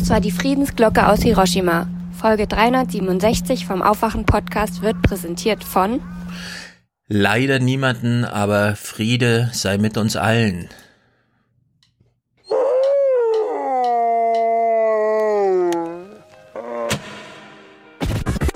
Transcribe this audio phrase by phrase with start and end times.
[0.00, 1.86] Das war die Friedensglocke aus Hiroshima.
[2.18, 6.00] Folge 367 vom Aufwachen-Podcast wird präsentiert von
[7.06, 10.70] Leider niemanden, aber Friede sei mit uns allen.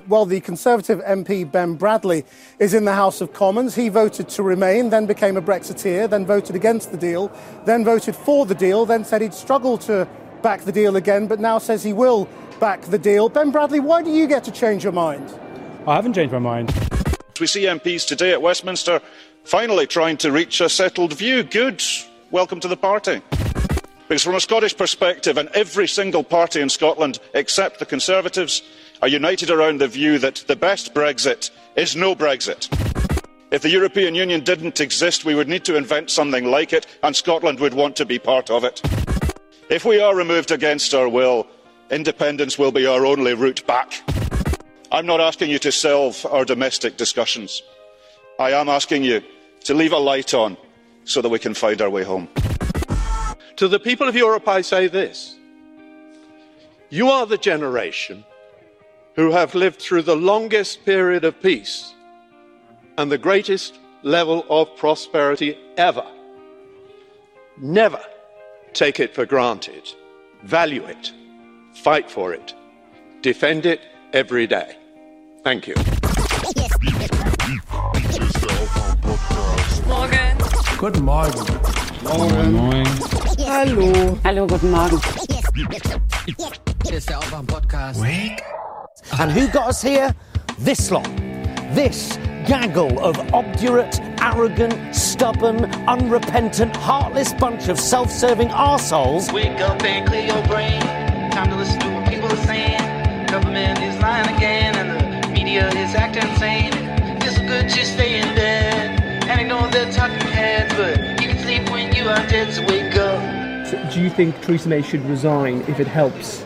[0.06, 2.24] Well, the Conservative MP Ben Bradley
[2.58, 3.74] is in the House of Commons.
[3.74, 7.30] He voted to remain, then became a Brexiteer, then voted against the deal,
[7.66, 10.06] then voted for the deal, then said he'd struggle to
[10.44, 12.28] back the deal again, but now says he will
[12.60, 13.30] back the deal.
[13.30, 15.32] Ben Bradley, why do you get to change your mind?
[15.86, 16.68] I haven't changed my mind.
[17.40, 19.00] We see MPs today at Westminster
[19.44, 21.44] finally trying to reach a settled view.
[21.44, 21.82] Good.
[22.30, 23.22] Welcome to the party.
[24.06, 28.62] Because from a Scottish perspective, and every single party in Scotland except the Conservatives
[29.00, 32.68] are united around the view that the best Brexit is no Brexit.
[33.50, 37.16] If the European Union didn't exist, we would need to invent something like it, and
[37.16, 38.82] Scotland would want to be part of it.
[39.70, 41.46] If we are removed against our will,
[41.90, 43.94] independence will be our only route back.
[44.92, 47.62] I'm not asking you to solve our domestic discussions.
[48.38, 49.22] I am asking you
[49.60, 50.58] to leave a light on
[51.04, 52.28] so that we can find our way home.
[53.56, 55.34] To the people of Europe, I say this
[56.90, 58.22] You are the generation
[59.16, 61.94] who have lived through the longest period of peace
[62.98, 66.06] and the greatest level of prosperity ever.
[67.56, 68.04] Never
[68.74, 69.88] take it for granted.
[70.42, 71.12] Value it.
[71.74, 72.54] Fight for it.
[73.22, 73.80] Defend it
[74.12, 74.76] every day.
[75.44, 75.74] Thank you.
[79.86, 80.36] Morgen.
[80.76, 81.46] Guten Morgen.
[82.02, 82.52] Moin.
[82.52, 82.86] Moin.
[83.46, 84.18] Hallo.
[84.24, 85.00] Hallo, guten Morgen.
[86.84, 88.00] Hier ist der Aufwachen-Podcast.
[88.00, 88.42] Wake
[89.18, 90.14] And who got us here?
[90.58, 91.08] This lot.
[91.74, 99.32] This gaggle of obdurate, arrogant, stubborn, unrepentant, heartless bunch of self serving arseholes.
[99.32, 100.80] Wake up and clear your brain.
[101.30, 103.26] Time to listen to what people are saying.
[103.26, 106.72] Government is lying again, and the media is acting insane.
[107.22, 111.70] It's good to stay in bed and ignore the talking heads, but you can sleep
[111.70, 113.66] when you are dead, so wake up.
[113.66, 116.44] So do you think Theresa May should resign if it helps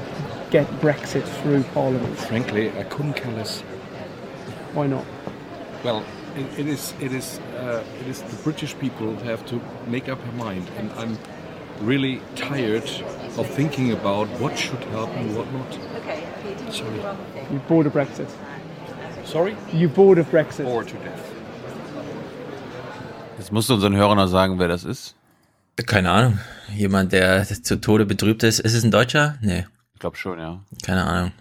[0.50, 2.16] get Brexit through Parliament?
[2.16, 3.60] Frankly, I couldn't care less.
[4.72, 5.04] Why not?
[5.84, 6.02] Well,
[6.36, 10.08] it, it is it is uh, it is the British people who have to make
[10.08, 11.18] up their mind, and I'm
[11.80, 12.90] really tired
[13.36, 15.78] of thinking about what should help and what not.
[16.00, 16.24] Okay.
[16.70, 17.00] Sorry.
[17.50, 18.28] You're bored of Brexit.
[19.24, 19.56] Sorry?
[19.72, 20.64] You're bored of Brexit.
[20.64, 21.32] Bored to death.
[23.38, 25.14] Jetzt musst du unseren Hörern noch sagen, wer das ist.
[25.86, 26.40] Keine Ahnung.
[26.74, 28.58] Jemand, der zu Tode betrübt ist.
[28.58, 29.38] Ist es ein Deutscher?
[29.40, 29.64] Nee.
[29.94, 30.60] Ich glaube schon, ja.
[30.82, 31.32] Keine Ahnung.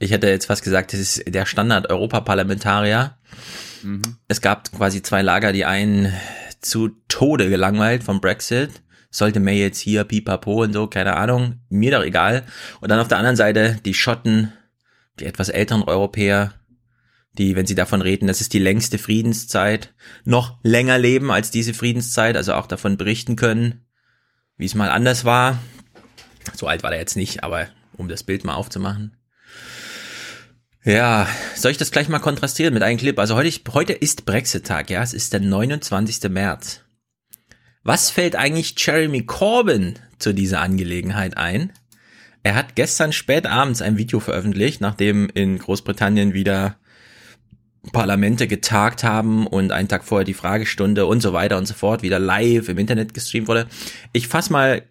[0.00, 3.18] Ich hätte jetzt fast gesagt, das ist der Standard-Europaparlamentarier.
[3.82, 4.00] Mhm.
[4.28, 6.12] Es gab quasi zwei Lager, die einen
[6.60, 8.82] zu Tode gelangweilt vom Brexit.
[9.10, 12.44] Sollte May jetzt hier pipapo und so, keine Ahnung, mir doch egal.
[12.80, 14.52] Und dann auf der anderen Seite die Schotten,
[15.18, 16.54] die etwas älteren Europäer,
[17.36, 19.92] die, wenn sie davon reden, das ist die längste Friedenszeit,
[20.24, 23.84] noch länger leben als diese Friedenszeit, also auch davon berichten können,
[24.56, 25.58] wie es mal anders war.
[26.54, 27.68] So alt war der jetzt nicht, aber
[27.98, 29.19] um das Bild mal aufzumachen.
[30.82, 33.18] Ja, soll ich das gleich mal kontrastieren mit einem Clip?
[33.18, 36.30] Also heute, heute ist Brexit-Tag, ja, es ist der 29.
[36.30, 36.80] März.
[37.82, 41.72] Was fällt eigentlich Jeremy Corbyn zu dieser Angelegenheit ein?
[42.42, 46.76] Er hat gestern spät abends ein Video veröffentlicht, nachdem in Großbritannien wieder
[47.92, 52.02] Parlamente getagt haben und einen Tag vorher die Fragestunde und so weiter und so fort
[52.02, 53.66] wieder live im Internet gestreamt wurde.
[54.12, 54.82] Ich fass mal,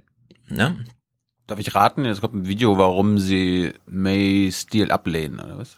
[0.50, 0.76] ne?
[1.50, 2.06] Darf ich raten?
[2.06, 5.78] Jetzt kommt ein Video, warum sie May Steele ablehnen, oder was?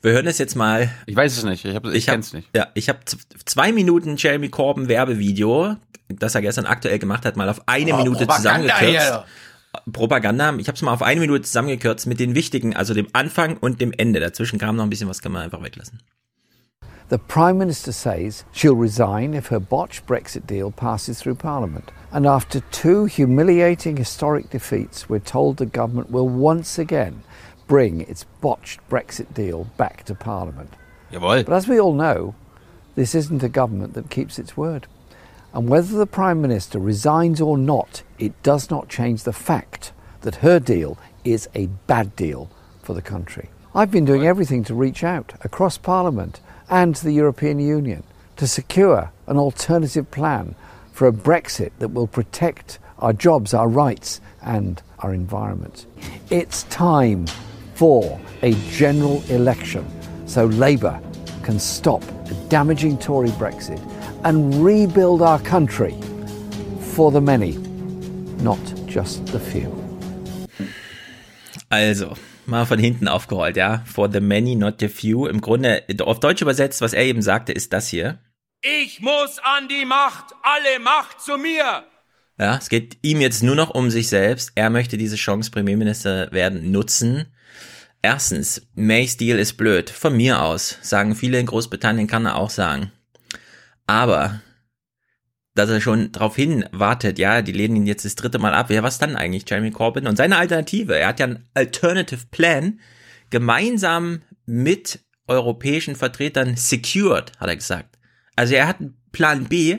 [0.00, 0.88] Wir hören es jetzt mal.
[1.06, 2.48] Ich weiß es nicht, ich, hab, ich, ich kenn's nicht.
[2.54, 3.00] Ja, ich habe
[3.44, 5.74] zwei Minuten Jeremy Corbyn Werbevideo,
[6.08, 8.84] das er gestern aktuell gemacht hat, mal auf eine oh, Minute zusammengekürzt.
[8.84, 9.24] Hier.
[9.92, 10.54] Propaganda.
[10.56, 13.80] Ich habe es mal auf eine Minute zusammengekürzt mit den wichtigen, also dem Anfang und
[13.80, 14.20] dem Ende.
[14.20, 16.00] Dazwischen kam noch ein bisschen was, kann man einfach weglassen.
[17.10, 21.92] The Prime Minister says she'll resign if her botched Brexit deal passes through Parliament.
[22.12, 27.22] And after two humiliating historic defeats, we're told the government will once again
[27.66, 30.72] bring its botched Brexit deal back to Parliament.
[31.12, 31.44] Jawohl.
[31.44, 32.34] But as we all know,
[32.94, 34.86] this isn't a government that keeps its word.
[35.52, 40.36] And whether the Prime Minister resigns or not, it does not change the fact that
[40.36, 42.50] her deal is a bad deal
[42.82, 43.48] for the country.
[43.74, 48.02] I've been doing everything to reach out across Parliament and to the European Union
[48.36, 50.54] to secure an alternative plan
[50.96, 55.86] for a Brexit that will protect our jobs, our rights, and our environment.
[56.30, 57.26] It's time
[57.74, 59.84] for a general election
[60.26, 60.98] so Labour
[61.42, 63.78] can stop a damaging Tory Brexit
[64.24, 65.94] and rebuild our country
[66.94, 67.58] for the many,
[68.42, 69.70] not just the few.
[71.70, 72.14] Also,
[72.46, 73.82] mal von hinten aufgerollt, ja.
[73.84, 75.26] For the many, not the few.
[75.26, 78.18] Im Grunde, auf Deutsch übersetzt, was er eben sagte, ist das hier.
[78.68, 81.84] Ich muss an die Macht, alle Macht zu mir.
[82.36, 84.50] Ja, es geht ihm jetzt nur noch um sich selbst.
[84.56, 87.26] Er möchte diese Chance, Premierminister werden, nutzen.
[88.02, 89.88] Erstens, Mays Deal ist blöd.
[89.88, 92.90] Von mir aus, sagen viele in Großbritannien, kann er auch sagen.
[93.86, 94.40] Aber,
[95.54, 98.68] dass er schon darauf hin wartet, ja, die lehnen ihn jetzt das dritte Mal ab.
[98.70, 100.08] Ja, was dann eigentlich, Jeremy Corbyn?
[100.08, 102.80] Und seine Alternative, er hat ja einen Alternative Plan,
[103.30, 104.98] gemeinsam mit
[105.28, 107.95] europäischen Vertretern secured, hat er gesagt.
[108.36, 109.78] Also er hat einen Plan B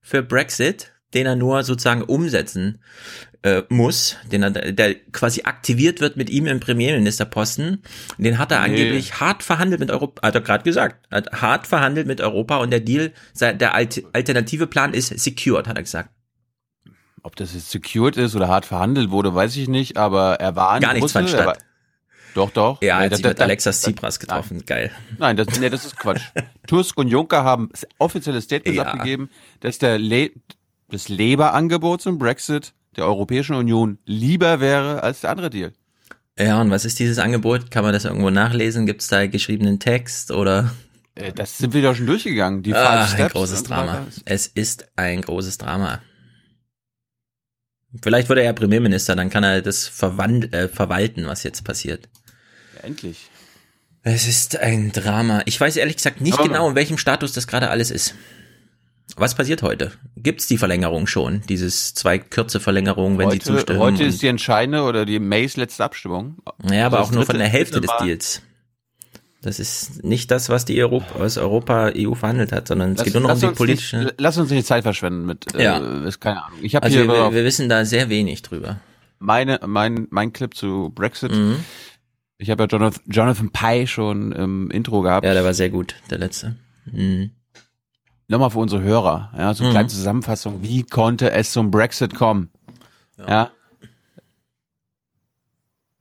[0.00, 2.78] für Brexit, den er nur sozusagen umsetzen
[3.42, 7.82] äh, muss, den er, der quasi aktiviert wird mit ihm im Premierministerposten.
[8.18, 8.66] Den hat er Nee.
[8.66, 12.70] angeblich hart verhandelt mit Europa, hat er gerade gesagt, hat hart verhandelt mit Europa und
[12.70, 16.10] der Deal, der Alt alternative Plan ist secured, hat er gesagt.
[17.24, 20.76] Ob das jetzt secured ist oder hart verhandelt wurde, weiß ich nicht, aber er war
[20.76, 21.58] in Gar nichts Brüssel, fand statt.
[22.34, 22.80] Doch, doch.
[22.82, 24.90] Ja, Nee, hat sich mit Alexas Tsipras getroffen, geil.
[25.18, 26.22] Nein, das, nee, das ist Quatsch.
[26.66, 28.84] Tusk und Juncker haben offizielle Statements Ja.
[28.84, 29.30] abgegeben,
[29.60, 30.30] dass der Le
[30.88, 35.72] das Labour-Angebot zum Brexit der Europäischen Union lieber wäre als der andere Deal.
[36.38, 37.70] Ja, und was ist dieses Angebot?
[37.70, 38.86] Kann man das irgendwo nachlesen?
[38.86, 40.72] Gibt es da geschriebenen Text oder?
[41.14, 42.62] Äh, Das sind wir doch schon durchgegangen.
[42.62, 44.06] Die Ah, Five ein Steps großes so Drama.
[44.24, 46.00] Es ist ein großes Drama.
[48.02, 52.08] Vielleicht wird er ja Premierminister, dann kann er das äh, verwalten, was jetzt passiert.
[52.82, 53.28] Endlich.
[54.02, 55.42] Es ist ein Drama.
[55.46, 58.14] Ich weiß ehrlich gesagt nicht Aber- genau, in welchem Status das gerade alles ist.
[59.16, 59.92] Was passiert heute?
[60.16, 61.42] Gibt's die Verlängerung schon?
[61.48, 63.78] Dieses zwei Kürze Verlängerung, wenn sie Heute, zustimmen?
[63.78, 66.38] heute ist die entscheidende oder die Mays letzte Abstimmung.
[66.70, 67.90] Ja, aber Das auch nur von der Hälfte des.
[68.00, 68.42] Deals.
[69.42, 73.04] Das ist nicht das, was die Europa, was Europa EU verhandelt hat, sondern es Lass-
[73.04, 73.98] geht nur noch um die politische.
[73.98, 75.78] Nicht, lass uns nicht Zeit verschwenden mit, Ja.
[76.04, 76.58] äh, ist keine Ahnung.
[76.62, 78.78] Ich habe also hier wir, aber wir wissen da sehr wenig drüber.
[79.18, 81.32] meine, mein, mein Clip zu Brexit.
[81.32, 81.56] Mhm.
[82.42, 85.24] Ich habe ja Jonathan, Jonathan Pye schon im Intro gehabt.
[85.24, 86.56] Ja, der war sehr gut, der letzte.
[86.86, 87.30] Mhm.
[88.26, 89.74] Nochmal für unsere Hörer, ja, so eine Mhm.
[89.74, 90.62] kleine Zusammenfassung.
[90.62, 92.50] Wie konnte es zum Brexit kommen?
[93.28, 93.50] Ja.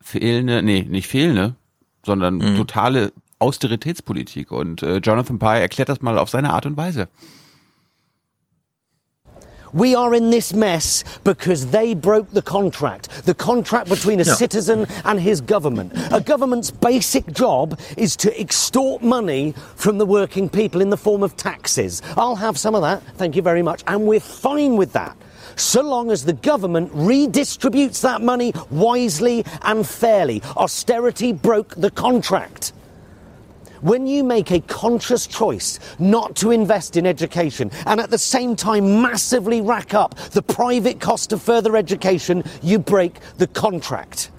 [0.02, 1.56] Fehlende, nee, nicht fehlende,
[2.06, 2.58] sondern Mhm.
[2.58, 4.52] totale Austeritätspolitik.
[4.52, 7.08] Und äh, Jonathan Pye erklärt das mal auf seine Art und Weise.
[9.74, 13.26] We are in this mess because they broke the contract.
[13.26, 14.34] The contract between a Yeah.
[14.36, 15.94] citizen and his government.
[16.12, 21.24] A government's basic job is to extort money from the working people in the form
[21.24, 22.02] of taxes.
[22.18, 23.84] I'll have some of that, thank you very much.
[23.88, 25.16] And we're fine with that.
[25.56, 30.42] So long as the government redistributes that money wisely and fairly.
[30.56, 32.74] Austerity broke the contract.
[33.82, 38.56] When you make a conscious choice not to invest in education and at the same
[38.56, 44.30] time massively rack up the private cost of further education, you break the contract.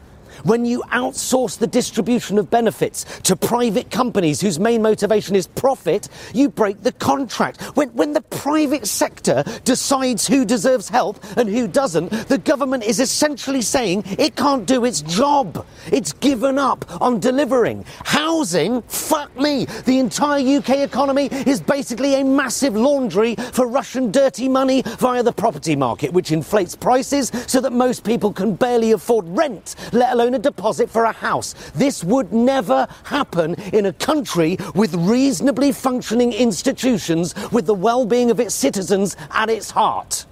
[0.45, 6.09] When you outsource the distribution of benefits to private companies whose main motivation is profit,
[6.35, 7.63] you break the contract.
[7.77, 12.99] When, when the private sector decides who deserves help and who doesn't, the government is
[12.99, 15.65] essentially saying it can't do its job.
[15.93, 17.85] It's given up on delivering.
[18.05, 19.67] Housing, fuck me.
[19.85, 25.33] The entire UK economy is basically a massive laundry for Russian dirty money via the
[25.33, 30.32] property market, which inflates prices so that most people can barely afford rent, let alone
[30.35, 31.55] a deposit for a house.
[31.75, 38.41] This would never happen in a country with reasonably functioning institutions with the well-being of
[38.41, 40.27] its citizens at its heart.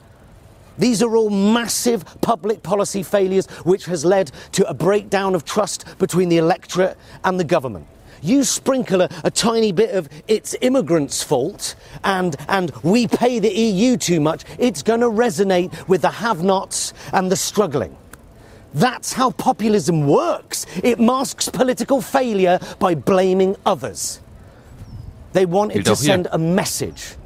[0.78, 5.84] These are all massive public policy failures which has led to a breakdown of trust
[5.98, 7.86] between the electorate and the government.
[8.22, 13.52] You sprinkle a, a tiny bit of it's immigrants' fault and, and we pay the
[13.52, 17.96] EU too much, it's going to resonate with the have nots and the struggling.
[18.74, 20.66] That's how populism works.
[20.82, 24.20] It masks political failure by blaming others.
[25.32, 27.16] They wanted to send a message.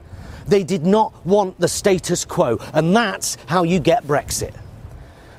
[0.47, 4.55] They did not want the status quo, and that's how you get Brexit.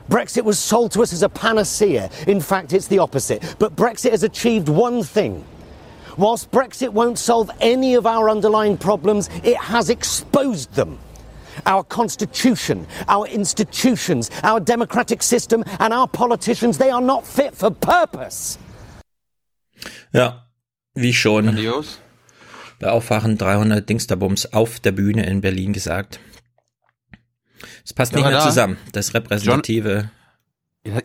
[0.09, 2.09] Brexit was sold to us as a panacea.
[2.27, 3.55] In fact, it's the opposite.
[3.57, 5.43] But Brexit has achieved one thing.
[6.17, 10.99] Whilst Brexit won't solve any of our underlying problems, it has exposed them.
[11.67, 17.71] Our constitution, our institutions, our democratic system, and our politicians, they are not fit for
[17.71, 18.59] purpose.
[20.13, 20.45] Ja,
[20.93, 21.99] wie schon Grandios.
[22.79, 26.19] bei Aufwachen 300 Dingsterbums auf der Bühne in Berlin gesagt.
[27.83, 28.43] Es passt Ja, nicht mehr da.
[28.45, 30.09] zusammen, das repräsentative.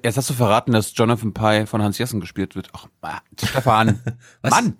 [0.03, 2.69] Jetzt hast du verraten, dass Jonathan Pye von Hans Jessen gespielt wird.
[2.75, 2.87] Ach,
[3.43, 3.99] Stefan.
[4.43, 4.51] Was?
[4.51, 4.77] Mann!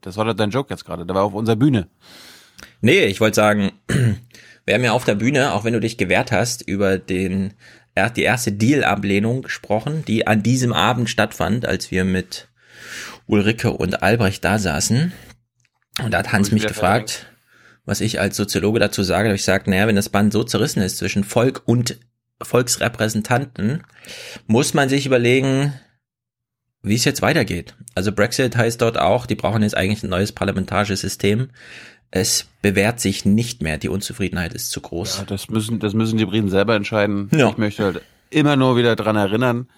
[0.00, 1.04] Das war doch dein Joke jetzt gerade.
[1.04, 1.88] Der war auf unserer Bühne.
[2.80, 3.72] Nee, ich wollte sagen,
[4.64, 7.54] wir haben ja auf der Bühne, auch wenn du dich gewehrt hast über den
[8.16, 12.48] die erste Deal-Ablehnung gesprochen, die an diesem Abend stattfand, als wir mit
[13.26, 15.12] Ulrike und Albrecht da saßen.
[16.02, 17.26] Und da hat Hans mich gefragt,
[17.84, 19.28] was ich als Soziologe dazu sage.
[19.28, 21.98] Da ich gesagt, naja, wenn das Band so zerrissen ist zwischen Volk und
[22.42, 23.84] Volksrepräsentanten,
[24.46, 25.72] muss man sich überlegen,
[26.82, 27.76] wie es jetzt weitergeht.
[27.94, 31.50] Also Brexit heißt dort auch, die brauchen jetzt eigentlich ein neues parlamentarisches System.
[32.16, 33.76] Es bewährt sich nicht mehr.
[33.76, 35.18] Die Unzufriedenheit ist zu groß.
[35.18, 37.28] Ja, das müssen, das müssen die Briten selber entscheiden.
[37.34, 37.48] Ja.
[37.48, 39.68] Ich möchte halt immer nur wieder dran erinnern,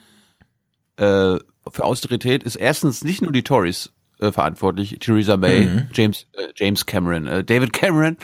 [0.99, 1.39] äh,
[1.71, 5.89] für Austerität ist erstens nicht nur die Tories äh, verantwortlich, Theresa May, Mhm.
[5.95, 8.19] James, äh, James Cameron, äh, David Cameron,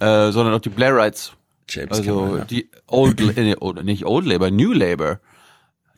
[0.00, 1.34] äh, sondern auch die Blairites.
[1.68, 2.44] James also Cameron, ja.
[2.46, 5.20] die Old, äh, nicht Old Labour, New Labour.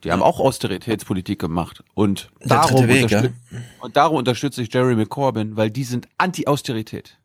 [0.05, 3.25] Die haben auch Austeritätspolitik gemacht und darum, Weg, ja.
[3.81, 7.17] und darum unterstütze ich Jeremy Corbyn, weil die sind anti-Austerität.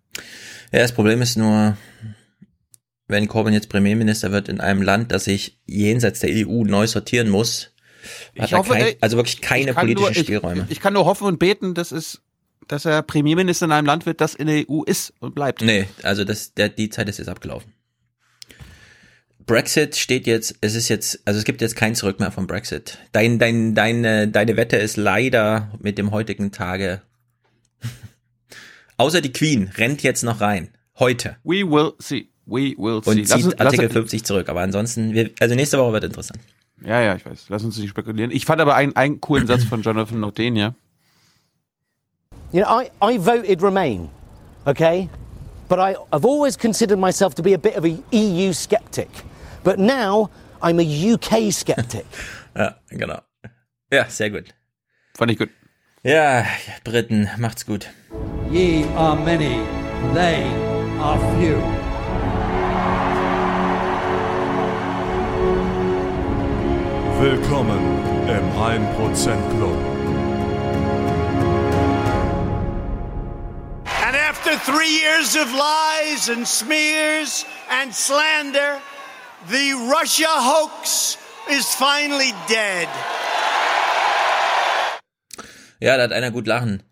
[0.71, 1.77] Ja, das Problem ist nur,
[3.07, 7.29] wenn Corbyn jetzt Premierminister wird in einem Land, das sich jenseits der EU neu sortieren
[7.29, 7.71] muss,
[8.37, 10.65] hat Ich er hoffe, kein, also wirklich keine politischen nur, ich, Spielräume.
[10.69, 12.21] Ich kann nur hoffen und beten, dass es,
[12.67, 15.61] dass er Premierminister in einem Land wird, das in der EU ist und bleibt.
[15.61, 17.73] Nee, also das, der, die Zeit ist jetzt abgelaufen.
[19.45, 22.99] Brexit steht jetzt, es ist jetzt, also es gibt jetzt kein Zurück mehr vom Brexit.
[23.11, 27.01] Dein, dein, deine, deine Wette ist leider mit dem heutigen Tage.
[29.01, 30.69] Außer die Queen rennt jetzt noch rein.
[30.99, 31.37] Heute.
[31.43, 32.29] We will see.
[32.45, 33.09] We will see.
[33.09, 34.47] Und Lass zieht uns- lass Artikel uns- 50 zurück.
[34.47, 36.39] Aber ansonsten, wir, also nächste Woche wird interessant.
[36.85, 37.45] Ja, ja, ich weiß.
[37.49, 38.29] Lass uns nicht spekulieren.
[38.29, 40.75] Ich fand aber einen, einen coolen Satz von Jonathan Noten, ja.
[42.51, 44.09] You know, I, I voted Remain,
[44.65, 45.09] okay?
[45.67, 49.07] But I, I've always considered myself to be a bit of a EU skeptic.
[49.63, 50.29] But now
[50.61, 52.05] I'm a UK skeptic.
[52.55, 53.19] Ja, genau.
[53.91, 54.53] Ja, sehr gut.
[55.17, 55.49] Fand ich gut.
[56.03, 56.45] Ja,
[56.83, 57.87] Briten, macht's gut.
[58.51, 59.63] Ye are many,
[60.13, 60.43] they
[60.99, 61.55] are few.
[67.21, 67.79] Willkommen
[68.27, 69.77] im 1% Club.
[74.03, 78.81] And after three years of lies and smears and slander,
[79.47, 81.15] the Russia hoax
[81.49, 82.89] is finally dead.
[85.79, 86.83] Ja, da hat einer gut lachen.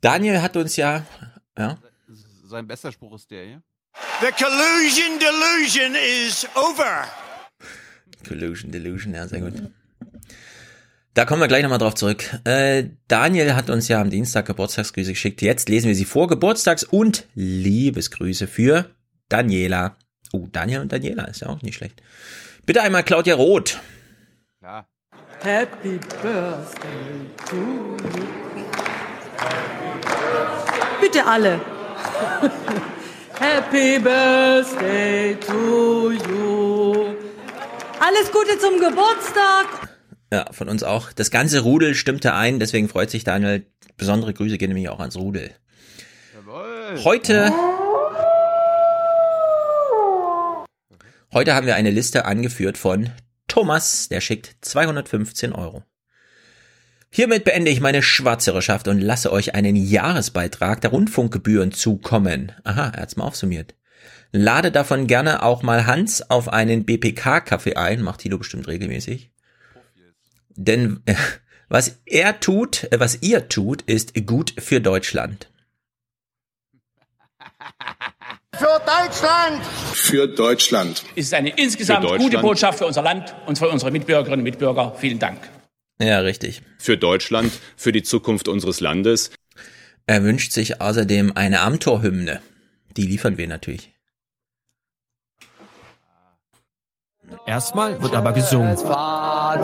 [0.00, 1.04] Daniel hat uns ja,
[1.58, 1.78] ja,
[2.44, 3.62] Sein bester Spruch ist der, ja.
[4.20, 5.94] The collusion delusion
[6.26, 7.04] is over.
[8.26, 9.54] Collusion, Delusion, ja, sehr gut.
[11.14, 12.24] Da kommen wir gleich nochmal drauf zurück.
[12.44, 15.42] Äh, Daniel hat uns ja am Dienstag Geburtstagsgrüße geschickt.
[15.42, 16.28] Jetzt lesen wir sie vor.
[16.28, 18.90] Geburtstags- und Liebesgrüße für
[19.28, 19.96] Daniela.
[20.32, 22.00] Oh, Daniel und Daniela ist ja auch nicht schlecht.
[22.64, 23.80] Bitte einmal Claudia Roth.
[24.60, 24.86] Klar.
[25.42, 29.79] Happy Birthday to you.
[31.00, 31.60] Bitte alle.
[33.38, 37.14] Happy Birthday to you.
[37.98, 39.88] Alles Gute zum Geburtstag.
[40.32, 41.12] Ja, von uns auch.
[41.12, 43.66] Das ganze Rudel stimmte ein, deswegen freut sich Daniel.
[43.96, 45.50] Besondere Grüße gehen nämlich auch ans Rudel.
[47.04, 47.52] Heute.
[51.32, 53.10] Heute haben wir eine Liste angeführt von
[53.46, 55.82] Thomas, der schickt 215 Euro.
[57.12, 62.52] Hiermit beende ich meine Schwarzhörerschaft und lasse euch einen Jahresbeitrag der Rundfunkgebühren zukommen.
[62.62, 63.74] Aha, er hat's mal aufsummiert.
[64.30, 69.32] Lade davon gerne auch mal Hans auf einen BPK-Kaffee ein, macht Tilo bestimmt regelmäßig.
[70.50, 71.14] Denn äh,
[71.68, 75.48] was er tut, äh, was ihr tut, ist gut für Deutschland.
[78.54, 79.64] Für Deutschland!
[79.94, 81.04] Für Deutschland.
[81.16, 82.38] ist eine insgesamt gute.
[82.38, 84.94] Botschaft für unser Land und für unsere Mitbürgerinnen und Mitbürger.
[84.96, 85.40] Vielen Dank.
[86.00, 86.62] Ja, richtig.
[86.78, 89.30] Für Deutschland, für die Zukunft unseres Landes.
[90.06, 92.40] Er wünscht sich außerdem eine Amtor-Hymne.
[92.96, 93.92] Die liefern wir natürlich.
[97.46, 98.78] Erstmal wird aber gesungen.
[98.78, 99.60] Vaterland.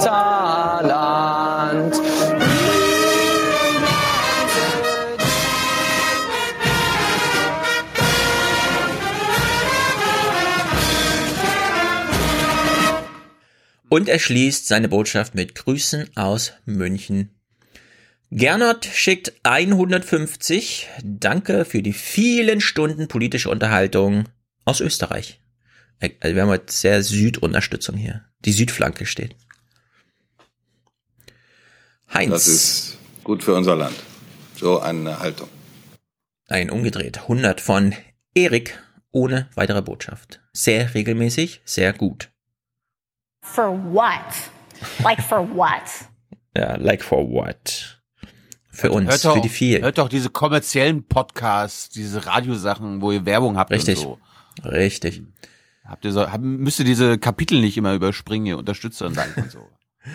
[13.96, 17.30] Und er schließt seine Botschaft mit Grüßen aus München.
[18.30, 20.86] Gernot schickt 150.
[21.02, 24.28] Danke für die vielen Stunden politische Unterhaltung
[24.66, 25.40] aus Österreich.
[25.98, 28.26] Äh, Also wir haben heute sehr Südunterstützung hier.
[28.40, 29.34] Die Südflanke steht.
[32.12, 32.32] Heinz.
[32.32, 33.96] Das ist gut für unser Land.
[34.56, 35.48] So eine Haltung.
[36.48, 37.94] Ein umgedreht 100 von
[38.34, 38.78] Erik
[39.10, 40.42] ohne weitere Botschaft.
[40.52, 42.28] Sehr regelmäßig, sehr gut.
[43.52, 44.20] For what?
[45.02, 45.82] Like for what?
[46.56, 48.00] Ja, like for what?
[48.70, 49.82] Für uns, Hört doch, für die vielen.
[49.82, 53.98] Hört doch diese kommerziellen Podcasts, diese Radiosachen, wo ihr Werbung habt Richtig.
[53.98, 54.18] und so.
[54.66, 55.22] Richtig.
[55.84, 59.36] Habt ihr so, haben, müsst ihr diese Kapitel nicht immer überspringen, ihr Unterstützer und Dank
[59.36, 59.68] und so.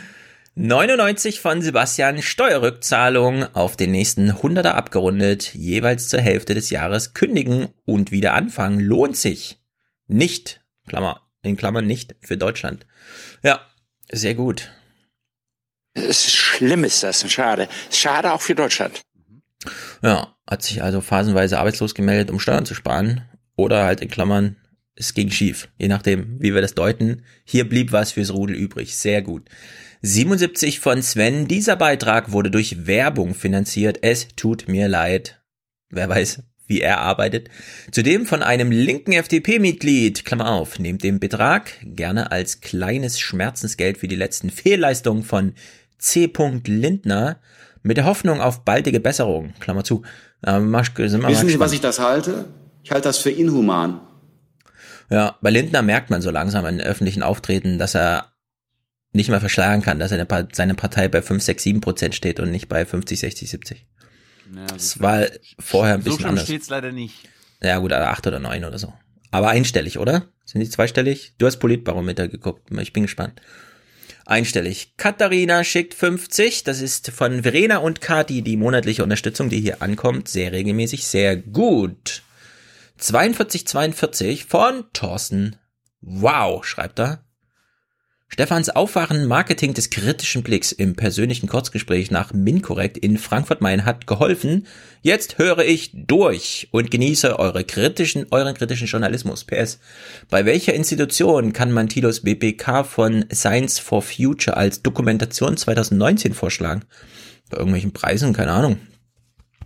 [0.56, 7.70] 99 von Sebastian Steuerrückzahlung auf den nächsten 100er abgerundet, jeweils zur Hälfte des Jahres kündigen
[7.86, 9.62] und wieder anfangen lohnt sich.
[10.08, 12.86] Nicht, Klammer, in Klammern nicht für Deutschland.
[13.44, 13.62] Ja,
[14.12, 14.72] sehr gut.
[15.94, 17.68] Es ist schlimm ist das, schade.
[17.92, 19.02] Schade auch für Deutschland.
[20.02, 23.28] Ja, hat sich also phasenweise arbeitslos gemeldet, um Steuern zu sparen.
[23.56, 24.56] Oder halt in Klammern,
[24.96, 25.70] es ging schief.
[25.78, 27.24] Je nachdem, wie wir das deuten.
[27.44, 28.96] Hier blieb was fürs Rudel übrig.
[28.96, 29.50] Sehr gut.
[30.02, 31.48] 77 von Sven.
[31.48, 34.00] Dieser Beitrag wurde durch Werbung finanziert.
[34.02, 35.42] Es tut mir leid.
[35.90, 37.50] Wer weiß, wie er arbeitet.
[37.92, 44.08] Zudem von einem linken FDP-Mitglied, Klammer auf, nehmt den Betrag gerne als kleines Schmerzensgeld für
[44.08, 45.54] die letzten Fehlleistungen von
[46.00, 46.32] C.
[46.66, 47.40] Lindner
[47.84, 50.04] mit der Hoffnung auf baldige Besserung, Klammer zu.
[50.46, 52.46] Ähm, Wissen Sie, was ich das halte?
[52.84, 54.00] Ich halte das für inhuman.
[55.10, 58.32] Ja, bei Lindner merkt man so langsam in öffentlichen Auftreten, dass er
[59.14, 62.50] nicht mehr verschlagen kann, dass seine, seine Partei bei 5, 6, 7 Prozent steht und
[62.50, 63.86] nicht bei 50, 60, 70.
[64.56, 65.28] Ja, das war
[65.60, 66.48] vorher ein bisschen so anders.
[66.48, 67.30] So steht's leider nicht.
[67.62, 68.94] Ja gut, 8 oder 9 oder so.
[69.32, 70.28] Aber einstellig, oder?
[70.46, 71.34] Sind die zweistellig?
[71.38, 72.70] Du hast Politbarometer geguckt.
[72.80, 73.42] Ich bin gespannt.
[74.26, 74.98] Einstellig.
[74.98, 76.64] Katharina schickt 50.
[76.64, 80.28] Das ist von Verena und Kati die monatliche Unterstützung, die hier ankommt.
[80.28, 82.24] Sehr regelmäßig, sehr gut.
[82.98, 85.56] 4242 von Thorsten.
[86.02, 87.24] Wow, schreibt er.
[88.34, 94.68] Stefans Aufwachen Marketing des kritischen Blicks im persönlichen Kurzgespräch nach Minkorrekt in Frankfurt-Main hat geholfen.
[95.02, 99.44] Jetzt höre ich durch und genieße eure kritischen, euren kritischen Journalismus.
[99.44, 99.80] PS.
[100.30, 106.84] Bei welcher Institution kann man Tilos BPK von Science for Future als Dokumentation 2019 vorschlagen?
[107.50, 108.32] Bei irgendwelchen Preisen?
[108.32, 108.78] Keine Ahnung.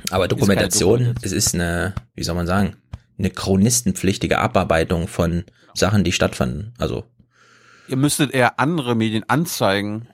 [0.10, 2.78] Aber Dokumentation, es ist eine, wie soll man sagen,
[3.20, 5.44] eine chronistenpflichtige Abarbeitung von
[5.76, 6.74] Sachen, die stattfanden.
[6.80, 7.06] Also
[7.88, 10.08] ihr müsstet eher andere Medien anzeigen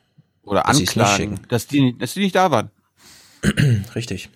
[0.43, 2.71] oder dass anklagen, dass die, dass die nicht da waren.
[3.95, 4.29] Richtig.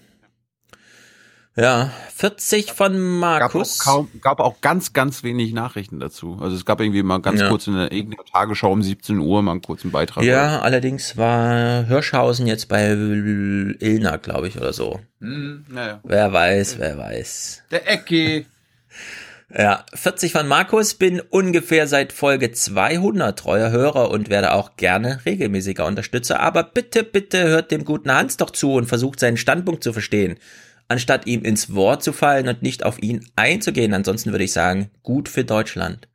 [1.57, 3.79] Ja, 40 von Markus.
[3.79, 6.37] Gab auch, kaum, gab auch ganz, ganz wenig Nachrichten dazu.
[6.41, 7.47] Also es gab irgendwie mal ganz ja.
[7.47, 10.25] kurz in der irgendeiner Tagesschau um 17 Uhr mal einen kurzen Beitrag.
[10.25, 14.99] Ja, allerdings war Hirschhausen jetzt bei Ilna, glaube ich, oder so.
[15.21, 16.01] Hm, naja.
[16.03, 17.63] Wer weiß, wer weiß.
[17.71, 18.45] Der Ecki.
[19.53, 25.19] Ja, 40 von Markus, bin ungefähr seit Folge 200 treuer Hörer und werde auch gerne
[25.25, 26.39] regelmäßiger Unterstützer.
[26.39, 30.37] Aber bitte, bitte hört dem guten Hans doch zu und versucht seinen Standpunkt zu verstehen,
[30.87, 33.93] anstatt ihm ins Wort zu fallen und nicht auf ihn einzugehen.
[33.93, 36.07] Ansonsten würde ich sagen, gut für Deutschland.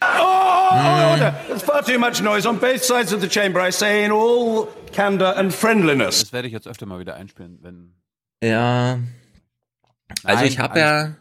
[0.00, 1.16] Oh.
[1.48, 3.66] There's far too much noise on both sides of the chamber.
[3.66, 6.20] I say in all candor and friendliness.
[6.20, 7.94] Das werde ich jetzt öfter mal wieder einspielen, wenn.
[8.42, 8.98] Ja.
[10.22, 11.16] Also Nein, ich habe ja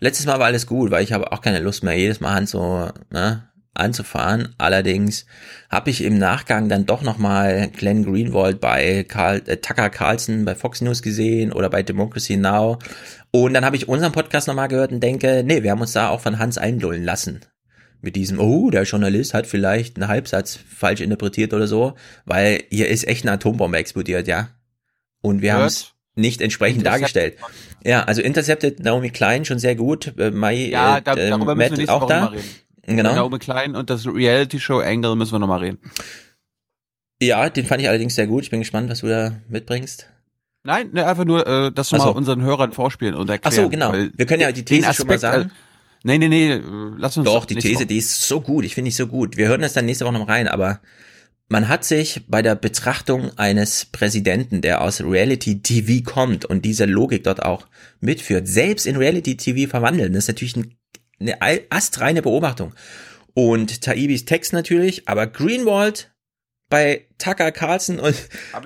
[0.00, 2.48] Letztes Mal war alles gut, weil ich habe auch keine Lust mehr, jedes Mal Hand
[2.48, 4.54] so ne, anzufahren.
[4.58, 5.26] Allerdings
[5.70, 10.54] habe ich im Nachgang dann doch nochmal Glenn Greenwald bei Carl, äh, Tucker Carlson bei
[10.54, 12.78] Fox News gesehen oder bei Democracy Now.
[13.30, 16.08] Und dann habe ich unseren Podcast nochmal gehört und denke, nee, wir haben uns da
[16.08, 17.40] auch von Hans einlullen lassen.
[18.00, 21.94] Mit diesem, oh, der Journalist hat vielleicht einen Halbsatz falsch interpretiert oder so,
[22.26, 24.50] weil hier ist echt eine Atombombe explodiert, ja.
[25.22, 27.36] Und wir haben es nicht entsprechend dargestellt.
[27.84, 30.14] Ja, also Intercepted Naomi Klein schon sehr gut.
[30.18, 32.26] Äh, Mai, ja, da, äh, darüber Matt müssen wir auch da.
[32.26, 32.44] Reden.
[32.86, 33.14] Genau.
[33.14, 35.78] Naomi Klein und das Reality Show Angle müssen wir nochmal reden.
[37.22, 38.44] Ja, den fand ich allerdings sehr gut.
[38.44, 40.08] Ich bin gespannt, was du da mitbringst.
[40.64, 42.06] Nein, ne, einfach nur, äh, dass wir so.
[42.06, 43.54] mal unseren Hörern vorspielen und erklären.
[43.54, 43.92] Ach so, genau.
[43.92, 45.42] Wir können ja die These Aspekt, schon mal sagen.
[45.44, 45.48] Äh,
[46.04, 46.60] nee, nee, nee,
[46.96, 48.64] lass uns Doch, die These, die ist so gut.
[48.64, 49.36] Ich finde die so gut.
[49.36, 50.80] Wir hören das dann nächste Woche noch rein, aber
[51.48, 56.86] man hat sich bei der Betrachtung eines Präsidenten, der aus Reality TV kommt und diese
[56.86, 57.66] Logik dort auch
[58.00, 60.54] mitführt, selbst in Reality TV verwandeln, das ist natürlich
[61.20, 61.38] eine
[61.70, 62.74] astreine Beobachtung.
[63.34, 66.12] Und Taibis Text natürlich, aber Greenwald
[66.70, 68.14] bei Tucker Carlson und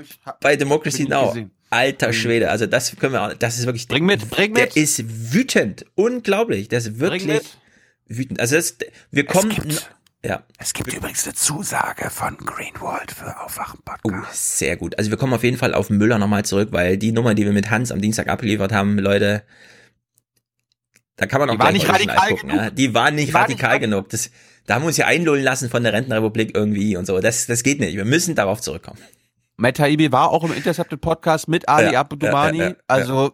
[0.03, 1.29] ich, hab, bei Democracy Now.
[1.29, 1.51] Gesehen.
[1.71, 3.89] Alter Schwede, also das können wir, auch, das ist wirklich.
[3.89, 4.75] Bring mit, bring mit.
[4.75, 7.43] Der ist wütend, unglaublich, der ist wirklich
[8.07, 8.41] wütend.
[8.41, 8.79] Also das,
[9.11, 9.53] wir kommen,
[10.25, 10.43] ja.
[10.59, 14.05] Es gibt übrigens eine Zusage von Greenwald für Aufwachen Podcast.
[14.05, 14.99] Oh, sehr gut.
[14.99, 17.53] Also wir kommen auf jeden Fall auf Müller nochmal zurück, weil die Nummer, die wir
[17.53, 19.45] mit Hans am Dienstag abgeliefert haben, Leute,
[21.17, 22.63] da kann man auch die war nicht radikal gucken, genug.
[22.63, 22.71] Ja?
[22.71, 24.09] Die waren nicht die radikal war nicht genug.
[24.11, 24.31] Das,
[24.67, 27.21] da haben wir uns ja einlullen lassen von der Rentenrepublik irgendwie und so.
[27.21, 27.97] Das, das geht nicht.
[27.97, 28.99] Wir müssen darauf zurückkommen.
[29.59, 32.59] Matt Taibbi war auch im Intercepted Podcast mit Ali ja, Abdumani.
[32.59, 33.33] Ja, ja, also,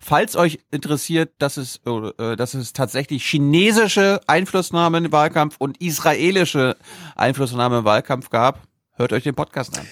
[0.00, 6.76] falls euch interessiert, dass es, äh, dass es tatsächlich chinesische Einflussnahme im Wahlkampf und israelische
[7.16, 8.62] Einflussnahme im Wahlkampf gab,
[8.94, 9.86] hört euch den Podcast an.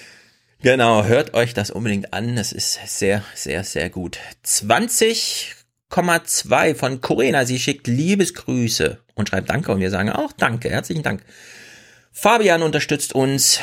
[0.63, 2.37] Genau, hört euch das unbedingt an.
[2.37, 4.19] Das ist sehr, sehr, sehr gut.
[4.43, 5.57] 20
[5.91, 7.47] 5,2 von Corinna.
[7.47, 10.71] Sie schickt Liebesgrüße und schreibt Danke und wir sagen auch Danke.
[10.71, 11.23] Herzlichen Dank.
[12.13, 13.61] Fabian unterstützt uns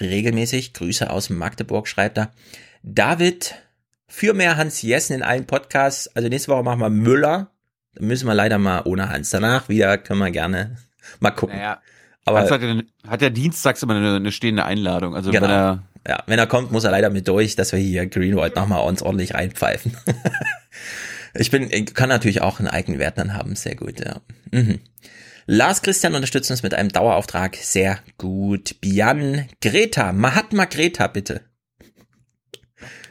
[0.00, 0.72] regelmäßig.
[0.72, 2.32] Grüße aus Magdeburg schreibt er.
[2.82, 3.54] David
[4.08, 6.08] für mehr Hans Jessen in allen Podcasts.
[6.16, 7.50] Also nächste Woche machen wir Müller.
[7.94, 9.30] Dann müssen wir leider mal ohne Hans.
[9.30, 10.76] Danach wieder können wir gerne
[11.20, 11.56] mal gucken.
[11.56, 11.80] Naja,
[12.24, 15.14] Aber Hans hat, ja, hat ja dienstags immer eine, eine stehende Einladung.
[15.14, 15.44] Also Genau.
[15.44, 18.56] wenn er ja, wenn er kommt, muss er leider mit durch, dass wir hier Greenwald
[18.56, 19.96] nochmal uns ordentlich reinpfeifen.
[21.34, 23.54] ich bin, ich kann natürlich auch einen eigenen Wert dann haben.
[23.54, 24.16] Sehr gut, ja.
[24.50, 24.80] Mhm.
[25.52, 27.56] Lars Christian unterstützt uns mit einem Dauerauftrag.
[27.56, 28.80] Sehr gut.
[28.80, 30.12] Bian Greta.
[30.12, 31.40] Mahatma Greta, bitte.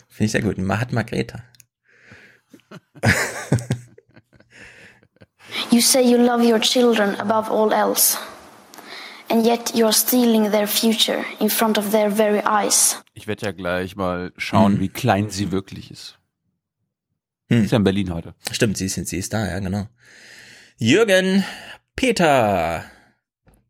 [0.07, 0.57] Finde ich sehr gut.
[0.57, 1.43] Mahatma Greta.
[5.71, 8.17] You say you love your children above all else,
[9.29, 13.01] and yet you're stealing their future in front of their very eyes.
[13.13, 14.79] Ich werde ja gleich mal schauen, Hm.
[14.79, 16.17] wie klein sie wirklich ist.
[17.49, 17.65] Hm.
[17.65, 18.35] Ist ja in Berlin heute.
[18.51, 19.87] Stimmt, sie ist, sie ist da, ja, genau.
[20.77, 21.43] Jürgen,
[21.99, 22.85] Peter.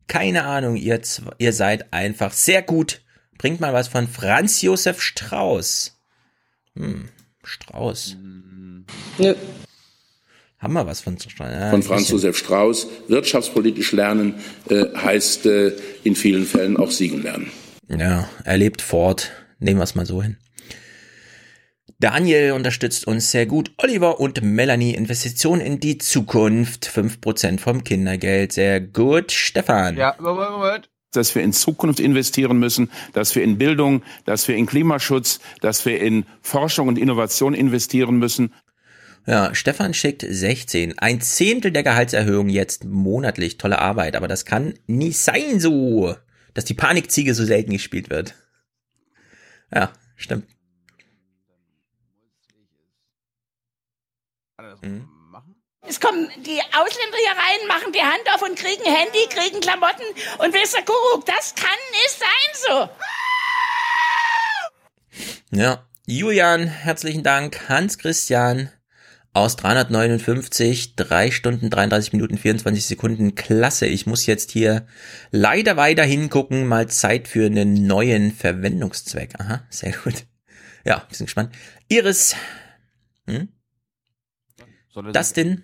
[0.06, 1.00] Keine Ahnung, ihr,
[1.38, 3.00] ihr seid einfach sehr gut.
[3.38, 5.98] Bringt mal was von Franz Josef Strauß.
[6.76, 7.08] Hm,
[7.42, 8.16] Strauß.
[9.18, 9.34] Nö.
[10.60, 11.50] Haben wir was von Strauß?
[11.50, 12.08] Ja, Von Franz.
[12.08, 12.86] Josef Strauß.
[13.08, 14.36] Wirtschaftspolitisch lernen
[14.68, 15.72] äh, heißt äh,
[16.04, 17.50] in vielen Fällen auch siegen lernen.
[17.88, 19.32] Ja, er lebt fort.
[19.58, 20.36] Nehmen wir es mal so hin.
[22.00, 23.72] Daniel unterstützt uns sehr gut.
[23.76, 26.88] Oliver und Melanie Investitionen in die Zukunft.
[26.88, 28.52] 5% vom Kindergeld.
[28.52, 29.32] Sehr gut.
[29.32, 29.98] Stefan.
[29.98, 30.90] Ja, Moment, Moment.
[31.12, 35.84] dass wir in Zukunft investieren müssen, dass wir in Bildung, dass wir in Klimaschutz, dass
[35.84, 38.54] wir in Forschung und Innovation investieren müssen.
[39.26, 40.98] Ja, Stefan schickt 16.
[40.98, 43.58] Ein Zehntel der Gehaltserhöhung jetzt monatlich.
[43.58, 44.16] Tolle Arbeit.
[44.16, 46.16] Aber das kann nie sein so,
[46.54, 48.34] dass die Panikziege so selten gespielt wird.
[49.70, 50.46] Ja, stimmt.
[54.82, 55.08] Mhm.
[55.88, 60.04] Es kommen die Ausländer hier rein, machen die Hand auf und kriegen Handy, kriegen Klamotten
[60.38, 62.88] und ihr, Kuckuck, das kann nicht sein so.
[65.52, 67.68] Ja, Julian, herzlichen Dank.
[67.68, 68.70] Hans Christian
[69.32, 73.34] aus 359, 3 Stunden, 33 Minuten, 24 Sekunden.
[73.34, 73.86] Klasse.
[73.86, 74.86] Ich muss jetzt hier
[75.30, 76.66] leider weiter hingucken.
[76.66, 79.40] Mal Zeit für einen neuen Verwendungszweck.
[79.40, 80.26] Aha, sehr gut.
[80.84, 81.54] Ja, wir sind gespannt.
[81.88, 82.34] Iris.
[83.26, 83.48] Hm?
[84.90, 85.62] Soll er, Dustin.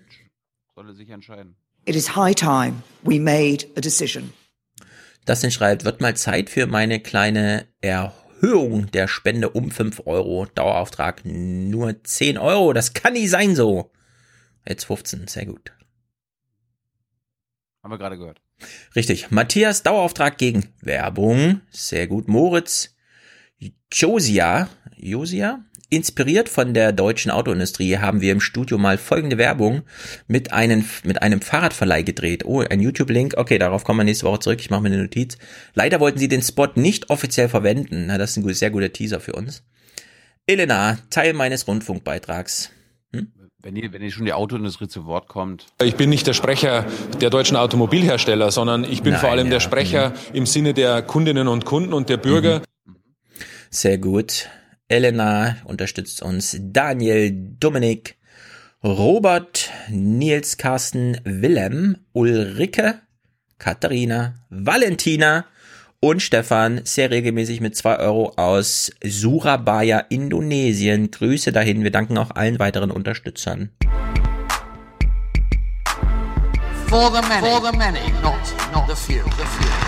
[0.75, 1.55] soll er sich entscheiden.
[1.85, 4.33] It is high time we made a decision.
[5.25, 10.45] Dustin schreibt, wird mal Zeit für meine kleine Erhöhung der Spende um 5 Euro.
[10.45, 12.73] Dauerauftrag nur 10 Euro.
[12.73, 13.91] Das kann nie sein so.
[14.67, 15.73] Jetzt 15, sehr gut.
[17.83, 18.41] Haben wir gerade gehört.
[18.95, 19.31] Richtig.
[19.31, 21.61] Matthias, Dauerauftrag gegen Werbung.
[21.69, 22.27] Sehr gut.
[22.27, 22.95] Moritz,
[23.91, 29.83] Josia, Josia, inspiriert von der deutschen Autoindustrie haben wir im Studio mal folgende Werbung
[30.27, 32.45] mit einem, mit einem Fahrradverleih gedreht.
[32.45, 33.35] Oh, ein YouTube-Link.
[33.37, 34.59] Okay, darauf kommen wir nächste Woche zurück.
[34.59, 35.37] Ich mache mir eine Notiz.
[35.73, 38.05] Leider wollten sie den Spot nicht offiziell verwenden.
[38.07, 39.63] Na, das ist ein sehr guter Teaser für uns.
[40.45, 42.71] Elena, Teil meines Rundfunkbeitrags.
[43.63, 45.65] Wenn ihr, wenn ihr schon die Autoindustrie zu Wort kommt.
[45.81, 46.85] Ich bin nicht der Sprecher
[47.19, 51.01] der deutschen Automobilhersteller, sondern ich bin Nein, vor allem ja, der Sprecher im Sinne der
[51.01, 52.61] Kundinnen und Kunden und der Bürger.
[53.69, 54.47] Sehr gut.
[54.89, 56.57] Elena unterstützt uns.
[56.59, 58.15] Daniel, Dominik,
[58.83, 63.01] Robert, Nils, Carsten, Willem, Ulrike,
[63.57, 65.45] Katharina, Valentina
[65.99, 71.11] und Stefan sehr regelmäßig mit zwei Euro aus Surabaya, Indonesien.
[71.11, 71.83] Grüße dahin.
[71.83, 73.71] Wir danken auch allen weiteren Unterstützern.
[76.87, 78.35] For the many, for the many, not
[78.71, 79.21] not the few.
[79.23, 79.86] The few.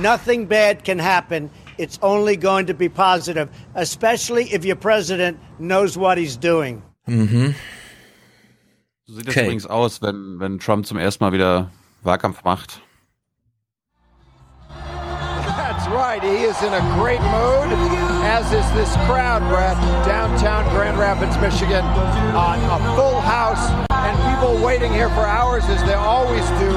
[0.00, 1.50] Nothing bad can happen.
[1.78, 6.82] It's only going to be positive, especially if your president knows what he's doing.
[7.08, 7.54] Mhm.
[9.06, 9.42] So sieht es Okay.
[9.44, 11.70] übrigens aus, wenn, wenn Trump zum ersten Mal wieder
[12.02, 12.80] Wahlkampf macht.
[15.56, 16.22] That's right.
[16.22, 17.72] He is in a great mood,
[18.24, 19.76] as is this crowd, Brett,
[20.06, 21.84] downtown Grand Rapids, Michigan.
[22.34, 26.72] Uh, a full house and people waiting here for hours, as they always do,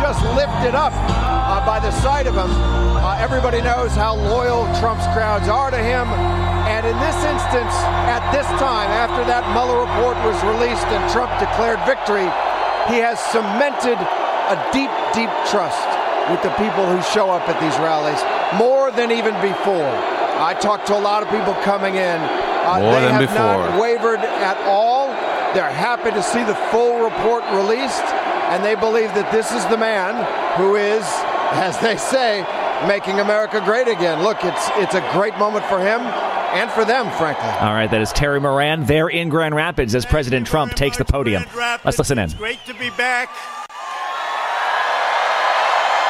[0.00, 2.50] just lifted up uh, by the sight of him.
[2.50, 6.08] Uh, everybody knows how loyal Trump's crowds are to him.
[6.64, 7.74] And in this instance,
[8.08, 12.26] at this time, after that Mueller report was released and Trump declared victory,
[12.88, 13.96] he has cemented
[14.52, 15.88] a deep, deep trust
[16.32, 18.20] with the people who show up at these rallies,
[18.56, 19.92] more than even before.
[20.40, 22.18] I talked to a lot of people coming in.
[22.64, 25.08] Uh, More they than have not wavered at all.
[25.52, 28.02] They're happy to see the full report released,
[28.50, 30.14] and they believe that this is the man
[30.56, 31.04] who is,
[31.52, 32.44] as they say,
[32.86, 34.22] making America great again.
[34.22, 36.00] Look, it's it's a great moment for him
[36.54, 37.48] and for them, frankly.
[37.60, 41.04] All right, that is Terry Moran there in Grand Rapids as President Trump takes the
[41.04, 41.44] podium.
[41.84, 42.24] Let's listen in.
[42.24, 43.28] It's great to be back.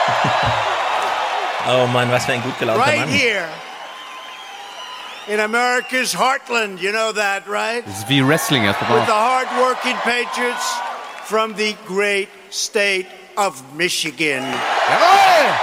[1.66, 3.08] Oh Mann, was für ein gut gelaunter right Mann.
[3.08, 3.48] here
[5.28, 6.78] in America's heartland.
[6.82, 7.82] You know that, right?
[7.86, 9.46] Das ist wie Wrestling erst With the mal.
[9.46, 10.76] hardworking Patriots
[11.24, 13.06] from the great state
[13.36, 14.42] of Michigan.
[14.42, 15.54] Jawohl!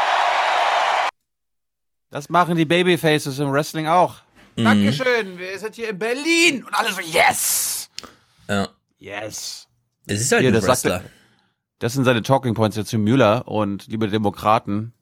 [2.10, 4.16] Das machen die Babyfaces im Wrestling auch.
[4.58, 4.64] Mhm.
[4.66, 7.90] Dankeschön, wir sind hier in Berlin und alle so, yes!
[8.50, 8.68] Ja.
[9.00, 9.68] Yes.
[10.08, 10.92] Es ist halt Hier, ein das, Wrestler.
[10.98, 11.10] sagte,
[11.80, 14.94] das sind seine Talking Points jetzt zu Müller und liebe Demokraten,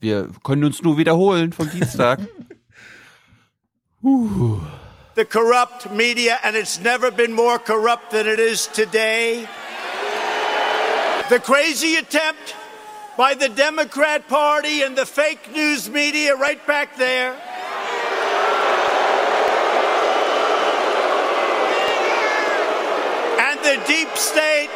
[0.00, 2.20] wir können uns nur wiederholen vom Dienstag.
[4.02, 4.58] uh.
[5.14, 9.46] The corrupt media, and it's never been more corrupt than it is today.
[11.32, 12.54] The crazy attempt
[13.16, 17.32] by the Democrat Party and the fake news media right back there.
[23.40, 24.68] And the deep state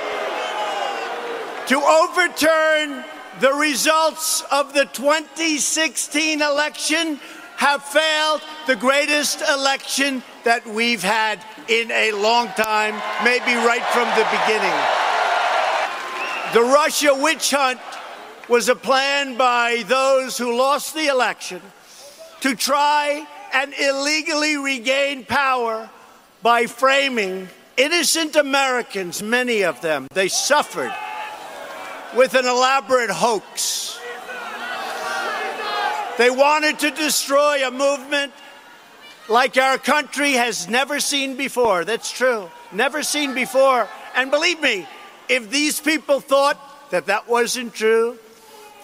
[1.66, 3.04] to overturn
[3.40, 7.20] the results of the 2016 election
[7.58, 11.38] have failed the greatest election that we've had
[11.68, 15.06] in a long time, maybe right from the beginning.
[16.56, 17.80] The Russia witch hunt
[18.48, 21.60] was a plan by those who lost the election
[22.40, 25.90] to try and illegally regain power
[26.40, 30.94] by framing innocent Americans, many of them, they suffered
[32.16, 34.00] with an elaborate hoax.
[36.16, 38.32] They wanted to destroy a movement
[39.28, 41.84] like our country has never seen before.
[41.84, 42.48] That's true.
[42.72, 43.90] Never seen before.
[44.14, 44.86] And believe me,
[45.28, 46.58] if these people thought
[46.90, 48.18] that that wasn't true,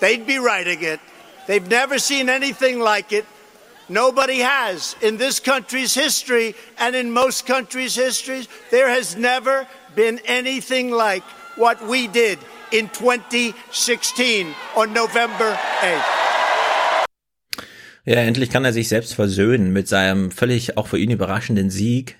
[0.00, 1.00] they'd be writing it.
[1.46, 3.26] They've never seen anything like it.
[3.88, 4.96] Nobody has.
[5.02, 11.24] In this country's history and in most countries' histories, there has never been anything like
[11.56, 12.38] what we did
[12.70, 16.22] in 2016 on November 8th.
[18.04, 22.16] Ja, endlich kann er sich selbst versöhnen mit seinem völlig auch für ihn überraschenden Sieg.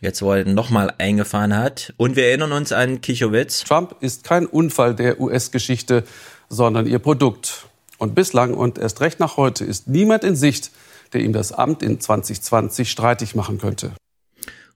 [0.00, 1.92] Jetzt, wo er nochmal eingefahren hat.
[1.96, 3.64] Und wir erinnern uns an Kichowitz.
[3.64, 6.04] Trump ist kein Unfall der US-Geschichte,
[6.48, 7.66] sondern ihr Produkt.
[7.98, 10.70] Und bislang und erst recht nach heute ist niemand in Sicht,
[11.12, 13.90] der ihm das Amt in 2020 streitig machen könnte.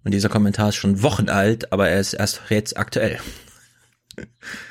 [0.05, 3.21] Und dieser Kommentar ist schon Wochen alt, aber er ist erst jetzt aktuell.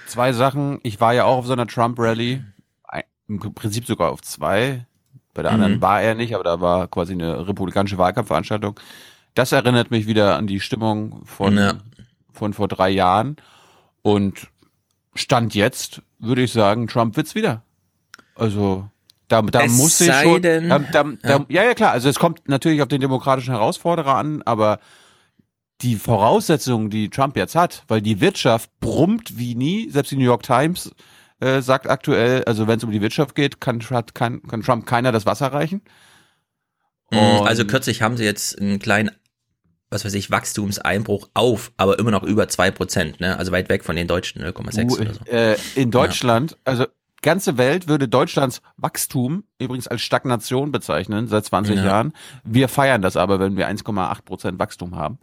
[0.08, 0.80] Zwei Sachen.
[0.84, 2.44] Ich war ja auch auf so einer Trump-Rally.
[3.30, 4.86] Im Prinzip sogar auf zwei.
[5.34, 5.82] Bei der anderen Mhm.
[5.82, 8.78] war er nicht, aber da war quasi eine republikanische Wahlkampfveranstaltung.
[9.34, 11.74] Das erinnert mich wieder an die Stimmung von, Ja.
[12.34, 13.38] von vor drei Jahren.
[14.02, 14.48] Und
[15.16, 17.64] Stand jetzt würde ich sagen, Trump wird's wieder.
[18.36, 18.90] Also
[19.28, 20.42] da, da Es muss ich schon.
[20.42, 21.46] denn- da, da, Ja.
[21.50, 21.92] ja, ja, klar.
[21.92, 24.80] Also es kommt natürlich auf den demokratischen Herausforderer an, aber
[25.82, 30.24] die Voraussetzungen, die Trump jetzt hat, weil die Wirtschaft brummt wie nie, selbst die New
[30.26, 30.92] York Times
[31.40, 35.12] äh, sagt aktuell, also wenn es um die Wirtschaft geht, kann, kann, kann Trump keiner
[35.12, 35.82] das Wasser reichen.
[37.12, 39.12] Und- Also kürzlich haben sie jetzt einen kleinen,
[39.90, 43.38] was weiß ich, Wachstumseinbruch auf, aber immer noch über zwei Prozent, ne?
[43.38, 45.20] Also weit weg von den deutschen 0,6 oder so.
[45.26, 46.86] Äh, in Deutschland, also
[47.22, 51.86] ganze Welt würde Deutschlands Wachstum übrigens als Stagnation bezeichnen seit 20 Ja.
[51.86, 52.14] Jahren.
[52.44, 55.20] Wir feiern das aber, wenn wir 1,8 Prozent Wachstum haben.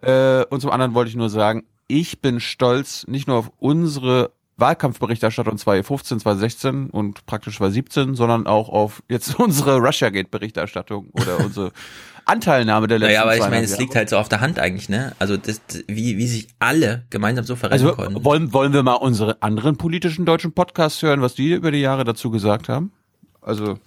[0.00, 4.32] Äh, und zum anderen wollte ich nur sagen, ich bin stolz nicht nur auf unsere
[4.58, 11.72] Wahlkampfberichterstattung 2015, 2016 und praktisch 2017, sondern auch auf jetzt unsere Russiagate-Berichterstattung oder unsere
[12.24, 13.82] Anteilnahme der letzten Naja, aber ich meine, es Jahre.
[13.82, 15.14] liegt halt so auf der Hand eigentlich, ne?
[15.18, 18.22] Also das, wie, wie sich alle gemeinsam so verrennen Also konnten.
[18.24, 22.04] wollen, wollen wir mal unsere anderen politischen deutschen Podcasts hören, was die über die Jahre
[22.04, 22.92] dazu gesagt haben?
[23.40, 23.78] Also.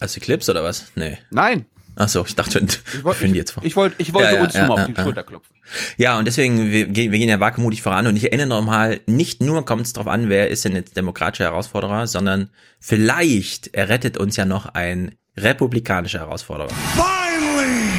[0.00, 0.92] Du Clips oder was?
[0.94, 1.18] Nee.
[1.30, 1.66] Nein.
[2.00, 3.64] Ach so, ich dachte, ich wollt- finde jetzt vor.
[3.64, 5.02] Ich wollte ich wollte Ja, ja, uns ja, nur mal ja, auf die ja.
[5.02, 5.56] Schulter klopfen.
[5.96, 9.42] Ja, und deswegen, wir, gehen- wir gehen ja wagemutig voran und ich erinnere nochmal, nicht
[9.42, 14.36] nur kommt es drauf an, wer ist denn jetzt demokratischer Herausforderer, sondern vielleicht errettet uns
[14.36, 16.68] ja noch ein republikanischer Herausforderer.
[16.94, 17.90] Finally,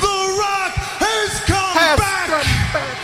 [0.00, 2.96] The Rock has come back.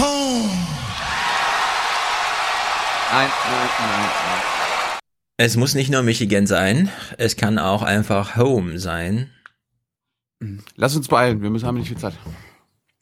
[0.00, 0.50] Home.
[3.12, 4.55] Nein, nein, nein, nein.
[5.38, 9.30] Es muss nicht nur Michigan sein, es kann auch einfach Home sein.
[10.76, 12.14] Lass uns beeilen, wir müssen haben nicht viel Zeit.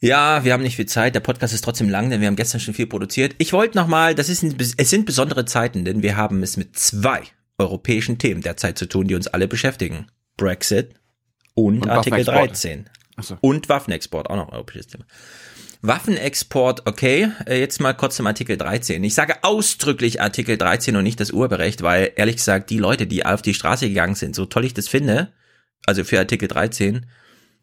[0.01, 1.15] Ja, wir haben nicht viel Zeit.
[1.15, 3.35] Der Podcast ist trotzdem lang, denn wir haben gestern schon viel produziert.
[3.37, 6.77] Ich wollte nochmal, das ist ein, es sind besondere Zeiten, denn wir haben es mit
[6.77, 7.23] zwei
[7.57, 10.07] europäischen Themen derzeit zu tun, die uns alle beschäftigen.
[10.35, 10.95] Brexit
[11.53, 12.49] und, Und Artikel Waffenexport.
[12.49, 12.89] 13.
[13.15, 13.37] Ach so.
[13.39, 15.05] Und Waffenexport, auch noch ein europäisches Thema.
[15.87, 17.31] Waffenexport, okay.
[17.45, 19.03] Äh, Jetzt mal kurz zum Artikel 13.
[19.03, 23.25] Ich sage ausdrücklich Artikel 13 und nicht das Urheberrecht, weil ehrlich gesagt, die Leute, die
[23.25, 25.31] auf die Straße gegangen sind, so toll ich das finde,
[25.85, 27.05] also für Artikel 13,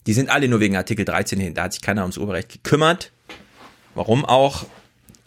[0.06, 1.54] die sind alle nur wegen Artikel 13 hin.
[1.54, 3.12] Da hat sich keiner ums Urheberrecht gekümmert.
[3.94, 4.66] Warum auch?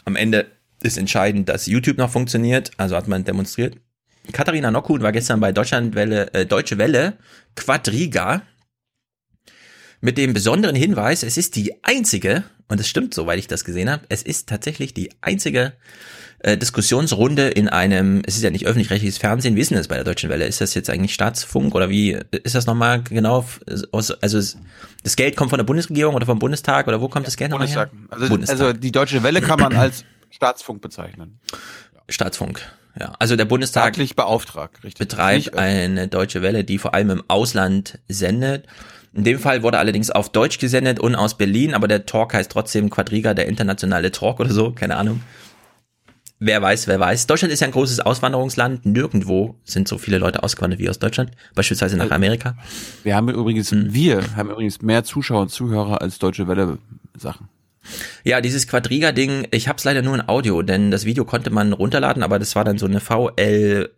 [0.04, 0.46] Am Ende
[0.82, 3.76] ist entscheidend, dass YouTube noch funktioniert, also hat man demonstriert.
[4.32, 7.16] Katharina Nockhuhn war gestern bei Deutschlandwelle, äh, Deutsche Welle,
[7.54, 8.42] Quadriga,
[10.00, 13.90] mit dem besonderen Hinweis, es ist die einzige, und es stimmt, soweit ich das gesehen
[13.90, 15.72] habe, es ist tatsächlich die einzige
[16.40, 19.94] äh, Diskussionsrunde in einem, es ist ja nicht öffentlich-rechtliches Fernsehen, wie ist denn das bei
[19.94, 20.46] der Deutschen Welle?
[20.46, 23.44] Ist das jetzt eigentlich Staatsfunk oder wie ist das nochmal genau?
[23.92, 24.58] Aus, also es,
[25.02, 27.68] das Geld kommt von der Bundesregierung oder vom Bundestag oder wo kommt das Geld nochmal
[27.68, 27.90] her?
[28.10, 28.60] Also, Bundestag.
[28.60, 31.38] also die Deutsche Welle kann man als Staatsfunk bezeichnen.
[32.08, 32.60] Staatsfunk.
[32.98, 35.08] Ja, also der Bundestag Staatlich beauftragt, richtig.
[35.08, 38.66] betreibt eine deutsche Welle, die vor allem im Ausland sendet.
[39.16, 42.52] In dem Fall wurde allerdings auf Deutsch gesendet und aus Berlin, aber der Talk heißt
[42.52, 45.22] trotzdem Quadriga, der internationale Talk oder so, keine Ahnung.
[46.38, 47.26] Wer weiß, wer weiß.
[47.26, 48.84] Deutschland ist ja ein großes Auswanderungsland.
[48.84, 52.58] Nirgendwo sind so viele Leute ausgewandert wie aus Deutschland, beispielsweise nach Amerika.
[53.04, 53.94] Wir haben übrigens, Hm.
[53.94, 56.76] wir haben übrigens mehr Zuschauer und Zuhörer als Deutsche Welle
[57.16, 57.48] Sachen.
[58.24, 62.22] Ja, dieses Quadriga-Ding, ich hab's leider nur in Audio, denn das Video konnte man runterladen,
[62.22, 63.90] aber das war dann so eine VL,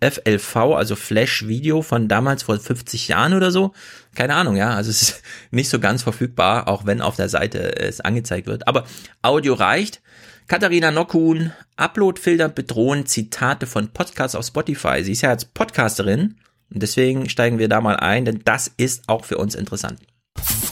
[0.00, 3.72] FLV, also Flash-Video von damals vor 50 Jahren oder so.
[4.14, 7.76] Keine Ahnung, ja, also es ist nicht so ganz verfügbar, auch wenn auf der Seite
[7.78, 8.68] es angezeigt wird.
[8.68, 8.84] Aber
[9.22, 10.00] Audio reicht.
[10.46, 15.02] Katharina Nockhuhn, Uploadfilter bedrohen Zitate von Podcasts auf Spotify.
[15.02, 16.36] Sie ist ja als Podcasterin
[16.72, 20.00] und deswegen steigen wir da mal ein, denn das ist auch für uns interessant.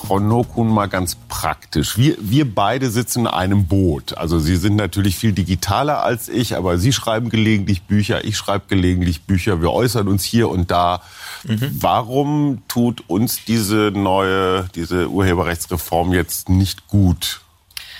[0.02, 1.96] Frau Nokun mal ganz praktisch.
[1.96, 4.18] Wir, wir beide sitzen in einem Boot.
[4.18, 8.64] Also Sie sind natürlich viel digitaler als ich, aber Sie schreiben gelegentlich Bücher, ich schreibe
[8.68, 9.62] gelegentlich Bücher.
[9.62, 11.02] Wir äußern uns hier und da.
[11.44, 17.40] Warum tut uns diese neue, diese Urheberrechtsreform jetzt nicht gut?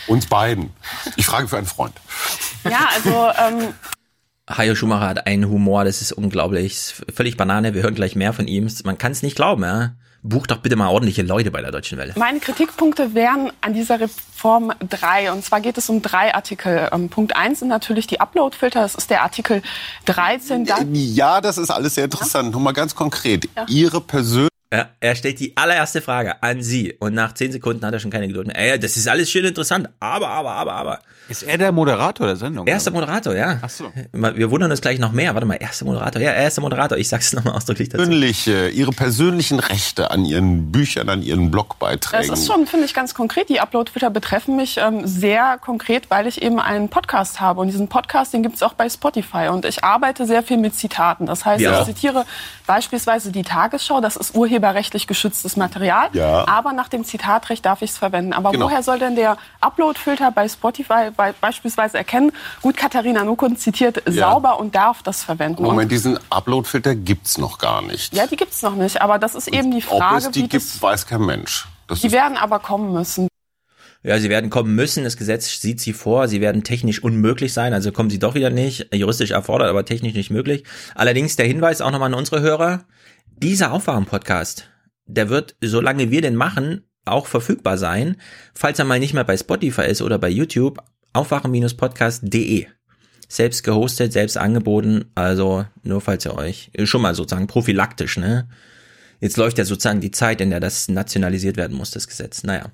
[0.06, 0.70] Uns beiden.
[1.16, 1.94] Ich frage für einen Freund.
[2.64, 3.74] Ja, also ähm,
[4.48, 6.94] Hajo Schumacher hat einen Humor, das ist unglaublich.
[7.12, 8.68] Völlig Banane, wir hören gleich mehr von ihm.
[8.84, 9.94] Man kann es nicht glauben, ja.
[10.22, 12.14] Buch doch bitte mal ordentliche Leute bei der Deutschen Welle.
[12.16, 15.32] meine Kritikpunkte wären an dieser Reform drei.
[15.32, 16.88] Und zwar geht es um drei Artikel.
[16.92, 18.82] Ähm, Punkt eins sind natürlich die Uploadfilter.
[18.82, 19.62] Das ist der Artikel
[20.04, 20.64] 13.
[20.64, 22.52] Da Ja, das ist alles sehr interessant.
[22.52, 23.48] Nur mal ganz konkret.
[23.68, 24.51] Ihre persönliche
[25.00, 28.26] Er stellt die allererste Frage an Sie und nach zehn Sekunden hat er schon keine
[28.28, 28.56] Geduld mehr.
[28.58, 30.98] Ey, das ist alles schön interessant, aber, aber, aber, aber.
[31.28, 32.66] Ist er der Moderator der Sendung?
[32.66, 33.58] Erster Moderator, ja.
[33.62, 33.92] Ach so.
[34.12, 35.34] Wir wundern uns gleich noch mehr.
[35.34, 36.20] Warte mal, erster Moderator.
[36.20, 36.98] Ja, erster Moderator.
[36.98, 37.98] Ich sag's nochmal ausdrücklich dazu.
[38.04, 42.32] persönliche, Ihre persönlichen Rechte an Ihren Büchern, an Ihren Das Blogbeiträgen.
[42.32, 43.48] ist schon, finde ich, ganz konkret.
[43.50, 47.60] Die Uploadfilter betreffen mich ähm, sehr konkret, weil ich eben einen Podcast habe.
[47.60, 49.48] Und diesen Podcast, den gibt es auch bei Spotify.
[49.50, 51.26] Und ich arbeite sehr viel mit Zitaten.
[51.26, 51.80] Das heißt, Ja.
[51.80, 52.24] ich zitiere
[52.66, 54.00] beispielsweise die Tagesschau.
[54.00, 56.08] Das ist urheberrechtlich geschütztes Material.
[56.12, 56.46] Ja.
[56.48, 58.32] Aber nach dem Zitatrecht darf ich es verwenden.
[58.32, 58.66] Aber Genau.
[58.66, 64.30] woher soll denn der Uploadfilter bei Spotify bei, beispielsweise erkennen, gut, Katharina Nukun zitiert Ja.
[64.30, 65.62] sauber und darf das verwenden?
[65.62, 68.14] Moment, Und, diesen Uploadfilter gibt's noch gar nicht.
[68.14, 69.02] ja, die gibt es noch nicht.
[69.02, 71.66] Aber das ist eben die Ob Frage, es die wie gibt, das, weiß kein Mensch.
[71.88, 73.28] Das die werden aber kommen müssen.
[74.04, 75.04] Ja, sie werden kommen müssen.
[75.04, 76.26] Das Gesetz sieht sie vor.
[76.26, 77.72] Sie werden technisch unmöglich sein.
[77.72, 78.92] Also kommen sie doch wieder nicht.
[78.92, 80.64] Juristisch erfordert, aber technisch nicht möglich.
[80.96, 82.80] Allerdings der Hinweis auch nochmal an unsere Hörer.
[83.36, 84.70] Dieser Aufwachen-Podcast,
[85.06, 88.16] der wird, solange wir den machen, auch verfügbar sein.
[88.54, 90.78] Falls er mal nicht mehr bei Spotify ist oder bei YouTube,
[91.12, 92.66] aufwachen-podcast.de.
[93.28, 95.06] Selbst gehostet, selbst angeboten.
[95.14, 98.48] Also nur falls ihr euch, schon mal sozusagen prophylaktisch, ne?
[99.20, 102.42] Jetzt läuft ja sozusagen die Zeit, in der das nationalisiert werden muss, das Gesetz.
[102.42, 102.70] Naja.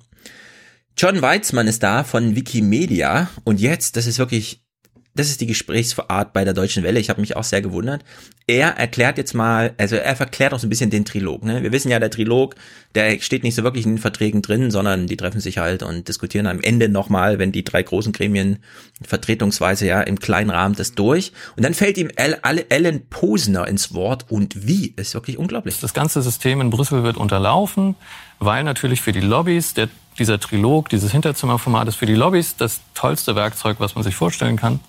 [0.97, 4.63] John Weizmann ist da von Wikimedia und jetzt, das ist wirklich,
[5.19, 6.97] das ist die Gesprächsart bei der Deutschen Welle.
[6.99, 8.05] Ich habe mich auch sehr gewundert.
[8.47, 11.43] Er erklärt jetzt mal, also er verklärt auch so ein bisschen den Trilog.
[11.43, 11.61] Ne?
[11.61, 12.55] Wir wissen ja, der Trilog,
[12.95, 16.07] der steht nicht so wirklich in den Verträgen drin, sondern die treffen sich halt und
[16.07, 18.59] diskutieren am Ende nochmal, wenn die drei großen Gremien
[19.01, 21.33] vertretungsweise ja im kleinen Rahmen das durch.
[21.57, 25.81] Und dann fällt ihm Ellen Posner ins Wort und wie, ist wirklich unglaublich.
[25.81, 27.95] Das ganze System in Brüssel wird unterlaufen,
[28.39, 32.79] weil natürlich für die Lobbys der, dieser Trilog, dieses Hinterzimmerformat ist für die Lobbys das
[32.93, 34.79] tollste Werkzeug, was man sich vorstellen kann.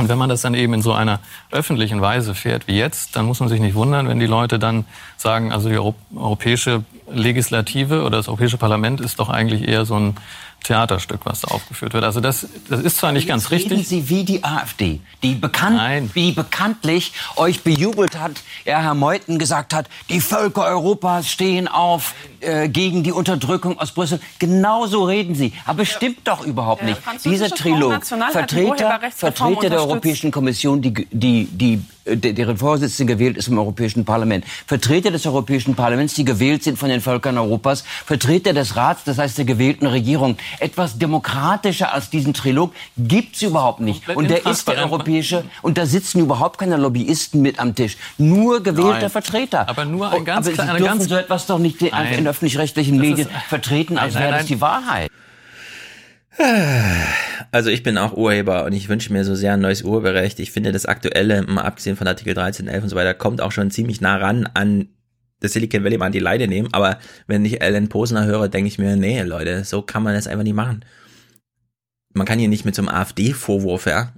[0.00, 1.20] Und wenn man das dann eben in so einer
[1.50, 4.86] öffentlichen Weise fährt wie jetzt, dann muss man sich nicht wundern, wenn die Leute dann
[5.18, 9.96] sagen, also die Euro europäische Legislative oder das Europäische Parlament ist doch eigentlich eher so
[9.96, 10.16] ein
[10.62, 12.04] Theaterstück, was da aufgeführt wird.
[12.04, 13.88] Also das, das ist zwar nicht ganz Reden richtig.
[13.88, 18.32] Sie wie die AfD, die, bekannt, die bekanntlich euch bejubelt hat,
[18.64, 23.92] ja, Herr Meuthen gesagt hat, die Völker Europas stehen auf äh, gegen die Unterdrückung aus
[23.92, 24.20] Brüssel.
[24.38, 25.52] Genauso reden Sie.
[25.66, 27.00] Aber es stimmt doch überhaupt nicht.
[27.00, 29.80] französische Dieser Trilog, Vertreter, Vertreter der.
[29.80, 34.44] Europäischen Kommission, die, die, die äh, deren Vorsitzende gewählt ist im Europäischen Parlament.
[34.66, 37.84] Vertreter des Europäischen Parlaments, die gewählt sind von den Völkern Europas.
[38.04, 40.36] Vertreter des Rats, das heißt der gewählten Regierung.
[40.58, 44.08] Etwas demokratischer als diesen Trilog gibt's überhaupt nicht.
[44.08, 47.96] Und der ist der europäische, und da sitzen überhaupt keine Lobbyisten mit am Tisch.
[48.18, 49.10] Nur gewählte Nein.
[49.10, 49.68] Vertreter.
[49.68, 52.98] Aber nur ein Oh, ganz aber Sie dürfen ganz- so etwas doch nicht in öffentlich-rechtlichen
[52.98, 55.10] Medien vertreten, als wäre das die Wahrheit.
[57.52, 60.38] Also ich bin auch Urheber und ich wünsche mir so sehr ein neues Urheberrecht.
[60.38, 63.50] Ich finde das aktuelle, mal abgesehen von Artikel 13, 11 und so weiter, kommt auch
[63.50, 64.88] schon ziemlich nah ran an
[65.40, 66.68] das Silicon Valley mal an die Leine nehmen.
[66.72, 70.28] Aber wenn ich Alan Posner höre, denke ich mir, nee, Leute, so kann man das
[70.28, 70.84] einfach nicht machen.
[72.12, 74.12] Man kann hier nicht mit so einem AfD-Vorwurf, ja.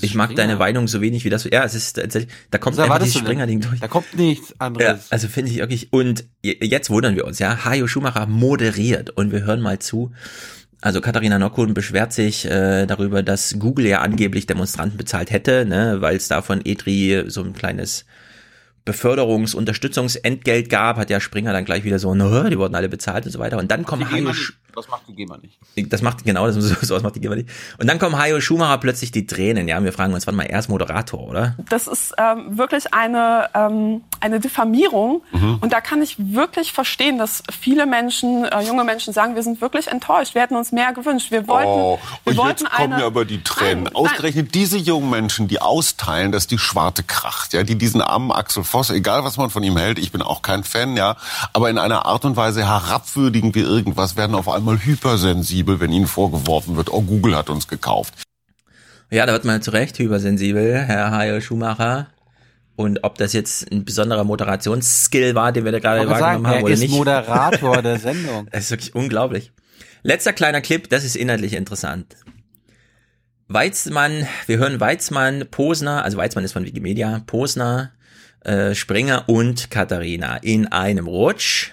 [0.00, 1.44] Ich mag deine Meinung so wenig wie das.
[1.44, 3.18] Ja, es ist tatsächlich, da kommt einfach dieses?
[3.20, 3.78] Springer-Ding durch.
[3.80, 5.10] Da kommt nichts Ja, anderes.
[5.10, 5.92] also finde ich wirklich.
[5.92, 7.64] Und je- jetzt wundern wir uns, ja.
[7.64, 10.12] Hajo Schumacher moderiert und wir hören mal zu.
[10.84, 16.02] Also Katharina Nockun beschwert sich äh, darüber, dass Google ja angeblich Demonstranten bezahlt hätte, ne,
[16.02, 18.04] weil es da von EDRI so ein kleines
[18.84, 23.32] Beförderungs-Unterstützungsentgelt gab, hat ja Springer dann gleich wieder so, ne, die wurden alle bezahlt und
[23.32, 23.56] so weiter.
[23.56, 24.30] Und dann kommen Hajo,
[24.74, 25.58] Das macht die GEMA nicht.
[25.92, 27.48] das macht genau das sowas macht die GEMA nicht.
[27.78, 29.78] Und dann kommen Hajo Schumacher plötzlich die Tränen, ja.
[29.78, 31.56] Und wir fragen uns, wann mal er ist Moderator, oder?
[31.68, 35.22] Das ist ähm, wirklich eine, ähm, eine Diffamierung.
[35.32, 35.58] Mhm.
[35.60, 39.60] Und da kann ich wirklich verstehen, dass viele Menschen, äh, junge Menschen sagen, wir sind
[39.60, 40.34] wirklich enttäuscht.
[40.34, 41.30] Wir hätten uns mehr gewünscht.
[41.30, 43.94] Wir wollten, Oh, wir und wollten jetzt kommen eine, ja aber die Tränen.
[43.94, 48.64] Ausgerechnet diese jungen Menschen, die austeilen, dass die Schwarte kracht, ja, die diesen armen Axel
[48.64, 51.16] Voss, egal was man von ihm hält, ich bin auch kein Fan, ja,
[51.52, 56.06] aber in einer Art und Weise herabwürdigen wie irgendwas, werden auf einmal hypersensibel, wenn ihnen
[56.06, 58.14] vorgeworfen wird, oh, Google hat uns gekauft.
[59.10, 62.08] Ja, da wird man zu Recht hypersensibel, Herr Hajo Schumacher.
[62.76, 66.56] Und ob das jetzt ein besonderer Moderationsskill war, den wir da gerade wahrgenommen sagen, haben
[66.56, 66.90] er oder ist nicht.
[66.90, 68.48] Moderator der Sendung.
[68.50, 69.52] Das ist wirklich unglaublich.
[70.02, 72.16] Letzter kleiner Clip, das ist inhaltlich interessant.
[73.46, 77.92] Weizmann, wir hören Weizmann, Posner, also Weizmann ist von Wikimedia, Posner,
[78.40, 81.70] äh, Springer und Katharina in einem Rutsch.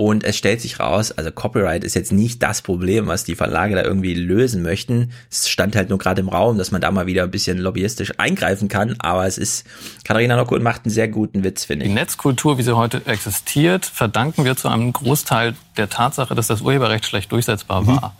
[0.00, 3.74] Und es stellt sich raus, also Copyright ist jetzt nicht das Problem, was die Verlage
[3.74, 5.12] da irgendwie lösen möchten.
[5.30, 8.14] Es stand halt nur gerade im Raum, dass man da mal wieder ein bisschen lobbyistisch
[8.16, 8.96] eingreifen kann.
[9.00, 9.66] Aber es ist,
[10.02, 11.94] Katharina Nockun macht einen sehr guten Witz, finde Die ich.
[11.94, 17.04] Netzkultur, wie sie heute existiert, verdanken wir zu einem Großteil der Tatsache, dass das Urheberrecht
[17.04, 18.14] schlecht durchsetzbar war.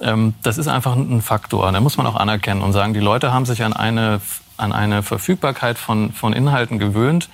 [0.00, 1.70] Ähm, das ist einfach ein Faktor.
[1.70, 4.22] Da muss man auch anerkennen und sagen, die Leute haben sich an eine,
[4.56, 7.28] an eine Verfügbarkeit von, von Inhalten gewöhnt,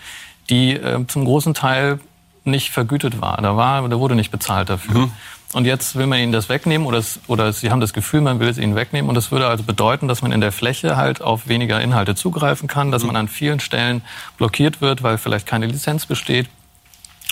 [0.49, 2.01] die äh, zum großen Teil
[2.45, 3.37] nicht vergütet war.
[3.41, 3.89] Da, war.
[3.89, 5.11] da wurde nicht bezahlt dafür.
[5.53, 8.39] Und jetzt will man ihnen das wegnehmen oder, es, oder sie haben das Gefühl, man
[8.39, 9.09] will es ihnen wegnehmen.
[9.09, 12.69] Und das würde also bedeuten, dass man in der Fläche halt auf weniger Inhalte zugreifen
[12.69, 14.03] kann, dass man an vielen Stellen
[14.37, 16.49] blockiert wird, weil vielleicht keine Lizenz besteht.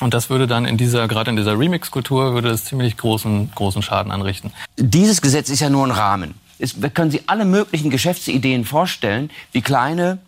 [0.00, 3.82] Und das würde dann in dieser, gerade in dieser Remix-Kultur, würde das ziemlich großen, großen
[3.82, 4.52] Schaden anrichten.
[4.76, 6.34] Dieses Gesetz ist ja nur ein Rahmen.
[6.58, 10.18] Es, wir können Sie alle möglichen Geschäftsideen vorstellen, wie kleine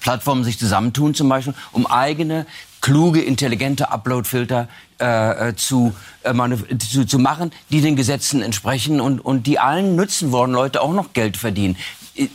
[0.00, 2.46] Plattformen sich zusammentun, zum Beispiel, um eigene,
[2.86, 4.68] kluge, intelligente Upload-Filter
[5.00, 6.32] äh, äh, zu, äh,
[6.78, 10.92] zu, zu machen, die den Gesetzen entsprechen und, und die allen nützen wollen, Leute auch
[10.92, 11.76] noch Geld verdienen.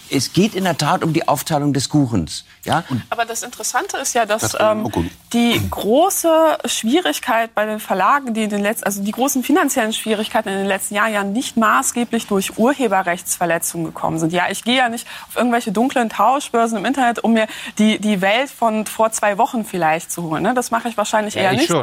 [0.09, 2.45] Es geht in der Tat um die Aufteilung des Kuchens.
[2.65, 2.83] Ja?
[3.09, 4.87] Aber das Interessante ist ja, dass Das- ähm,
[5.33, 10.49] die große Schwierigkeit bei den Verlagen, die in den letzten, also die großen finanziellen Schwierigkeiten
[10.49, 14.33] in den letzten Jahren ja nicht maßgeblich durch Urheberrechtsverletzungen gekommen sind.
[14.33, 18.21] Ja, ich gehe ja nicht auf irgendwelche dunklen Tauschbörsen im Internet, um mir die, die
[18.21, 20.43] Welt von vor zwei Wochen vielleicht zu holen.
[20.43, 20.53] Ne?
[20.53, 21.71] Das mache ich wahrscheinlich eher nicht.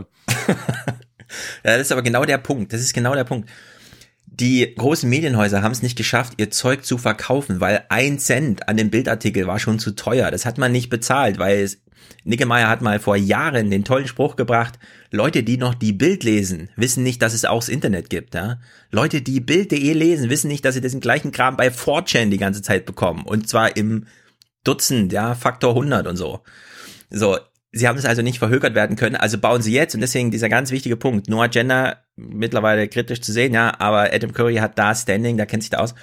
[1.63, 2.73] Ja, das ist aber genau der Punkt.
[2.73, 3.51] Das ist genau der Punkt.
[4.41, 8.77] Die großen Medienhäuser haben es nicht geschafft, ihr Zeug zu verkaufen, weil ein Cent an
[8.77, 10.31] dem Bildartikel war schon zu teuer.
[10.31, 11.83] Das hat man nicht bezahlt, weil es,
[12.25, 14.79] Nickemeyer hat mal vor Jahren den tollen Spruch gebracht,
[15.11, 18.35] Leute, die noch die Bild lesen, wissen nicht, dass es auch das Internet gibt.
[18.35, 18.61] Ja?
[18.93, 22.63] Leute, die Bild.de lesen, wissen nicht, dass sie diesen gleichen Kram bei 4chan die ganze
[22.63, 23.25] Zeit bekommen.
[23.25, 24.07] Und zwar im
[24.63, 26.41] Dutzend, ja, Faktor 100 und so.
[27.11, 27.39] So,
[27.73, 30.49] sie haben es also nicht verhökert werden können, also bauen sie jetzt und deswegen dieser
[30.49, 31.29] ganz wichtige Punkt.
[31.29, 35.63] Noah Gender mittlerweile kritisch zu sehen, ja, aber Adam Curry hat da Standing, da kennt
[35.63, 35.95] sich da aus.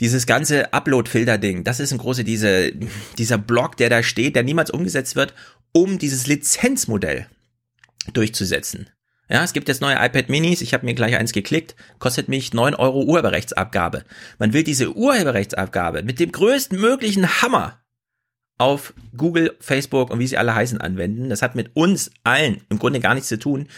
[0.00, 2.72] Dieses ganze Upload-Filter-Ding, das ist ein große, diese,
[3.18, 5.34] dieser Block, der da steht, der niemals umgesetzt wird,
[5.72, 7.26] um dieses Lizenzmodell
[8.12, 8.90] durchzusetzen.
[9.28, 12.52] Ja, es gibt jetzt neue iPad Minis, ich habe mir gleich eins geklickt, kostet mich
[12.52, 14.04] 9 Euro Urheberrechtsabgabe.
[14.38, 17.82] Man will diese Urheberrechtsabgabe mit dem größten möglichen Hammer
[18.58, 21.30] auf Google, Facebook und wie sie alle heißen anwenden.
[21.30, 23.68] Das hat mit uns allen im Grunde gar nichts zu tun.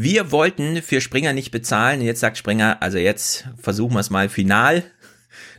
[0.00, 4.28] Wir wollten für Springer nicht bezahlen jetzt sagt Springer, also jetzt versuchen wir es mal
[4.28, 4.84] final.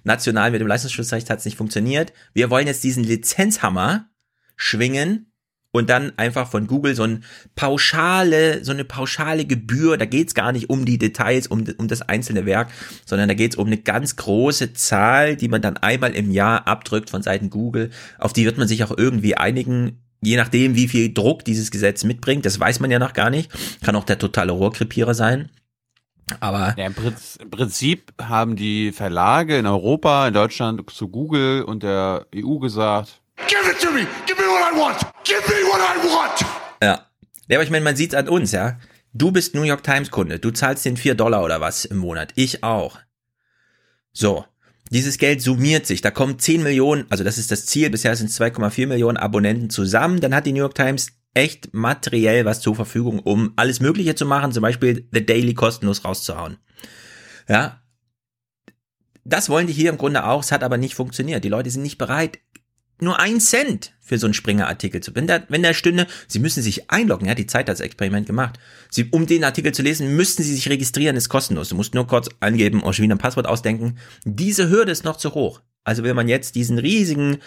[0.05, 2.13] National mit dem Leistungsschutzrecht hat es nicht funktioniert.
[2.33, 4.07] Wir wollen jetzt diesen Lizenzhammer
[4.55, 5.33] schwingen
[5.71, 7.25] und dann einfach von Google so ein
[7.55, 12.01] pauschale, so eine pauschale Gebühr, da geht's gar nicht um die Details, um, um das
[12.01, 12.69] einzelne Werk,
[13.05, 17.09] sondern da geht's um eine ganz große Zahl, die man dann einmal im Jahr abdrückt
[17.09, 17.89] von Seiten Google.
[18.17, 22.03] Auf die wird man sich auch irgendwie einigen, je nachdem, wie viel Druck dieses Gesetz
[22.03, 22.45] mitbringt.
[22.45, 23.51] Das weiß man ja noch gar nicht.
[23.83, 25.49] Kann auch der totale Rohrkrepierer sein.
[26.39, 31.63] Aber ja, im, Prinzip, im, Prinzip, haben die Verlage in Europa, in Deutschland zu Google
[31.63, 34.05] und der EU gesagt, Give it to me!
[34.27, 34.99] Give me what I want!
[35.23, 36.45] Give me what I want!
[36.83, 37.05] Ja.
[37.47, 38.77] Ja, aber ich meine, man sieht's an uns, ja.
[39.11, 40.37] Du bist New York Times Kunde.
[40.37, 42.31] Du zahlst den vier Dollar oder was im Monat.
[42.35, 42.99] Ich auch.
[44.11, 44.45] So.
[44.89, 46.01] Dieses Geld summiert sich.
[46.01, 47.89] Da kommen 10 Millionen, also das ist das Ziel.
[47.89, 50.19] Bisher sind es 2,4 Millionen Abonnenten zusammen.
[50.19, 54.25] Dann hat die New York Times echt materiell was zur Verfügung, um alles Mögliche zu
[54.25, 56.57] machen, zum Beispiel The Daily kostenlos rauszuhauen.
[57.47, 57.81] Ja.
[59.23, 61.43] Das wollen die hier im Grunde auch, es hat aber nicht funktioniert.
[61.43, 62.39] Die Leute sind nicht bereit,
[62.99, 65.15] nur ein Cent für so einen Springer-Artikel zu.
[65.15, 68.25] Wenn da, wenn da stünde, Sie müssen sich einloggen, ja, die Zeit hat das Experiment
[68.25, 68.59] gemacht.
[68.89, 71.69] Sie, um den Artikel zu lesen, müssten Sie sich registrieren, ist kostenlos.
[71.69, 73.99] Du musst nur kurz angeben oder schon wieder ein Passwort ausdenken.
[74.25, 75.61] Diese Hürde ist noch zu hoch.
[75.83, 77.37] Also will man jetzt diesen riesigen,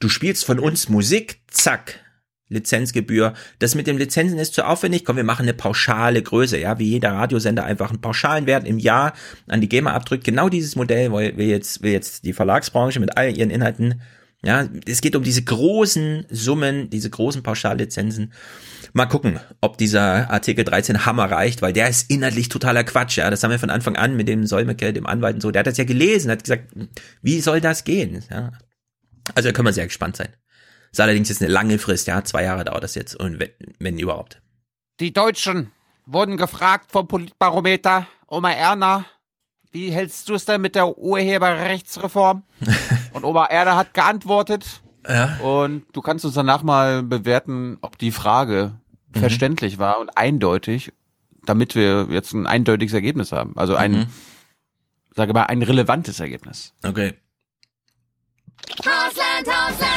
[0.00, 2.00] du spielst von uns Musik, zack,
[2.48, 3.34] Lizenzgebühr.
[3.58, 5.04] Das mit dem Lizenzen ist zu aufwendig.
[5.04, 8.78] Komm, wir machen eine pauschale Größe, ja, wie jeder Radiosender einfach einen pauschalen Wert im
[8.78, 9.12] Jahr
[9.48, 10.24] an die GEMA abdrückt.
[10.24, 14.00] Genau dieses Modell will jetzt, will jetzt die Verlagsbranche mit all ihren Inhalten.
[14.44, 18.32] Ja, es geht um diese großen Summen, diese großen Pauschallizenzen.
[18.92, 23.18] Mal gucken, ob dieser Artikel 13 Hammer reicht, weil der ist inhaltlich totaler Quatsch.
[23.18, 25.50] Ja, das haben wir von Anfang an mit dem Solmecke, dem Anwalt und so.
[25.50, 26.72] Der hat das ja gelesen, hat gesagt,
[27.22, 28.22] wie soll das gehen?
[28.30, 28.52] Ja.
[29.34, 30.28] Also da können wir sehr gespannt sein.
[30.92, 33.98] Ist allerdings jetzt eine lange Frist, ja, zwei Jahre dauert das jetzt, und wenn, wenn
[33.98, 34.40] überhaupt.
[35.00, 35.72] Die Deutschen
[36.06, 39.04] wurden gefragt vom Politbarometer, Oma Erna,
[39.72, 42.44] wie hältst du es denn mit der Urheberrechtsreform?
[43.16, 44.82] und Oma Erna hat geantwortet.
[45.08, 45.38] Ja.
[45.38, 48.74] Und du kannst uns danach mal bewerten, ob die Frage
[49.14, 49.20] mhm.
[49.20, 50.92] verständlich war und eindeutig,
[51.44, 53.56] damit wir jetzt ein eindeutiges Ergebnis haben.
[53.56, 54.06] Also ein, mhm.
[55.14, 56.74] sage mal, ein relevantes Ergebnis.
[56.84, 57.14] Okay.
[58.80, 59.96] Hausland, Hausland!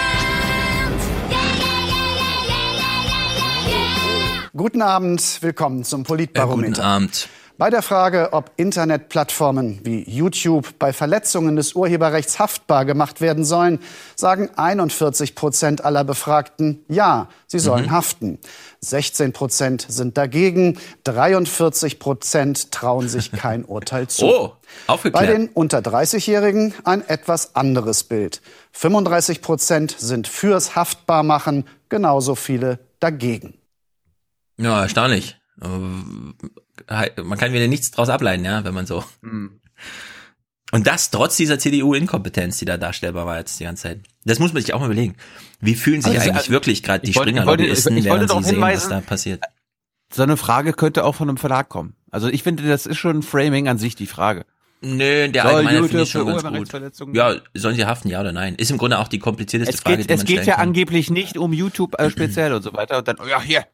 [4.55, 6.67] Guten Abend, willkommen zum Politbarometer.
[6.67, 7.29] Äh, guten Abend.
[7.59, 13.79] Bei der Frage, ob Internetplattformen wie YouTube bei Verletzungen des Urheberrechts haftbar gemacht werden sollen,
[14.15, 17.91] sagen 41 Prozent aller Befragten ja, sie sollen mhm.
[17.91, 18.39] haften.
[18.79, 24.25] 16 Prozent sind dagegen, 43 Prozent trauen sich kein Urteil zu.
[24.25, 24.53] Oh,
[24.87, 25.21] aufgeklärt.
[25.21, 28.41] Bei den unter 30-Jährigen ein etwas anderes Bild.
[28.71, 33.55] 35 Prozent sind fürs Haftbarmachen, genauso viele dagegen.
[34.55, 35.35] Ja, erstaunlich
[37.23, 39.03] man kann wieder nichts draus ableiten, ja, wenn man so.
[39.21, 39.59] Mhm.
[40.71, 44.01] Und das trotz dieser CDU-Inkompetenz, die da darstellbar war jetzt die ganze Zeit.
[44.23, 45.15] Das muss man sich auch mal überlegen.
[45.59, 49.01] Wie fühlen sich also, eigentlich also, wirklich gerade die Springer-Lobbyisten, während sie sehen, was da
[49.01, 49.43] passiert?
[50.13, 51.95] So eine Frage könnte auch von einem Verlag kommen.
[52.11, 54.45] Also ich finde, das ist schon ein Framing an sich die Frage.
[54.81, 56.43] Nö, der Soll allgemeine finde ich schon ganz
[56.99, 57.15] gut.
[57.15, 58.55] Ja, sollen sie haften, ja oder nein?
[58.55, 60.67] Ist im Grunde auch die komplizierteste es Frage, geht, die man Es geht ja kann.
[60.67, 62.99] angeblich nicht um YouTube äh, speziell und so weiter.
[62.99, 63.65] Und dann, oh ja, hier,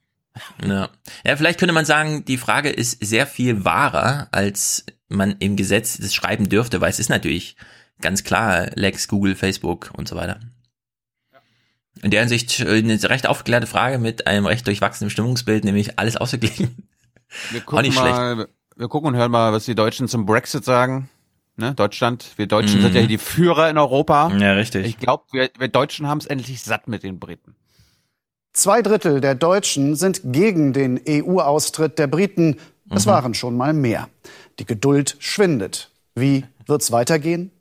[0.66, 0.90] ja.
[1.26, 5.98] ja, vielleicht könnte man sagen, die Frage ist sehr viel wahrer, als man im Gesetz
[5.98, 7.56] das schreiben dürfte, weil es ist natürlich
[8.02, 10.40] ganz klar Lex, Google, Facebook und so weiter.
[12.02, 16.88] In der Hinsicht eine recht aufgeklärte Frage mit einem recht durchwachsenen Stimmungsbild, nämlich alles ausgeglichen.
[17.52, 21.10] Wir gucken, mal, wir gucken und hören mal, was die Deutschen zum Brexit sagen.
[21.58, 22.84] Ne, Deutschland, wir Deutschen mhm.
[22.84, 24.30] sind ja die Führer in Europa.
[24.38, 24.86] Ja, richtig.
[24.86, 27.56] Ich glaube, wir, wir Deutschen haben es endlich satt mit den Briten.
[28.56, 32.56] Zwei Drittel der Deutschen sind gegen den EU-Austritt der Briten.
[32.90, 33.10] Es mhm.
[33.10, 34.08] waren schon mal mehr.
[34.60, 35.90] Die Geduld schwindet.
[36.16, 37.52] Wie wird's weitergehen?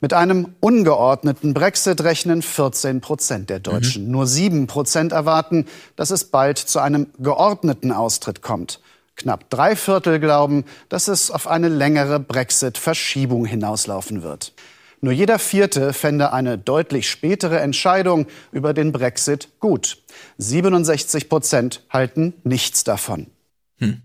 [0.00, 4.04] Mit einem ungeordneten Brexit rechnen 14 Prozent der Deutschen.
[4.04, 4.12] Mhm.
[4.12, 5.66] Nur sieben Prozent erwarten,
[5.96, 8.78] dass es bald zu einem geordneten Austritt kommt.
[9.16, 14.52] Knapp drei Viertel glauben, dass es auf eine längere Brexit-Verschiebung hinauslaufen wird.
[15.00, 20.02] Nur jeder Vierte fände eine deutlich spätere Entscheidung über den Brexit gut.
[20.38, 23.28] 67 Prozent halten nichts davon.
[23.76, 24.02] Hm.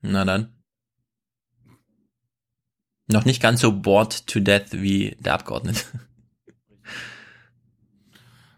[0.00, 0.52] Na dann.
[3.06, 5.84] Noch nicht ganz so bored to death wie der Abgeordnete.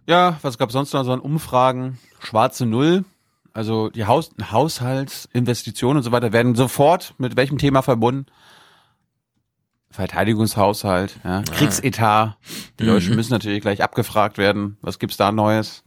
[0.06, 1.98] Ja, was gab sonst noch so an Umfragen?
[2.20, 3.06] Schwarze Null.
[3.54, 8.26] Also die Haus Haushaltsinvestitionen und so weiter werden sofort mit welchem Thema verbunden?
[9.94, 12.36] Verteidigungshaushalt, ja, Kriegsetat.
[12.80, 13.16] Die Deutschen mhm.
[13.16, 14.76] müssen natürlich gleich abgefragt werden.
[14.80, 15.84] Was gibt's da Neues?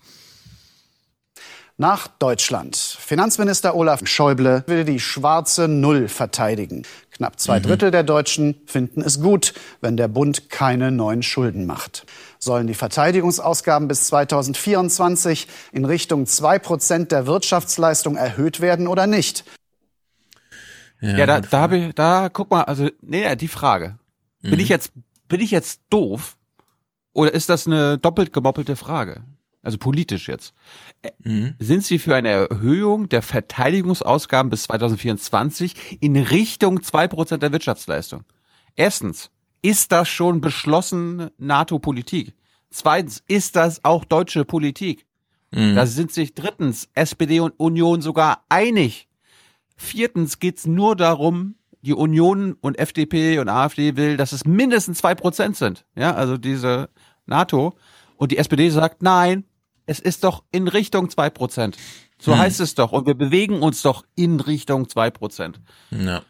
[1.75, 2.77] Nach Deutschland.
[2.77, 6.83] Finanzminister Olaf Schäuble will die schwarze Null verteidigen.
[7.11, 12.05] Knapp zwei Drittel der Deutschen finden es gut, wenn der Bund keine neuen Schulden macht.
[12.39, 19.43] Sollen die Verteidigungsausgaben bis 2024 in Richtung zwei Prozent der Wirtschaftsleistung erhöht werden oder nicht?
[21.01, 23.99] Ja, da, da habe ich, da guck mal, also nee, die Frage.
[24.41, 24.59] Bin Mhm.
[24.59, 24.91] ich jetzt,
[25.27, 26.37] bin ich jetzt doof?
[27.13, 29.23] Oder ist das eine doppelt gemoppelte Frage?
[29.63, 30.53] Also politisch jetzt.
[31.23, 31.55] Mhm.
[31.59, 38.23] Sind Sie für eine Erhöhung der Verteidigungsausgaben bis 2024 in Richtung zwei Prozent der Wirtschaftsleistung?
[38.75, 39.29] Erstens,
[39.61, 42.33] ist das schon beschlossen NATO-Politik?
[42.69, 45.05] Zweitens, ist das auch deutsche Politik?
[45.51, 45.75] Mhm.
[45.75, 49.06] Da sind sich drittens SPD und Union sogar einig.
[49.77, 55.15] Viertens geht's nur darum, die Union und FDP und AfD will, dass es mindestens zwei
[55.15, 55.85] Prozent sind.
[55.95, 56.89] Ja, also diese
[57.25, 57.77] NATO.
[58.17, 59.45] Und die SPD sagt, nein,
[59.85, 61.77] es ist doch in Richtung zwei Prozent.
[62.19, 62.39] So Hm.
[62.39, 62.91] heißt es doch.
[62.91, 65.61] Und wir bewegen uns doch in Richtung zwei Prozent.
[65.91, 66.23] Ja.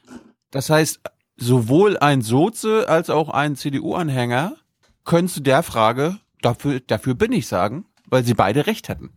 [0.51, 0.99] Das heißt,
[1.37, 4.57] sowohl ein Soze als auch ein CDU-Anhänger
[5.05, 9.11] können zu der Frage, dafür, dafür bin ich sagen, weil sie beide recht hätten.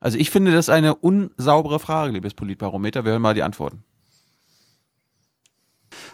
[0.00, 3.04] Also ich finde das eine unsaubere Frage, liebes Politbarometer.
[3.04, 3.82] Wir hören mal die Antworten.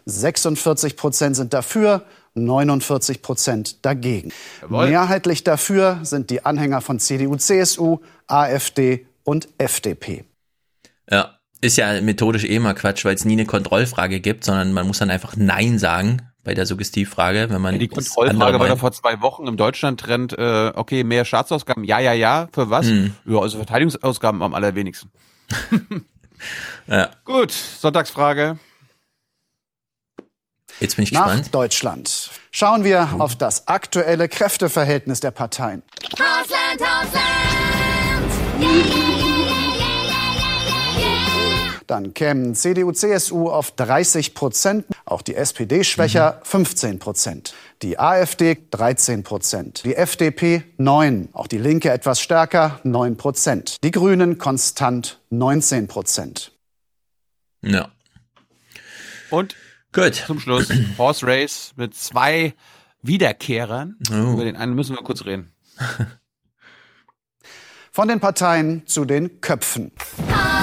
[0.06, 2.04] 46 Prozent sind dafür,
[2.34, 4.32] 49 Prozent dagegen.
[4.62, 4.88] Jawohl.
[4.88, 10.24] Mehrheitlich dafür sind die Anhänger von CDU, CSU, AfD und FDP.
[11.10, 14.86] Ja, ist ja methodisch eh mal Quatsch, weil es nie eine Kontrollfrage gibt, sondern man
[14.86, 18.78] muss dann einfach Nein sagen bei der Suggestivfrage, wenn man Die Kontrollfrage war meint.
[18.78, 22.86] vor zwei Wochen im Deutschland-Trend, äh, okay, mehr Staatsausgaben, ja, ja, ja, für was?
[22.86, 23.14] Hm.
[23.24, 25.10] Ja, also Verteidigungsausgaben am allerwenigsten.
[26.86, 27.08] Ja.
[27.24, 28.58] Gut, Sonntagsfrage.
[30.80, 31.54] Jetzt bin ich Nach gespannt.
[31.54, 32.30] Deutschland.
[32.50, 35.82] Schauen wir auf das aktuelle Kräfteverhältnis der Parteien.
[36.12, 37.22] Hausland, Hausland!
[38.60, 39.23] Yeah, yeah, yeah,
[41.86, 48.56] Dann kämen CDU, CSU auf 30 Prozent, auch die SPD schwächer 15 Prozent, die AfD
[48.70, 55.20] 13 Prozent, die FDP 9, auch die Linke etwas stärker 9 Prozent, die Grünen konstant
[55.30, 56.52] 19 Prozent.
[57.62, 57.90] Ja.
[59.30, 59.56] Und
[59.92, 60.14] Gut.
[60.26, 60.68] zum Schluss
[60.98, 62.54] Horse Race mit zwei
[63.02, 63.96] Wiederkehrern.
[64.10, 64.32] Oh.
[64.34, 65.52] Über den einen müssen wir kurz reden.
[67.92, 69.92] Von den Parteien zu den Köpfen.
[70.18, 70.53] Hausland,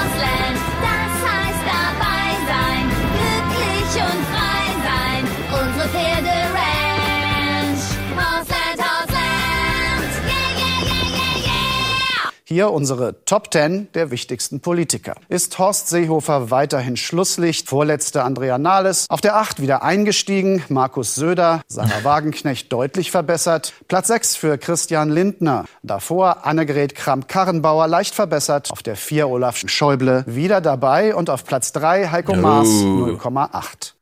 [12.52, 15.16] Hier unsere Top 10 der wichtigsten Politiker.
[15.30, 17.70] Ist Horst Seehofer weiterhin Schlusslicht?
[17.70, 19.06] Vorletzte Andrea Nahles.
[19.10, 20.62] Auf der 8 wieder eingestiegen.
[20.68, 21.62] Markus Söder.
[21.70, 23.72] Sarah Wagenknecht deutlich verbessert.
[23.88, 25.64] Platz 6 für Christian Lindner.
[25.82, 28.70] Davor Annegret Kramp-Karrenbauer leicht verbessert.
[28.70, 31.16] Auf der 4 Olaf Schäuble wieder dabei.
[31.16, 33.16] Und auf Platz 3 Heiko Maas Oh.
[33.18, 33.93] 0,8.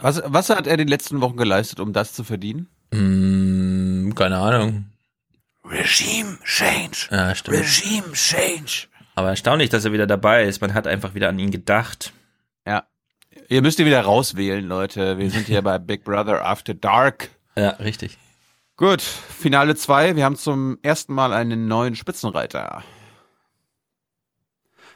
[0.00, 2.70] Was, was hat er in den letzten Wochen geleistet, um das zu verdienen?
[2.94, 4.86] Hm, keine Ahnung.
[5.70, 7.08] Regime Change.
[7.10, 7.58] Ja, stimmt.
[7.58, 8.86] Regime Change.
[9.14, 10.60] Aber erstaunlich, dass er wieder dabei ist.
[10.60, 12.12] Man hat einfach wieder an ihn gedacht.
[12.66, 12.84] Ja.
[13.48, 15.18] Ihr müsst ihr wieder rauswählen, Leute.
[15.18, 17.30] Wir sind hier bei Big Brother After Dark.
[17.56, 18.18] Ja, richtig.
[18.76, 20.16] Gut, Finale 2.
[20.16, 22.82] Wir haben zum ersten Mal einen neuen Spitzenreiter.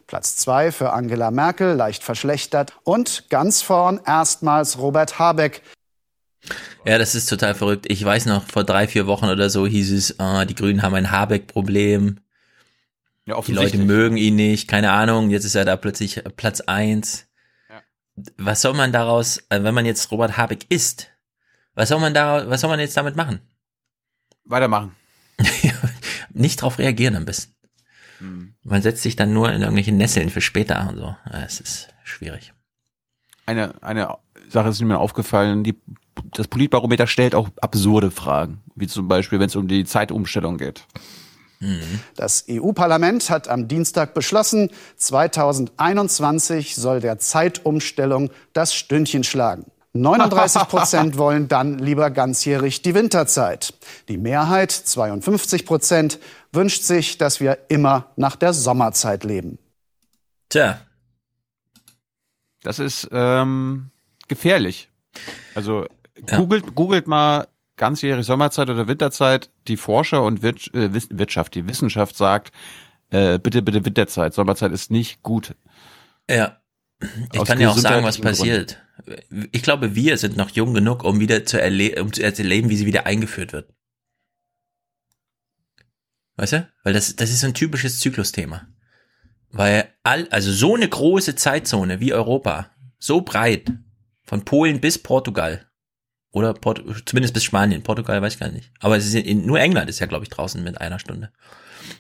[0.07, 2.75] Platz 2 für Angela Merkel, leicht verschlechtert.
[2.83, 5.63] Und ganz vorn erstmals Robert Habeck.
[6.85, 7.87] Ja, das ist total verrückt.
[7.89, 10.95] Ich weiß noch, vor drei, vier Wochen oder so hieß es, ah, die Grünen haben
[10.95, 12.21] ein Habeck-Problem.
[13.27, 13.53] Ja, Die.
[13.53, 15.31] Leute mögen ihn nicht, keine Ahnung.
[15.31, 17.27] Jetzt ist er da plötzlich Platz eins.
[17.69, 17.83] Ja.
[18.39, 21.09] Was soll man daraus, äh, wenn man jetzt Robert Habeck ist,
[21.75, 23.41] was soll man da, was soll man jetzt damit machen?
[24.45, 24.97] Weitermachen.
[26.33, 27.55] Nicht drauf reagieren am besten.
[28.19, 28.55] Hm.
[28.63, 31.17] Man setzt sich dann nur in irgendwelche Nesseln für später und so.
[31.31, 32.53] Es ist schwierig.
[33.47, 34.19] Eine, eine
[34.49, 35.81] Sache ist mir aufgefallen, die,
[36.33, 40.85] das Politbarometer stellt auch absurde Fragen, wie zum Beispiel, wenn es um die Zeitumstellung geht.
[42.17, 49.67] Das EU-Parlament hat am Dienstag beschlossen, 2021 soll der Zeitumstellung das Stündchen schlagen.
[49.93, 53.75] 39 Prozent wollen dann lieber ganzjährig die Winterzeit.
[54.09, 56.19] Die Mehrheit, 52 Prozent,
[56.53, 59.59] wünscht sich, dass wir immer nach der Sommerzeit leben.
[60.49, 60.81] Tja,
[62.63, 63.91] Das ist ähm,
[64.29, 64.89] gefährlich.
[65.55, 65.87] Also
[66.29, 66.39] Ja.
[66.39, 69.51] googelt, googelt mal ganzjährige Sommerzeit oder Winterzeit.
[69.69, 72.53] Die Forscher und Wir äh, Wirtschaft, die Wissenschaft sagt,
[73.11, 74.35] äh, bitte, bitte Winterzeit.
[74.35, 75.55] Sommerzeit ist nicht gut.
[76.29, 76.57] ja.
[77.33, 78.83] Ich Aus kann ja auch sagen, was passiert.
[79.53, 82.77] Ich glaube, wir sind noch jung genug, um wieder zu, erle um zu erleben, wie
[82.77, 83.73] sie wieder eingeführt wird.
[86.37, 86.69] Weißt du?
[86.85, 88.69] Weil das, das ist so ein typisches Zyklusthema.
[89.51, 93.73] Weil all, also so eine große Zeitzone wie Europa, so breit,
[94.23, 95.70] von Polen bis Portugal,
[96.33, 98.71] oder Port zumindest bis Spanien, Portugal weiß ich gar nicht.
[98.81, 101.33] Aber es ist in, nur England ist ja, glaube ich, draußen mit einer Stunde.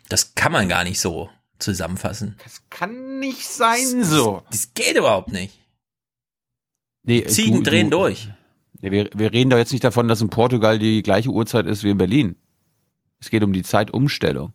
[0.08, 2.36] Das kann man gar nicht so zusammenfassen.
[2.44, 4.42] Das kann nicht sein so.
[4.50, 5.58] Das geht überhaupt nicht.
[7.02, 8.28] Nee, Ziegen du- drehen du- durch.
[8.82, 11.82] Nee, wir, wir reden doch jetzt nicht davon, dass in Portugal die gleiche Uhrzeit ist
[11.84, 12.36] wie in Berlin.
[13.20, 14.54] Es geht um die Zeitumstellung.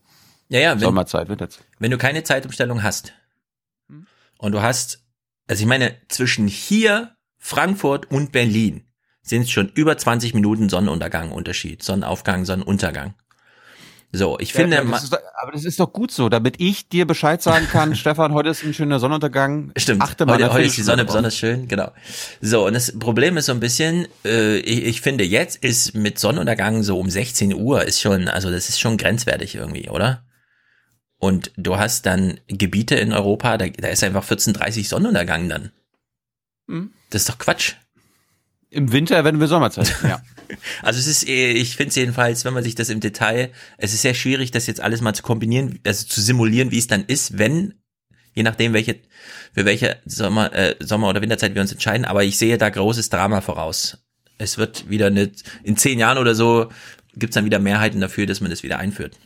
[0.50, 1.66] Ja, ja, wenn, Sommerzeit, Winterzeit.
[1.80, 3.14] wenn du keine Zeitumstellung hast
[4.38, 5.04] und du hast,
[5.48, 8.86] also ich meine, zwischen hier, Frankfurt und Berlin
[9.26, 13.16] sind es schon über 20 Minuten Sonnenuntergang Unterschied, Sonnenaufgang, Sonnenuntergang.
[14.12, 17.06] So, ich finde, ma- das ist aber das ist doch gut so, damit ich dir
[17.06, 19.74] Bescheid sagen kann, Stefan, heute ist ein schöner Sonnenuntergang.
[19.76, 20.02] Stimmt.
[20.02, 21.92] Achte mal heute, heute ist die Sonne besonders schön, genau.
[22.40, 26.18] So, und das Problem ist so ein bisschen, äh, ich, ich finde jetzt ist mit
[26.18, 30.24] Sonnenuntergang so um 16 Uhr ist schon, also das ist schon grenzwertig irgendwie, oder?
[31.18, 35.72] Und du hast dann Gebiete in Europa, da, da ist einfach 14.30 Sonnenuntergang dann.
[36.70, 36.94] Hm.
[37.10, 37.74] Das ist doch Quatsch.
[38.70, 39.94] Im Winter, wenn wir Sommerzeit.
[40.04, 40.22] Ja.
[40.84, 43.94] Also es ist, eh- ich finde es jedenfalls, wenn man sich das im Detail, es
[43.94, 47.04] ist sehr schwierig, das jetzt alles mal zu kombinieren, also zu simulieren, wie es dann
[47.06, 47.74] ist, wenn,
[48.36, 49.00] je nachdem, welche,
[49.54, 53.10] für welche Sommer, äh, Sommer- oder Winterzeit wir uns entscheiden, aber ich sehe da großes
[53.10, 53.98] Drama voraus.
[54.38, 56.70] Es wird wieder nicht, in zehn Jahren oder so
[57.16, 59.18] gibt's dann wieder Mehrheiten dafür, dass man das wieder einführt.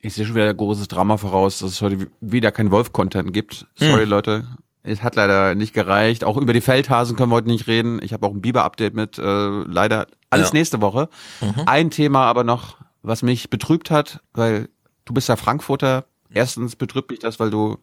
[0.00, 3.66] Ich sehe schon wieder großes Drama voraus, dass es heute wieder kein Wolf-Content gibt.
[3.76, 4.08] Sorry, Hm.
[4.10, 4.48] Leute.
[4.86, 6.24] Es hat leider nicht gereicht.
[6.24, 8.00] Auch über die Feldhasen können wir heute nicht reden.
[8.02, 9.18] Ich habe auch ein Biber-Update mit.
[9.18, 10.54] Äh, leider alles Ja.
[10.58, 11.08] nächste Woche.
[11.40, 11.62] Mhm.
[11.66, 14.68] Ein Thema aber noch, was mich betrübt hat, weil
[15.06, 16.04] du bist ja Frankfurter.
[16.32, 17.78] Erstens betrübt mich das, weil du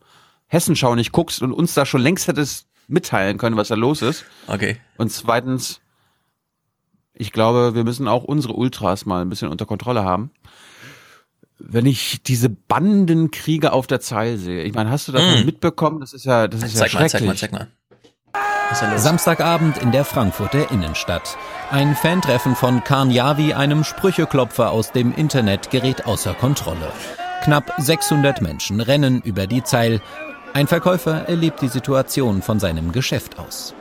[0.47, 4.25] Hessenschau nicht guckst und uns da schon längst hättest mitteilen können, was da los ist.
[4.47, 4.77] Okay.
[4.97, 5.81] Und zweitens,
[7.13, 10.31] ich glaube, wir müssen auch unsere Ultras mal ein bisschen unter Kontrolle haben.
[11.63, 15.45] Wenn ich diese Bandenkriege auf der Zeil sehe, ich meine, hast du davon Mm.
[15.45, 15.99] mitbekommen?
[15.99, 17.39] Das ist ja, das ist ja Zeig mal, schrecklich.
[17.39, 17.67] zeig mal,
[18.73, 18.97] zeig mal.
[18.97, 21.37] Samstagabend in der Frankfurter Innenstadt.
[21.69, 26.91] Ein Fantreffen von Khan Yavi, einem Sprücheklopfer aus dem Internet, gerät außer Kontrolle.
[27.43, 30.01] Knapp 600 Menschen rennen über die Zeil.
[30.53, 33.73] Ein Verkäufer erlebt die Situation von seinem Geschäft aus.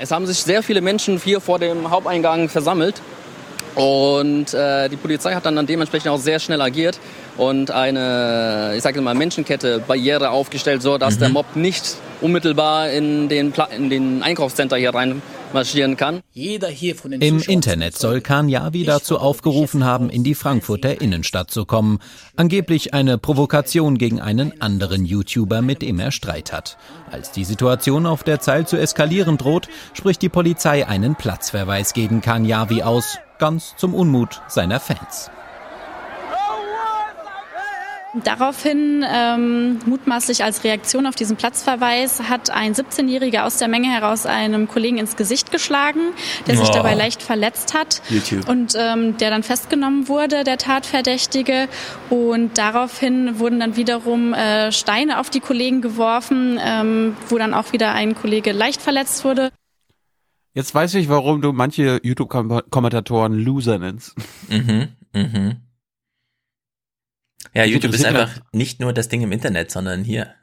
[0.00, 3.00] Es haben sich sehr viele Menschen hier vor dem Haupteingang versammelt.
[3.76, 6.98] Und äh, die Polizei hat dann, dann dementsprechend auch sehr schnell agiert
[7.36, 13.28] und eine, ich sage mal, Menschenkette, Barriere aufgestellt, so dass der Mob nicht unmittelbar in
[13.28, 15.20] den, Pla in den Einkaufscenter hier rein
[15.52, 16.22] marschieren kann.
[16.32, 21.00] Jeder hier von den Im Internet soll Khan Yavi dazu aufgerufen haben, in die Frankfurter
[21.00, 21.98] Innenstadt zu kommen.
[22.34, 26.78] Angeblich eine Provokation gegen einen anderen YouTuber, mit dem er Streit hat.
[27.10, 32.22] Als die Situation auf der Zeil zu eskalieren droht, spricht die Polizei einen Platzverweis gegen
[32.22, 35.30] Khan Yavi aus, ganz zum Unmut seiner Fans.
[38.24, 44.24] Daraufhin, ähm, mutmaßlich als Reaktion auf diesen Platzverweis, hat ein 17-Jähriger aus der Menge heraus
[44.24, 46.00] einem Kollegen ins Gesicht geschlagen,
[46.46, 46.72] der sich Oh.
[46.72, 48.00] dabei leicht verletzt hat.
[48.08, 48.48] YouTube.
[48.48, 51.68] Und ähm, der dann festgenommen wurde, der Tatverdächtige.
[52.08, 57.72] Und daraufhin wurden dann wiederum äh, Steine auf die Kollegen geworfen, ähm, wo dann auch
[57.72, 59.50] wieder ein Kollege leicht verletzt wurde.
[60.56, 64.14] Jetzt weiß ich, warum du manche YouTube-Kommentatoren Loser nennst.
[64.48, 65.56] Mhm, mhm.
[67.52, 70.34] Ja, YouTube ist einfach nicht nur das Ding im Internet, sondern hier.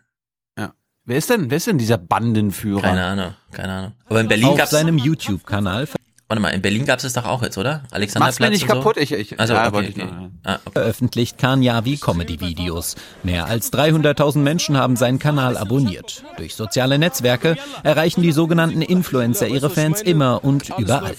[0.55, 0.76] Ja.
[1.03, 2.84] Wer ist denn, wer ist denn dieser Bandenführer?
[2.84, 3.93] Keine Ahnung, keine Ahnung.
[4.05, 5.88] Aber in Berlin Auf gab's seinem YouTube-Kanal
[6.34, 7.81] Warte mal, in Berlin gab's es doch auch jetzt, oder?
[7.84, 8.75] Mach's Alexanderplatz mir nicht und so?
[8.77, 10.03] kaputt, ich- ich- also, ja, okay, okay.
[10.05, 10.71] noch, Ah, okay.
[10.73, 12.95] veröffentlicht Khan Yavi Comedy-Videos.
[13.21, 16.23] Mehr als 300.000 Menschen haben seinen Kanal abonniert.
[16.38, 21.13] Durch soziale Netzwerke erreichen die sogenannten Influencer ihre Fans immer und überall.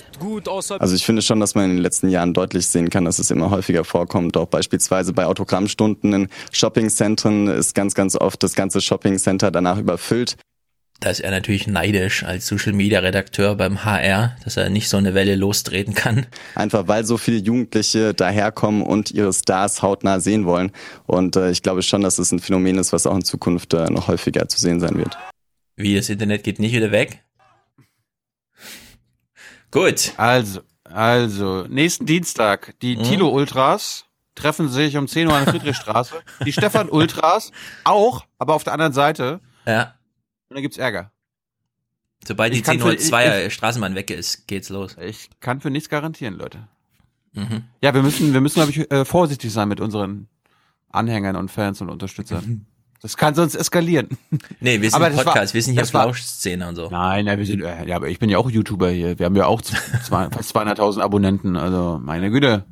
[0.80, 3.30] Also ich finde schon, dass man in den letzten Jahren deutlich sehen kann, dass es
[3.30, 4.36] immer häufiger vorkommt.
[4.36, 10.36] Auch beispielsweise bei Autogrammstunden in Shoppingzentren ist ganz, ganz oft das ganze Shoppingcenter danach überfüllt.
[11.00, 14.96] Da ist er natürlich neidisch als Social Media Redakteur beim HR, dass er nicht so
[14.96, 16.26] eine Welle lostreten kann.
[16.54, 20.72] Einfach weil so viele Jugendliche daherkommen und ihre Stars hautnah sehen wollen.
[21.06, 23.90] Und äh, ich glaube schon, dass es ein Phänomen ist, was auch in Zukunft äh,
[23.90, 25.18] noch häufiger zu sehen sein wird.
[25.76, 27.22] Wie, das Internet geht nicht wieder weg?
[29.70, 30.12] Gut.
[30.16, 33.02] Also, also, nächsten Dienstag, die Mhm.
[33.02, 34.04] Tilo Ultras
[34.36, 36.14] treffen sich um 10 Uhr an der Friedrichstraße.
[36.44, 37.50] Die Stefan Ultras
[37.82, 39.40] auch, aber auf der anderen Seite.
[39.66, 39.94] Ja.
[40.54, 41.10] Und dann gibt's Ärger.
[42.24, 44.96] Sobald die Ich kann für- 10.02er ich- Straßenbahn weg ist, geht's los.
[45.04, 46.68] Ich kann für nichts garantieren, Leute.
[47.32, 47.64] Mhm.
[47.82, 50.28] Ja, wir müssen, wir müssen, glaube ich, äh, vorsichtig sein mit unseren
[50.92, 52.66] Anhängern und Fans und Unterstützern.
[53.02, 54.08] Das kann sonst eskalieren.
[54.60, 56.88] Nee, wir sind Aber das war- Podcast, wir sind hier Flauschszene und so.
[56.88, 59.18] Nein, nein, wir sind, äh, ja, aber ich bin ja auch YouTuber hier.
[59.18, 59.60] Wir haben ja auch
[60.00, 61.56] fast 200.000 Abonnenten.
[61.58, 62.64] Also, meine Güte.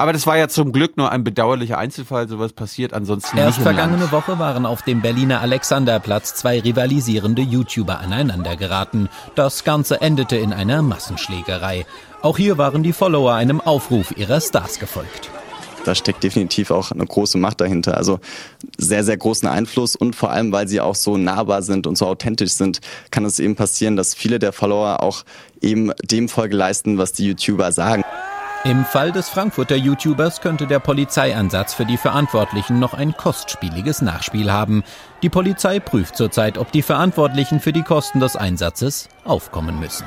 [0.00, 3.58] Aber das war ja zum Glück nur ein bedauerlicher Einzelfall, sowas passiert ansonsten Erst nicht
[3.58, 4.12] im vergangene Land.
[4.12, 9.10] Woche waren auf dem Berliner Alexanderplatz zwei rivalisierende YouTuber aneinander geraten.
[9.34, 11.84] Das Ganze endete in einer Massenschlägerei.
[12.22, 15.28] Auch hier waren die Follower einem Aufruf ihrer Stars gefolgt.
[15.84, 17.98] Da steckt definitiv auch eine große Macht dahinter.
[17.98, 18.20] Also
[18.78, 22.06] sehr, sehr großen Einfluss und vor allem, weil sie auch so nahbar sind und so
[22.06, 22.80] authentisch sind,
[23.10, 25.24] kann es eben passieren, dass viele der Follower auch
[25.60, 28.02] eben dem Folge leisten, was die YouTuber sagen.
[28.62, 34.52] Im Fall des Frankfurter YouTubers könnte der Polizeieinsatz für die Verantwortlichen noch ein kostspieliges Nachspiel
[34.52, 34.84] haben.
[35.22, 40.04] Die Polizei prüft zurzeit, ob die Verantwortlichen für die Kosten des Einsatzes aufkommen müssen.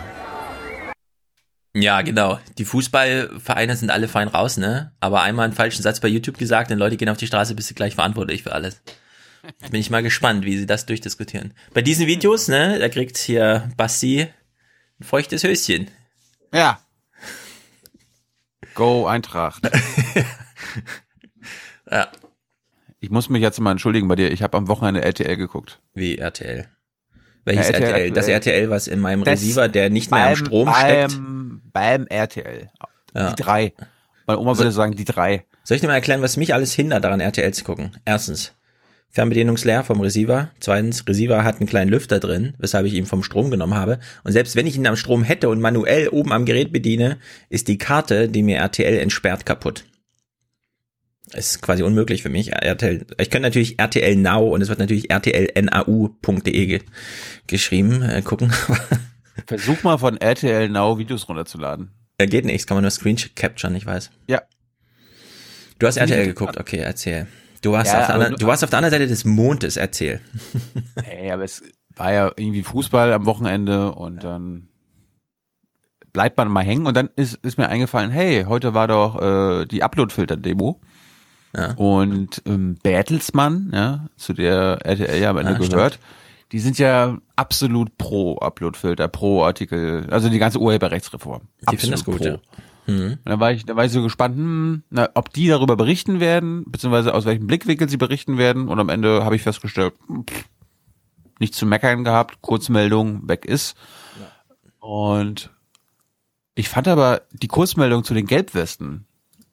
[1.74, 2.40] Ja, genau.
[2.60, 4.92] Die Fußballvereine sind alle fein raus, ne?
[5.00, 7.72] Aber einmal einen falschen Satz bei YouTube gesagt und Leute gehen auf die Straße, bist
[7.72, 8.84] du gleich verantwortlich für alles.
[9.62, 11.56] Jetzt bin ich mal gespannt, wie sie das durchdiskutieren.
[11.74, 14.28] Bei diesen Videos, ne, da kriegt hier Basti
[15.00, 15.88] ein feuchtes Höschen.
[16.54, 16.83] Ja.
[18.76, 19.70] Go Eintracht.
[21.92, 22.08] ja.
[23.00, 24.32] Ich muss mich jetzt mal entschuldigen bei dir.
[24.32, 25.82] Ich habe am Wochenende RTL geguckt.
[25.94, 26.68] Wie RTL?
[27.46, 28.12] Welches RTL RTL?
[28.12, 28.28] Das.
[28.28, 31.22] RTL, was in meinem Das Receiver, der nicht mehr am Strom beim, steckt.
[31.74, 32.70] Beim RTL.
[33.14, 33.32] Ja.
[33.32, 33.74] Die drei.
[34.26, 35.46] Meine Oma würde sagen, die drei.
[35.64, 37.92] Soll ich dir mal erklären, was mich alles hindert, daran RTL zu gucken?
[38.06, 38.54] Erstens,
[39.14, 40.50] Fernbedienungsleer vom Receiver.
[40.60, 44.00] Zweitens, Receiver hat einen kleinen Lüfter drin, weshalb ich ihn vom Strom genommen habe.
[44.24, 47.68] Und selbst wenn ich ihn am Strom hätte und manuell oben am Gerät bediene, ist
[47.68, 49.86] die Karte, die mir RTL entsperrt, kaputt.
[51.32, 52.54] Ist quasi unmöglich für mich.
[52.54, 56.82] RTL, ich könnte natürlich RTL Now und es wird natürlich rtlnau.de ge
[57.46, 58.52] geschrieben, äh, gucken.
[59.46, 61.92] Versuch mal von RTL Now Videos runterzuladen.
[62.20, 64.10] Ja, geht nichts, kann man nur Screen capturen, ich weiß.
[64.28, 64.42] Ja.
[65.78, 67.28] Du hast RTL geguckt, okay, erzähl.
[67.64, 70.22] Du warst, Ja, auf, der anderen, du- warst auf der anderen Seite des Mondes, erzähl.
[71.10, 71.64] Ey, aber es
[71.96, 74.68] war ja irgendwie Fußball am Wochenende und dann
[76.12, 79.66] bleibt man mal hängen und dann ist, ist mir eingefallen, hey, heute war doch äh,
[79.66, 80.80] die Uploadfilter-Demo.
[81.56, 81.74] Ja.
[81.76, 85.72] Und ähm, Bertelsmann, ja, zu der RTL ja am Ende Ah, stimmt.
[85.74, 86.00] gehört,
[86.52, 91.44] die sind ja absolut pro Uploadfilter, pro Artikel, also die ganze Urheberrechtsreform.
[91.72, 92.38] Die finden das gut, ja.
[92.88, 93.14] Mhm.
[93.14, 96.20] Und dann war ich, da war ich so gespannt, hm, na, ob die darüber berichten
[96.20, 98.68] werden, beziehungsweise aus welchem Blickwinkel sie berichten werden.
[98.68, 100.46] Und am Ende habe ich festgestellt, hm, pff,
[101.40, 103.76] nicht zu meckern gehabt, Kurzmeldung, weg ist.
[104.80, 105.50] Und
[106.56, 109.06] ich fand aber die Kurzmeldung zu den Gelbwesten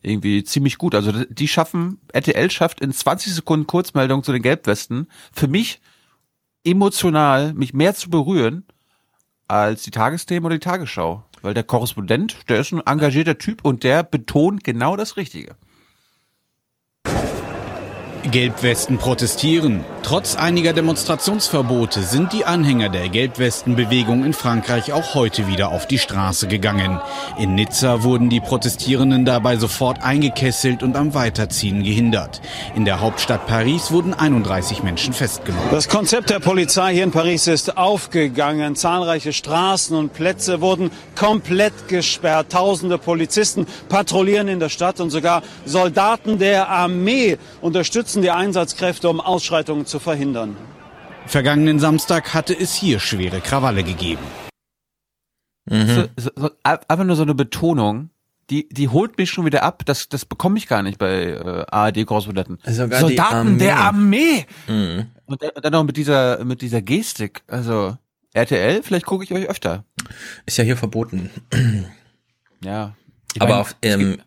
[0.02, 0.94] irgendwie ziemlich gut.
[0.94, 5.80] Also die schaffen, RTL schafft in 20 Sekunden Kurzmeldung zu den Gelbwesten für mich
[6.64, 8.64] emotional mich mehr zu berühren
[9.48, 11.24] als die Tagesthemen oder die Tagesschau.
[11.42, 15.56] Weil der Korrespondent, der ist ein engagierter Typ und der betont genau das Richtige.
[18.22, 19.84] Gelbwesten protestieren.
[20.02, 25.98] Trotz einiger Demonstrationsverbote sind die Anhänger der Gelbwestenbewegung in Frankreich auch heute wieder auf die
[25.98, 27.00] Straße gegangen.
[27.38, 32.40] In Nizza wurden die Protestierenden dabei sofort eingekesselt und am Weiterziehen gehindert.
[32.74, 35.70] In der Hauptstadt Paris wurden 31 Menschen festgenommen.
[35.70, 38.76] Das Konzept der Polizei hier in Paris ist aufgegangen.
[38.76, 42.50] Zahlreiche Straßen und Plätze wurden komplett gesperrt.
[42.50, 49.20] Tausende Polizisten patrouillieren in der Stadt und sogar Soldaten der Armee unterstützen die Einsatzkräfte, um
[49.20, 50.56] Ausschreitungen zu verhindern.
[51.26, 54.22] Vergangenen Samstag hatte es hier schwere Krawalle gegeben.
[55.68, 58.10] So, so, so, einfach nur so eine Betonung,
[58.50, 59.82] die, die holt mich schon wieder ab.
[59.86, 62.58] Das, das bekomme ich gar nicht bei äh, ARD-Korrespondenten.
[62.66, 64.46] Sogar die Soldaten der Armee.
[64.66, 65.06] Mhm.
[65.26, 67.42] Und dann- noch mit dieser, mit dieser Gestik.
[67.46, 67.96] Also
[68.32, 69.84] RTL, vielleicht gucke ich euch öfter.
[70.46, 71.30] Ist ja hier verboten.
[72.64, 72.96] Ja.
[73.34, 74.20] Ich Aber mein, auf, ähm,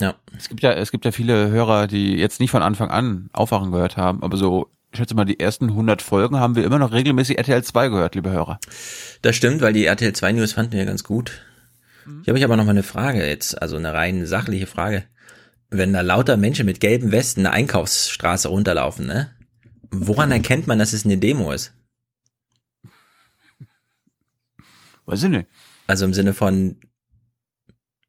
[0.00, 0.14] ja.
[0.36, 3.70] Es gibt ja, es gibt ja viele Hörer, die jetzt nicht von Anfang an Aufwachen
[3.70, 6.92] gehört haben, aber so, ich schätze mal, die ersten 100 Folgen haben wir immer noch
[6.92, 8.58] regelmäßig RTL 2 gehört, liebe Hörer.
[9.22, 11.42] Das stimmt, weil die RTL 2 News fanden wir ganz gut.
[12.04, 12.22] Mhm.
[12.22, 15.04] Ich habe ich aber noch mal eine Frage jetzt, also eine rein sachliche Frage.
[15.70, 19.30] Wenn da lauter Menschen mit gelben Westen eine Einkaufsstraße runterlaufen, ne?
[19.92, 21.72] Woran erkennt man, dass es eine Demo ist?
[25.06, 25.48] Weiß ich nicht.
[25.86, 26.76] Also im Sinne von,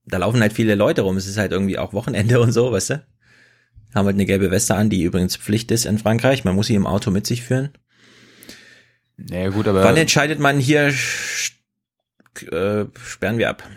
[0.06, 2.91] da laufen halt viele Leute rum, es ist halt irgendwie auch Wochenende und so, weißt
[2.91, 3.06] du?
[3.93, 6.45] Haben halt eine gelbe Weste an, die übrigens Pflicht ist in Frankreich.
[6.45, 7.70] Man muss sie im Auto mit sich führen.
[9.18, 9.84] Naja, gut, aber.
[9.84, 10.93] Wann entscheidet man hier,
[12.52, 13.68] äh, sperren wir ab?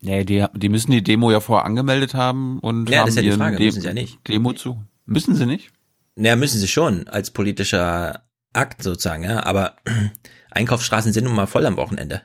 [0.00, 3.24] Nee, die, die müssen die Demo ja vorher angemeldet haben und Ja, haben das ist
[3.24, 4.18] ja die Frage, müssen sie ja nicht.
[4.28, 4.84] Demo zu.
[5.06, 5.72] Müssen sie nicht?
[6.14, 9.76] Naja, müssen sie schon, als politischer Akt sozusagen, ja, aber
[10.50, 12.22] Einkaufsstraßen sind nun mal voll am Wochenende.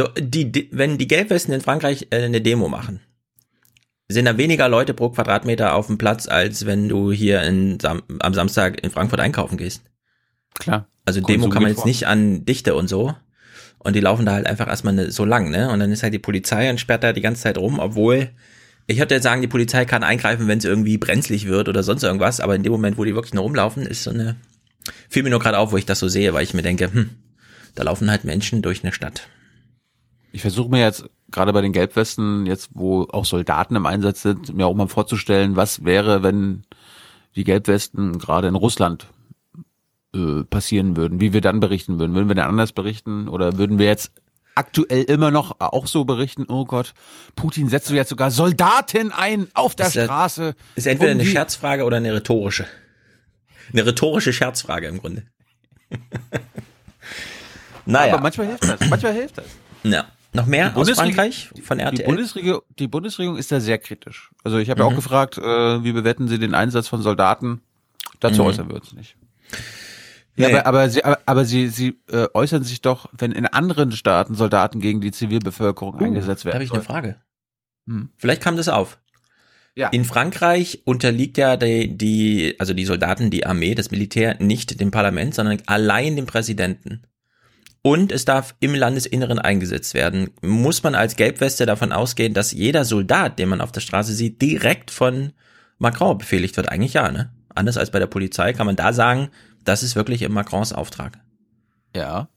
[0.00, 3.00] Also, die, die, wenn die Gelbwesten in Frankreich äh, eine Demo machen,
[4.08, 8.34] sind da weniger Leute pro Quadratmeter auf dem Platz, als wenn du hier in, am
[8.34, 9.82] Samstag in Frankfurt einkaufen gehst.
[10.54, 10.88] Klar.
[11.04, 11.88] Also Demo kann man jetzt vor.
[11.88, 13.14] nicht an Dichte und so.
[13.78, 15.70] Und die laufen da halt einfach erstmal ne, so lang, ne?
[15.70, 18.30] Und dann ist halt die Polizei und sperrt da die ganze Zeit rum, obwohl
[18.86, 22.02] ich würde jetzt sagen, die Polizei kann eingreifen, wenn es irgendwie brenzlig wird oder sonst
[22.02, 24.36] irgendwas, aber in dem Moment, wo die wirklich nur rumlaufen, ist so eine.
[25.10, 27.10] Fiel mir nur gerade auf, wo ich das so sehe, weil ich mir denke, hm,
[27.74, 29.28] da laufen halt Menschen durch eine Stadt.
[30.32, 34.54] Ich versuche mir jetzt gerade bei den Gelbwesten, jetzt wo auch Soldaten im Einsatz sind,
[34.54, 36.64] mir auch mal vorzustellen, was wäre, wenn
[37.36, 39.06] die Gelbwesten gerade in Russland
[40.14, 42.14] äh, passieren würden, wie wir dann berichten würden.
[42.14, 44.12] Würden wir dann anders berichten oder würden wir jetzt
[44.54, 46.92] aktuell immer noch auch so berichten, oh Gott,
[47.36, 50.54] Putin setzt jetzt sogar Soldaten ein auf der Ist Straße.
[50.76, 52.66] Ist entweder um eine Scherzfrage oder eine rhetorische.
[53.72, 55.24] Eine rhetorische Scherzfrage im Grunde.
[57.86, 58.14] naja.
[58.14, 58.88] Aber manchmal hilft das.
[58.88, 59.46] Manchmal hilft das.
[59.84, 60.06] Ja.
[60.34, 62.06] Noch mehr Die aus Frankreich von Die RTL?
[62.06, 64.30] Bundesregierung, die Bundesregierung ist da sehr kritisch.
[64.44, 64.92] Also ich habe ja Mhm.
[64.92, 67.60] auch gefragt, äh, wie bewerten Sie den Einsatz von Soldaten?
[68.20, 68.48] Dazu Mhm.
[68.48, 69.16] äußern wir uns nicht.
[70.36, 70.54] Ja, Nee.
[70.54, 74.34] aber, aber sie, aber, aber sie, sie äh, äußern sich doch, wenn in anderen Staaten
[74.34, 76.52] Soldaten gegen die Zivilbevölkerung eingesetzt werden.
[76.52, 76.86] Uh, Da habe ich eine sollen.
[76.86, 77.16] Frage.
[77.86, 78.08] Hm.
[78.16, 78.98] Vielleicht kam das auf.
[79.74, 79.88] Ja.
[79.88, 84.90] In Frankreich unterliegt ja die, die, also die Soldaten, die Armee, das Militär nicht dem
[84.90, 87.02] Parlament, sondern allein dem Präsidenten.
[87.82, 90.30] Und es darf im Landesinneren eingesetzt werden.
[90.40, 94.40] Muss man als Gelbweste davon ausgehen, dass jeder Soldat, den man auf der Straße sieht,
[94.40, 95.32] direkt von
[95.78, 96.68] Macron befehligt wird?
[96.68, 97.32] Eigentlich ja, ne?
[97.54, 99.30] Anders als bei der Polizei kann man da sagen,
[99.64, 101.18] das ist wirklich im Macrons Auftrag.
[101.94, 102.28] Ja.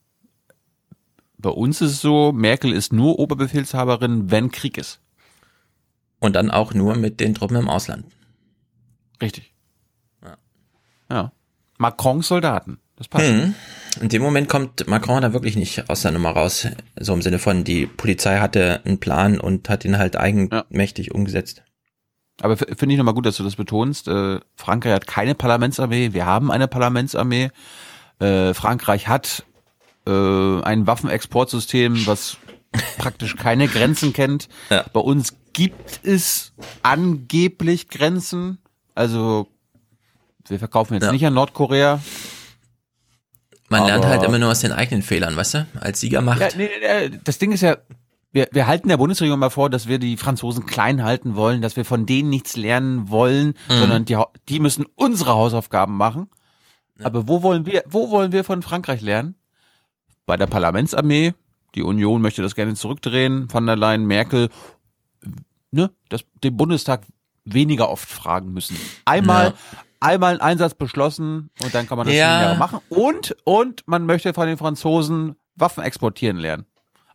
[1.37, 4.99] Bei uns ist es so, Merkel ist nur Oberbefehlshaberin, wenn Krieg ist.
[6.19, 8.05] Und dann auch nur mit den Truppen im Ausland.
[9.21, 9.53] Richtig.
[11.09, 11.31] Ja.
[11.77, 12.79] Macrons Soldaten.
[12.95, 13.27] Das passt.
[13.27, 13.53] Hm.
[14.01, 16.67] In dem Moment kommt Macron da wirklich nicht aus der Nummer raus.
[16.99, 21.63] So im Sinne von, die Polizei hatte einen Plan und hat ihn halt eigenmächtig umgesetzt.
[22.41, 24.07] Aber finde ich nochmal gut, dass du das betonst.
[24.09, 26.11] Äh, Frankreich hat keine Parlamentsarmee.
[26.13, 27.51] Wir haben eine Parlamentsarmee.
[28.19, 29.45] Äh, Frankreich hat
[30.05, 30.11] äh,
[30.61, 32.37] ein Waffenexportsystem, was
[32.97, 34.49] praktisch keine Grenzen kennt.
[34.69, 36.51] Bei uns gibt es
[36.83, 38.57] angeblich Grenzen.
[38.95, 39.47] Also
[40.47, 41.11] wir verkaufen jetzt Ja.
[41.13, 42.01] nicht an Nordkorea.
[43.70, 45.68] Man lernt Aber- halt immer nur aus den eigenen Fehlern, weißt du?
[45.80, 46.39] Als Siegermacht.
[46.39, 47.78] Ja, nee, nee, das Ding ist ja,
[48.32, 51.76] wir, wir halten der Bundesregierung mal vor, dass wir die Franzosen klein halten wollen, dass
[51.76, 53.74] wir von denen nichts lernen wollen, Mhm.
[53.80, 54.18] sondern die,
[54.49, 56.30] die müssen unsere Hausaufgaben machen.
[57.03, 59.36] Aber wo wollen wir, wo wollen wir von Frankreich lernen?
[60.26, 61.34] Bei der Parlamentsarmee.
[61.76, 63.51] Die Union möchte das gerne zurückdrehen.
[63.51, 64.49] Van der Leyen, Merkel,
[65.72, 67.01] ne, das, den Bundestag
[67.43, 68.78] weniger oft fragen müssen.
[69.05, 69.53] Einmal, Ja.
[69.99, 72.41] Einmal einen Einsatz beschlossen und dann kann man das Ja.
[72.41, 72.79] Jahre machen.
[72.89, 76.65] Und, und man möchte von den Franzosen Waffen exportieren lernen.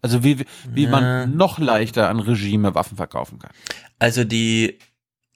[0.03, 0.91] Also wie, wie Ja.
[0.91, 3.51] man noch leichter an Regime Waffen verkaufen kann.
[3.99, 4.79] Also die,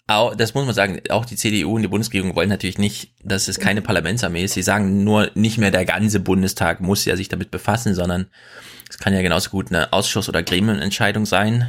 [0.07, 3.59] das muss man sagen, auch die CDU und die Bundesregierung wollen natürlich nicht, dass es
[3.61, 4.55] keine Parlamentsarmee ist.
[4.55, 8.26] Sie sagen nur, nicht mehr der ganze Bundestag muss ja sich damit befassen, sondern
[8.88, 11.68] es kann ja genauso gut eine Ausschuss- oder Gremienentscheidung sein,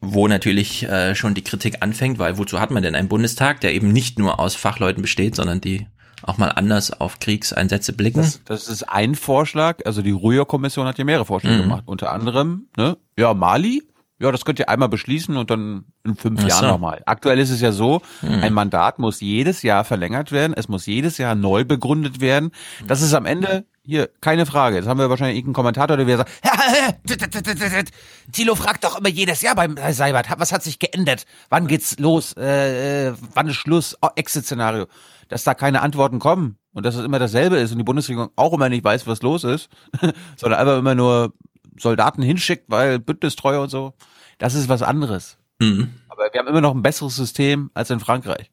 [0.00, 3.74] wo natürlich äh, schon die Kritik anfängt, weil wozu hat man denn einen Bundestag, der
[3.74, 5.86] eben nicht nur aus Fachleuten besteht, sondern die
[6.22, 8.20] auch mal anders auf Kriegseinsätze blicken?
[8.20, 9.78] Das, das ist ein Vorschlag.
[9.84, 11.62] Also die Ruhr-Kommission hat ja mehrere Vorschläge Mhm.
[11.62, 11.82] gemacht.
[11.86, 13.82] Unter anderem, ne, ja, Mali.
[14.20, 16.66] Ja, das könnt ihr einmal beschließen und dann in fünf Ach Jahren so.
[16.70, 17.02] nochmal.
[17.06, 18.42] Aktuell ist es ja so, Mhm.
[18.42, 20.54] ein Mandat muss jedes Jahr verlängert werden.
[20.56, 22.50] Es muss jedes Jahr neu begründet werden.
[22.88, 24.76] Das ist am Ende hier keine Frage.
[24.76, 26.30] Jetzt haben wir wahrscheinlich irgendeinen Kommentator, der wieder sagt,
[28.32, 31.24] Thilo fragt doch immer jedes Jahr beim Herr Seibert, was hat sich geändert?
[31.48, 32.34] Wann geht's los?
[32.34, 33.96] Äh, äh, wann ist Schluss?
[34.02, 34.88] Oh, Exit-Szenario.
[35.28, 38.52] Dass da keine Antworten kommen und dass es immer dasselbe ist und die Bundesregierung auch
[38.52, 39.70] immer nicht weiß, was los ist,
[40.36, 41.32] sondern einfach immer nur
[41.78, 43.94] Soldaten hinschickt, weil Bündnistreue und so.
[44.36, 45.38] Das ist was anderes.
[45.60, 45.94] Mhm.
[46.10, 48.50] Aber wir haben immer noch ein besseres System als in Frankreich.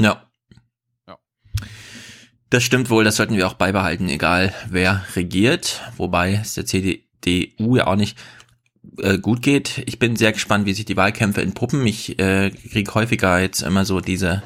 [0.00, 0.24] Ja.
[2.54, 7.74] Das stimmt wohl, das sollten wir auch beibehalten, egal wer regiert, wobei es der CDU
[7.74, 8.16] ja auch nicht
[8.98, 9.82] äh, gut geht.
[9.86, 11.84] Ich bin sehr gespannt, wie sich die Wahlkämpfe entpuppen.
[11.84, 14.44] Ich äh, kriege häufiger jetzt immer so diese,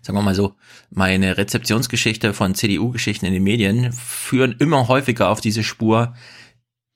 [0.00, 0.54] sagen wir mal so,
[0.88, 6.14] meine Rezeptionsgeschichte von CDU-Geschichten in den Medien führen immer häufiger auf diese Spur,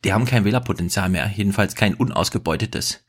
[0.03, 3.05] die haben kein Wählerpotenzial mehr, jedenfalls kein unausgebeutetes.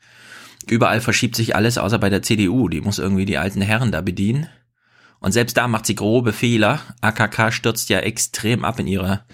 [0.66, 2.68] Überall verschiebt sich alles, außer bei der CDU.
[2.68, 4.48] Die muss irgendwie die alten Herren da bedienen.
[5.20, 6.80] Und selbst da macht sie grobe Fehler.
[7.00, 9.24] AKK stürzt ja extrem ab in ihrer,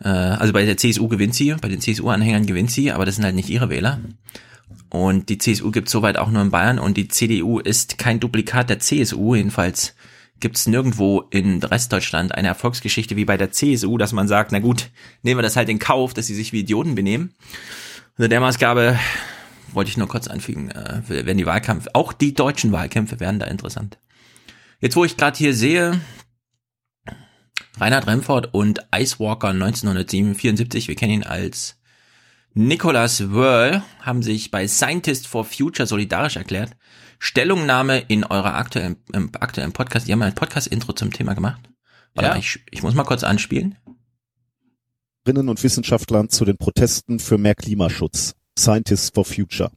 [0.00, 3.24] äh, also bei der CSU gewinnt sie, bei den CSU-Anhängern gewinnt sie, aber das sind
[3.24, 4.00] halt nicht ihre Wähler.
[4.90, 8.68] Und die CSU gibt soweit auch nur in Bayern und die CDU ist kein Duplikat
[8.68, 9.94] der CSU, jedenfalls
[10.42, 14.58] gibt es nirgendwo in Restdeutschland eine Erfolgsgeschichte wie bei der CSU, dass man sagt, na
[14.58, 14.90] gut,
[15.22, 17.32] nehmen wir das halt in Kauf, dass sie sich wie Idioten benehmen.
[18.18, 18.98] Unter der Maßgabe
[19.72, 23.46] wollte ich nur kurz anfügen, äh, werden die Wahlkämpfe, auch die deutschen Wahlkämpfe werden da
[23.46, 23.98] interessant.
[24.82, 26.00] Jetzt, wo ich gerade hier sehe,
[27.78, 31.78] Reinhard Remford und Icewalker 1974, wir kennen ihn als
[32.52, 36.76] Nicholas Whirl, haben sich bei Scientist for Future solidarisch erklärt.
[37.20, 40.08] Stellungnahme in eurer aktuellen, im aktuellen Podcast.
[40.08, 41.60] Die haben ein Podcast-Intro zum Thema gemacht.
[42.14, 42.34] Warte Ja.
[42.34, 43.76] mal, ich, ich muss mal kurz anspielen.
[45.24, 48.34] Wissenschaftlerinnen und Wissenschaftlern zu den Protesten für mehr Klimaschutz.
[48.58, 49.70] Scientists for Future.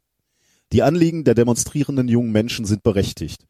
[0.74, 3.46] Die Anliegen der demonstrierenden jungen Menschen sind berechtigt.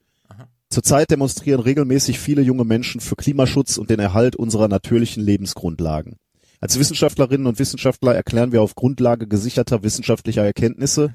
[0.75, 6.17] Zurzeit demonstrieren regelmäßig viele junge Menschen für Klimaschutz und den Erhalt unserer natürlichen Lebensgrundlagen.
[6.59, 11.13] Als Wissenschaftlerinnen und Wissenschaftler erklären wir auf Grundlage gesicherter wissenschaftlicher Erkenntnisse,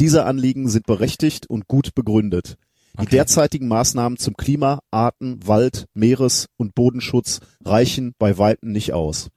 [0.00, 2.56] diese Anliegen sind berechtigt und gut begründet.
[3.02, 9.28] Die derzeitigen Maßnahmen zum Klima, Arten, Wald, Meeres- und Bodenschutz reichen bei Weitem nicht aus.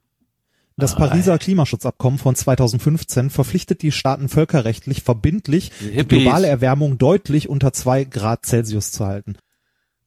[0.78, 6.22] Das Pariser Klimaschutzabkommen von 2015 verpflichtet die Staaten völkerrechtlich verbindlich, die Hippies.
[6.22, 9.36] globale Erwärmung deutlich unter zwei Grad Celsius zu halten.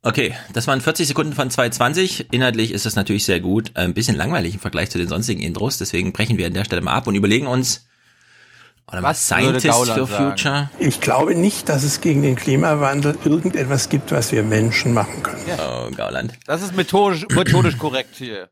[0.09, 2.33] Okay, das waren 40 Sekunden von 220.
[2.33, 3.73] Inhaltlich ist das natürlich sehr gut.
[3.75, 5.77] Ein bisschen langweilig im Vergleich zu den sonstigen Intros.
[5.77, 7.87] Deswegen brechen wir an der Stelle mal ab und überlegen uns,
[8.91, 10.07] oder Was Scientist for sagen?
[10.07, 10.71] Future.
[10.79, 15.43] Ich glaube nicht, dass es gegen den Klimawandel irgendetwas gibt, was wir Menschen machen können.
[15.59, 16.33] Oh, Gauland.
[16.47, 18.49] Das ist methodisch, methodisch korrekt hier.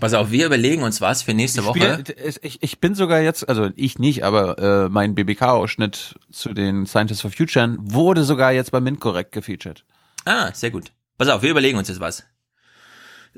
[0.00, 1.98] Pass auf, wir überlegen uns was für nächste Woche.
[2.00, 6.86] Spiel, ich, ich bin sogar jetzt, also ich nicht, aber äh, mein BBK-Ausschnitt zu den
[6.86, 9.84] Scientists for Future wurde sogar jetzt bei MintCorrect gefeatured.
[10.24, 10.92] Ah, sehr gut.
[11.18, 12.24] Pass auf, wir überlegen uns jetzt was.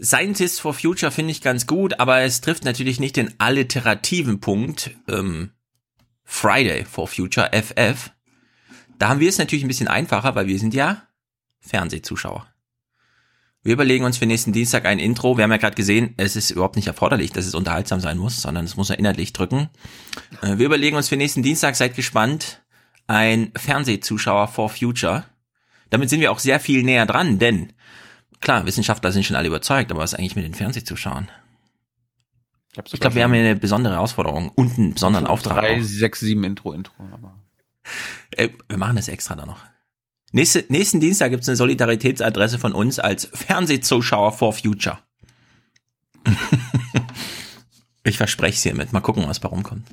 [0.01, 4.91] Scientists for Future finde ich ganz gut, aber es trifft natürlich nicht den alliterativen Punkt
[5.09, 5.53] ähm,
[6.25, 8.11] Friday for Future, FF.
[8.99, 11.03] Da haben wir es natürlich ein bisschen einfacher, weil wir sind ja
[11.61, 12.47] Fernsehzuschauer.
[13.63, 15.37] Wir überlegen uns für nächsten Dienstag ein Intro.
[15.37, 18.41] Wir haben ja gerade gesehen, es ist überhaupt nicht erforderlich, dass es unterhaltsam sein muss,
[18.41, 19.71] sondern es muss inhaltlich drücken.
[20.41, 22.63] Äh, Wir überlegen uns für nächsten Dienstag, seid gespannt,
[23.09, 25.25] ein Fernsehzuschauer for Future.
[25.91, 27.73] Damit sind wir auch sehr viel näher dran, denn
[28.41, 31.29] klar, Wissenschaftler sind schon alle überzeugt, aber was eigentlich mit den Fernsehzuschauern?
[32.85, 35.61] Ich glaube, wir haben hier eine besondere Herausforderung und einen besonderen Auftrag.
[35.61, 35.83] Drei, auch.
[35.83, 36.93] sechs, sieben Intro, Intro.
[37.13, 37.35] Aber.
[38.33, 39.61] Äh, wir machen das extra da noch.
[40.33, 44.99] Nächste, nächsten Dienstag gibt's eine Solidaritätsadresse von uns als Fernsehzuschauer for Future.
[48.05, 48.93] ich verspreche es hiermit.
[48.93, 49.87] Mal gucken, was bei rumkommt.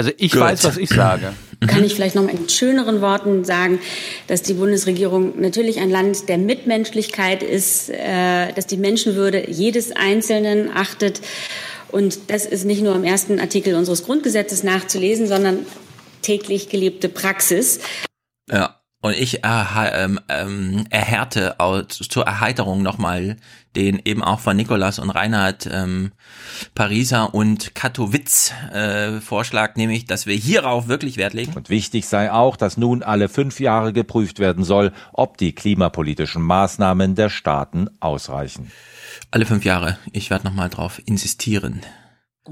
[0.00, 0.40] Also ich Gut.
[0.40, 1.34] weiß, was ich sage.
[1.66, 3.80] Kann ich vielleicht noch mal in schöneren Worten sagen,
[4.28, 10.70] dass die Bundesregierung natürlich ein Land der Mitmenschlichkeit ist, äh, dass die Menschenwürde jedes Einzelnen
[10.74, 11.20] achtet.
[11.88, 15.66] Und das ist nicht nur im ersten Artikel unseres Grundgesetzes nachzulesen, sondern
[16.22, 17.80] täglich gelebte Praxis.
[18.50, 18.79] Ja.
[19.02, 21.56] Und ich erha- ähm, ähm, erhärte
[21.88, 23.36] zur Erheiterung nochmal
[23.76, 26.12] den eben auch von Nikolas und Reinhard ähm,
[26.74, 31.54] Pariser und Katowice äh, Vorschlag, nämlich, dass wir hierauf wirklich Wert legen.
[31.54, 36.42] Und wichtig sei auch, dass nun alle fünf Jahre geprüft werden soll, ob die klimapolitischen
[36.42, 38.70] Maßnahmen der Staaten ausreichen.
[39.30, 39.98] Alle fünf Jahre.
[40.12, 41.80] Ich werde nochmal drauf insistieren.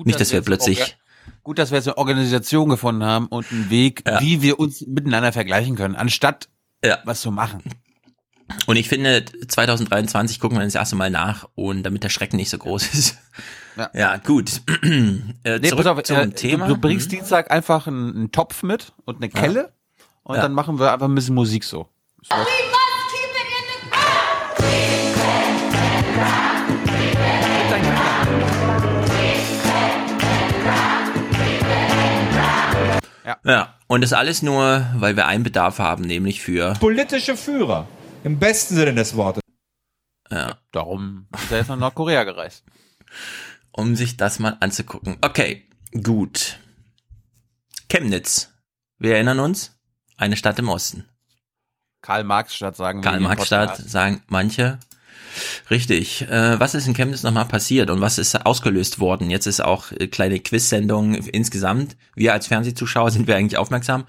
[0.04, 0.96] Nicht, dass wir jetzt plötzlich
[1.48, 5.32] Gut, dass wir jetzt eine Organisation gefunden haben und einen Weg, wie wir uns miteinander
[5.32, 6.50] vergleichen können, anstatt
[7.04, 7.62] was zu machen.
[8.66, 12.50] Und ich finde, 2023 gucken wir das erste Mal nach und damit der Schrecken nicht
[12.50, 13.16] so groß ist.
[13.94, 14.60] Ja, gut.
[14.82, 16.68] äh, Nee, zurück auf, zum äh, Thema.
[16.68, 17.16] Du, du bringst Mhm.
[17.16, 19.40] Dienstag einfach einen, einen Topf mit und eine Ja.
[19.40, 19.72] Kelle
[20.24, 20.42] und Ja.
[20.42, 21.88] dann machen wir einfach ein bisschen Musik so.
[22.28, 22.34] so.
[33.44, 37.86] Ja, und das alles nur, weil wir einen Bedarf haben, nämlich für Politische Führer.
[38.24, 39.42] Im besten Sinne des Wortes.
[40.30, 40.58] Ja.
[40.72, 42.64] Darum ist er jetzt nach Nordkorea gereist.
[43.72, 45.18] um sich das mal anzugucken.
[45.20, 45.68] Okay,
[46.02, 46.58] gut.
[47.88, 48.52] Chemnitz.
[48.98, 49.78] Wir erinnern uns,
[50.16, 51.08] eine Stadt im Osten.
[52.02, 54.78] Karl-Marx-Stadt sagen Karl-Marx-Stadt sagen manche.
[55.70, 56.22] Richtig.
[56.22, 59.30] Äh, was ist in Chemnitz nochmal passiert und was ist ausgelöst worden?
[59.30, 61.96] Jetzt ist auch äh, kleine Quiz-Sendung insgesamt.
[62.14, 64.04] Wir als Fernsehzuschauer sind wir eigentlich aufmerksam.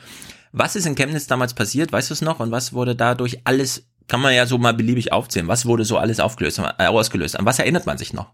[0.51, 1.91] Was ist in Chemnitz damals passiert?
[1.91, 2.39] Weißt du es noch?
[2.39, 5.47] Und was wurde dadurch alles, kann man ja so mal beliebig aufzählen.
[5.47, 7.37] Was wurde so alles aufgelöst, äh, ausgelöst?
[7.37, 8.33] An was erinnert man sich noch?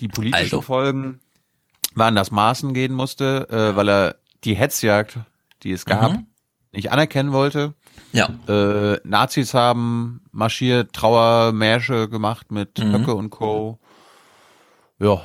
[0.00, 0.60] Die politischen Also.
[0.60, 1.20] Folgen
[1.94, 5.18] waren, dass Maaßen gehen musste, äh, weil er die Hetzjagd,
[5.64, 6.26] die es gab, Mhm.
[6.72, 7.74] nicht anerkennen wollte.
[8.12, 8.28] Ja.
[8.48, 12.92] Äh, Nazis haben marschiert, Trauermärsche gemacht mit Mhm.
[12.92, 13.78] Höcke und Co.
[14.98, 15.20] Ja.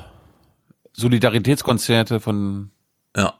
[0.92, 2.70] Solidaritätskonzerte von
[3.16, 3.34] Ja.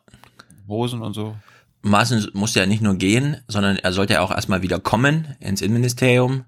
[0.67, 1.37] Bosen und so.
[1.83, 5.61] Maaßen musste ja nicht nur gehen, sondern er sollte ja auch erstmal wieder kommen ins
[5.61, 6.45] Innenministerium,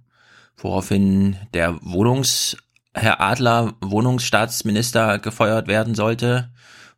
[0.56, 2.56] woraufhin der Wohnungs,
[2.94, 6.50] Herr Adler, Wohnungsstaatsminister gefeuert werden sollte,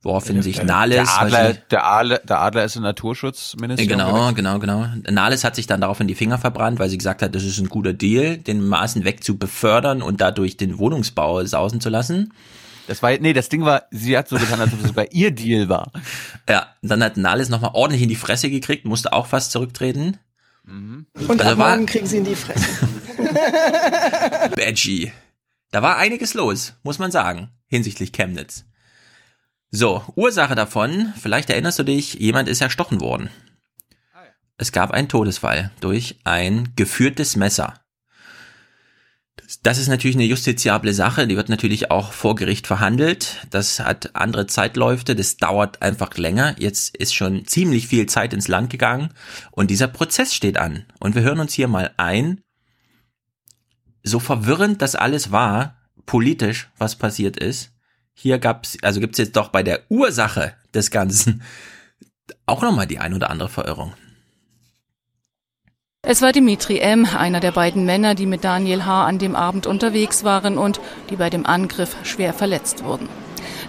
[0.02, 0.96] woraufhin sich der, Nahles...
[0.96, 3.86] der, Adler, der, Adler, der Adler ist ein Naturschutzminister.
[3.86, 4.86] Genau, genau, genau.
[5.08, 7.68] Nahles hat sich dann daraufhin die Finger verbrannt, weil sie gesagt hat, das ist ein
[7.68, 12.32] guter Deal, den Maßen weg zu befördern und dadurch den Wohnungsbau sausen zu lassen.
[12.86, 15.30] Das war, nee, das Ding war, sie hat so getan, als ob es sogar ihr
[15.30, 15.92] Deal war.
[16.48, 20.16] Ja, dann hat Nahles nochmal ordentlich in die Fresse gekriegt, musste auch fast zurücktreten.
[20.64, 21.06] Mhm.
[21.14, 22.66] Und also ab morgen kriegen sie in die Fresse.
[24.56, 25.12] Badgie.
[25.70, 28.64] Da war einiges los, muss man sagen, hinsichtlich Chemnitz.
[29.70, 33.28] So, Ursache davon, vielleicht erinnerst du dich, jemand ist erstochen worden.
[34.56, 37.74] Es gab einen Todesfall durch ein geführtes Messer.
[39.62, 43.46] Das ist natürlich eine justiziable Sache, die wird natürlich auch vor Gericht verhandelt.
[43.50, 46.54] Das hat andere Zeitläufe, das dauert einfach länger.
[46.58, 49.10] Jetzt ist schon ziemlich viel Zeit ins Land gegangen
[49.50, 50.86] und dieser Prozess steht an.
[50.98, 52.40] Und wir hören uns hier mal ein,
[54.02, 57.72] so verwirrend das alles war, politisch, was passiert ist.
[58.20, 61.40] Hier gab's, also gibt's jetzt doch bei der Ursache des Ganzen
[62.46, 63.92] auch nochmal die ein oder andere Verirrung.
[66.02, 69.04] Es war Dimitri M., einer der beiden Männer, die mit Daniel H.
[69.04, 70.80] an dem Abend unterwegs waren und
[71.10, 73.08] die bei dem Angriff schwer verletzt wurden.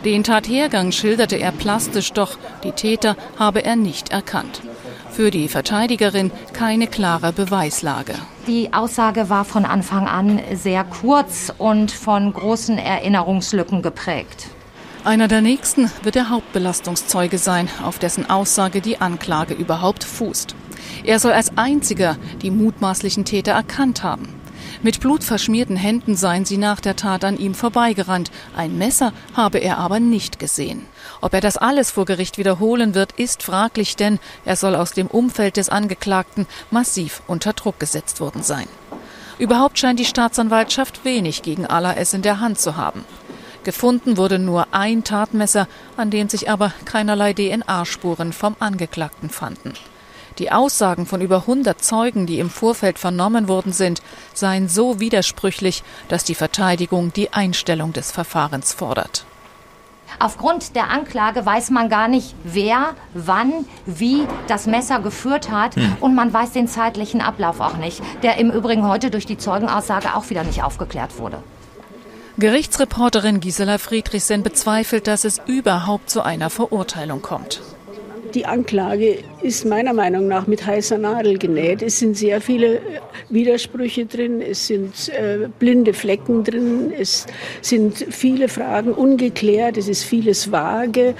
[0.03, 4.63] Den Tathergang schilderte er plastisch, doch die Täter habe er nicht erkannt.
[5.19, 8.13] Für die Verteidigerin keine klare Beweislage.
[8.47, 14.47] Die Aussage war von Anfang an sehr kurz und von großen Erinnerungslücken geprägt.
[15.03, 20.55] Einer der nächsten wird der Hauptbelastungszeuge sein, auf dessen Aussage die Anklage überhaupt fußt.
[21.03, 24.29] Er soll als einziger die mutmaßlichen Täter erkannt haben.
[24.81, 28.31] Mit blutverschmierten Händen seien sie nach der Tat an ihm vorbeigerannt.
[28.55, 30.85] Ein Messer habe er aber nicht gesehen.
[31.19, 35.07] Ob er das alles vor Gericht wiederholen wird, ist fraglich, denn er soll aus dem
[35.07, 38.67] Umfeld des Angeklagten massiv unter Druck gesetzt worden sein.
[39.37, 43.03] Überhaupt scheint die Staatsanwaltschaft wenig gegen Alaes in der Hand zu haben.
[43.65, 49.73] Gefunden wurde nur ein Tatmesser, an dem sich aber keinerlei DNA-Spuren vom Angeklagten fanden.
[50.39, 54.01] Die Aussagen von über 100 Zeugen, die im Vorfeld vernommen worden sind,
[54.33, 59.25] seien so widersprüchlich, dass die Verteidigung die Einstellung des Verfahrens fordert.
[60.17, 65.75] Aufgrund der Anklage weiß man gar nicht, wer, wann, wie das Messer geführt hat.
[65.75, 65.97] Hm.
[65.99, 70.15] Und man weiß den zeitlichen Ablauf auch nicht, der im Übrigen heute durch die Zeugenaussage
[70.15, 71.43] auch wieder nicht aufgeklärt wurde.
[72.37, 77.61] Gerichtsreporterin Gisela Friedrichsen bezweifelt, dass es überhaupt zu einer Verurteilung kommt.
[78.35, 81.81] Die Anklage ist meiner Meinung nach mit heißer Nadel genäht.
[81.81, 82.81] Es sind sehr viele äh,
[83.29, 87.25] Widersprüche drin, es sind äh, blinde Flecken drin, es
[87.61, 91.15] sind viele Fragen ungeklärt, es ist vieles vage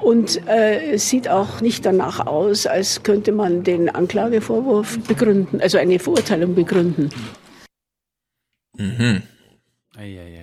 [0.00, 5.78] und äh, es sieht auch nicht danach aus, als könnte man den Anklagevorwurf begründen, also
[5.78, 7.08] eine Verurteilung begründen.
[8.76, 9.22] Mhm.
[9.96, 10.39] Eieiei.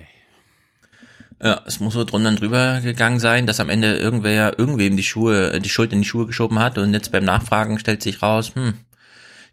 [1.40, 5.60] Ja, es muss so drunter drüber gegangen sein, dass am Ende irgendwer irgendwem die Schuhe,
[5.60, 8.74] die Schuld in die Schuhe geschoben hat und jetzt beim Nachfragen stellt sich raus, hm,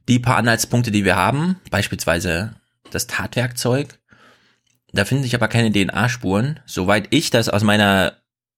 [0.08, 2.56] die paar Anhaltspunkte, die wir haben, beispielsweise
[2.90, 4.00] das Tatwerkzeug,
[4.94, 6.60] da finden sich aber keine DNA-Spuren.
[6.66, 8.14] Soweit ich das aus meiner,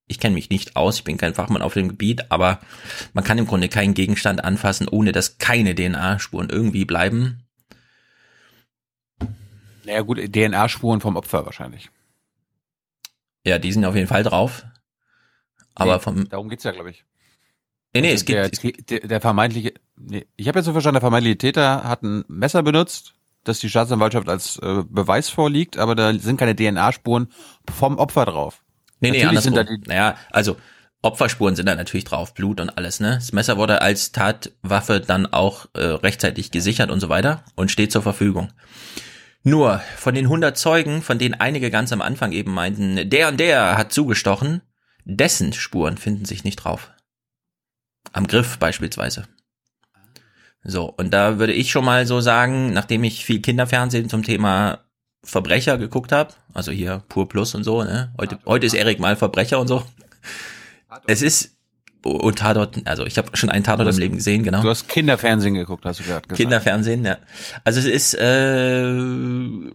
[0.07, 2.59] ich kenne mich nicht aus, ich bin kein Fachmann auf dem Gebiet, aber
[3.13, 7.43] man kann im Grunde keinen Gegenstand anfassen, ohne dass keine DNA-Spuren irgendwie bleiben.
[9.83, 11.89] Naja gut, DNA-Spuren vom Opfer wahrscheinlich.
[13.48, 14.65] Ja, die sind auf jeden Fall drauf.
[15.74, 16.30] Aber nee, vom.
[16.30, 17.06] Darum geht's ja, glaube ich.
[17.94, 18.90] Nee, nee, also es geht.
[18.90, 19.74] Der, der, der vermeintliche.
[19.95, 23.14] Nee, ich habe jetzt so verstanden, der vermeintliche Täter hat ein Messer benutzt,
[23.44, 27.32] das die Staatsanwaltschaft als äh, Beweis vorliegt, aber da sind keine DNA-Spuren
[27.74, 28.64] vom Opfer drauf.
[28.99, 29.56] Nee, nee, Natürlich andersrum.
[29.56, 30.57] sind da die, naja, also
[31.02, 33.15] Opferspuren sind da natürlich drauf, Blut und alles, ne?
[33.15, 37.91] Das Messer wurde als Tatwaffe dann auch äh, rechtzeitig gesichert und so weiter und steht
[37.91, 38.52] zur Verfügung.
[39.48, 43.40] Nur von den 100 Zeugen, von denen einige ganz am Anfang eben meinten, der und
[43.40, 44.61] der hat zugestochen,
[45.06, 46.91] dessen Spuren finden sich nicht drauf.
[48.11, 49.24] Am Griff beispielsweise.
[50.65, 54.80] So, und da würde ich schon mal so sagen, nachdem ich viel Kinderfernsehen zum Thema
[55.24, 58.14] Verbrecher geguckt habe, also hier Pur Plus und so, ne?
[58.18, 59.86] Heute, heute ist Erik mal Verbrecher und so.
[61.06, 61.56] Es ist
[62.03, 64.61] und Tatort, also ich habe schon einen Tatort im Leben gesehen, genau.
[64.61, 66.38] Du hast Kinderfernsehen geguckt, hast du gerade gesagt.
[66.38, 67.18] Kinderfernsehen, ja.
[67.64, 69.72] Also es ist äh,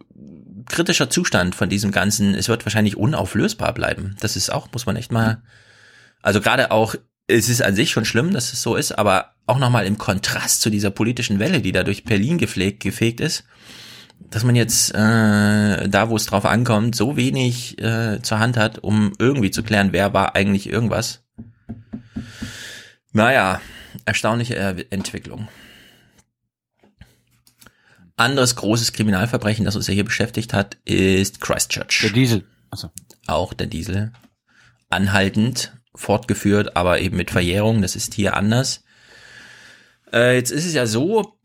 [0.66, 2.34] kritischer Zustand von diesem Ganzen.
[2.34, 4.16] Es wird wahrscheinlich unauflösbar bleiben.
[4.20, 5.42] Das ist auch, muss man echt mal.
[6.22, 6.94] Also gerade auch,
[7.26, 10.62] es ist an sich schon schlimm, dass es so ist, aber auch nochmal im Kontrast
[10.62, 13.44] zu dieser politischen Welle, die da durch Berlin gepflegt, gefegt ist,
[14.30, 18.78] dass man jetzt äh, da, wo es drauf ankommt, so wenig äh, zur Hand hat,
[18.78, 21.21] um irgendwie zu klären, wer war eigentlich irgendwas.
[23.12, 23.60] Naja,
[24.04, 24.56] erstaunliche
[24.90, 25.48] Entwicklung.
[28.16, 32.00] Anderes großes Kriminalverbrechen, das uns ja hier beschäftigt hat, ist Christchurch.
[32.02, 32.44] Der Diesel.
[32.70, 32.90] Achso.
[33.26, 34.12] Auch der Diesel.
[34.90, 37.82] Anhaltend fortgeführt, aber eben mit Verjährung.
[37.82, 38.84] Das ist hier anders.
[40.12, 41.38] Äh, jetzt ist es ja so,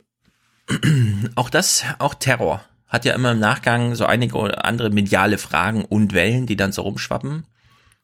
[1.36, 6.14] auch das, auch Terror hat ja immer im Nachgang so einige andere mediale Fragen und
[6.14, 7.45] Wellen, die dann so rumschwappen.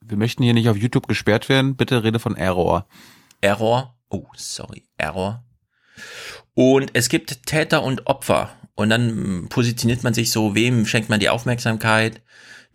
[0.05, 1.75] Wir möchten hier nicht auf YouTube gesperrt werden.
[1.75, 2.87] Bitte rede von Error.
[3.41, 3.97] Error.
[4.09, 4.83] Oh, sorry.
[4.97, 5.43] Error.
[6.53, 8.49] Und es gibt Täter und Opfer.
[8.75, 12.21] Und dann positioniert man sich so, wem schenkt man die Aufmerksamkeit?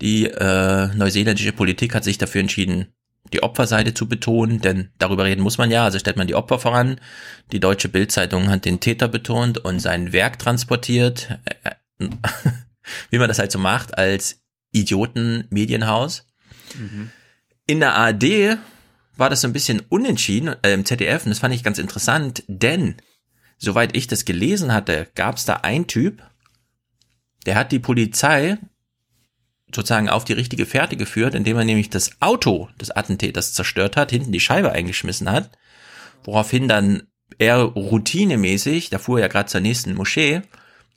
[0.00, 2.94] Die äh, neuseeländische Politik hat sich dafür entschieden,
[3.32, 6.58] die Opferseite zu betonen, denn darüber reden muss man ja, also stellt man die Opfer
[6.58, 7.00] voran.
[7.52, 11.38] Die deutsche Bildzeitung hat den Täter betont und sein Werk transportiert,
[13.10, 14.40] wie man das halt so macht, als
[14.72, 16.26] Idioten-Medienhaus.
[16.78, 17.10] Mhm.
[17.68, 18.58] In der ARD
[19.18, 22.42] war das so ein bisschen unentschieden, äh, im ZDF, und das fand ich ganz interessant,
[22.48, 22.96] denn
[23.58, 26.22] soweit ich das gelesen hatte, gab es da ein Typ,
[27.44, 28.56] der hat die Polizei
[29.74, 34.12] sozusagen auf die richtige Fährte geführt, indem er nämlich das Auto des Attentäters zerstört hat,
[34.12, 35.50] hinten die Scheibe eingeschmissen hat,
[36.24, 37.02] woraufhin dann
[37.36, 40.40] er routinemäßig, da fuhr er ja gerade zur nächsten Moschee,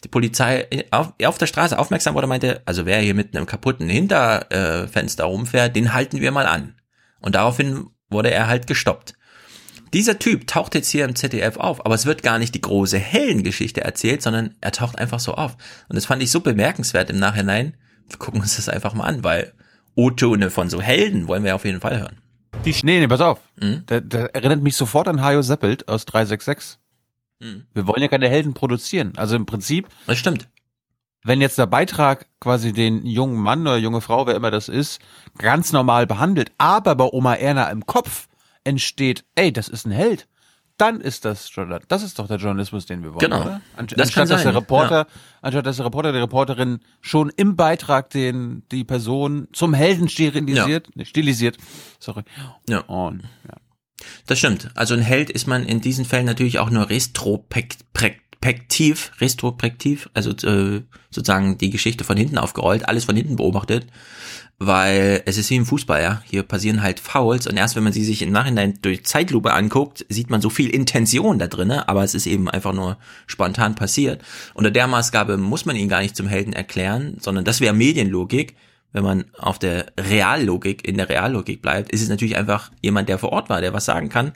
[0.04, 3.88] die Polizei auf, auf der Straße aufmerksam wurde, meinte, also wer hier mit einem kaputten
[3.88, 6.76] Hinterfenster rumfährt, den halten wir mal an.
[7.20, 9.14] Und daraufhin wurde er halt gestoppt.
[9.94, 12.98] Dieser Typ taucht jetzt hier im ZDF auf, aber es wird gar nicht die große
[12.98, 15.58] Heldengeschichte erzählt, sondern er taucht einfach so auf.
[15.90, 17.76] Und das fand ich so bemerkenswert im Nachhinein.
[18.08, 19.54] Wir gucken uns das einfach mal an, weil
[19.96, 22.22] O-Töne von so Helden wollen wir auf jeden Fall hören.
[22.66, 23.40] Die nee, nee, pass auf.
[23.60, 23.86] Mhm.
[23.88, 26.80] Der, der erinnert mich sofort an Hajo Seppelt aus 366.
[27.42, 27.66] Mhm.
[27.74, 29.14] Wir wollen ja keine Helden produzieren.
[29.18, 29.88] Also im Prinzip.
[30.08, 30.48] Das stimmt.
[31.24, 35.00] Wenn jetzt der Beitrag quasi den jungen Mann oder junge Frau, wer immer das ist,
[35.38, 38.28] ganz normal behandelt, aber bei Oma Erna im Kopf
[38.64, 40.28] entsteht, ey, das ist ein Held,
[40.78, 41.52] dann ist das
[41.90, 43.42] das ist doch der Journalismus, den wir wollen, genau.
[43.42, 43.62] oder?
[43.76, 45.08] Anst das anstatt dass der Reporter, ja.
[45.44, 50.90] anstatt dass der Reporter, die Reporterin schon im Beitrag den die Person zum Helden stilisiert,
[50.96, 51.06] ja.
[51.06, 51.58] stilisiert,
[52.00, 52.24] sorry.
[52.68, 52.80] Ja.
[52.80, 53.58] Und, ja.
[54.26, 54.70] Das stimmt.
[54.76, 60.82] Also ein Held ist man in diesen Fällen natürlich auch nur retrospektiv, retrospektiv, also äh,
[61.10, 63.88] sozusagen die Geschichte von hinten aufgerollt, alles von hinten beobachtet,
[64.60, 66.22] weil es ist wie im Fußball, ja.
[66.30, 70.06] Hier passieren halt Fouls und erst wenn man sie sich im Nachhinein durch Zeitlupe anguckt,
[70.08, 74.22] sieht man so viel Intention da drinne, aber es ist eben einfach nur spontan passiert.
[74.54, 78.56] Unter der Maßgabe muss man ihn gar nicht zum Helden erklären, sondern das wäre Medienlogik
[78.94, 83.18] wenn man auf der Reallogik, in der Reallogik bleibt, ist es natürlich einfach jemand, der
[83.18, 84.34] vor Ort war, der was sagen kann.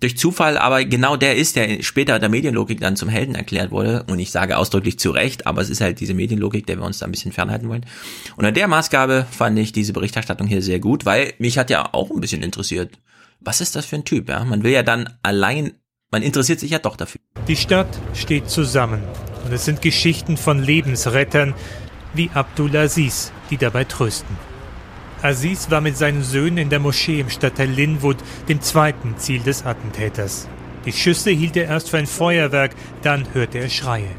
[0.00, 4.04] Durch Zufall, aber genau der ist, der später der Medienlogik dann zum Helden erklärt wurde.
[4.08, 6.98] Und ich sage ausdrücklich zu Recht, aber es ist halt diese Medienlogik, der wir uns
[6.98, 7.86] da ein bisschen fernhalten wollen.
[8.36, 11.88] Und an der Maßgabe fand ich diese Berichterstattung hier sehr gut, weil mich hat ja
[11.92, 12.98] auch ein bisschen interessiert,
[13.40, 14.44] was ist das für ein Typ, ja?
[14.44, 15.72] Man will ja dann allein,
[16.10, 17.20] man interessiert sich ja doch dafür.
[17.48, 19.02] Die Stadt steht zusammen.
[19.44, 21.54] Und es sind Geschichten von Lebensrettern,
[22.14, 24.36] wie Abdulaziz, die dabei trösten.
[25.22, 28.18] Aziz war mit seinen Söhnen in der Moschee im Stadtteil Linwood,
[28.48, 30.48] dem zweiten Ziel des Attentäters.
[30.84, 32.72] Die Schüsse hielt er erst für ein Feuerwerk,
[33.02, 34.10] dann hörte er Schreie.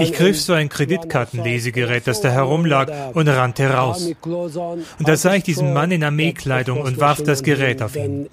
[0.00, 4.10] Ich griff so ein Kreditkartenlesegerät, das da herumlag, und rannte raus.
[4.22, 8.28] Und da sah ich diesen Mann in Armeekleidung und warf das Gerät auf ihn.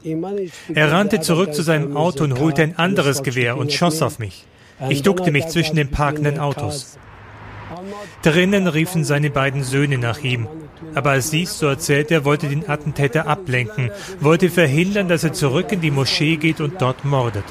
[0.73, 4.45] Er rannte zurück zu seinem Auto und holte ein anderes Gewehr und schoss auf mich.
[4.89, 6.97] Ich duckte mich zwischen den parkenden Autos.
[8.21, 10.47] Drinnen riefen seine beiden Söhne nach ihm.
[10.95, 15.81] Aber Aziz, so erzählt er, wollte den Attentäter ablenken, wollte verhindern, dass er zurück in
[15.81, 17.45] die Moschee geht und dort mordet.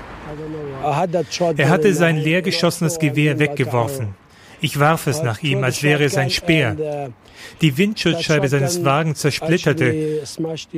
[1.57, 4.15] Er hatte sein leer geschossenes Gewehr weggeworfen.
[4.61, 7.11] Ich warf es nach ihm, als wäre es ein Speer.
[7.61, 10.23] Die Windschutzscheibe seines Wagens zersplitterte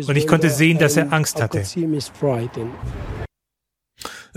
[0.07, 1.63] und ich konnte sehen, dass er Angst hatte.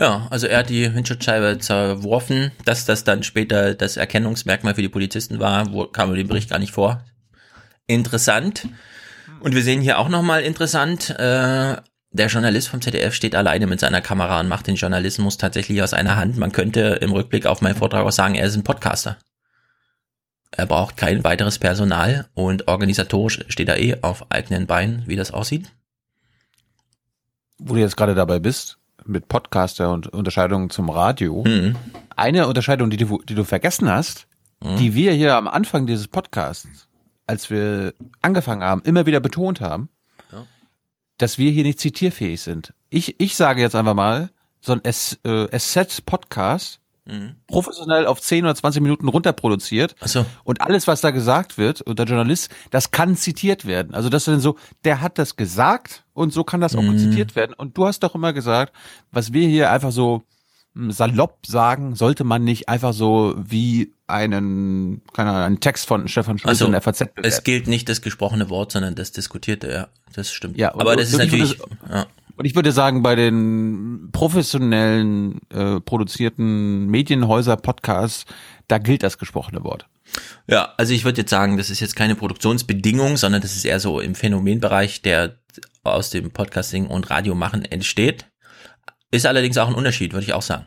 [0.01, 2.51] Ja, also er hat die Windschutzscheibe zerworfen.
[2.65, 6.49] Dass das dann später das Erkennungsmerkmal für die Polizisten war, wo, kam in dem Bericht
[6.49, 7.05] gar nicht vor.
[7.85, 8.67] Interessant.
[9.41, 11.75] Und wir sehen hier auch nochmal interessant, äh,
[12.13, 15.93] der Journalist vom ZDF steht alleine mit seiner Kamera und macht den Journalismus tatsächlich aus
[15.93, 16.35] einer Hand.
[16.35, 19.17] Man könnte im Rückblick auf meinen Vortrag auch sagen, er ist ein Podcaster.
[20.49, 25.31] Er braucht kein weiteres Personal und organisatorisch steht er eh auf eigenen Beinen, wie das
[25.31, 25.71] aussieht.
[27.59, 31.43] Wo du jetzt gerade dabei bist, mit Podcaster und Unterscheidungen zum Radio.
[31.45, 31.75] Mhm.
[32.15, 34.27] Eine Unterscheidung, die du, die du vergessen hast,
[34.63, 34.77] mhm.
[34.77, 36.87] die wir hier am Anfang dieses Podcasts,
[37.27, 39.89] als wir angefangen haben, immer wieder betont haben,
[40.31, 40.45] ja.
[41.17, 42.73] dass wir hier nicht zitierfähig sind.
[42.89, 44.29] Ich, ich sage jetzt einfach mal,
[44.59, 47.35] so ein Asset-Podcast mhm.
[47.47, 49.95] professionell auf 10 oder 20 Minuten runterproduziert.
[50.01, 50.25] Ach so.
[50.43, 53.93] Und alles, was da gesagt wird, und der Journalist, das kann zitiert werden.
[53.93, 56.97] Also das ist dann so, der hat das gesagt und so kann das auch Mhm.
[56.97, 57.53] zitiert werden.
[57.53, 58.73] Und du hast doch immer gesagt,
[59.11, 60.23] was wir hier einfach so
[60.73, 66.37] salopp sagen, sollte man nicht einfach so wie einen, keine Ahnung, einen Text von Stefan
[66.37, 67.21] Schulz Also, in der FAZ bewerten.
[67.23, 69.87] es gilt nicht das gesprochene Wort, sondern das diskutierte, ja.
[70.13, 70.57] Das stimmt.
[70.57, 72.05] Ja, aber das ist natürlich, würde- ja.
[72.41, 78.25] Und ich würde sagen, bei den professionellen äh, produzierten Medienhäuser Podcasts,
[78.67, 79.85] da gilt das gesprochene Wort.
[80.47, 83.79] Ja, also ich würde jetzt sagen, das ist jetzt keine Produktionsbedingung, sondern das ist eher
[83.79, 85.37] so im Phänomenbereich, der
[85.83, 88.25] aus dem Podcasting und Radiomachen entsteht.
[89.11, 90.65] Ist allerdings auch ein Unterschied, würde ich auch sagen.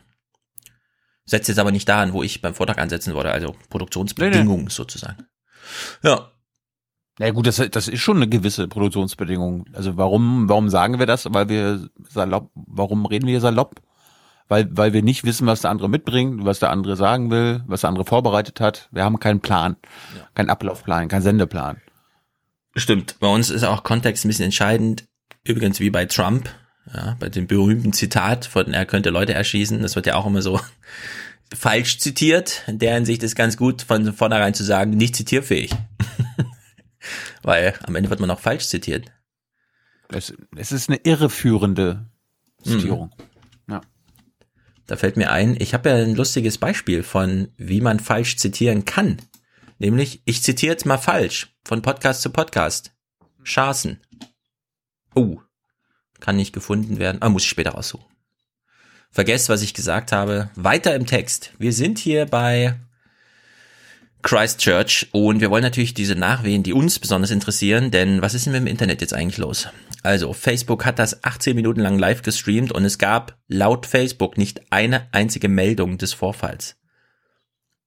[1.25, 5.27] Setzt jetzt aber nicht daran, wo ich beim Vortrag ansetzen würde, also Produktionsbedingungen sozusagen.
[6.05, 6.31] Ja.
[7.19, 9.67] Na ja, gut, das, das ist schon eine gewisse Produktionsbedingung.
[9.73, 11.27] Also warum, warum sagen wir das?
[11.33, 13.81] Weil wir salopp, warum reden wir salopp?
[14.49, 17.83] Weil, weil wir nicht wissen, was der andere mitbringt, was der andere sagen will, was
[17.83, 18.89] der andere vorbereitet hat.
[18.91, 19.77] Wir haben keinen Plan,
[20.35, 21.81] keinen Ablaufplan, keinen Sendeplan.
[22.77, 23.17] Stimmt.
[23.21, 25.05] Bei uns ist auch Kontext ein bisschen entscheidend.
[25.45, 26.51] Übrigens wie bei Trump,
[26.93, 29.81] ja, bei dem berühmten Zitat von er könnte Leute erschießen.
[29.81, 30.61] Das wird ja auch immer so
[31.55, 32.65] falsch zitiert.
[32.67, 35.71] In der Hinsicht ist ganz gut von vornherein zu sagen, nicht zitierfähig.
[37.45, 39.13] Weil am Ende wird man auch falsch zitiert.
[40.09, 42.11] Es, es ist eine irreführende
[42.63, 43.15] Zitierung.
[43.69, 43.83] Ja.
[44.87, 48.85] Da fällt mir ein, ich habe ja ein lustiges Beispiel von, wie man falsch zitieren
[48.87, 49.19] kann.
[49.79, 52.93] Nämlich, ich zitiere jetzt mal falsch, von Podcast zu Podcast.
[53.43, 54.01] Schaßen.
[55.15, 55.41] Oh,
[56.21, 57.21] kann nicht gefunden werden.
[57.21, 58.07] Ah, muss ich später raussuchen.
[59.11, 60.51] Vergesst, was ich gesagt habe.
[60.55, 61.53] Weiter im Text.
[61.59, 62.81] Wir sind hier bei
[64.25, 68.55] Christchurch und wir wollen natürlich diese Nachwehen, die uns besonders interessieren, denn was ist denn
[68.55, 69.69] mit dem Internet jetzt eigentlich los?
[70.03, 74.63] Also, Facebook hat das 18 Minuten lang live gestreamt und es gab laut Facebook nicht
[74.71, 76.77] eine einzige Meldung des Vorfalls.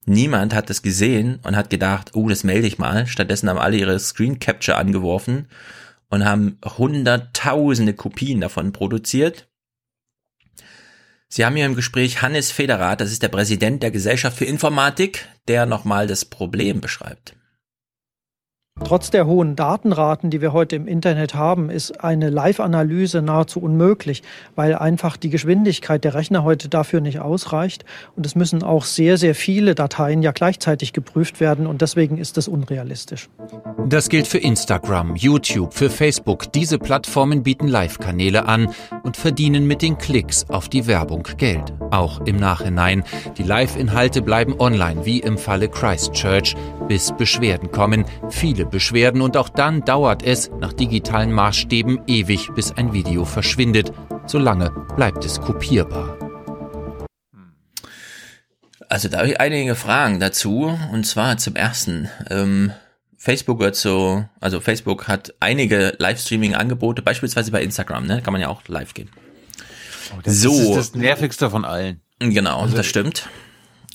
[0.06, 3.06] Niemand hat das gesehen und hat gedacht, oh, das melde ich mal.
[3.08, 5.48] Stattdessen haben alle ihre Screen Capture angeworfen
[6.08, 9.47] und haben hunderttausende Kopien davon produziert.
[11.28, 15.28] Sie haben hier im Gespräch Hannes Federath, das ist der Präsident der Gesellschaft für Informatik,
[15.46, 17.34] der nochmal das Problem beschreibt.
[18.84, 24.22] Trotz der hohen Datenraten, die wir heute im Internet haben, ist eine Live-Analyse nahezu unmöglich,
[24.54, 27.84] weil einfach die Geschwindigkeit der Rechner heute dafür nicht ausreicht.
[28.16, 32.36] Und es müssen auch sehr, sehr viele Dateien ja gleichzeitig geprüft werden und deswegen ist
[32.36, 33.28] das unrealistisch.
[33.88, 36.52] Das gilt für Instagram, YouTube, für Facebook.
[36.52, 38.68] Diese Plattformen bieten Live-Kanäle an
[39.02, 41.72] und verdienen mit den Klicks auf die Werbung Geld.
[41.90, 43.04] Auch im Nachhinein.
[43.36, 46.54] Die Live-Inhalte bleiben online, wie im Falle Christchurch,
[46.86, 48.04] bis Beschwerden kommen.
[48.30, 53.92] Viele Beschwerden und auch dann dauert es nach digitalen Maßstäben ewig, bis ein Video verschwindet.
[54.26, 56.16] Solange bleibt es kopierbar.
[58.88, 60.78] Also da habe ich einige Fragen dazu.
[60.92, 62.08] Und zwar zum ersten.
[62.30, 62.72] Ähm,
[63.16, 68.22] Facebook wird so, also Facebook hat einige Livestreaming-Angebote, beispielsweise bei Instagram, ne?
[68.22, 69.10] Kann man ja auch live gehen.
[70.22, 70.52] Das so.
[70.52, 72.00] ist das nervigste von allen.
[72.18, 73.28] Genau, Also- das stimmt.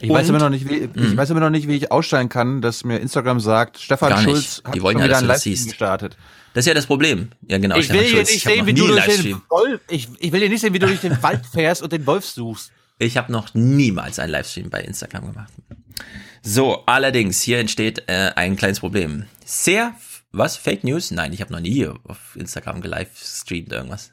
[0.04, 1.18] Ich weiß immer noch nicht, wie, ich Mhm.
[1.18, 4.22] weiß immer noch nicht, wie ich ausstellen kann, dass mir Instagram sagt, Stefan.
[4.22, 5.70] Schulz hat Die wollen schon ja, wieder einen Livestream siehst.
[5.70, 6.18] gestartet.
[6.54, 7.30] Das ist ja das Problem.
[7.48, 7.78] Ja, genau.
[7.78, 8.32] ich will hier Schulz.
[8.32, 9.42] nicht sehen, wie du durch den.
[9.50, 12.06] Wolf, ich, ich will hier nicht sehen, wie du durch den Wald fährst und den
[12.06, 12.72] Wolf suchst.
[13.00, 15.52] Ich habe noch niemals einen Livestream bei Instagram gemacht.
[16.42, 19.26] So, allerdings, hier entsteht äh, ein kleines Problem.
[19.46, 19.96] Sehr,
[20.32, 21.12] was, Fake News?
[21.12, 24.12] Nein, ich habe noch nie auf Instagram gelivestreamt irgendwas.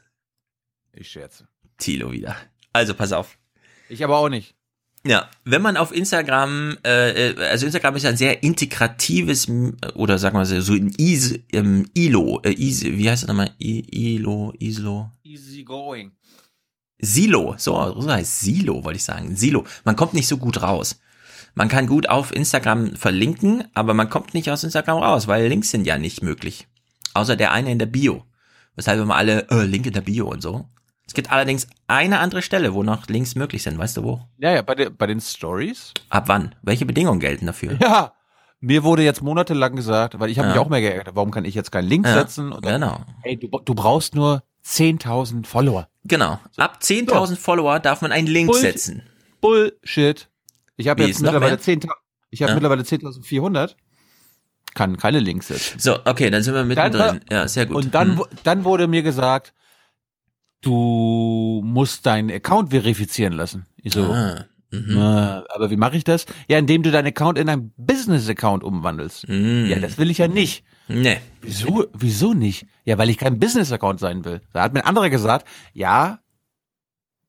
[0.93, 1.47] Ich scherze.
[1.77, 2.35] Tilo wieder.
[2.73, 3.37] Also, pass auf.
[3.89, 4.55] Ich aber auch nicht.
[5.05, 9.47] Ja, wenn man auf Instagram, äh, äh, also Instagram ist ja ein sehr integratives
[9.95, 13.49] oder sagen wir mal so ein Is, ähm, ILO, äh, Is, wie heißt das nochmal?
[13.59, 16.11] I, ILO, ISLO, Easy going.
[16.99, 19.35] Silo, so, so heißt Silo, wollte ich sagen.
[19.35, 19.65] Silo.
[19.83, 20.99] Man kommt nicht so gut raus.
[21.55, 25.71] Man kann gut auf Instagram verlinken, aber man kommt nicht aus Instagram raus, weil Links
[25.71, 26.67] sind ja nicht möglich.
[27.13, 28.23] Außer der eine in der Bio.
[28.75, 30.69] Weshalb immer alle, äh, Link in der Bio und so.
[31.11, 33.77] Es gibt allerdings eine andere Stelle, wo noch Links möglich sind.
[33.77, 34.21] Weißt du wo?
[34.37, 35.91] Ja, ja, bei, den bei den Stories.
[36.07, 36.55] Ab wann?
[36.61, 37.77] Welche Bedingungen gelten dafür?
[37.81, 38.13] Ja.
[38.61, 40.53] Mir wurde jetzt monatelang gesagt, weil ich habe Ja.
[40.53, 42.53] mich auch mehr geärgert, warum kann ich jetzt keinen Link Ja, setzen?
[42.53, 43.01] Und dann, genau.
[43.23, 45.89] Ey, du, du brauchst nur 10.000 Follower.
[46.05, 46.39] Genau.
[46.55, 49.03] Ab 10.000 Follower darf man einen Link Bull- setzen.
[49.41, 50.29] Bullshit.
[50.77, 51.59] Ich habe jetzt mittlerweile mehr?
[51.59, 51.81] 10,
[52.29, 52.55] ich habe Ja.
[52.55, 53.75] mittlerweile 10.400.
[54.75, 55.77] Kann keine Links setzen.
[55.77, 56.99] So, okay, dann sind wir mittendrin.
[57.01, 57.75] Dann- ja, sehr gut.
[57.75, 58.23] Und dann, Hm.
[58.45, 59.53] dann wurde mir gesagt,
[60.61, 63.65] du musst deinen Account verifizieren lassen.
[63.77, 64.95] Ich so, Ah, mhm.
[64.97, 66.25] äh, aber wie mache ich das?
[66.47, 69.27] Ja, indem du deinen Account in einen Business-Account umwandelst.
[69.27, 69.65] Mhm.
[69.69, 70.63] Ja, das will ich ja nicht.
[70.87, 71.17] Nee.
[71.41, 72.65] Wieso, wieso nicht?
[72.85, 74.41] Ja, weil ich kein Business-Account sein will.
[74.53, 76.19] Da hat mir ein anderer gesagt, ja,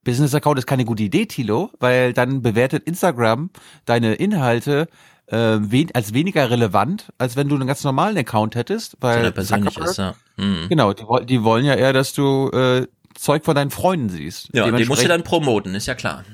[0.05, 3.51] Business-Account ist keine gute Idee, Tilo, weil dann bewertet Instagram
[3.85, 4.89] deine Inhalte
[5.27, 8.97] äh, wen als weniger relevant, als wenn du einen ganz normalen Account hättest.
[9.01, 10.15] Weil Der persönlich Zuckerberg- ist, ja.
[10.37, 10.69] Mhm.
[10.69, 14.49] Genau, die, die wollen ja eher, dass du äh, Zeug von deinen Freunden siehst.
[14.53, 16.25] Ja, den musst du dann promoten, ist ja klar.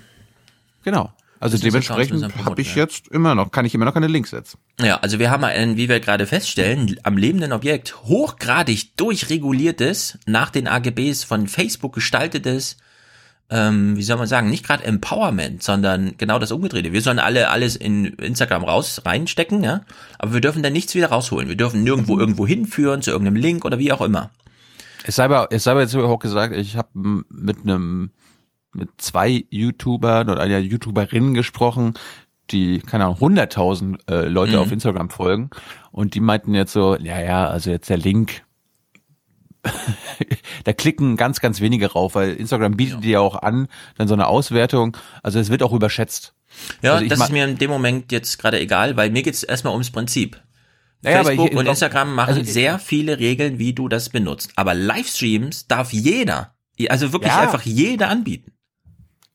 [0.84, 1.12] Genau.
[1.40, 4.58] Also dementsprechend habe ich jetzt immer noch, kann ich immer noch keine Links setzen.
[4.80, 10.50] Ja, also wir haben ein, wie wir gerade feststellen, am lebenden Objekt hochgradig durchreguliertes, nach
[10.50, 12.76] den AGBs von Facebook gestaltetes,
[13.50, 16.92] ähm, wie soll man sagen, nicht gerade Empowerment, sondern genau das Umgedrehte.
[16.92, 19.82] Wir sollen alle alles in Instagram raus reinstecken, ja,
[20.18, 21.48] aber wir dürfen dann nichts wieder rausholen.
[21.48, 22.20] Wir dürfen nirgendwo mhm.
[22.20, 24.30] irgendwo hinführen zu irgendeinem Link oder wie auch immer.
[25.04, 26.88] Es sei aber, es sei aber jetzt auch gesagt, ich habe
[27.28, 28.10] mit einem
[28.72, 31.94] mit zwei YouTubern oder einer YouTuberin gesprochen,
[32.50, 34.58] die, keine Ahnung, 100.000 äh, Leute mhm.
[34.58, 35.50] auf Instagram folgen.
[35.90, 38.44] Und die meinten jetzt so, ja, ja, also jetzt der Link,
[40.64, 43.00] da klicken ganz, ganz wenige rauf, weil Instagram bietet ja.
[43.00, 44.96] dir ja auch an, dann so eine Auswertung.
[45.22, 46.34] Also es wird auch überschätzt.
[46.82, 49.72] Ja, also das ist mir in dem Moment jetzt gerade egal, weil mir geht's erstmal
[49.72, 50.40] ums Prinzip.
[51.02, 54.52] Naja, Facebook und Instagram machen also sehr viele Regeln, wie du das benutzt.
[54.56, 56.54] Aber Livestreams darf jeder,
[56.88, 57.40] also wirklich ja.
[57.40, 58.52] einfach jeder anbieten.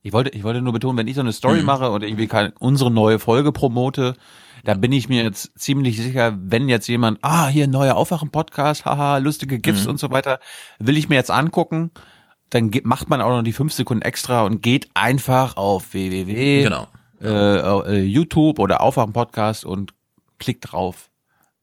[0.01, 1.65] Ich wollte, ich wollte nur betonen, wenn ich so eine Story mhm.
[1.65, 4.15] mache und irgendwie keine, unsere neue Folge promote,
[4.65, 8.83] da bin ich mir jetzt ziemlich sicher, wenn jetzt jemand, ah, hier ein neuer Aufwachen-Podcast,
[8.83, 9.91] haha, lustige GIFs mhm.
[9.91, 10.39] und so weiter,
[10.79, 11.91] will ich mir jetzt angucken,
[12.49, 16.87] dann macht man auch noch die fünf Sekunden extra und geht einfach auf www, genau.
[17.21, 19.93] äh, äh, YouTube oder Aufwachen-Podcast und
[20.37, 21.09] klickt drauf.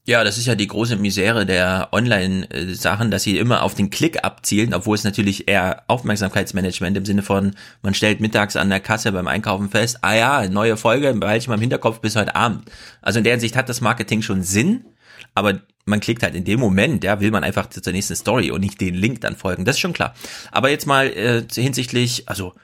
[0.06, 4.24] Ja, das ist ja die große Misere der Online-Sachen, dass sie immer auf den Klick
[4.24, 9.12] abzielen, obwohl es natürlich eher Aufmerksamkeitsmanagement im Sinne von, man stellt mittags an der Kasse
[9.12, 12.64] beim Einkaufen fest, ah ja, neue Folge, behalte ich mal im Hinterkopf bis heute Abend.
[13.02, 14.86] Also in der Hinsicht hat das Marketing schon Sinn,
[15.34, 18.62] aber man klickt halt in dem Moment, ja, will man einfach zur nächsten Story und
[18.62, 19.64] nicht den Link dann folgen.
[19.66, 20.14] Das ist schon klar.
[20.50, 22.54] Aber jetzt mal äh, hinsichtlich, also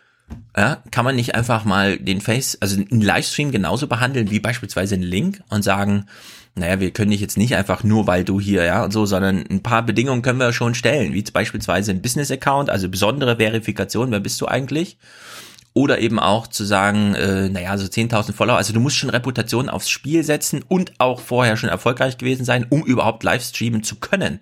[0.56, 4.94] ja, kann man nicht einfach mal den Face, also einen Livestream genauso behandeln wie beispielsweise
[4.94, 6.06] einen Link und sagen,
[6.58, 9.44] naja, wir können dich jetzt nicht einfach nur, weil du hier, ja, und so, sondern
[9.50, 14.20] ein paar Bedingungen können wir schon stellen, wie beispielsweise ein Business-Account, also besondere Verifikation, wer
[14.20, 14.96] bist du eigentlich?
[15.74, 19.68] Oder eben auch zu sagen, äh, naja, so 10.000 Follower, also du musst schon Reputation
[19.68, 24.40] aufs Spiel setzen und auch vorher schon erfolgreich gewesen sein, um überhaupt Livestreamen zu können.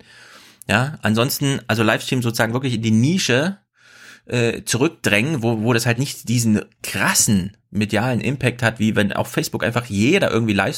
[0.69, 3.59] Ja, ansonsten, also Livestream sozusagen wirklich in die Nische
[4.27, 9.29] äh, zurückdrängen, wo, wo das halt nicht diesen krassen medialen Impact hat, wie wenn auf
[9.29, 10.75] Facebook einfach jeder irgendwie live.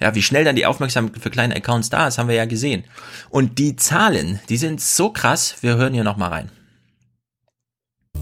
[0.00, 2.84] Ja, wie schnell dann die Aufmerksamkeit für kleine Accounts da ist, haben wir ja gesehen.
[3.30, 6.50] Und die Zahlen, die sind so krass, wir hören hier nochmal rein.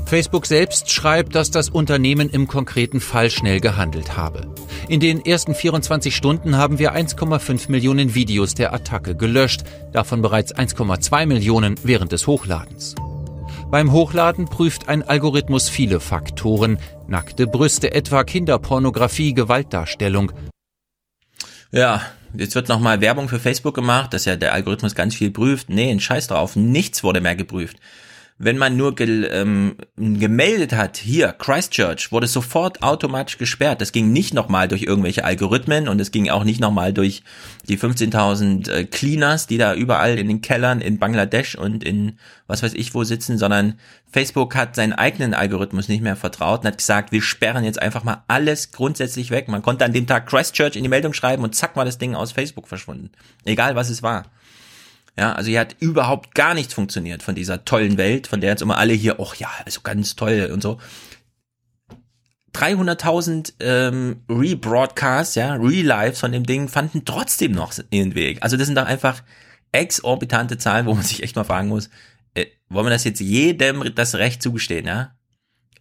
[0.07, 4.55] Facebook selbst schreibt, dass das Unternehmen im konkreten Fall schnell gehandelt habe.
[4.89, 9.63] In den ersten 24 Stunden haben wir 1,5 Millionen Videos der Attacke gelöscht,
[9.93, 12.95] davon bereits 1,2 Millionen während des Hochladens.
[13.73, 16.77] Beim Hochladen prüft ein Algorithmus viele Faktoren,
[17.09, 20.31] nackte Brüste etwa, Kinderpornografie, Gewaltdarstellung.
[21.71, 22.03] Ja,
[22.35, 25.71] jetzt wird nochmal Werbung für Facebook gemacht, dass ja der Algorithmus ganz viel prüft.
[25.71, 27.79] Nee, ein Scheiß drauf, nichts wurde mehr geprüft
[28.45, 33.81] wenn man nur gel, ähm, gemeldet hat, hier, Christchurch, wurde sofort automatisch gesperrt.
[33.81, 37.23] Das ging nicht nochmal durch irgendwelche Algorithmen und es ging auch nicht nochmal durch
[37.69, 42.65] die 15.000 äh, Cleaners, die da überall in den Kellern in Bangladesch und in was
[42.65, 43.79] weiß ich wo sitzen, sondern
[44.11, 48.03] Facebook hat seinen eigenen Algorithmus nicht mehr vertraut und hat gesagt, wir sperren jetzt einfach
[48.03, 49.47] mal alles grundsätzlich weg.
[49.47, 52.17] Man konnte an dem Tag Christchurch in die Meldung schreiben und zack war das Ding
[52.17, 53.13] aus Facebook verschwunden.
[53.45, 54.25] Egal was es war.
[55.19, 58.63] Ja, also hier hat überhaupt gar nichts funktioniert von dieser tollen Welt, von der jetzt
[58.63, 60.79] immer alle hier, ach ja, also ganz toll und so.
[62.55, 68.43] 300.000 ähm, Rebroadcasts, ja, Relives von dem Ding fanden trotzdem noch ihren Weg.
[68.43, 69.23] Also das sind doch einfach
[69.73, 71.89] exorbitante Zahlen, wo man sich echt mal fragen muss,
[72.35, 75.15] äh, wollen wir das jetzt jedem das Recht zugestehen, ja?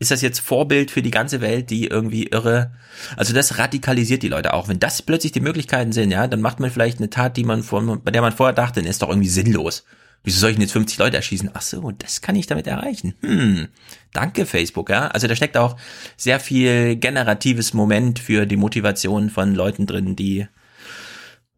[0.02, 2.72] Ist das jetzt Vorbild für die ganze Welt, die irgendwie irre,
[3.18, 4.68] also das radikalisiert die Leute auch.
[4.68, 7.61] Wenn das plötzlich die Möglichkeiten sind, ja, dann macht man vielleicht eine Tat, die man
[7.61, 9.86] vor, bei der man vorher dachte, ist doch irgendwie sinnlos.
[10.23, 11.52] Wieso soll ich denn jetzt 50 Leute erschießen?
[11.53, 13.14] Ach so, das kann ich damit erreichen.
[13.22, 13.68] Hm,
[14.11, 15.07] danke Facebook, ja.
[15.10, 15.78] Also da steckt auch
[16.18, 20.48] sehr viel generatives Moment für die Motivation von Leuten drin, die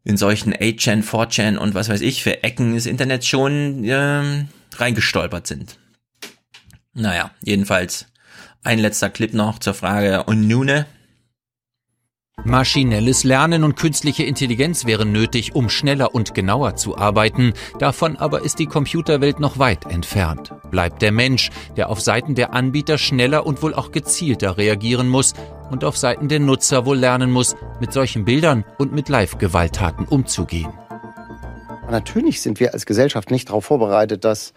[0.03, 5.47] in solchen 8chan, 4chan und was weiß ich für Ecken des Internets schon ähm, reingestolpert
[5.47, 5.79] sind.
[6.93, 8.07] Naja, jedenfalls
[8.63, 10.85] ein letzter Clip noch zur Frage und Nune.
[12.45, 17.53] Maschinelles Lernen und künstliche Intelligenz wären nötig, um schneller und genauer zu arbeiten.
[17.79, 20.51] Davon aber ist die Computerwelt noch weit entfernt.
[20.69, 25.33] Bleibt der Mensch, der auf Seiten der Anbieter schneller und wohl auch gezielter reagieren muss
[25.69, 30.73] und auf Seiten der Nutzer wohl lernen muss, mit solchen Bildern und mit Live-Gewalttaten umzugehen.
[31.89, 34.53] Natürlich sind wir als Gesellschaft nicht darauf vorbereitet, dass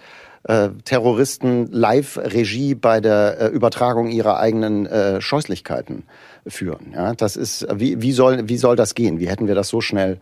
[0.49, 6.05] äh, Terroristen Live-Regie bei der äh, Übertragung ihrer eigenen äh, Scheußlichkeiten
[6.47, 6.93] führen.
[6.95, 9.19] Ja, das ist, wie, wie, soll, wie soll das gehen?
[9.19, 10.21] Wie hätten wir das so schnell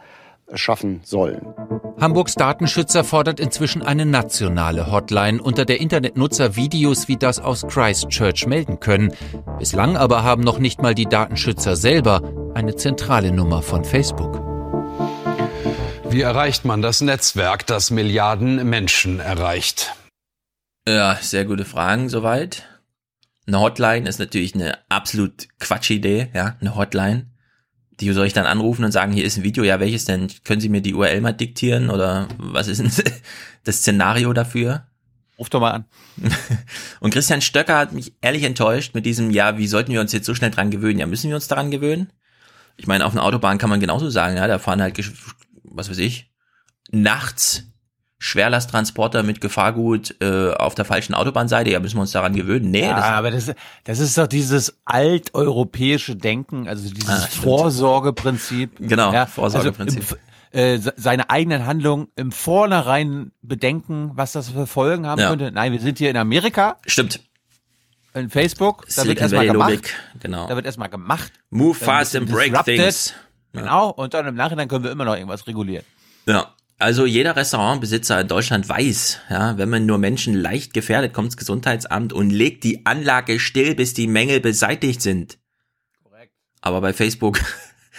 [0.53, 1.41] schaffen sollen.
[2.01, 8.47] Hamburgs Datenschützer fordert inzwischen eine nationale Hotline, unter der Internetnutzer Videos wie das aus Christchurch
[8.47, 9.13] melden können.
[9.59, 12.23] Bislang aber haben noch nicht mal die Datenschützer selber
[12.55, 14.43] eine zentrale Nummer von Facebook.
[16.11, 19.95] Wie erreicht man das Netzwerk, das Milliarden Menschen erreicht?
[20.86, 22.65] Ja, sehr gute Fragen soweit.
[23.47, 27.31] Eine Hotline ist natürlich eine absolut Quatschidee, ja, eine Hotline.
[28.01, 30.28] Die soll ich dann anrufen und sagen, hier ist ein Video, ja, welches denn?
[30.44, 32.90] Können Sie mir die URL mal diktieren oder was ist denn
[33.65, 34.86] das Szenario dafür?
[35.39, 35.85] Ruf doch mal an.
[37.01, 40.27] und Christian Stöcker hat mich ehrlich enttäuscht mit diesem, ja, wie sollten wir uns jetzt
[40.27, 40.98] so schnell dran gewöhnen?
[40.98, 42.12] Ja, müssen wir uns daran gewöhnen?
[42.77, 44.98] Ich meine, auf einer Autobahn kann man genauso sagen, ja, da fahren halt,
[45.62, 46.31] was weiß ich,
[46.90, 47.65] nachts
[48.25, 52.71] Schwerlasttransporter mit Gefahrgut äh, auf der falschen Autobahnseite, ja, müssen wir uns daran gewöhnen.
[52.71, 53.53] Nee, ja, das, aber das,
[53.85, 58.79] das ist doch dieses alteuropäische Denken, also dieses ah, Vorsorgeprinzip.
[58.79, 60.17] Genau, ja, Vorsorgeprinzip.
[60.55, 65.29] Also äh, seine eigenen Handlungen im Vornherein bedenken, was das für Folgen haben ja.
[65.29, 65.53] könnte.
[65.53, 66.79] Nein, wir sind hier in Amerika.
[66.87, 67.21] Stimmt.
[68.15, 69.71] In Facebook, da wird erstmal gemacht.
[69.71, 70.49] Logik, genau.
[70.49, 71.31] Da wird erstmal gemacht.
[71.51, 73.13] Move fast and break things.
[73.53, 75.85] Genau, und dann im Nachhinein können wir immer noch irgendwas regulieren.
[76.25, 76.55] Ja.
[76.79, 81.37] Also jeder Restaurantbesitzer in Deutschland weiß, ja, wenn man nur Menschen leicht gefährdet, kommt das
[81.37, 85.39] Gesundheitsamt und legt die Anlage still, bis die Mängel beseitigt sind.
[86.03, 86.33] Korrekt.
[86.61, 87.39] Aber bei Facebook,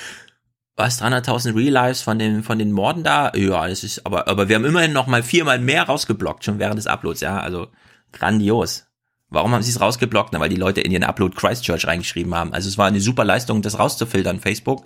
[0.76, 3.32] was 300.000 Real Lives von den von den Morden da?
[3.34, 6.78] Ja, das ist aber aber wir haben immerhin noch mal viermal mehr rausgeblockt schon während
[6.78, 7.70] des Uploads, ja, also
[8.12, 8.88] grandios.
[9.30, 10.34] Warum haben sie es rausgeblockt?
[10.34, 12.54] Na, weil die Leute in ihren Upload Christchurch reingeschrieben haben.
[12.54, 14.86] Also es war eine super Leistung, das rauszufiltern, Facebook.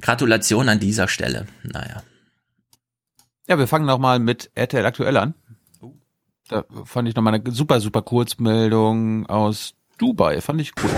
[0.00, 1.46] Gratulation an dieser Stelle.
[1.62, 2.02] Naja.
[3.50, 5.34] Ja, wir fangen nochmal mit RTL aktuell an.
[6.48, 10.40] Da fand ich nochmal eine super, super Kurzmeldung aus Dubai.
[10.40, 10.90] Fand ich cool.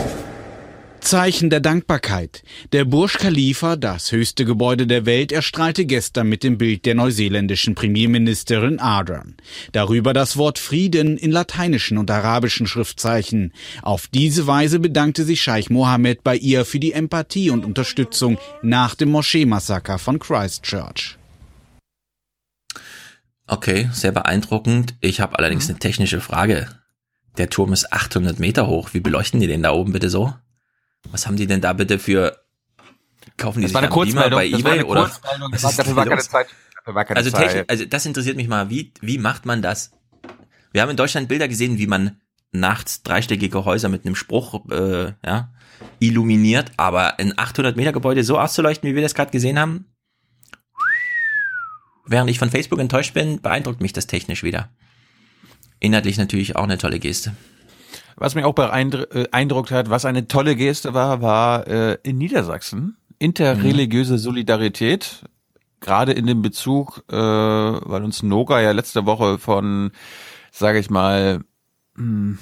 [1.01, 2.43] Zeichen der Dankbarkeit.
[2.73, 7.74] Der Burj Khalifa, das höchste Gebäude der Welt, erstrahlte gestern mit dem Bild der neuseeländischen
[7.74, 9.39] Premierministerin Ardern.
[9.73, 13.55] Darüber das Wort Frieden in lateinischen und arabischen Schriftzeichen.
[13.81, 18.95] Auf diese Weise bedankte sich Scheich Mohammed bei ihr für die Empathie und Unterstützung nach
[18.95, 21.16] dem Moschee-Massaker von Christchurch.
[23.47, 24.94] Okay, sehr beeindruckend.
[25.01, 25.73] Ich habe allerdings mhm.
[25.73, 26.69] eine technische Frage.
[27.39, 28.90] Der Turm ist 800 Meter hoch.
[28.93, 30.35] Wie beleuchten die den da oben bitte so?
[31.10, 32.39] Was haben die denn da bitte für?
[33.36, 35.10] Kaufen die das sich war eine Kurzmeldung, bei eBay oder?
[35.51, 36.47] Das war, dafür war keine Zeit.
[36.77, 37.70] Dafür war keine also, Zeit.
[37.70, 38.69] also das interessiert mich mal.
[38.70, 39.93] Wie wie macht man das?
[40.73, 42.20] Wir haben in Deutschland Bilder gesehen, wie man
[42.52, 45.52] nachts dreistöckige Häuser mit einem Spruch äh, ja,
[46.01, 49.86] illuminiert, aber ein 800 Meter Gebäude so auszuleuchten, wie wir das gerade gesehen haben,
[52.12, 54.68] Während ich von Facebook enttäuscht bin, beeindruckt mich das technisch wieder.
[55.80, 57.34] Inhaltlich natürlich auch eine tolle Geste.
[58.16, 64.18] Was mich auch beeindruckt hat, was eine tolle Geste war, war äh, in Niedersachsen interreligiöse
[64.18, 65.24] Solidarität.
[65.80, 69.90] Gerade in dem Bezug, äh, weil uns Noga ja letzte Woche von,
[70.51, 71.40] sage ich mal,
[71.94, 72.39] mh, hm,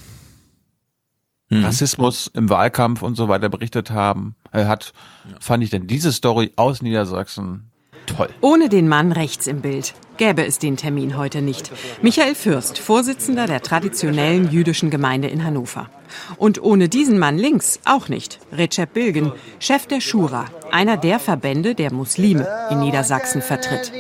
[1.48, 1.64] mhm.
[1.64, 4.94] Rassismus im Wahlkampf und so weiter berichtet haben, äh, hat,
[5.30, 5.36] ja.
[5.38, 7.69] fand ich denn diese Story aus Niedersachsen
[8.06, 8.28] toll.
[8.40, 11.72] Ohne den Mann rechts im Bild gäbe es den Termin heute nicht.
[12.02, 15.89] Michael Fürst, Vorsitzender der traditionellen jüdischen Gemeinde in Hannover.
[16.36, 18.39] Und ohne diesen Mann links auch nicht.
[18.52, 23.93] Recep Bilgen, Chef der Schura, einer der Verbände der Muslime in Niedersachsen vertritt.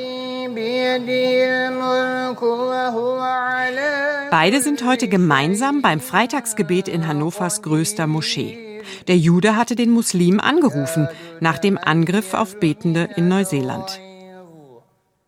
[4.30, 8.69] Beide sind heute gemeinsam beim Freitagsgebet in Hannovers größter Moschee.
[9.08, 11.08] Der Jude hatte den Muslim angerufen
[11.40, 14.00] nach dem Angriff auf Betende in Neuseeland.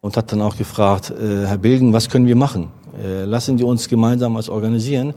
[0.00, 2.68] Und hat dann auch gefragt, äh, Herr Bilgen, was können wir machen?
[3.00, 5.14] Äh, lassen Sie uns gemeinsam was organisieren.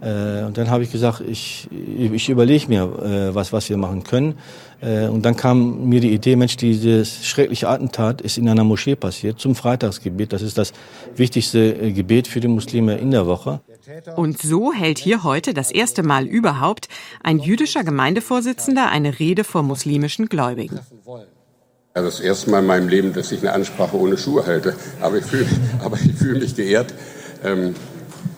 [0.00, 4.04] Äh, und dann habe ich gesagt, ich, ich überlege mir, äh, was, was wir machen
[4.04, 4.34] können.
[4.80, 8.94] Äh, und dann kam mir die Idee, Mensch, dieses schreckliche Attentat ist in einer Moschee
[8.94, 10.32] passiert, zum Freitagsgebet.
[10.32, 10.72] Das ist das
[11.16, 13.60] wichtigste äh, Gebet für die Muslime in der Woche.
[14.16, 16.88] Und so hält hier heute das erste Mal überhaupt
[17.22, 20.78] ein jüdischer Gemeindevorsitzender eine Rede vor muslimischen Gläubigen.
[21.94, 24.76] Also das erste Mal in meinem Leben, dass ich eine Ansprache ohne Schuhe halte.
[25.00, 25.46] Aber ich fühle
[26.16, 26.94] fühl mich geehrt.
[27.42, 27.74] Ähm,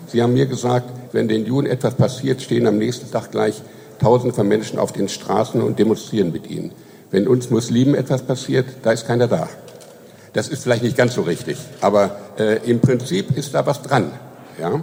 [0.06, 3.62] Sie haben mir gesagt, wenn den Juden etwas passiert, stehen am nächsten Tag gleich
[4.00, 6.72] Tausende von Menschen auf den Straßen und demonstrieren mit ihnen.
[7.10, 9.48] Wenn uns Muslimen etwas passiert, da ist keiner da.
[10.32, 14.12] Das ist vielleicht nicht ganz so richtig, aber äh, im Prinzip ist da was dran.
[14.58, 14.82] Ja?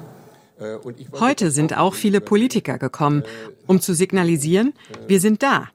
[0.59, 0.77] Äh,
[1.19, 3.23] Heute sind auch viele Politiker gekommen,
[3.65, 4.73] um zu signalisieren,
[5.07, 5.69] wir sind da,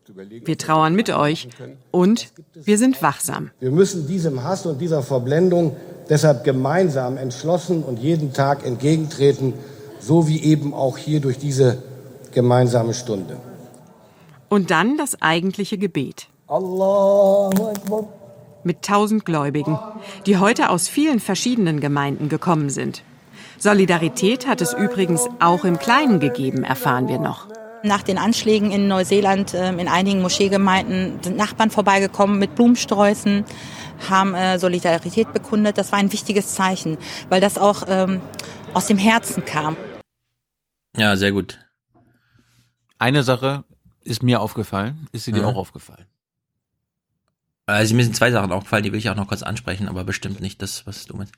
[0.44, 1.48] wir trauern mit euch
[1.90, 3.50] und wir sind wachsam.
[3.60, 5.76] Wir müssen diesem Hass und dieser Verblendung
[6.08, 9.54] deshalb gemeinsam entschlossen und jeden Tag entgegentreten,
[10.02, 11.82] so wie eben auch hier durch diese
[12.32, 13.36] gemeinsame Stunde.
[14.48, 16.26] Und dann das eigentliche Gebet.
[16.48, 18.08] Allahu Akbar.
[18.64, 19.78] mit tausend Gläubigen,
[20.26, 23.02] die heute aus vielen verschiedenen Gemeinden gekommen sind.
[23.58, 27.46] Solidarität hat es übrigens auch im Kleinen gegeben, erfahren wir noch.
[27.84, 33.44] Nach den Anschlägen in Neuseeland ähm, in einigen Moscheegemeinden sind Nachbarn vorbeigekommen mit Blumensträußen,
[34.10, 35.78] haben äh, Solidarität bekundet.
[35.78, 36.98] Das war ein wichtiges Zeichen,
[37.28, 38.20] weil das auch ähm,
[38.74, 39.76] aus dem Herzen kam.
[40.96, 41.58] Ja, sehr gut.
[42.98, 43.64] Eine Sache
[44.04, 45.08] ist mir aufgefallen.
[45.12, 45.48] Ist sie dir Mhm.
[45.48, 46.06] auch aufgefallen?
[47.66, 50.40] Also mir sind zwei Sachen aufgefallen, die will ich auch noch kurz ansprechen, aber bestimmt
[50.40, 51.32] nicht das, was du meinst.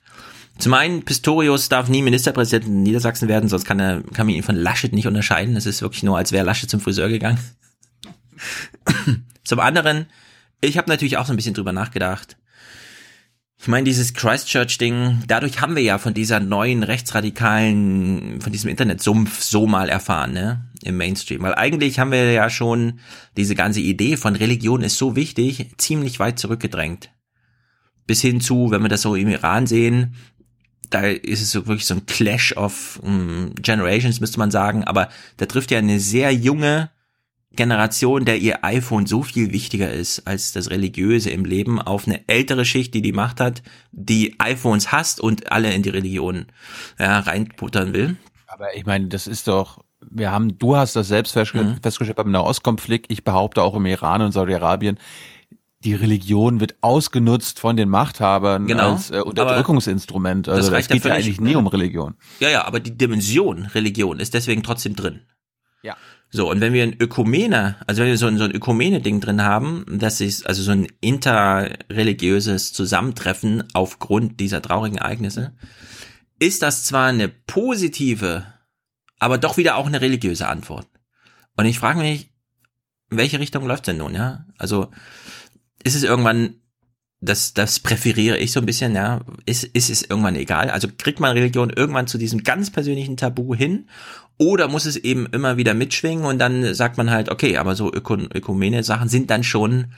[0.57, 4.43] Zum einen, Pistorius darf nie Ministerpräsident in Niedersachsen werden, sonst kann er kann man ihn
[4.43, 5.55] von Laschet nicht unterscheiden.
[5.55, 7.37] Es ist wirklich nur, als wäre Laschet zum Friseur gegangen.
[9.43, 10.07] zum anderen,
[10.61, 12.37] ich habe natürlich auch so ein bisschen drüber nachgedacht.
[13.65, 19.41] Ich meine, dieses Christchurch-Ding, dadurch haben wir ja von dieser neuen rechtsradikalen, von diesem Internetsumpf
[19.41, 20.69] so mal erfahren, ne?
[20.83, 21.41] Im Mainstream.
[21.41, 22.99] Weil eigentlich haben wir ja schon
[23.37, 27.09] diese ganze Idee von Religion ist so wichtig, ziemlich weit zurückgedrängt.
[28.05, 30.13] Bis hin zu, wenn wir das so im Iran sehen,
[30.91, 35.09] da ist es so wirklich so ein Clash of um, Generations, müsste man sagen, aber
[35.37, 36.91] da trifft ja eine sehr junge
[37.55, 42.27] Generation, der ihr iPhone so viel wichtiger ist als das Religiöse im Leben, auf eine
[42.27, 46.47] ältere Schicht, die die Macht hat, die iPhones hasst und alle in die Religion
[46.99, 48.17] ja, reinputtern will.
[48.47, 51.77] Aber ich meine, das ist doch, wir haben, du hast das selbst festge Mhm.
[51.81, 54.97] festgestellt beim Nahostkonflikt, ich behaupte auch im Iran und Saudi-Arabien,
[55.83, 60.49] die Religion wird ausgenutzt von den Machthabern Genau, als äh, Unterdrückungsinstrument.
[60.49, 62.15] Also das das, geht ja eigentlich nie um Religion.
[62.39, 65.21] Ja, ja, aber die Dimension Religion ist deswegen trotzdem drin.
[65.83, 65.95] Ja.
[66.35, 69.41] So, und wenn wir ein Ökumene, also wenn wir so ein, so ein Ökumene-Ding drin
[69.41, 75.55] haben, das ist also so ein interreligiöses Zusammentreffen aufgrund dieser traurigen Ereignisse,
[76.37, 78.45] ist das zwar eine positive,
[79.17, 80.89] aber doch wieder auch eine religiöse Antwort.
[81.55, 82.33] Und ich frage mich,
[83.11, 84.45] in welche Richtung läuft denn nun, ja?
[84.57, 84.91] Also,
[85.85, 86.55] ist es irgendwann,
[87.25, 90.69] das, das präferiere ich so ein bisschen, ja, ist, ist es irgendwann egal?
[90.69, 93.89] Also kriegt man Religion irgendwann zu diesem ganz persönlichen Tabu hin?
[94.37, 97.91] Oder muss es eben immer wieder mitschwingen und dann sagt man halt, okay, aber so
[97.93, 99.93] Öko Ökumene-Sachen sind dann schon,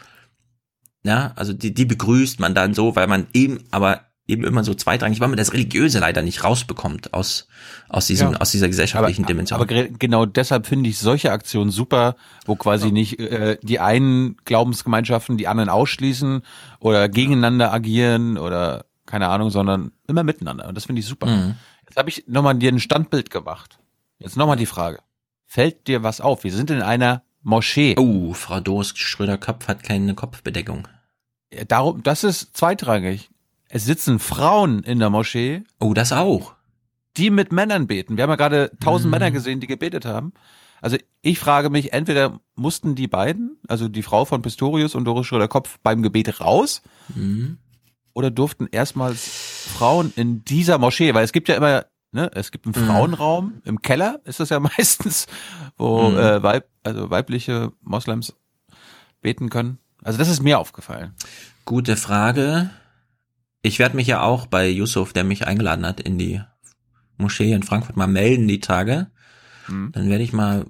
[1.04, 4.74] ja, also die, die begrüßt man dann so, weil man eben, aber eben immer so
[4.74, 7.48] zweitrangig, weil man das Religiöse leider nicht rausbekommt aus,
[7.88, 8.38] aus diesem, Ja.
[8.40, 9.60] aus dieser gesellschaftlichen aber, Dimension.
[9.60, 15.38] Aber genau deshalb finde ich solche Aktionen super, wo quasi nicht äh, die einen Glaubensgemeinschaften
[15.38, 16.42] die anderen ausschließen
[16.80, 20.68] oder gegeneinander agieren oder keine Ahnung, sondern immer miteinander.
[20.68, 21.28] Und das finde ich super.
[21.28, 21.56] Mhm.
[21.86, 23.80] Jetzt habe ich nochmal dir ein Standbild gemacht.
[24.20, 25.00] Jetzt nochmal die Frage.
[25.46, 26.44] Fällt dir was auf?
[26.44, 27.96] Wir sind in einer Moschee.
[27.98, 30.90] Oh, Frau Doos Schröder-Kopf hat keine Kopfbedeckung.
[31.54, 33.30] Ja, Darum, das ist zweitrangig.
[33.70, 35.64] Es sitzen Frauen in der Moschee.
[35.80, 36.54] Oh, das auch.
[37.18, 38.16] Die mit Männern beten.
[38.18, 39.12] Wir haben ja gerade tausend Mhm.
[39.12, 40.34] Männer gesehen, die gebetet haben.
[40.82, 45.26] Also ich frage mich, entweder mussten die beiden, also die Frau von Pistorius und Doris
[45.26, 46.84] Schröder-Kopf beim Gebet raus
[47.16, 47.58] Mhm.
[48.14, 52.68] oder durften erstmals Frauen in dieser Moschee, weil es gibt ja immer, ne, es gibt
[52.68, 52.88] einen Mhm.
[52.88, 55.26] Frauenraum im Keller, ist das ja meistens,
[55.78, 56.18] wo Mhm.
[56.18, 58.36] äh, Weib, also weibliche Moslems
[59.22, 59.80] beten können.
[60.04, 61.16] Also das ist mir aufgefallen.
[61.66, 62.70] Gute Frage.
[63.62, 66.42] Ich werde mich ja auch bei Yusuf, der mich eingeladen hat, in die
[67.18, 69.08] Moschee in Frankfurt mal melden die Tage.
[69.68, 69.92] Mhm.
[69.92, 70.66] Dann werde ich mal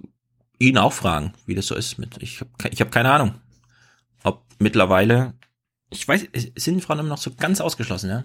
[0.59, 2.18] ihn auch fragen, wie das so ist mit.
[2.22, 3.35] Ich habe ich hab keine Ahnung.
[4.23, 5.34] Ob mittlerweile.
[5.89, 8.23] Ich weiß, sind Frauen immer noch so ganz ausgeschlossen, ja?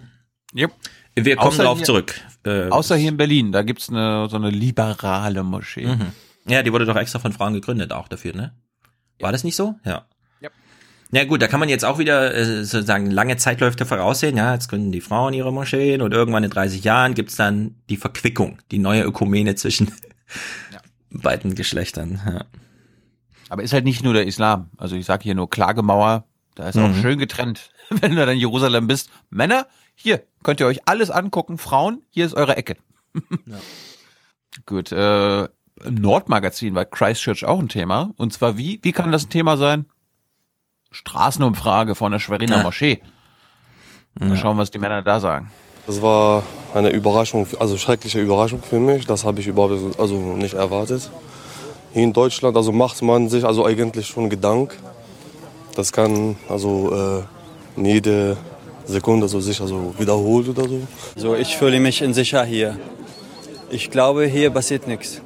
[0.55, 0.71] Yep.
[1.15, 2.19] Wir kommen Außer darauf hier- zurück.
[2.43, 5.85] Äh, Außer hier in Berlin, da gibt's eine, so eine liberale Moschee.
[5.87, 6.11] Mhm.
[6.47, 8.53] Ja, die wurde doch extra von Frauen gegründet, auch dafür, ne?
[9.19, 9.75] War das nicht so?
[9.85, 10.05] Ja.
[11.13, 11.19] Ja.
[11.21, 14.35] Ja gut, da kann man jetzt auch wieder äh, sozusagen lange Zeitläufe voraussehen.
[14.35, 17.97] Ja, jetzt gründen die Frauen ihre Moscheen und irgendwann in 30 Jahren gibt's dann die
[17.97, 19.91] Verquickung, die neue Ökumene zwischen
[21.11, 22.19] beiden Geschlechtern.
[22.25, 22.45] Ja.
[23.49, 24.69] Aber ist halt nicht nur der Islam.
[24.77, 26.25] Also ich sage hier nur Klagemauer,
[26.55, 27.01] da ist auch Mhm.
[27.01, 29.09] schön getrennt, wenn du dann in Jerusalem bist.
[29.29, 31.57] Männer, hier könnt ihr euch alles angucken.
[31.59, 32.77] Frauen, hier ist eure Ecke.
[34.65, 38.11] Gut, äh, im Nordmagazin war Christchurch auch ein Thema.
[38.17, 38.79] Und zwar wie?
[38.83, 39.85] Wie kann das ein Thema sein?
[40.93, 42.63] Straßenumfrage von der Schweriner Ja.
[42.63, 43.01] Moschee.
[44.19, 45.51] Mal schauen, was die Männer da sagen.
[45.87, 46.43] Das war
[46.73, 49.05] eine Überraschung, also schreckliche Überraschung für mich.
[49.05, 51.09] Das habe ich überhaupt also nicht erwartet.
[51.93, 54.77] Hier in Deutschland also macht man sich also eigentlich schon Gedanken.
[55.75, 57.25] Das kann also
[57.77, 58.37] äh, jede
[58.85, 60.79] Sekunde so sich also wiederholt oder so.
[61.15, 62.77] Also ich fühle mich in sicher hier.
[63.71, 65.21] Ich glaube, hier passiert nichts.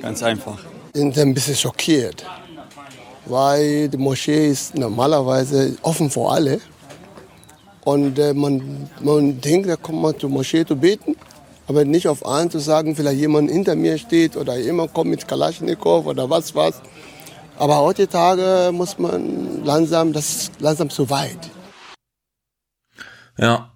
[0.00, 0.58] Ganz einfach.
[0.94, 2.24] sind ein bisschen schockiert,
[3.30, 6.60] weil die Moschee ist normalerweise offen für alle.
[7.84, 11.16] Und äh, man, man denkt, da kommt man zur Moschee zu beten,
[11.66, 15.26] aber nicht auf einen zu sagen, vielleicht jemand hinter mir steht oder jemand kommt mit
[15.26, 16.80] Kalaschnikow oder was was.
[17.56, 21.50] Aber heutzutage muss man langsam, das ist langsam zu weit.
[23.36, 23.72] Ja.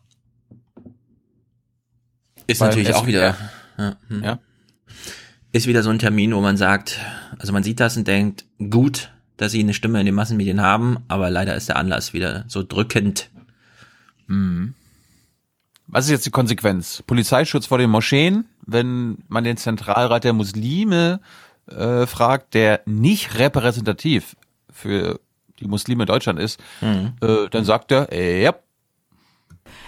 [2.47, 3.23] Ist Weil natürlich auch wieder.
[3.23, 3.37] ja.
[3.79, 3.97] Ja.
[4.09, 4.25] hm.
[4.25, 4.39] Ja.
[5.53, 6.99] Ist wieder so ein Termin, wo man sagt,
[7.39, 9.12] also man sieht das und denkt, gut,
[9.43, 12.63] dass sie eine Stimme in den Massenmedien haben, aber leider ist der Anlass wieder so
[12.63, 13.29] drückend.
[14.29, 14.75] Mhm.
[15.89, 17.03] Was ist jetzt die Konsequenz?
[17.07, 21.21] Polizeischutz vor den Moscheen, wenn man den Zentralrat der Muslime
[21.67, 24.37] äh, fragt, der nicht repräsentativ
[24.71, 25.21] für
[25.61, 27.13] die Muslime in Deutschland ist, Mhm.
[27.21, 28.43] äh, dann sagt er, äh,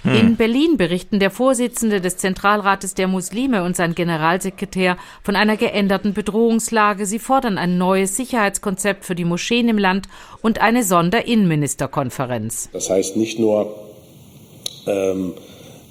[0.04, 5.56] ja, In Berlin berichten der Vorsitzende des Zentralrates der Muslime und sein Generalsekretär von einer
[5.56, 7.06] geänderten Bedrohungslage.
[7.06, 10.06] Sie fordern ein neues Sicherheitskonzept für die Moscheen im Land
[10.42, 12.68] und eine Sonderinnenministerkonferenz.
[12.72, 13.74] Das heißt nicht nur
[14.86, 15.32] ähm,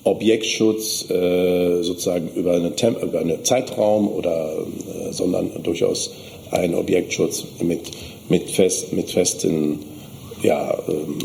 [0.03, 6.11] Objektschutz äh, sozusagen über einen, Tem über einen Zeitraum oder äh, sondern durchaus
[6.52, 7.91] ein Objektschutz mit
[8.30, 9.80] mit fest mit festen
[10.44, 11.18] ja, ähm,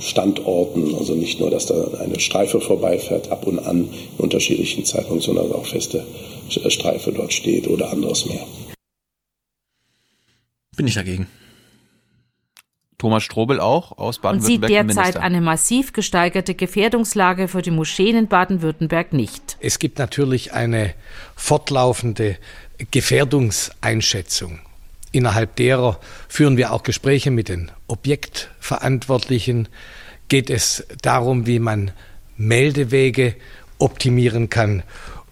[0.00, 5.34] Standorten, also nicht nur, dass da eine Streife vorbeifährt, ab und an in unterschiedlichen Zeitpunkten,
[5.34, 6.04] sondern auch feste
[6.48, 8.46] Streife dort steht oder anderes mehr.
[10.76, 11.26] Bin ich dagegen.
[12.98, 15.04] Thomas Strobel auch aus Und sieht Baden-Württemberg.
[15.06, 19.56] derzeit eine massiv gesteigerte Gefährdungslage für die Moscheen in Baden-Württemberg nicht.
[19.58, 20.94] Es gibt natürlich eine
[21.34, 22.38] fortlaufende
[22.92, 24.60] Gefährdungseinschätzung.
[25.12, 29.68] Innerhalb derer führen wir auch Gespräche mit den Objektverantwortlichen.
[30.28, 31.90] Geht es darum, wie man
[32.36, 33.36] Meldewege
[33.78, 34.82] optimieren kann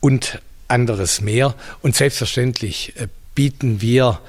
[0.00, 1.54] und anderes mehr.
[1.82, 4.20] Und selbstverständlich äh, bieten wir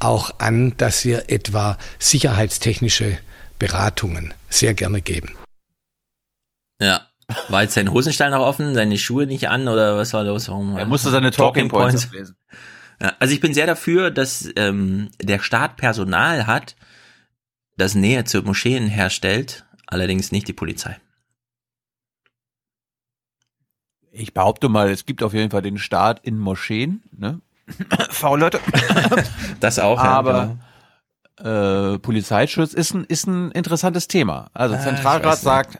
[0.00, 3.18] auch an, dass wir etwa sicherheitstechnische
[3.58, 5.36] Beratungen sehr gerne geben.
[6.80, 7.02] Ja.
[7.48, 10.48] War jetzt sein Hosenstall noch offen, seine Schuhe nicht an oder was war los?
[10.48, 12.36] Warum, Er musste seine Talking Points ablesen.
[12.98, 16.76] Also ich bin sehr dafür, dass ähm, der Staat Personal hat,
[17.76, 20.96] das Nähe zu Moscheen herstellt, allerdings nicht die Polizei.
[24.12, 27.40] Ich behaupte mal, es gibt auf jeden Fall den Staat in Moscheen, ne?
[28.10, 28.60] V-Leute.
[29.60, 30.58] Das auch, ja, Aber
[31.38, 34.50] äh, Polizeischutz ist ein, ist ein interessantes Thema.
[34.52, 35.78] Also Ah, Zentralrat sagt,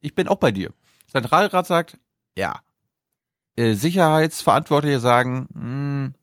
[0.00, 0.72] ich bin auch bei dir.
[1.10, 1.98] Zentralrat sagt,
[2.36, 2.60] ja.
[3.56, 6.14] Äh, Sicherheitsverantwortliche sagen, hm,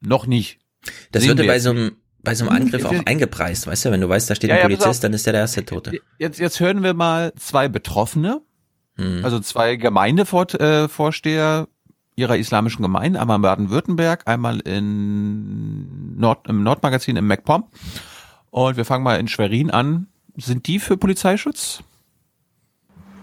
[0.00, 0.58] noch nicht.
[1.12, 3.90] Das Sehen würde bei so einem, bei so einem Angriff Jetzt- auch eingepreist, weißt du?
[3.90, 6.00] Wenn du weißt, da steht Ja, ein Polizist, dann ist der der erste Tote.
[6.18, 8.40] Jetzt, jetzt hören wir mal zwei Betroffene,
[8.96, 9.24] Hm.
[9.24, 11.68] also zwei Gemeindevorsteher
[12.18, 17.64] ihrer islamischen Gemeinde, einmal in Baden-Württemberg, einmal in Nord, im Nordmagazin im MacPom.
[18.50, 20.06] Und wir fangen mal in Schwerin an.
[20.38, 21.82] Sind die für Polizeischutz?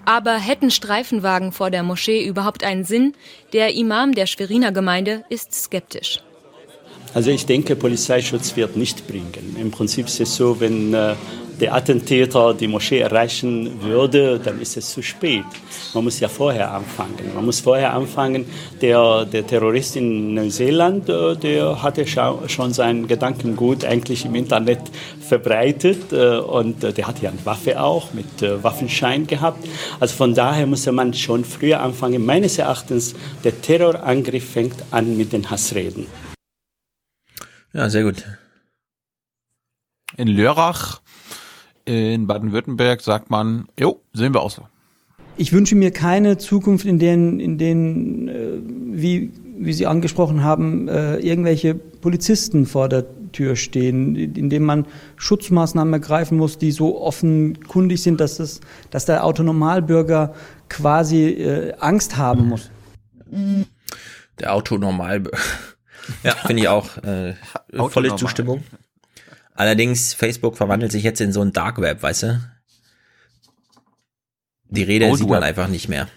[0.05, 3.13] Aber hätten Streifenwagen vor der Moschee überhaupt einen Sinn?
[3.53, 6.19] Der Imam der Schweriner Gemeinde ist skeptisch.
[7.13, 9.55] Also ich denke, Polizeischutz wird nicht bringen.
[9.59, 11.15] Im Prinzip ist es so, wenn äh,
[11.59, 15.45] der Attentäter die Moschee erreichen würde, dann ist es zu spät.
[15.93, 17.34] Man muss ja vorher anfangen.
[17.35, 18.45] Man muss vorher anfangen.
[18.81, 24.81] Der, der Terrorist in Neuseeland, äh, der hatte schon sein Gedankengut eigentlich im Internet
[25.21, 29.67] verbreitet äh, und äh, der hatte ja eine Waffe auch mit Waffenschein gehabt.
[29.99, 32.25] Also von daher musste man schon früher anfangen.
[32.25, 36.07] Meines Erachtens, der Terrorangriff fängt an mit den Hassreden.
[37.73, 38.23] Ja, sehr gut.
[40.15, 41.01] In Lörrach
[41.85, 44.64] in Baden-Württemberg sagt man, jo, sehen wir auch so.
[45.35, 48.60] Ich wünsche mir keine Zukunft, in denen, in denen äh,
[48.91, 54.85] wie, wie Sie angesprochen haben, äh, irgendwelche Polizisten vor der Tür stehen, in dem man
[55.15, 58.61] Schutzmaßnahmen ergreifen muss, die so offenkundig sind, dass, das,
[58.91, 60.35] dass der Autonomalbürger
[60.69, 62.69] quasi äh, Angst haben muss.
[64.39, 65.38] Der Autonormalbürger.
[66.23, 66.97] Ja, finde ich auch.
[66.97, 67.34] Äh,
[67.89, 68.15] volle.
[68.15, 68.64] Zustimmung.
[69.55, 72.41] Allerdings, Facebook verwandelt sich jetzt in so ein Dark Web, weißt du?
[74.65, 75.49] Die Rede Old sieht man Web.
[75.49, 76.07] einfach nicht mehr.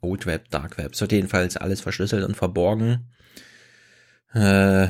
[0.00, 0.92] Old Web, Dark Web.
[0.92, 3.10] Es wird jedenfalls alles verschlüsselt und verborgen.
[4.34, 4.86] Äh,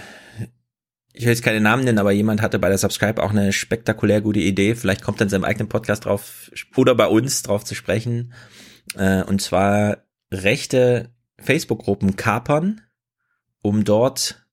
[1.16, 4.20] ich will jetzt keine Namen nennen, aber jemand hatte bei der Subscribe auch eine spektakulär
[4.20, 4.74] gute Idee.
[4.74, 8.32] Vielleicht kommt er in seinem eigenen Podcast drauf oder bei uns drauf zu sprechen.
[8.96, 9.98] Äh, und zwar
[10.32, 12.80] rechte Facebook-Gruppen kapern,
[13.62, 14.43] um dort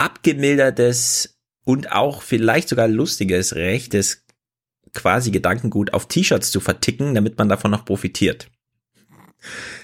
[0.00, 4.24] abgemildertes und auch vielleicht sogar lustiges rechtes
[4.92, 8.48] quasi Gedankengut auf T-Shirts zu verticken, damit man davon noch profitiert.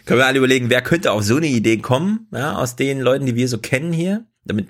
[0.05, 3.27] Können wir alle überlegen, wer könnte auf so eine Idee kommen, ja, aus den Leuten,
[3.27, 4.69] die wir so kennen hier, damit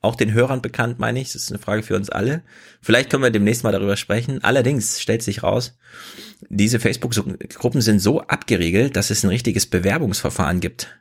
[0.00, 2.42] auch den Hörern bekannt, meine ich, das ist eine Frage für uns alle.
[2.80, 4.42] Vielleicht können wir demnächst mal darüber sprechen.
[4.44, 5.76] Allerdings stellt sich raus,
[6.48, 10.96] diese Facebook-Gruppen sind so abgeriegelt, dass es ein richtiges Bewerbungsverfahren gibt.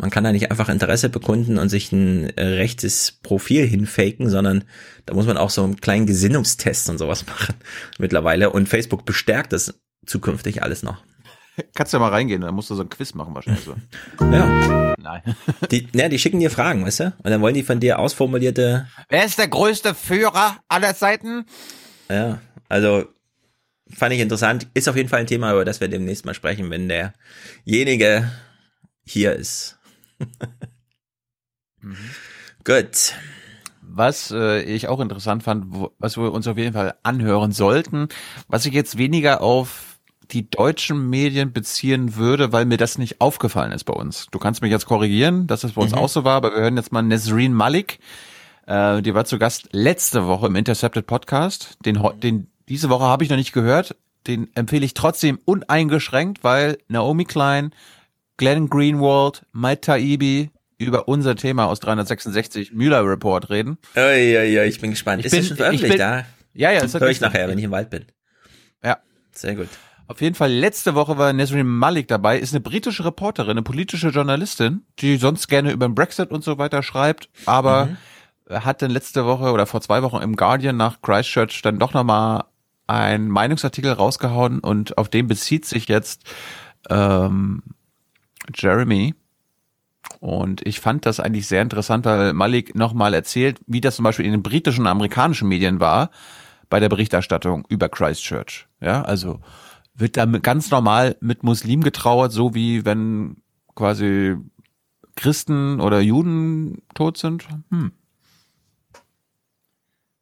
[0.00, 4.64] Man kann da nicht einfach Interesse bekunden und sich ein äh, rechtes Profil hinfaken, sondern
[5.04, 7.54] da muss man auch so einen kleinen Gesinnungstest und sowas machen
[7.98, 8.50] mittlerweile.
[8.50, 11.04] Und Facebook bestärkt das zukünftig alles noch.
[11.74, 13.74] Kannst du ja mal reingehen, dann musst du so ein Quiz machen wahrscheinlich so.
[14.32, 14.94] Ja.
[14.98, 15.22] Nein.
[15.70, 17.04] Die, ja, die schicken dir Fragen, weißt du?
[17.22, 18.86] Und dann wollen die von dir ausformulierte.
[19.10, 21.44] Wer ist der größte Führer aller Zeiten?
[22.08, 22.40] Ja,
[22.70, 23.04] also
[23.90, 24.68] fand ich interessant.
[24.72, 28.30] Ist auf jeden Fall ein Thema, über das wir demnächst mal sprechen, wenn derjenige
[29.04, 29.79] hier ist.
[31.80, 31.96] Mhm.
[32.64, 33.14] Gut.
[33.82, 38.08] Was äh, ich auch interessant fand, wo, was wir uns auf jeden Fall anhören sollten,
[38.46, 39.98] was ich jetzt weniger auf
[40.32, 44.28] die deutschen Medien beziehen würde, weil mir das nicht aufgefallen ist bei uns.
[44.30, 45.98] Du kannst mich jetzt korrigieren, dass das bei uns mhm.
[45.98, 47.98] auch so war, aber wir hören jetzt mal Nesreen Malik.
[48.66, 51.78] Äh, die war zu Gast letzte Woche im Intercepted Podcast.
[51.84, 53.96] Den, den diese Woche habe ich noch nicht gehört.
[54.26, 57.72] Den empfehle ich trotzdem uneingeschränkt, weil Naomi Klein,
[58.40, 63.76] Glenn Greenwald, Mike Taibbi über unser Thema aus 366 Müller Report reden.
[63.94, 65.20] Ja, ja, ja, ich bin gespannt.
[65.20, 66.24] Ich ist bin, das schon veröffentlicht bin, da?
[66.54, 68.06] Ja, ja, ist Hör ich nachher, wenn ich im Wald bin.
[68.82, 68.96] Ja.
[69.32, 69.68] Sehr gut.
[70.06, 74.08] Auf jeden Fall, letzte Woche war Nesrin Malik dabei, ist eine britische Reporterin, eine politische
[74.08, 77.90] Journalistin, die sonst gerne über den Brexit und so weiter schreibt, aber
[78.48, 78.64] mhm.
[78.64, 82.44] hat dann letzte Woche oder vor zwei Wochen im Guardian nach Christchurch dann doch nochmal
[82.86, 86.22] einen Meinungsartikel rausgehauen und auf den bezieht sich jetzt
[86.88, 87.62] ähm,
[88.54, 89.14] Jeremy.
[90.18, 94.26] Und ich fand das eigentlich sehr interessant, weil Malik nochmal erzählt, wie das zum Beispiel
[94.26, 96.10] in den britischen und amerikanischen Medien war
[96.68, 98.66] bei der Berichterstattung über Christchurch.
[98.80, 99.40] Ja, also
[99.94, 103.36] wird da ganz normal mit Muslim getrauert, so wie wenn
[103.74, 104.36] quasi
[105.16, 107.46] Christen oder Juden tot sind?
[107.70, 107.92] Hm.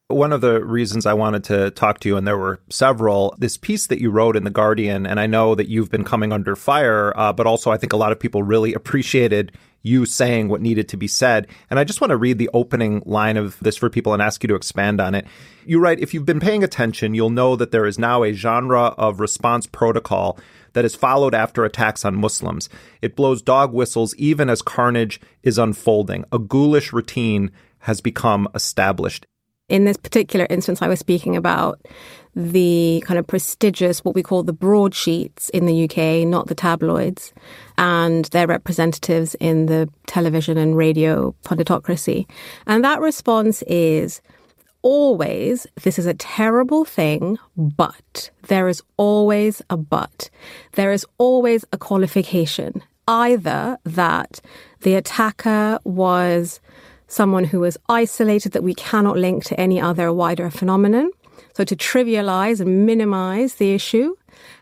[0.09, 3.59] One of the reasons I wanted to talk to you, and there were several, this
[3.59, 6.56] piece that you wrote in The Guardian, and I know that you've been coming under
[6.56, 9.52] fire, uh, but also I think a lot of people really appreciated
[9.82, 11.47] you saying what needed to be said.
[11.70, 14.43] And I just want to read the opening line of this for people and ask
[14.43, 15.26] you to expand on it.
[15.66, 18.86] You write, if you've been paying attention, you'll know that there is now a genre
[18.98, 20.39] of response protocol
[20.72, 22.68] that is followed after attacks on Muslims.
[23.02, 26.24] It blows dog whistles even as carnage is unfolding.
[26.32, 29.26] A ghoulish routine has become established.
[29.69, 31.81] In this particular instance, I was speaking about
[32.35, 37.35] the kind of prestigious, what we call the broadsheets in the UK, not the tabloids,
[37.77, 42.27] and their representatives in the television and radio punditocracy.
[42.66, 44.23] And that response is
[44.81, 50.31] always, this is a terrible thing, but there is always a but.
[50.73, 52.82] There is always a qualification.
[53.07, 54.40] Either that
[54.82, 56.61] the attacker was
[57.09, 61.10] someone who is isolated that we cannot link to any other wider phenomenon.
[61.55, 64.14] So to trivialize and minimize the issue,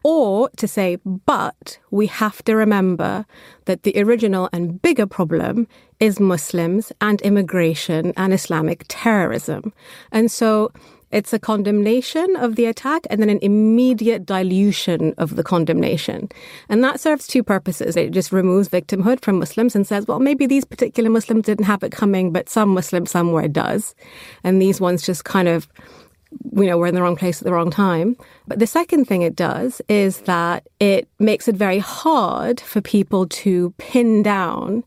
[0.02, 3.26] or to say, but we have to remember
[3.66, 5.66] that the original and bigger problem
[6.00, 9.72] is Muslims and immigration and Islamic terrorism.
[10.12, 10.72] And so
[11.10, 16.28] it's a condemnation of the attack and then an immediate dilution of the condemnation.
[16.68, 17.96] And that serves two purposes.
[17.96, 21.82] It just removes victimhood from Muslims and says, well, maybe these particular Muslims didn't have
[21.82, 23.94] it coming, but some Muslim somewhere does.
[24.42, 25.68] And these ones just kind of
[26.54, 28.16] you know, we're in the wrong place at the wrong time.
[28.46, 33.26] But the second thing it does is that it makes it very hard for people
[33.28, 34.84] to pin down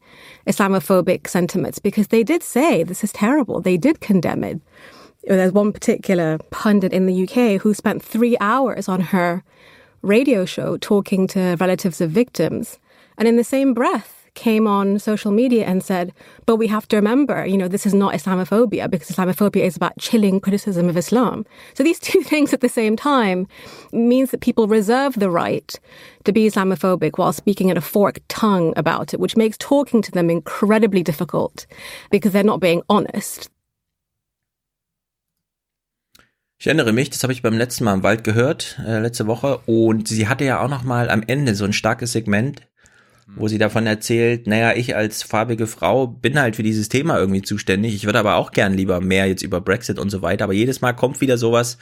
[0.48, 3.62] Islamophobic sentiments because they did say this is terrible.
[3.62, 4.60] They did condemn it.
[5.38, 9.44] There's one particular pundit in the UK who spent three hours on her
[10.02, 12.80] radio show talking to relatives of victims.
[13.16, 16.14] And in the same breath, came on social media and said,
[16.46, 19.98] but we have to remember, you know, this is not Islamophobia because Islamophobia is about
[20.00, 21.46] chilling criticism of Islam.
[21.74, 23.48] So these two things at the same time
[23.92, 25.80] means that people reserve the right
[26.24, 30.12] to be Islamophobic while speaking in a forked tongue about it, which makes talking to
[30.12, 31.68] them incredibly difficult
[32.10, 33.50] because they're not being honest.
[36.62, 39.60] Ich erinnere mich, das habe ich beim letzten Mal im Wald gehört, äh, letzte Woche,
[39.60, 42.64] und sie hatte ja auch noch mal am Ende so ein starkes Segment,
[43.38, 47.44] wo sie davon erzählt, naja, ich als farbige Frau bin halt für dieses Thema irgendwie
[47.44, 47.96] zuständig.
[47.96, 50.44] Ich würde aber auch gern lieber mehr jetzt über Brexit und so weiter.
[50.44, 51.78] Aber jedes Mal kommt wieder sowas,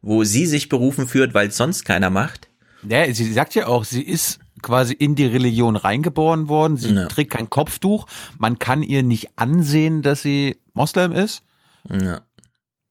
[0.00, 2.48] wo sie sich berufen führt, weil es sonst keiner macht.
[2.88, 6.76] Ja, sie sagt ja auch, sie ist quasi in die Religion reingeboren worden.
[6.78, 7.06] Sie ja.
[7.06, 8.06] trägt kein Kopftuch.
[8.38, 11.42] Man kann ihr nicht ansehen, dass sie Moslem ist.
[11.90, 12.22] Ja.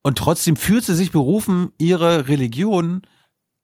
[0.04, 3.04] Und trotzdem fühlt sie sich berufen, ihre Religion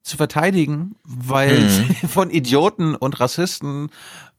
[0.02, 1.68] zu verteidigen, weil mhm.
[1.68, 3.90] sie von Idioten und Rassisten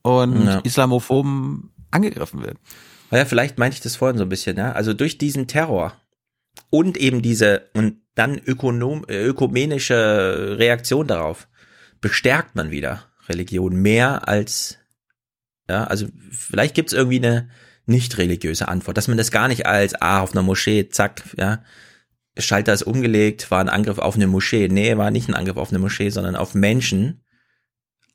[0.01, 0.59] und ja.
[0.59, 2.57] Islamophoben angegriffen wird.
[3.11, 4.71] Ja, vielleicht meinte ich das vorhin so ein bisschen, ja.
[4.71, 5.93] Also durch diesen Terror
[6.69, 11.47] und eben diese und dann ökonom, ökumenische Reaktion darauf
[12.01, 14.77] bestärkt man wieder Religion mehr als
[15.69, 17.49] Ja, also vielleicht gibt's irgendwie eine
[17.85, 21.63] nicht religiöse Antwort, dass man das gar nicht als, ah, auf einer Moschee, zack, ja,
[22.39, 24.67] Schalter ist umgelegt, war ein Angriff auf eine Moschee.
[24.67, 27.23] Nee, war nicht ein Angriff auf eine Moschee, sondern auf Menschen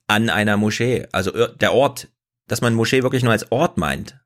[0.07, 1.07] an einer Moschee.
[1.13, 2.09] Also der Ort,
[2.47, 4.21] dass man Moschee wirklich nur als Ort meint.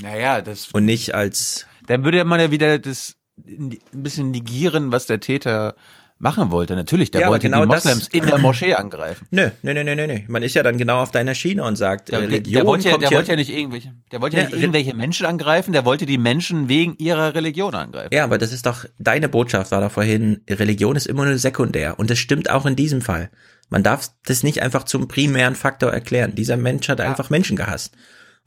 [0.00, 0.68] Naja, das.
[0.72, 1.66] Und nicht als.
[1.86, 3.16] Dann würde man ja wieder das
[3.46, 5.74] ein bisschen negieren, was der Täter
[6.18, 6.74] machen wollte.
[6.76, 9.26] Natürlich, der Ja, wollte genau die Moslems das- in der Moschee angreifen.
[9.30, 10.18] Nö, nö, nö, nö, nö.
[10.28, 12.88] Man ist ja dann genau auf deiner Schiene und sagt, Der, äh, Religion der, wollte
[12.88, 15.72] ja, der hier- wollte ja nicht irgendwelche, der wollte ja, Ja, nicht irgendwelche Menschen angreifen,
[15.72, 18.14] der wollte die Menschen wegen ihrer Religion angreifen.
[18.14, 21.98] Ja, aber das ist doch, deine Botschaft war doch vorhin, Religion ist immer nur sekundär.
[21.98, 23.30] Und das stimmt auch in diesem Fall.
[23.68, 26.34] Man darf das nicht einfach zum primären Faktor erklären.
[26.34, 27.94] Dieser Mensch hat einfach Menschen gehasst.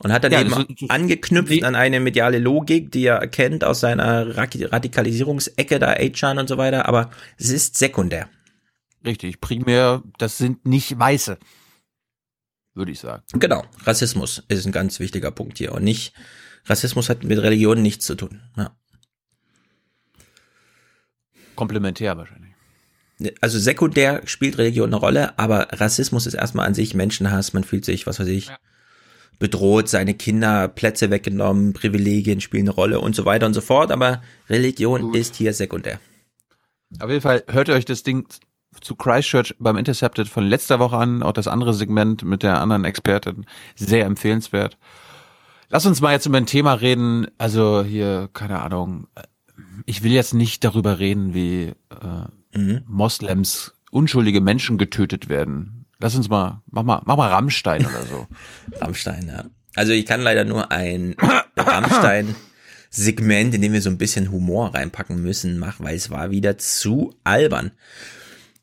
[0.02, 0.50] Und hat dann Ja, eben
[0.80, 6.40] das angeknüpft an eine mediale Logik, die er erkennt aus seiner Ra- Radikalisierungsecke da, Achan
[6.40, 6.88] und so weiter.
[6.88, 8.30] Aber es ist sekundär.
[9.06, 11.38] Richtig, primär, das sind nicht Weiße.
[12.76, 13.24] Würde ich sagen.
[13.34, 13.66] Genau.
[13.84, 15.74] Rassismus ist ein ganz wichtiger Punkt hier.
[15.74, 16.14] Und nicht,
[16.66, 18.42] Rassismus hat mit Religion nichts zu tun.
[18.56, 18.72] Ja.
[21.56, 22.54] Komplementär wahrscheinlich.
[23.42, 27.52] also sekundär spielt Religion eine Rolle, aber Rassismus ist erstmal an sich Menschenhass.
[27.52, 28.50] Man fühlt sich, was weiß ich,
[29.40, 33.92] bedroht, seine Kinder Plätze weggenommen, Privilegien spielen eine Rolle und so weiter und so fort.
[33.92, 36.00] Aber Religion ist hier sekundär.
[37.00, 38.28] Auf jeden Fall hört ihr euch das Ding
[38.82, 42.86] zu Christchurch beim Intercepted von letzter Woche an, auch das andere Segment mit der anderen
[42.86, 43.46] Expertin,
[43.76, 44.78] sehr empfehlenswert.
[45.70, 49.08] Lass uns mal jetzt über ein Thema reden, also hier, keine Ahnung,
[49.86, 55.79] ich will jetzt nicht darüber reden, wie äh, Moslems, unschuldige Menschen getötet werden.
[56.00, 58.28] Lass uns mal, mach mal, mach mal Rammstein oder so.
[58.82, 59.46] Rammstein, ja.
[59.76, 61.16] Also ich kann leider nur ein
[61.58, 66.58] Rammstein-Segment, in dem wir so ein bisschen Humor reinpacken müssen, machen, weil es war wieder
[66.58, 67.72] zu albern.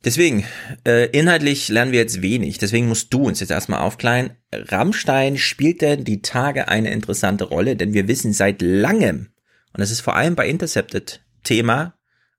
[0.04, 0.44] Deswegen,
[0.86, 4.30] äh, inhaltlich lernen wir jetzt wenig, deswegen musst du uns jetzt erstmal aufklären.
[4.52, 9.30] Rammstein spielt denn die Tage eine interessante Rolle, denn wir wissen seit langem,
[9.72, 11.94] und das ist vor allem bei Intercepted Thema,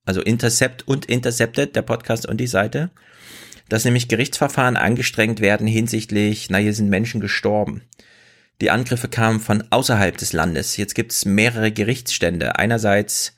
[0.06, 2.90] also Intercept und Intercepted, der Podcast und die Seite,
[3.70, 7.84] dass nämlich Gerichtsverfahren angestrengt werden hinsichtlich, na, hier sind Menschen gestorben.
[8.62, 10.78] Die Angriffe kamen von außerhalb des Landes.
[10.78, 12.58] Jetzt gibt's mehrere Gerichtsstände.
[12.58, 13.36] Einerseits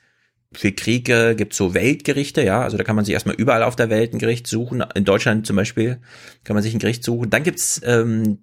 [0.52, 3.88] für Kriege gibt's so Weltgerichte, ja, also da kann man sich erstmal überall auf der
[3.90, 4.82] Welt ein Gericht suchen.
[4.94, 6.00] In Deutschland zum Beispiel
[6.42, 7.30] kann man sich ein Gericht suchen.
[7.30, 8.38] Dann gibt's ähm,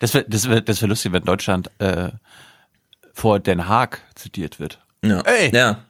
[0.00, 2.10] Das wäre das wär, das wär lustig, wenn Deutschland äh,
[3.14, 4.84] vor Den Haag zitiert wird.
[5.02, 5.50] ja, Ey!
[5.54, 5.85] ja.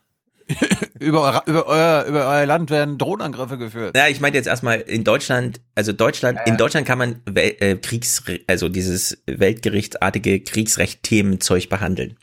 [1.01, 3.97] Über, euer, über, euer, über euer Land werden Drohnenangriffe geführt.
[3.97, 7.77] Ja, ich meinte jetzt erstmal in Deutschland, also Deutschland, in Deutschland kann man Wel äh,
[7.77, 12.17] Kriegs, also dieses weltgerichtsartige Kriegsrecht-Themenzeug behandeln.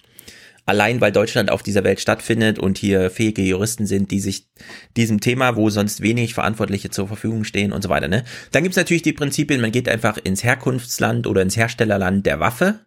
[0.65, 4.47] Allein weil Deutschland auf dieser Welt stattfindet und hier fähige Juristen sind, die sich
[4.95, 8.23] diesem Thema, wo sonst wenig Verantwortliche zur Verfügung stehen und so weiter, ne?
[8.51, 12.79] Dann gibt's natürlich die Prinzipien, man geht einfach ins Herkunftsland oder ins Herstellerland der Waffe.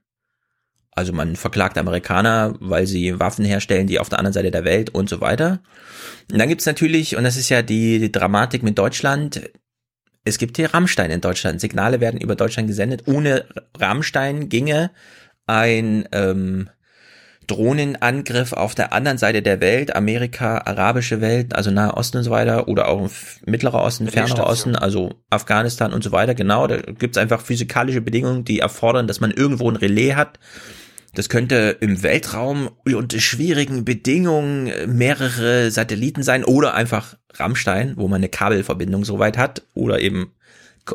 [0.97, 4.91] Also man verklagt Amerikaner, weil sie Waffen herstellen, die auf der anderen Seite der Welt
[4.91, 5.61] und so weiter.
[6.33, 9.51] Und dann gibt's natürlich, und das ist ja die, die Dramatik mit Deutschland,
[10.25, 11.61] es gibt hier Rammstein in Deutschland.
[11.61, 13.03] Signale werden über Deutschland gesendet.
[13.07, 13.45] Ohne
[13.79, 14.91] Rammstein ginge
[15.47, 16.69] ein ähm,
[17.47, 22.31] Drohnenangriff auf der anderen Seite der Welt, Amerika, arabische Welt, also Nahe Osten und so
[22.31, 23.09] weiter, oder auch
[23.45, 28.45] Mittlerer Osten, Fernerer Osten, also Afghanistan und so weiter, genau, da gibt's einfach physikalische Bedingungen,
[28.45, 30.41] die erfordern, dass man irgendwo ein Relais hat.
[31.17, 38.17] Das könnte im Weltraum unter schwierigen Bedingungen mehrere Satelliten sein oder einfach Rammstein, wo man
[38.17, 40.33] eine Kabelverbindung soweit hat oder eben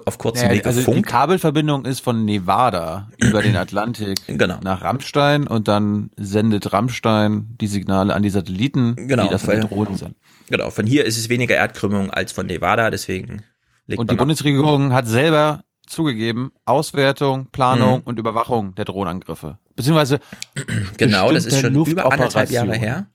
[0.06, 1.07] auf kurzem Ja, Wege also die Funk.
[1.07, 4.60] Kabelverbindung ist von Nevada über den Atlantik Genau.
[4.64, 9.98] nach Rammstein und dann sendet Rammstein die Signale an die Satelliten, Genau, die das Drohnen
[9.98, 10.15] sind.
[10.52, 13.41] Genau, von hier ist es weniger Erdkrümmung als von Nevada, deswegen
[13.88, 14.15] legt Und die.
[14.15, 18.03] Bundesregierung hat selber zugegeben, Auswertung, Planung Mhm.
[18.05, 19.57] und Überwachung der Drohnenangriffe.
[19.76, 20.19] Beziehungsweise
[20.97, 23.07] Genau, das ist schon über anderthalb Jahre her.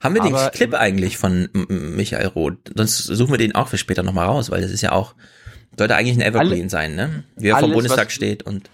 [0.00, 2.58] Haben wir den Aber- Clip eigentlich von Michael Roth?
[2.74, 5.14] Sonst suchen wir den auch für später nochmal raus, weil das ist ja auch,
[5.78, 7.24] sollte eigentlich ein Evergreen Alle- sein, ne?
[7.36, 8.68] Wie er vom Bundestag steht und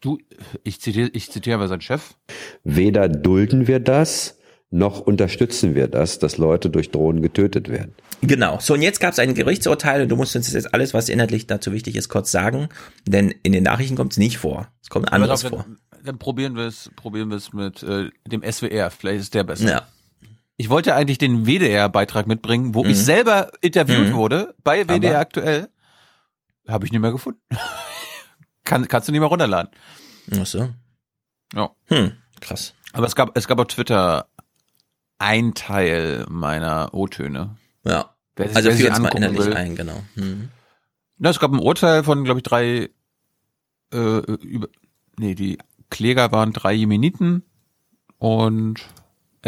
[0.00, 0.18] Du,
[0.62, 2.14] ich zitiere, ich zitiere aber seinen Chef.
[2.62, 4.38] Weder dulden wir das,
[4.74, 7.94] noch unterstützen wir das, dass Leute durch Drohnen getötet werden.
[8.22, 8.58] Genau.
[8.60, 11.46] So, und jetzt gab es ein Gerichtsurteil und du musst uns jetzt alles, was inhaltlich
[11.46, 12.68] dazu wichtig ist, kurz sagen,
[13.06, 14.68] denn in den Nachrichten kommt es nicht vor.
[14.82, 15.64] Es kommt anderes dann, vor.
[16.02, 18.90] dann probieren wir es, probieren wir es mit äh, dem SWR.
[18.90, 19.68] Vielleicht ist der besser.
[19.70, 19.82] Ja.
[20.56, 22.90] Ich wollte eigentlich den WDR-Beitrag mitbringen, wo Mhm.
[22.90, 24.14] ich selber interviewt Mhm.
[24.14, 25.68] wurde bei WDR Aber- aktuell.
[26.66, 27.40] Habe ich nicht mehr gefunden.
[28.64, 29.70] Kann, kannst du nicht mehr runterladen.
[30.40, 30.70] Ach so.
[31.54, 31.70] Ja.
[31.86, 32.74] Hm, krass.
[32.92, 34.26] Aber es gab, es gab auf Twitter
[35.24, 37.56] ein Teil meiner O-Töne.
[37.84, 38.14] Ja.
[38.36, 39.54] Wer Also wer sich uns mal inhaltlich will.
[39.54, 40.02] ein, genau.
[40.14, 40.50] Hm.
[41.16, 42.90] Na, es gab ein Urteil von, glaube ich, drei,
[43.92, 44.68] äh, über,
[45.18, 45.58] nee, die
[45.90, 47.42] Kläger waren drei Jemeniten
[48.18, 48.80] und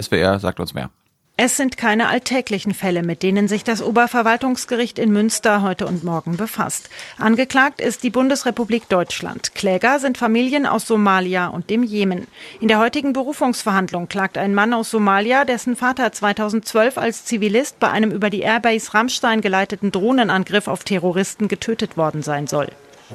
[0.01, 0.91] SWR sagt uns mehr.
[1.39, 6.39] Es sind keine alltäglichen Fälle, mit denen sich das Oberverwaltungsgericht in Münster heute und morgen
[6.39, 6.89] befasst.
[7.19, 9.55] Angeklagt ist die Bundesrepublik Deutschland.
[9.55, 12.27] Kläger sind Familien aus Somalia und dem Jemen.
[12.59, 17.91] In der heutigen Berufungsverhandlung klagt ein Mann aus Somalia, dessen Vater 2012 als Zivilist bei
[17.91, 22.69] einem über die Airbase Rammstein geleiteten Drohnenangriff auf Terroristen getötet worden sein soll.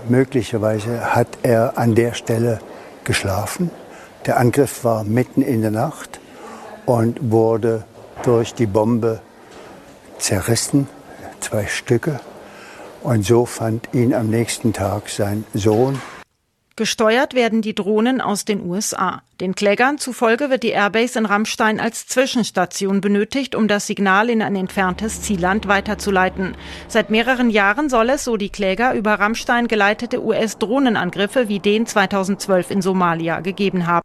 [0.10, 2.60] Möglicherweise hat er an der Stelle
[3.04, 3.72] geschlafen.
[4.28, 6.20] Der Angriff war mitten in der Nacht
[6.86, 7.84] und wurde
[8.24, 9.22] durch die Bombe
[10.18, 10.88] zerrissen,
[11.40, 12.20] zwei Stücke.
[13.02, 16.00] Und so fand ihn am nächsten Tag sein Sohn.
[16.78, 19.22] Gesteuert werden die Drohnen aus den USA.
[19.40, 24.42] Den Klägern zufolge wird die Airbase in Rammstein als Zwischenstation benötigt, um das Signal in
[24.42, 26.56] ein entferntes Zielland weiterzuleiten.
[26.88, 32.72] Seit mehreren Jahren soll es, so die Kläger, über Rammstein geleitete US-Drohnenangriffe wie den 2012
[32.72, 34.02] in Somalia gegeben haben.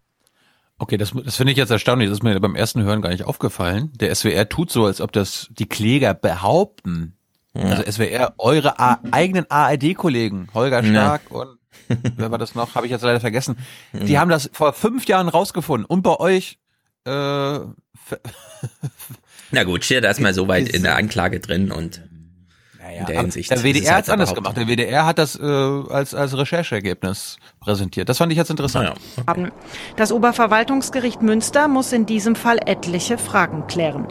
[0.78, 2.09] Okay, das, das finde ich jetzt erstaunlich.
[2.09, 3.90] Das ist mir beim ersten Hören gar nicht aufgefallen.
[3.94, 7.16] Der SWR tut so, als ob das die Kläger behaupten.
[7.55, 7.62] Ja.
[7.62, 11.36] Also SWR, eure A eigenen ARD-Kollegen, Holger Stark ja.
[11.36, 11.59] und
[12.16, 12.74] wer war das noch?
[12.74, 13.57] Habe ich jetzt leider vergessen.
[13.93, 14.20] Die ja.
[14.20, 15.86] haben das vor fünf Jahren rausgefunden.
[15.86, 16.59] Und bei euch
[17.07, 17.11] äh,
[19.51, 22.03] Na gut, steht erstmal so weit in der Anklage drin und
[22.97, 23.51] naja, in der Hinsicht.
[23.51, 24.56] Der WDR hat es anders gemacht.
[24.56, 28.09] Der WDR hat das äh, als, als Rechercheergebnis präsentiert.
[28.09, 28.98] Das fand ich jetzt interessant.
[29.16, 29.51] Ja, okay.
[29.97, 34.06] Das Oberverwaltungsgericht Münster muss in diesem Fall etliche Fragen klären.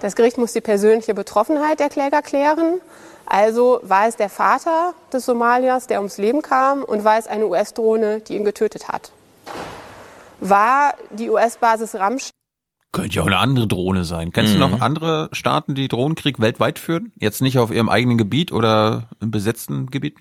[0.00, 2.80] Das Gericht muss die persönliche Betroffenheit der Kläger klären.
[3.26, 7.46] Also war es der Vater des Somaliers, der ums Leben kam, und war es eine
[7.46, 9.12] US-Drohne, die ihn getötet hat?
[10.40, 12.41] War die US-Basis Ramstein
[12.92, 14.32] könnte ja auch eine andere Drohne sein.
[14.32, 14.60] Kennst mhm.
[14.60, 14.82] du noch mhm.
[14.82, 17.12] andere Staaten, die Drohnenkrieg weltweit führen?
[17.18, 20.16] Jetzt nicht auf ihrem eigenen Gebiet oder im besetzten Gebiet?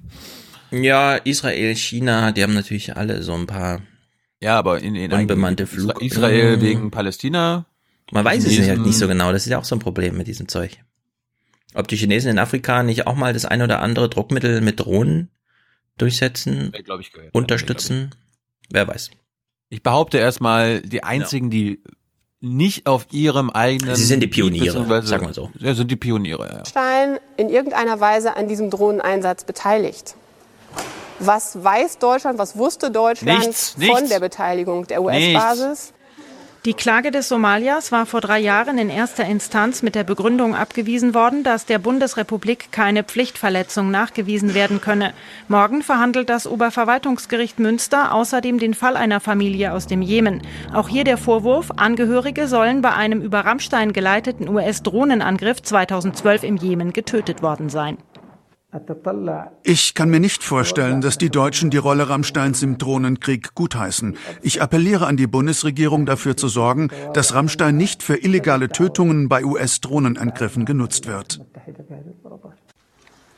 [0.72, 3.82] Ja, Israel, China, die haben natürlich alle so ein paar
[4.42, 6.02] ja, aber in, in unbemannte Flug.
[6.02, 6.62] Israel mhm.
[6.62, 7.66] wegen Palästina.
[8.12, 9.32] Man weiß es halt nicht so genau.
[9.32, 10.78] Das ist ja auch so ein Problem mit diesem Zeug.
[11.76, 15.30] Ob die Chinesen in Afrika nicht auch mal das ein oder andere Druckmittel mit Drohnen
[15.98, 18.16] durchsetzen, ich, unterstützen,
[18.70, 19.12] wer weiß.
[19.70, 21.52] Ich behaupte erstmal, die einzigen, ja.
[21.52, 21.84] die
[22.42, 23.96] nicht auf ihrem eigenen.
[23.96, 25.52] Sie sind die Pioniere, sagen wir so.
[25.60, 26.66] Ja, sind die Pioniere, ja.
[26.66, 30.16] Stein in irgendeiner Weise an diesem Drohneneinsatz beteiligt.
[31.20, 34.10] Was weiß Deutschland, was wusste Deutschland nichts, von nichts.
[34.10, 35.94] der Beteiligung der US-Basis?
[36.64, 41.16] Die Klage des Somalias war vor drei Jahren in erster Instanz mit der Begründung abgewiesen
[41.16, 45.16] worden, dass der Bundesrepublik keine Pflichtverletzung nachgewiesen werden könne.
[45.48, 50.44] Morgen verhandelt das Oberverwaltungsgericht Münster außerdem den Fall einer Familie aus dem Jemen.
[50.72, 56.94] Auch hier der Vorwurf, Angehörige sollen bei einem über Rammstein geleiteten US-Drohnenangriff 2012 im Jemen
[56.94, 57.98] getötet worden sein.
[59.64, 64.16] Ich kann mir nicht vorstellen, dass die Deutschen die Rolle Rammsteins im Drohnenkrieg gutheißen.
[64.42, 69.44] Ich appelliere an die Bundesregierung dafür zu sorgen, dass Rammstein nicht für illegale Tötungen bei
[69.44, 71.42] US-Drohnenangriffen genutzt wird.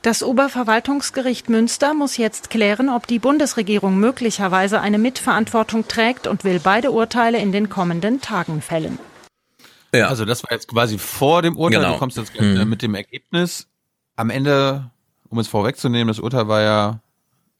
[0.03, 6.59] Das Oberverwaltungsgericht Münster muss jetzt klären, ob die Bundesregierung möglicherweise eine Mitverantwortung trägt und will
[6.61, 8.99] beide Urteile in den kommenden Tagen fällen.
[9.95, 11.79] Ja, also das war jetzt quasi vor dem Urteil.
[11.79, 11.93] Genau.
[11.93, 12.67] Du kommst jetzt mhm.
[12.67, 13.67] mit dem Ergebnis.
[14.15, 14.91] Am Ende
[15.33, 16.99] um es vorwegzunehmen, das Urteil war ja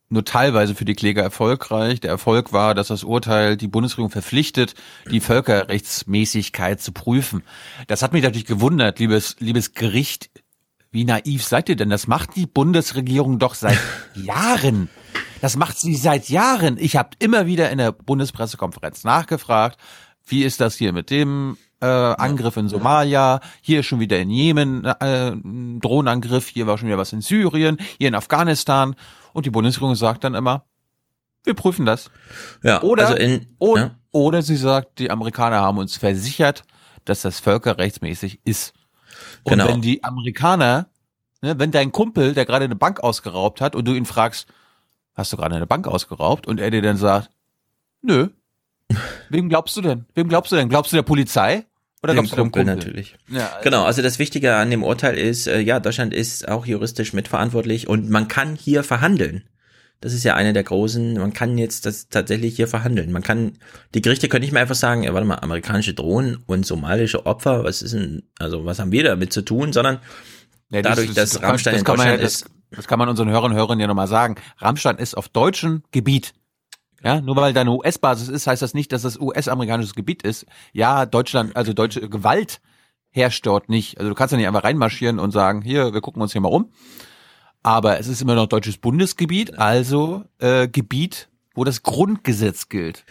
[0.08, 2.00] nur teilweise für die Kläger erfolgreich.
[2.00, 4.76] Der Erfolg war, dass das Urteil die Bundesregierung verpflichtet,
[5.10, 7.42] die Völkerrechtsmäßigkeit zu prüfen.
[7.88, 10.30] Das hat mich natürlich gewundert, liebes, liebes Gericht.
[10.92, 11.90] Wie naiv seid ihr denn?
[11.90, 13.80] Das macht die Bundesregierung doch seit
[14.14, 14.90] Jahren.
[15.42, 16.78] Das macht sie seit Jahren.
[16.78, 19.80] Ich habe immer wieder in der Bundespressekonferenz nachgefragt,
[20.28, 24.86] wie ist das hier mit dem äh, Angriff in Somalia, hier schon wieder in Jemen
[24.86, 28.96] äh, ein Drohnenangriff, hier war schon wieder was in Syrien, hier in Afghanistan
[29.34, 30.66] und die Bundesregierung sagt dann immer,
[31.44, 32.10] wir prüfen das.
[32.64, 33.96] Ja, oder, also in, oder, ja.
[34.12, 36.64] oder sie sagt, die Amerikaner haben uns versichert,
[37.04, 38.74] dass das völkerrechtsmäßig ist.
[39.44, 39.68] Und Genau.
[39.68, 40.88] wenn die Amerikaner,
[41.42, 44.48] ne, wenn dein Kumpel, der gerade eine Bank ausgeraubt hat und du ihn fragst,
[45.16, 46.48] hast du gerade eine Bank ausgeraubt?
[46.48, 47.30] Und er dir dann sagt,
[48.02, 48.30] nö.
[49.30, 50.06] Wem glaubst du denn?
[50.14, 50.70] Wem glaubst du denn?
[50.70, 51.66] Glaubst du der Polizei?
[52.04, 52.66] Oder Dem Kumpel Kumpel?
[52.66, 53.16] natürlich.
[53.30, 56.66] Ja, also- Genau, also das Wichtige an dem Urteil ist, äh, ja, Deutschland ist auch
[56.66, 59.44] juristisch mitverantwortlich und man kann hier verhandeln.
[60.02, 63.14] Das ist ja eine der großen, man kann jetzt das tatsächlich hier verhandeln.
[63.14, 63.54] Man kann,
[63.94, 67.64] die Gerichte können nicht mehr einfach sagen, ja, warte mal, amerikanische Drohnen und somalische Opfer,
[67.64, 70.00] was ist denn, also was haben wir damit zu tun, sondern
[70.72, 72.88] Ja, das- dadurch, das- dass das- Rammstein das in man ja- Deutschland das- ist, Das
[72.88, 74.36] kann man unseren Hörern und Hörern ja nochmal sagen.
[74.58, 76.34] Rammstein ist auf deutschem Gebiet.
[77.04, 80.46] Ja, nur weil da eine US-Basis ist, heißt das nicht, dass das US-amerikanisches Gebiet ist.
[80.72, 82.62] Ja, Deutschland, also deutsche Gewalt
[83.10, 84.00] herrscht dort nicht.
[84.00, 86.50] Also du kannst ja nicht einfach reinmarschieren und sagen, hier, wir gucken uns hier mal
[86.50, 86.72] um.
[87.62, 93.06] Aber es ist immer noch deutsches Bundesgebiet, also äh, Gebiet wo das Grundgesetz gilt.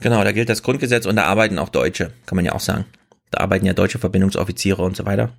[0.00, 2.84] Genau, da gilt das Grundgesetz und da arbeiten auch Deutsche, kann man ja auch sagen.
[3.30, 5.30] Da arbeiten ja deutsche Verbindungsoffiziere und so weiter.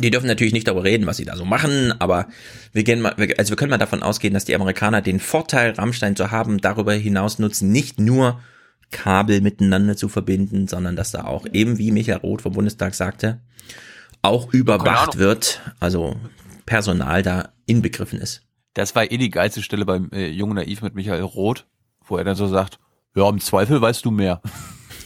[0.00, 2.26] Die dürfen natürlich nicht darüber reden, was sie da so machen, aber
[2.72, 6.16] wir gehen mal, also wir können mal davon ausgehen, dass die Amerikaner den Vorteil, Rammstein
[6.16, 8.40] zu haben, darüber hinaus nutzen, nicht nur
[8.90, 13.40] Kabel miteinander zu verbinden, sondern dass da auch eben, wie Michael Roth vom Bundestag sagte,
[14.22, 16.16] auch überwacht wird, also
[16.66, 18.42] Personal da inbegriffen ist.
[18.72, 21.66] Das war eh die geilste Stelle beim äh, Jungen Naiv mit Michael Roth,
[22.04, 22.80] wo er dann so sagt,
[23.14, 24.42] ja, im Zweifel weißt du mehr.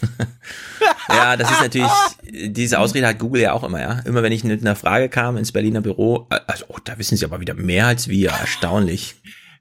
[1.09, 1.91] ja, das ist natürlich,
[2.23, 4.01] diese Ausrede hat Google ja auch immer, ja.
[4.01, 7.25] Immer wenn ich mit einer Frage kam ins Berliner Büro, also, oh, da wissen sie
[7.25, 9.17] aber wieder mehr als wir, erstaunlich.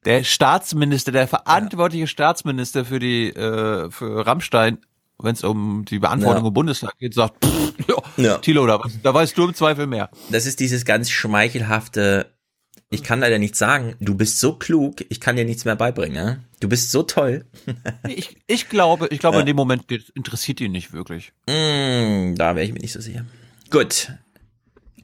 [0.06, 2.08] Der Staatsminister, der verantwortliche ja.
[2.08, 4.80] Staatsminister für die, äh, für Rammstein,
[5.20, 6.48] wenn es um die Beantwortung ja.
[6.48, 8.38] im Bundestag geht, sagt, pff, ja, ja.
[8.38, 10.10] Thilo, da, da weißt du im Zweifel mehr.
[10.30, 12.32] Das ist dieses ganz schmeichelhafte,
[12.90, 16.16] ich kann leider nichts sagen, du bist so klug, ich kann dir nichts mehr beibringen,
[16.16, 16.38] ja?
[16.60, 17.46] Du bist so toll.
[18.08, 19.42] ich, ich glaube, ich glaube, ja.
[19.42, 19.84] in dem Moment
[20.16, 21.34] interessiert ihn nicht wirklich.
[21.48, 23.26] Mm, da wäre ich mir nicht so sicher.
[23.70, 24.12] Gut.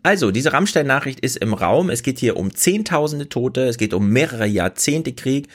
[0.01, 1.89] Also, diese Rammstein-Nachricht ist im Raum.
[1.89, 3.65] Es geht hier um Zehntausende Tote.
[3.65, 5.47] Es geht um mehrere Jahrzehnte Krieg.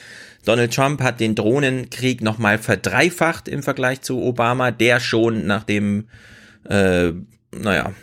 [0.45, 6.07] Donald Trump hat den Drohnenkrieg nochmal verdreifacht im Vergleich zu Obama, der schon nach dem,
[6.67, 7.11] äh,
[7.51, 7.93] naja,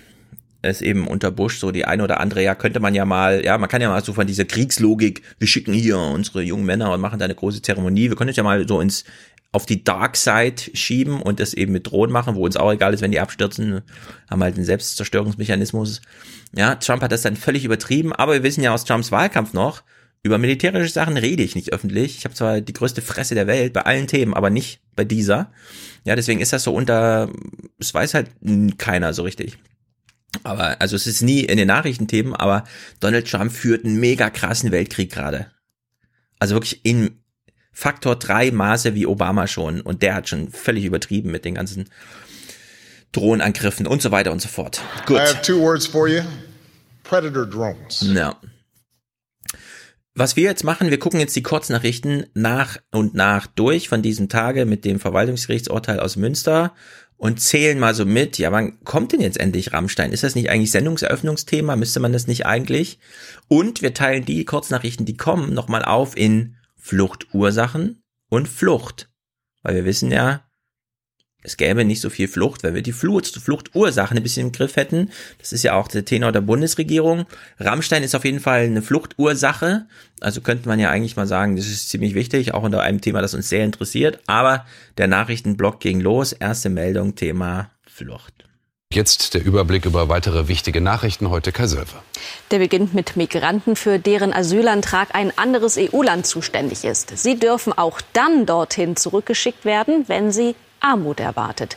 [0.67, 3.57] es eben unter Bush so die eine oder andere, ja, könnte man ja mal, ja,
[3.59, 7.01] man kann ja mal so von dieser Kriegslogik, wir schicken hier unsere jungen Männer und
[7.01, 9.05] machen da eine große Zeremonie, wir können es ja mal so ins,
[9.53, 12.93] auf die Dark Side schieben und das eben mit Drohnen machen, wo uns auch egal
[12.93, 13.83] ist, wenn die abstürzen,
[14.29, 16.03] haben halt einen Selbstzerstörungsmechanismus.
[16.55, 19.83] Ja, Trump hat das dann völlig übertrieben, aber wir wissen ja aus Trumps Wahlkampf noch,
[20.23, 22.19] über militärische Sachen rede ich nicht öffentlich.
[22.19, 25.53] Ich habe zwar die größte Fresse der Welt bei allen Themen, aber nicht bei dieser.
[26.05, 27.31] Ja, deswegen ist das so unter,
[27.79, 28.31] es weiß halt
[28.77, 29.57] keiner so richtig.
[30.45, 32.65] Aber, also es ist nie in den Nachrichtenthemen, aber
[33.01, 35.51] Donald Trump führt einen mega krassen Weltkrieg gerade.
[36.39, 37.23] Also wirklich in
[37.73, 39.83] Faktor drei Maße wie Obama schon.
[39.83, 41.91] Und der hat schon völlig übertrieben mit den ganzen
[43.13, 44.81] Drohnenangriffen und so weiter und so fort.
[45.07, 45.19] Gut.
[45.19, 46.23] I have two words for you.
[47.03, 48.01] Predator drones.
[48.15, 48.41] Ja.
[50.15, 54.31] Was wir jetzt machen, wir gucken jetzt die Kurznachrichten nach und nach durch von diesem
[54.31, 56.75] Tage mit dem Verwaltungsgerichtsurteil aus Münster
[57.17, 60.13] und zählen mal so mit, ja, wann kommt denn jetzt endlich Rammstein?
[60.13, 61.77] Ist das nicht eigentlich Sendungseröffnungsthema?
[61.77, 62.99] Müsste man das nicht eigentlich?
[63.49, 69.11] Und wir teilen die Kurznachrichten, die kommen, nochmal auf in Fluchtursachen und Flucht.
[69.63, 70.45] Weil wir wissen ja,
[71.47, 74.74] es gäbe nicht so viel Flucht, weil wir die Flucht, Fluchtursachen ein bisschen im Griff
[74.74, 75.10] hätten.
[75.39, 77.24] Das ist ja auch der Tenor der Bundesregierung.
[77.60, 79.86] Rammstein ist auf jeden Fall eine Fluchtursache.
[80.20, 83.23] Also könnte man ja eigentlich mal sagen, das ist ziemlich wichtig, auch unter einem Thema,
[83.23, 84.18] das uns sehr interessiert.
[84.27, 84.66] Aber
[84.98, 86.32] der Nachrichtenblock ging los.
[86.32, 88.32] Erste Meldung, Thema Flucht.
[88.93, 92.02] Jetzt der Überblick über weitere wichtige Nachrichten heute Kai Sölver.
[92.51, 97.16] Der beginnt mit Migranten, für deren Asylantrag ein anderes EU-Land zuständig ist.
[97.16, 100.56] Sie dürfen auch dann dorthin zurückgeschickt werden, wenn sie
[100.87, 101.77] Armut erwartet.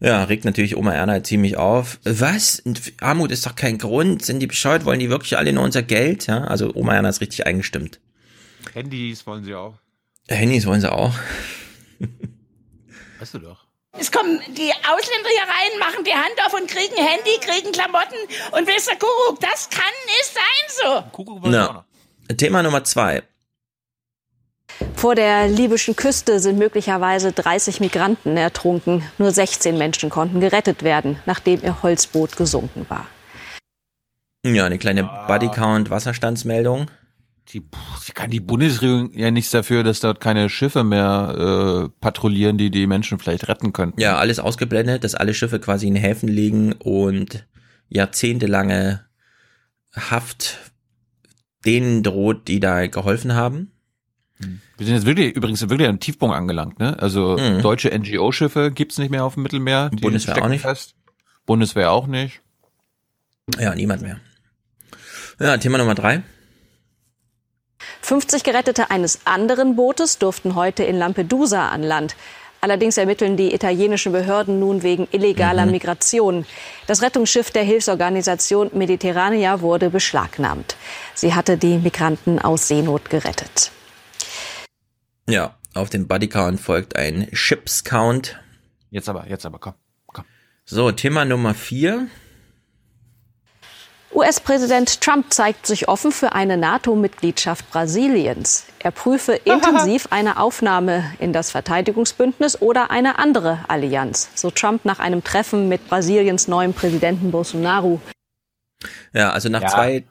[0.00, 2.00] Ja, regt natürlich Oma Erna ziemlich auf.
[2.04, 2.62] Was?
[3.00, 4.24] Armut ist doch kein Grund.
[4.24, 4.84] Sind die bescheuert?
[4.84, 6.26] Wollen die wirklich alle nur unser Geld?
[6.26, 8.00] Ja, also Oma Erna ist richtig eingestimmt.
[8.74, 9.74] Handys wollen sie auch.
[10.28, 11.14] Handys wollen sie auch.
[13.20, 13.64] Weißt du doch.
[13.98, 18.16] Es kommen die Ausländer hier rein, machen die Hand auf und kriegen Handy, kriegen Klamotten
[18.52, 21.10] und wisst ihr, Kuckuck, das kann nicht sein so.
[21.12, 21.84] Kuckuck ja.
[22.36, 23.22] Thema Nummer zwei.
[24.94, 29.02] Vor der libyschen Küste sind möglicherweise 30 Migranten ertrunken.
[29.18, 33.06] Nur 16 Menschen konnten gerettet werden, nachdem ihr Holzboot gesunken war.
[34.44, 36.90] Ja, eine kleine Bodycount-Wasserstandsmeldung.
[37.48, 37.62] Die,
[38.14, 42.86] kann die Bundesregierung ja nichts dafür, dass dort keine Schiffe mehr äh, patrouillieren, die die
[42.86, 44.00] Menschen vielleicht retten könnten.
[44.00, 47.46] Ja, alles ausgeblendet, dass alle Schiffe quasi in Häfen liegen und
[47.88, 49.04] jahrzehntelange
[49.94, 50.58] Haft
[51.64, 53.71] denen droht, die da geholfen haben.
[54.38, 56.98] Wir sind jetzt wirklich, übrigens wirklich am Tiefpunkt angelangt, ne?
[56.98, 57.62] Also mhm.
[57.62, 59.90] deutsche NGO-Schiffe gibt's nicht mehr auf dem Mittelmeer.
[60.00, 60.62] Bundeswehr auch nicht.
[60.62, 60.94] Fest.
[61.46, 62.40] Bundeswehr auch nicht.
[63.58, 64.20] Ja, niemand mehr.
[65.38, 66.22] Ja, Thema Nummer drei.
[68.02, 72.16] 50 Gerettete eines anderen Bootes durften heute in Lampedusa an Land.
[72.60, 75.72] Allerdings ermitteln die italienischen Behörden nun wegen illegaler mhm.
[75.72, 76.46] Migration.
[76.86, 80.76] Das Rettungsschiff der Hilfsorganisation Mediterranea wurde beschlagnahmt.
[81.14, 83.72] Sie hatte die Migranten aus Seenot gerettet.
[85.28, 88.38] Ja, auf dem Bodycount folgt ein Ships Count.
[88.90, 89.74] Jetzt aber, jetzt aber, komm,
[90.06, 90.24] komm.
[90.64, 92.08] So, Thema Nummer vier.
[94.14, 98.66] US-Präsident Trump zeigt sich offen für eine NATO-Mitgliedschaft Brasiliens.
[98.78, 104.98] Er prüfe intensiv eine Aufnahme in das Verteidigungsbündnis oder eine andere Allianz, so Trump nach
[104.98, 108.00] einem Treffen mit Brasiliens neuem Präsidenten Bolsonaro.
[109.14, 109.68] Ja, also nach ja.
[109.68, 110.04] zwei,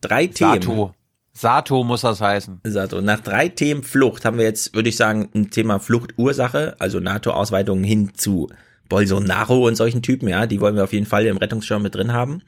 [0.00, 0.92] drei Themen.
[1.38, 1.84] Sato.
[1.84, 2.60] Muss das heißen.
[2.64, 3.00] Sato.
[3.00, 7.84] Nach drei Themen Flucht haben wir jetzt, würde ich sagen, ein Thema Fluchtursache, also NATO-Ausweitungen
[7.84, 8.48] hin zu
[8.88, 12.12] Bolsonaro und solchen Typen, ja, die wollen wir auf jeden Fall im Rettungsschirm mit drin
[12.12, 12.42] haben.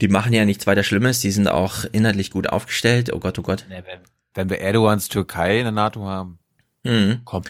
[0.00, 3.12] Die machen ja nichts weiter Schlimmes, die sind auch inhaltlich gut aufgestellt.
[3.12, 3.66] Oh Gott, oh Gott.
[4.34, 6.38] Wenn wir Erdogans Türkei in der NATO haben.
[6.84, 7.20] Mhm.
[7.24, 7.42] Komm.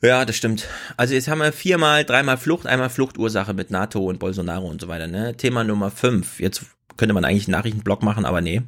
[0.00, 0.68] Ja, das stimmt.
[0.96, 4.88] Also jetzt haben wir viermal, dreimal Flucht, einmal Fluchtursache mit NATO und Bolsonaro und so
[4.88, 5.06] weiter.
[5.06, 5.36] Ne?
[5.36, 6.38] Thema Nummer fünf.
[6.38, 6.66] Jetzt
[6.96, 8.62] könnte man eigentlich einen Nachrichtenblock machen, aber nee.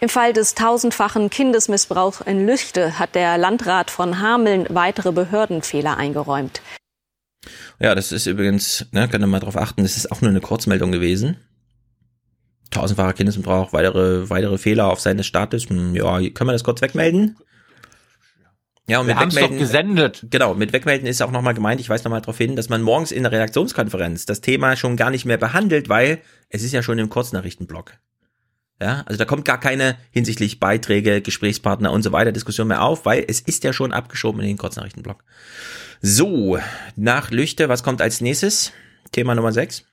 [0.00, 6.60] Im Fall des tausendfachen Kindesmissbrauchs in Lüchte hat der Landrat von Hameln weitere Behördenfehler eingeräumt.
[7.80, 10.40] Ja, das ist übrigens, ne, könnt ihr mal drauf achten, das ist auch nur eine
[10.40, 11.36] Kurzmeldung gewesen.
[12.70, 15.68] Tausendfacher Kindesmissbrauch, weitere, weitere Fehler auf seines Staates.
[15.68, 17.36] Hm, Ja, können wir das kurz wegmelden?
[18.86, 19.58] Ja, und Wir mit haben's doch wegmelden.
[19.66, 20.26] gesendet.
[20.30, 23.12] Genau, mit wegmelden ist auch nochmal gemeint, ich weise nochmal darauf hin, dass man morgens
[23.12, 26.98] in der Redaktionskonferenz das Thema schon gar nicht mehr behandelt, weil es ist ja schon
[26.98, 27.94] im Kurznachrichtenblock.
[28.80, 33.04] Ja, also da kommt gar keine hinsichtlich Beiträge, Gesprächspartner und so weiter Diskussion mehr auf,
[33.04, 35.22] weil es ist ja schon abgeschoben in den Kurznachrichtenblock.
[36.02, 36.58] So,
[36.96, 38.72] nach Lüchte, was kommt als nächstes?
[39.12, 39.84] Thema Nummer 6.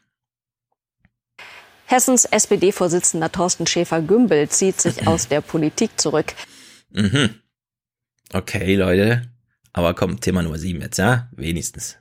[1.86, 6.34] Hessens SPD-Vorsitzender Thorsten Schäfer-Gümbel zieht sich aus der Politik zurück.
[6.90, 7.36] Mhm.
[8.34, 9.30] Okay, Leute.
[9.74, 11.30] Aber komm, Thema Nummer 7 jetzt, ja?
[11.34, 11.98] Wenigstens.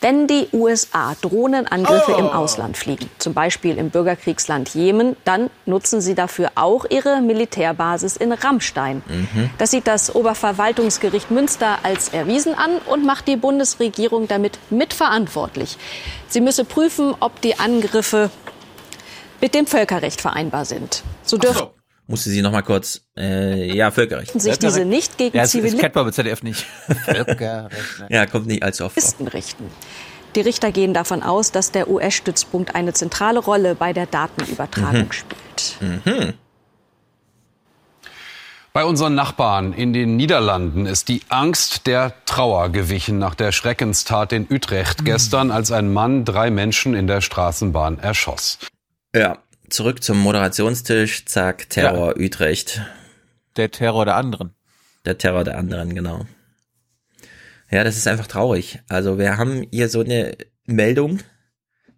[0.00, 6.14] Wenn die USA Drohnenangriffe im Ausland fliegen, zum Beispiel im Bürgerkriegsland Jemen, dann nutzen sie
[6.14, 9.02] dafür auch ihre Militärbasis in Rammstein.
[9.08, 9.50] Mhm.
[9.58, 15.76] Das sieht das Oberverwaltungsgericht Münster als erwiesen an und macht die Bundesregierung damit mitverantwortlich.
[16.28, 18.30] Sie müsse prüfen, ob die Angriffe
[19.40, 21.02] mit dem Völkerrecht vereinbar sind.
[21.24, 21.66] So dürfen
[22.10, 24.40] Musste sie nochmal kurz, äh, ja, Völkerrecht.
[24.40, 26.64] sich diese nicht gegen Ja, das, Zivilisten kennt man mit ZDF nicht.
[27.04, 28.06] Völkerrecht, ne?
[28.08, 28.96] Ja, kommt nicht allzu oft
[29.34, 29.64] richten.
[30.34, 35.12] Die Richter gehen davon aus, dass der US-Stützpunkt eine zentrale Rolle bei der Datenübertragung Mhm.
[35.12, 35.76] spielt.
[36.06, 36.32] Mhm.
[38.72, 44.32] Bei unseren Nachbarn in den Niederlanden ist die Angst der Trauer gewichen nach der Schreckenstat
[44.32, 48.58] in Utrecht gestern, als ein Mann drei Menschen in der Straßenbahn erschoss.
[49.14, 49.38] Ja,
[49.70, 52.82] zurück zum Moderationstisch, zack, Terror Utrecht.
[53.56, 54.54] Der Terror der anderen.
[55.04, 56.26] Der Terror der anderen, genau.
[57.70, 58.80] Ja, das ist einfach traurig.
[58.88, 61.20] Also wir haben hier so eine Meldung,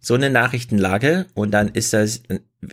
[0.00, 2.22] so eine Nachrichtenlage und dann ist das,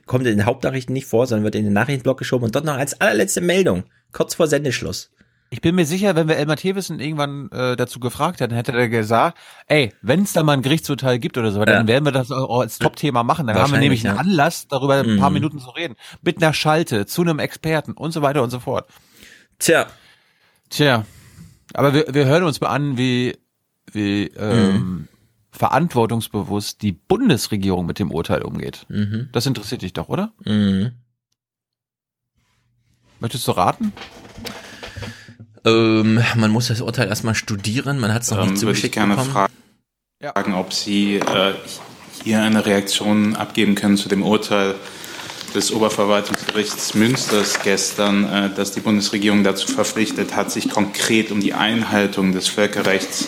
[0.05, 2.77] kommt in den Hauptnachrichten nicht vor, sondern wird in den Nachrichtenblock geschoben und dort noch
[2.77, 5.11] als allerletzte Meldung, kurz vor Sendeschluss.
[5.49, 8.89] Ich bin mir sicher, wenn wir Elmar Thewissen irgendwann äh, dazu gefragt hätten, hätte er
[8.89, 9.37] gesagt,
[9.67, 12.59] ey, wenn es da mal ein Gerichtsurteil gibt oder so, dann werden wir das auch
[12.59, 13.47] als Top-Thema machen.
[13.47, 14.21] Dann haben wir nämlich einen ja.
[14.21, 15.35] Anlass, darüber ein paar Mhm.
[15.35, 15.95] Minuten zu reden.
[16.21, 18.89] Mit einer Schalte, zu einem Experten und so weiter und so fort.
[19.59, 19.87] Tja.
[20.69, 21.05] Tja.
[21.73, 23.37] Aber wir, wir hören uns mal an, wie,
[23.91, 25.07] wie ähm, Mhm.
[25.51, 28.85] verantwortungsbewusst die Bundesregierung mit dem Urteil umgeht.
[28.89, 29.29] Mhm.
[29.31, 30.33] Das interessiert dich doch, oder?
[30.43, 30.91] Mhm.
[33.21, 33.93] Möchtest du raten?
[35.67, 38.77] Ähm, man muss das Urteil erstmal studieren, man hat es noch Ähm, nicht würde ich
[38.77, 39.47] zugeschickt gerne bekommen.
[40.33, 41.53] fragen, ob Sie äh,
[42.23, 44.75] hier eine Reaktion abgeben können zu dem Urteil
[45.53, 51.53] des Oberverwaltungsgerichts Münsters gestern, äh, das die Bundesregierung dazu verpflichtet hat, sich konkret um die
[51.53, 53.27] Einhaltung des Völkerrechts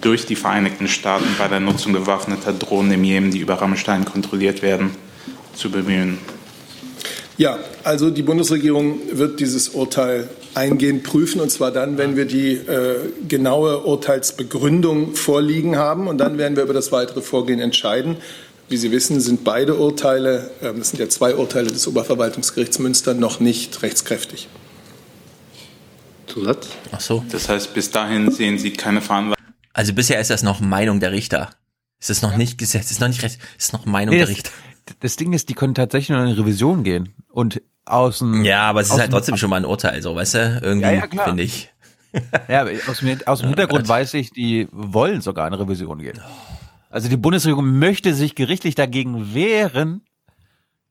[0.00, 4.62] durch die Vereinigten Staaten bei der Nutzung bewaffneter Drohnen im Jemen, die über Rammstein kontrolliert
[4.62, 4.90] werden,
[5.54, 6.18] zu bemühen.
[7.36, 12.52] Ja, also die Bundesregierung wird dieses Urteil eingehend prüfen, und zwar dann, wenn wir die
[12.54, 12.96] äh,
[13.28, 16.08] genaue Urteilsbegründung vorliegen haben.
[16.08, 18.16] Und dann werden wir über das weitere Vorgehen entscheiden.
[18.68, 23.14] Wie Sie wissen, sind beide Urteile, ähm, das sind ja zwei Urteile des Oberverwaltungsgerichts Münster,
[23.14, 24.48] noch nicht rechtskräftig.
[26.26, 26.68] Zusatz?
[26.92, 27.24] Ach so.
[27.30, 29.44] Das heißt, bis dahin sehen Sie keine Veranlassung.
[29.72, 31.50] Also bisher ist das noch Meinung der Richter.
[31.98, 34.18] Es ist noch nicht Gesetz, es ist noch nicht recht, es ist noch Meinung Nee,
[34.18, 34.50] der das, Richter.
[35.00, 37.12] das Ding ist, die können tatsächlich noch in Revision gehen.
[37.28, 37.60] Und
[37.92, 38.44] außen.
[38.44, 40.60] Ja, aber es ist halt dem- trotzdem schon mal ein Urteil, so, weißt du?
[40.62, 41.70] Irgendwie, Ja, ja, finde ich.
[42.48, 46.18] Ja, aus dem, aus dem Hintergrund weiß ich, die wollen sogar in Revision gehen.
[46.90, 50.02] Also die Bundesregierung möchte sich gerichtlich dagegen wehren,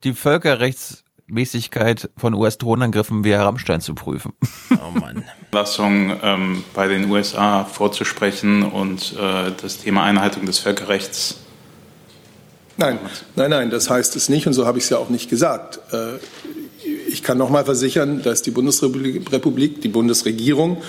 [0.05, 4.33] die Völkerrechtsmäßigkeit von US-Drohnenangriffen via Rammstein zu prüfen.
[4.81, 5.23] Oh Mann.
[5.51, 11.41] Veranlassung ähm, bei den USA vorzusprechen und äh, das Thema Einhaltung des Völkerrechts
[12.77, 12.97] Nein,
[13.35, 15.79] nein, nein, das heißt es nicht und so habe ich es ja auch nicht gesagt.
[17.11, 20.81] Ich kann noch mal versichern, dass die Bundesrepublik, Republik, die Bundesregierung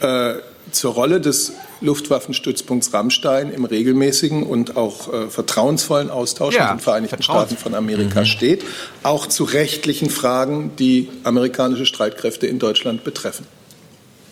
[0.00, 0.34] äh,
[0.70, 6.84] zur Rolle des Luftwaffenstützpunkts Rammstein im regelmäßigen und auch äh, vertrauensvollen Austausch Ja, mit den
[6.84, 8.64] Vereinigten Staaten von Amerika steht,
[9.02, 13.46] auch zu rechtlichen Fragen, die amerikanische Streitkräfte in Deutschland betreffen.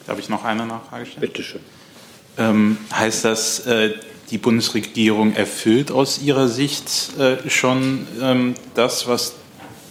[0.07, 1.21] Darf ich noch eine Nachfrage stellen?
[1.21, 1.61] Bitte schön.
[2.39, 3.95] Ähm, heißt das, äh,
[4.31, 9.35] die Bundesregierung erfüllt aus Ihrer Sicht äh, schon ähm, das, was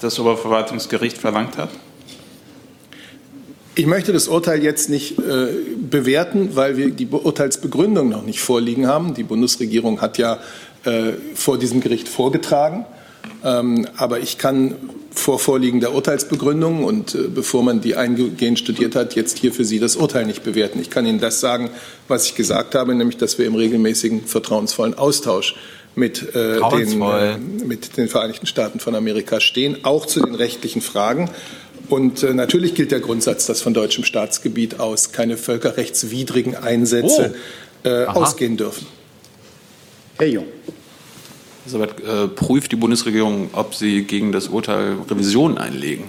[0.02, 1.70] das Oberverwaltungsgericht verlangt hat?
[3.78, 5.48] Ich möchte das Urteil jetzt nicht äh,
[5.78, 9.14] bewerten, weil wir die Urteilsbegründung noch nicht vorliegen haben.
[9.14, 10.40] Die Bundesregierung hat ja
[10.86, 12.86] äh, vor diesem Gericht vorgetragen.
[13.44, 14.76] Ähm, aber ich kann
[15.12, 19.66] vor Vorliegen der Urteilsbegründung und äh, bevor man die eingehend studiert hat, jetzt hier für
[19.66, 20.80] Sie das Urteil nicht bewerten.
[20.80, 21.70] Ich kann Ihnen das sagen,
[22.08, 25.56] was ich gesagt habe, nämlich, dass wir im regelmäßigen vertrauensvollen Austausch
[25.96, 30.82] mit, äh, den, äh, mit den Vereinigten Staaten von Amerika stehen, auch zu den rechtlichen
[30.82, 31.30] Fragen.
[31.90, 37.36] Und äh, natürlich gilt der Grundsatz, dass von deutschem Staatsgebiet aus keine völkerrechtswidrigen Einsätze
[37.84, 37.88] oh.
[37.88, 38.88] äh, ausgehen dürfen.
[40.18, 40.46] Herr Jung.
[41.66, 46.06] Elisabeth, äh, prüft die Bundesregierung, ob sie gegen das Urteil Revision einlegen?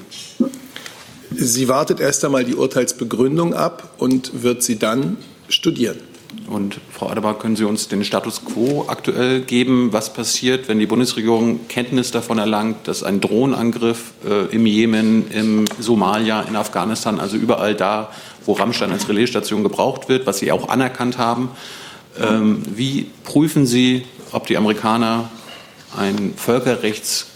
[1.34, 5.16] Sie wartet erst einmal die Urteilsbegründung ab und wird sie dann
[5.48, 5.98] studieren.
[6.48, 9.92] Und Frau Adebar, können Sie uns den Status quo aktuell geben?
[9.92, 15.64] Was passiert, wenn die Bundesregierung Kenntnis davon erlangt, dass ein Drohnenangriff äh, im Jemen, im
[15.78, 18.10] Somalia, in Afghanistan, also überall da,
[18.44, 21.50] wo Rammstein als Relaisstation gebraucht wird, was Sie auch anerkannt haben,
[22.20, 25.30] ähm, wie prüfen Sie, ob die Amerikaner
[25.96, 27.26] einen Völkerrechts,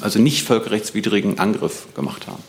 [0.00, 2.42] also nicht völkerrechtswidrigen Angriff gemacht haben?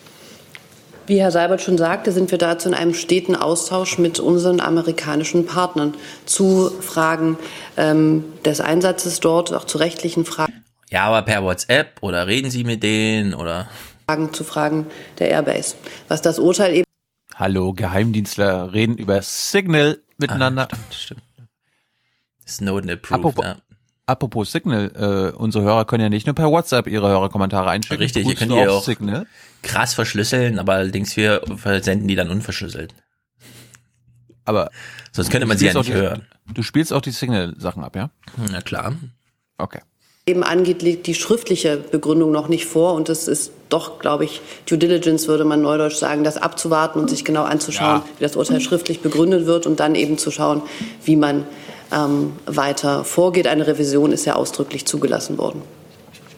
[1.08, 5.46] Wie Herr Seibert schon sagte, sind wir dazu in einem steten Austausch mit unseren amerikanischen
[5.46, 5.96] Partnern
[6.26, 7.38] zu Fragen
[7.76, 10.64] ähm, des Einsatzes dort, auch zu rechtlichen Fragen.
[10.90, 13.68] Ja, aber per WhatsApp oder reden Sie mit denen oder?
[14.06, 14.88] Fragen zu Fragen
[15.20, 15.76] der Airbase.
[16.08, 16.86] Was das Urteil eben.
[17.36, 20.68] Hallo, Geheimdienstler reden über Signal miteinander.
[20.72, 21.50] Ah, stimmt, stimmt.
[22.48, 23.56] Snowden approved, Apropos, ja.
[24.06, 28.02] Apropos Signal, äh, unsere Hörer können ja nicht nur per WhatsApp ihre Hörerkommentare einschicken.
[28.02, 29.26] Richtig, ihr könnt die auch Signal.
[29.62, 32.94] krass verschlüsseln, aber allerdings wir versenden die dann unverschlüsselt.
[34.46, 34.70] Aber
[35.12, 36.26] sonst könnte man sie ja nicht auch die- hören.
[36.54, 38.10] Du spielst auch die Signal-Sachen ab, ja?
[38.52, 38.94] Na klar.
[39.58, 39.80] Okay.
[40.28, 42.94] eben angeht, liegt die schriftliche Begründung noch nicht vor.
[42.94, 47.10] Und es ist doch, glaube ich, Due Diligence, würde man neudeutsch sagen, das abzuwarten und
[47.10, 48.06] sich genau anzuschauen, Ja.
[48.18, 50.62] wie das Urteil schriftlich begründet wird und dann eben zu schauen,
[51.04, 51.46] wie man
[51.92, 53.48] ähm, weiter vorgeht.
[53.48, 55.62] Eine Revision ist ja ausdrücklich zugelassen worden.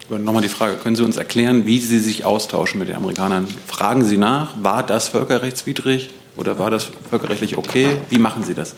[0.10, 3.48] Nochmal die Frage, können Sie uns erklären, wie Sie sich austauschen mit den Amerikanern?
[3.68, 7.98] Fragen Sie nach, war das völkerrechtswidrig oder war das völkerrechtlich okay?
[8.10, 8.76] Wie machen Sie das?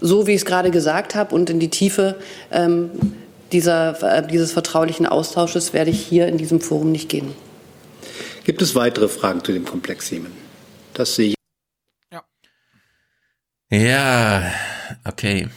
[0.00, 2.16] So wie ich es gerade gesagt habe und in die Tiefe
[2.50, 2.90] ähm,
[3.52, 7.32] dieser, äh, dieses vertraulichen Austausches werde ich hier in diesem Forum nicht gehen.
[8.44, 10.32] Gibt es weitere Fragen zu dem Komplex Jemen?
[10.94, 11.35] Das sehe ich.
[13.70, 14.52] Ja,
[15.04, 15.48] okay.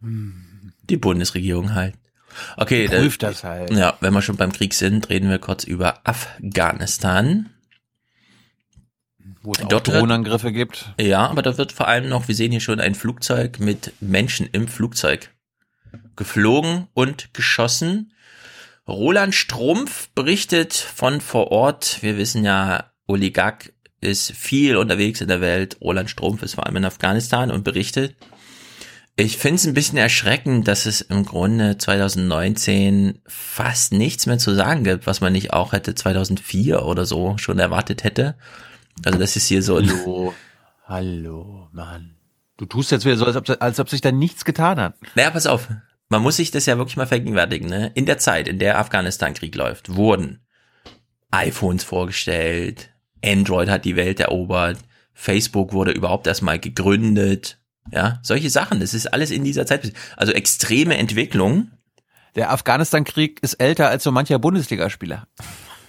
[0.00, 1.94] Die Bundesregierung halt.
[2.56, 3.70] Okay, Prüft da- das halt.
[3.70, 7.50] Ja, wenn wir schon beim Krieg sind, reden wir kurz über Afghanistan.
[9.42, 10.92] Wo es auch Dort wird- Drohnenangriffe gibt.
[11.00, 14.46] Ja, aber da wird vor allem noch, wir sehen hier schon ein Flugzeug mit Menschen
[14.50, 15.30] im Flugzeug
[16.16, 18.12] geflogen und geschossen.
[18.88, 22.02] Roland Strumpf berichtet von vor Ort.
[22.02, 23.72] Wir wissen ja, Oligarch
[24.02, 25.78] ist viel unterwegs in der Welt.
[25.80, 28.16] Roland Strumpf ist vor allem in Afghanistan und berichtet.
[29.14, 34.54] Ich finde es ein bisschen erschreckend, dass es im Grunde 2019 fast nichts mehr zu
[34.54, 38.36] sagen gibt, was man nicht auch hätte 2004 oder so schon erwartet hätte.
[39.04, 40.34] Also das ist hier so Hallo,
[40.86, 42.16] hallo, Mann.
[42.56, 44.94] Du tust jetzt wieder so, als ob, als ob sich da nichts getan hat.
[45.14, 45.68] Naja, pass auf.
[46.08, 47.68] Man muss sich das ja wirklich mal vergegenwärtigen.
[47.68, 47.90] Ne?
[47.94, 50.40] In der Zeit, in der Afghanistan-Krieg läuft, wurden
[51.30, 52.91] iPhones vorgestellt,
[53.24, 54.78] Android hat die Welt erobert,
[55.14, 57.58] Facebook wurde überhaupt erstmal gegründet.
[57.90, 58.80] Ja, solche Sachen.
[58.80, 59.92] Das ist alles in dieser Zeit.
[60.16, 61.70] Also extreme Entwicklung.
[62.34, 65.26] Der Afghanistan-Krieg ist älter als so mancher Bundesligaspieler.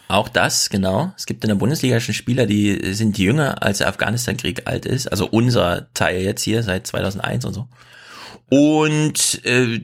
[0.08, 1.14] Auch das, genau.
[1.18, 5.08] Es gibt in der Bundesliga schon Spieler, die sind jünger, als der Afghanistan-Krieg alt ist.
[5.08, 7.68] Also unser Teil jetzt hier seit 2001 und so.
[8.50, 9.82] Und äh,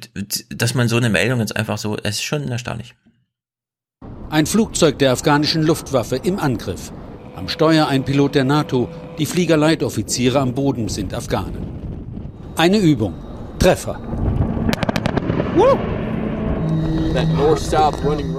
[0.50, 2.96] dass man so eine Meldung jetzt einfach so, es ist schon erstaunlich.
[4.30, 6.92] Ein Flugzeug der afghanischen Luftwaffe im Angriff.
[7.40, 11.66] Am Steuer ein Pilot der NATO, die Fliegerleitoffiziere am Boden sind Afghanen.
[12.58, 13.14] Eine Übung.
[13.58, 13.98] Treffer.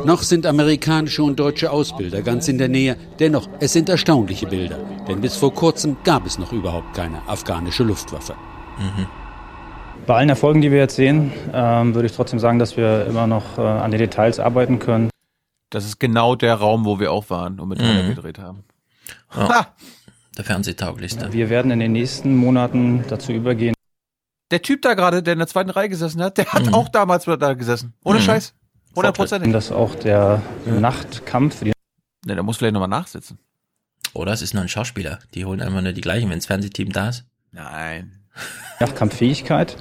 [0.05, 2.98] Noch sind amerikanische und deutsche Ausbilder ganz in der Nähe.
[3.18, 4.78] Dennoch, es sind erstaunliche Bilder.
[5.09, 8.35] Denn bis vor kurzem gab es noch überhaupt keine afghanische Luftwaffe.
[10.06, 13.27] Bei allen Erfolgen, die wir jetzt sehen, ähm, würde ich trotzdem sagen, dass wir immer
[13.27, 15.09] noch äh, an den Details arbeiten können.
[15.70, 17.86] Das ist genau der Raum, wo wir auch waren und mit Mhm.
[17.86, 18.09] mhm.
[18.14, 18.64] gedreht haben.
[19.34, 19.74] Ja.
[20.36, 21.32] Der Fernsehtauglichste.
[21.32, 23.74] Wir werden in den nächsten Monaten dazu übergehen.
[24.50, 27.24] Der Typ da gerade, der in der zweiten Reihe gesessen hat, der hat auch damals
[27.24, 27.94] da gesessen.
[28.04, 28.24] Ohne Mhm.
[28.24, 28.54] Scheiß.
[28.90, 29.54] 100 Prozent.
[29.54, 31.72] Dass auch der Nachtkampf für die
[32.26, 33.38] Ne, der muss vielleicht nochmal nachsitzen.
[34.12, 35.20] Oder es ist nur ein Schauspieler.
[35.34, 37.24] Die holen einfach nur die gleichen, wenn das Fernsehteam da ist.
[37.52, 38.20] Nein.
[38.80, 39.76] Nachtkampffähigkeit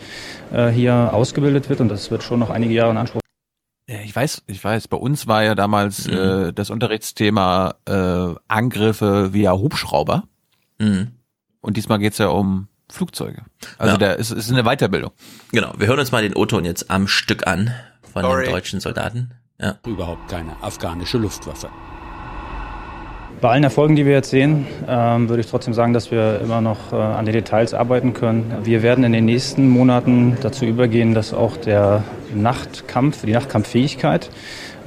[0.51, 3.22] äh, hier ausgebildet wird und das wird schon noch einige Jahre in Anspruch.
[3.90, 4.88] Ja, Ich weiß, ich weiß.
[4.88, 6.14] Bei uns war ja damals mhm.
[6.14, 10.26] äh, das Unterrichtsthema äh, Angriffe via Hubschrauber.
[10.78, 11.07] Mhm.
[11.60, 13.44] Und diesmal geht's ja um Flugzeuge.
[13.80, 13.98] Also ja.
[13.98, 15.11] da ist, ist eine Weiterbildung.
[15.52, 15.74] Genau.
[15.78, 17.74] Wir hören uns mal den O-Ton jetzt am Stück an
[18.14, 18.45] von Sorry.
[18.45, 19.32] den deutschen Soldaten.
[19.60, 19.80] Ja.
[19.86, 21.70] Überhaupt keine afghanische Luftwaffe.
[23.41, 26.60] Bei allen Erfolgen, die wir jetzt sehen, ähm, würde ich trotzdem sagen, dass wir immer
[26.60, 28.53] noch äh, an den Details arbeiten können.
[28.64, 32.03] Wir werden in den nächsten Monaten dazu übergehen, dass auch der
[32.36, 34.30] Nachtkampf, die Nachtkampffähigkeit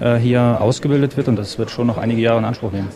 [0.01, 2.89] äh, hier ausgebildet wird und das wird schon noch einige Jahre in Anspruch nehmen.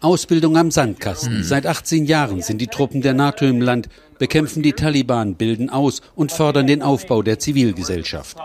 [0.00, 1.42] Ausbildung am Sandkasten.
[1.42, 3.88] Seit 18 Jahren sind die Truppen der NATO im Land,
[4.18, 8.38] bekämpfen die Taliban, bilden aus und fördern den Aufbau der Zivilgesellschaft.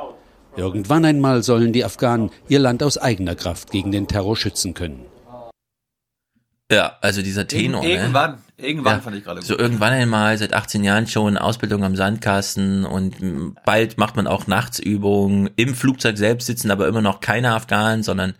[0.57, 5.12] Irgendwann einmal sollen die Afghanen ihr Land aus eigener Kraft gegen den Terror schützen können.
[6.73, 7.83] Ja, also dieser Tenor.
[7.83, 8.37] irgendwann, ne?
[8.57, 9.47] irgendwann ja, fand ich gerade gut.
[9.47, 14.47] So irgendwann einmal, seit 18 Jahren schon, Ausbildung am Sandkasten und bald macht man auch
[14.47, 15.49] Nachtsübungen.
[15.55, 18.33] Im Flugzeug selbst sitzen aber immer noch keine Afghanen, sondern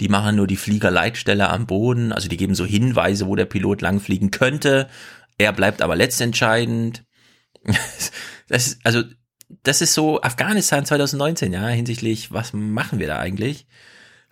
[0.00, 2.12] die machen nur die Fliegerleitstelle am Boden.
[2.12, 4.88] Also die geben so Hinweise, wo der Pilot langfliegen könnte.
[5.38, 7.04] Er bleibt aber letztentscheidend.
[8.48, 9.04] Das ist, also,
[9.62, 13.68] das ist so Afghanistan 2019, ja, hinsichtlich, was machen wir da eigentlich?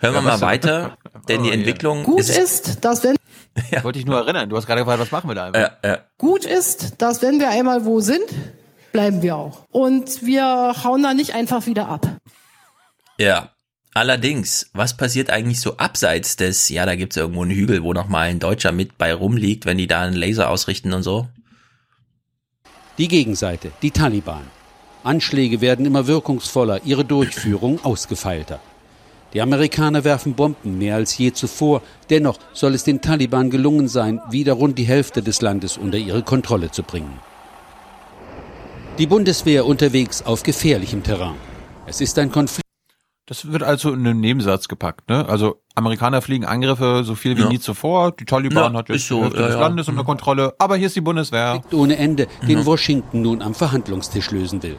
[0.01, 0.97] Hören wir ja, mal weiter,
[1.29, 3.17] denn die oh, Entwicklung Gut ist, ist, dass wenn
[3.71, 3.83] ja.
[3.85, 4.49] Wollte ich nur erinnern.
[4.49, 5.61] Du hast gerade gefragt, was machen wir da einfach?
[5.61, 5.99] Ja, ja.
[6.17, 8.25] Gut ist, dass wenn wir einmal wo sind,
[8.93, 9.67] bleiben wir auch.
[9.71, 12.07] Und wir hauen da nicht einfach wieder ab.
[13.19, 13.51] Ja.
[13.95, 18.29] Allerdings, was passiert eigentlich so abseits des, ja, da gibt's irgendwo einen Hügel, wo nochmal
[18.29, 21.27] ein Deutscher mit bei rumliegt, wenn die da einen Laser ausrichten und so?
[22.99, 24.43] Die Gegenseite, die Taliban.
[25.03, 28.61] Anschläge werden immer wirkungsvoller, ihre Durchführung ausgefeilter.
[29.35, 31.83] Die Amerikaner werfen Bomben mehr als je zuvor.
[32.09, 36.23] Dennoch soll es den Taliban gelungen sein, wieder rund die Hälfte des Landes unter ihre
[36.23, 37.19] Kontrolle zu bringen.
[38.99, 41.35] Die Bundeswehr unterwegs auf gefährlichem Terrain.
[41.87, 42.63] Es ist ein Konflikt.
[43.27, 45.29] Das wird also in einen Nebensatz gepackt, ne?
[45.29, 47.49] Also Amerikaner fliegen Angriffe so viel wie ja.
[47.49, 48.13] nie zuvor.
[48.13, 50.55] Die Taliban ja, hat jetzt so, die Hälfte ja, des Landes unter Kontrolle.
[50.59, 51.61] Aber hier ist die Bundeswehr.
[51.71, 54.79] Ohne Ende, den Washington nun am Verhandlungstisch lösen will.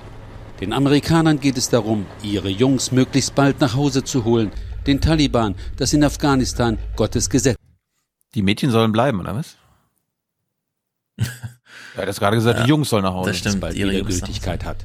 [0.61, 4.51] Den Amerikanern geht es darum, ihre Jungs möglichst bald nach Hause zu holen.
[4.87, 7.55] Den Taliban, das in Afghanistan Gottes Gesetz.
[8.35, 9.55] Die Mädchen sollen bleiben, oder was?
[11.17, 13.29] er hat das gerade gesagt, ja, die Jungs sollen nach Hause.
[13.29, 14.77] Das stimmt, bald ihre Gültigkeit hat.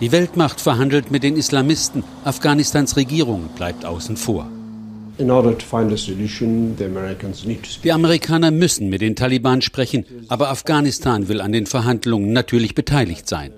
[0.00, 2.04] Die Weltmacht verhandelt mit den Islamisten.
[2.24, 4.48] Afghanistans Regierung bleibt außen vor.
[5.18, 5.30] Die
[7.92, 13.52] Amerikaner müssen mit den Taliban sprechen, aber Afghanistan will an den Verhandlungen natürlich beteiligt sein.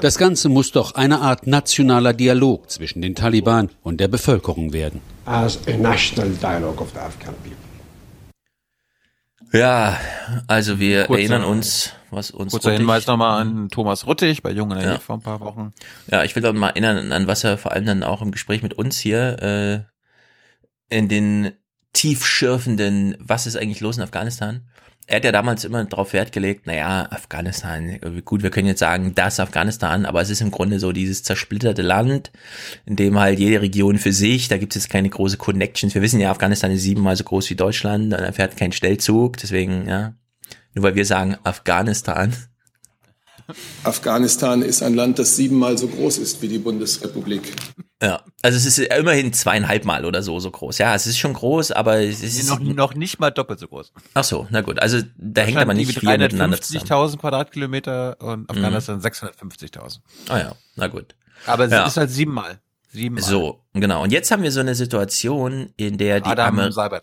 [0.00, 5.00] Das Ganze muss doch eine Art nationaler Dialog zwischen den Taliban und der Bevölkerung werden.
[9.52, 9.96] Ja,
[10.48, 12.50] also wir Kurzer, erinnern uns, was uns.
[12.52, 14.98] Kurzer Ruttig, Hinweis nochmal an Thomas Ruttig bei Jungen ja.
[14.98, 15.72] vor ein paar Wochen.
[16.10, 18.62] Ja, ich will doch mal erinnern an was er vor allem dann auch im Gespräch
[18.62, 19.88] mit uns hier
[20.90, 21.52] äh, in den
[21.92, 24.68] tiefschürfenden, was ist eigentlich los in Afghanistan?
[25.06, 29.14] Er hat ja damals immer darauf Wert gelegt, naja, Afghanistan, gut, wir können jetzt sagen,
[29.14, 32.30] das Afghanistan, aber es ist im Grunde so dieses zersplitterte Land,
[32.86, 35.94] in dem halt jede Region für sich, da gibt es jetzt keine große Connections.
[35.94, 39.88] Wir wissen ja, Afghanistan ist siebenmal so groß wie Deutschland, da fährt kein Stellzug, deswegen,
[39.88, 40.14] ja,
[40.74, 42.34] nur weil wir sagen Afghanistan.
[43.82, 47.54] Afghanistan ist ein Land, das siebenmal so groß ist wie die Bundesrepublik.
[48.02, 50.78] Ja, also es ist immerhin zweieinhalb Mal oder so so groß.
[50.78, 53.92] Ja, es ist schon groß, aber es ist noch, noch nicht mal doppelt so groß.
[54.14, 54.78] Ach so, na gut.
[54.78, 56.86] Also da hängt aber nicht viel miteinander zusammen.
[56.86, 59.04] 350.000 Quadratkilometer und Afghanistan mhm.
[59.04, 59.98] 650.000.
[60.28, 61.14] Ah ja, na gut.
[61.46, 61.86] Aber es ja.
[61.86, 62.60] ist halt siebenmal.
[62.92, 63.24] Siebenmal.
[63.24, 64.02] So, genau.
[64.02, 67.00] Und jetzt haben wir so eine Situation, in der die Adam Amer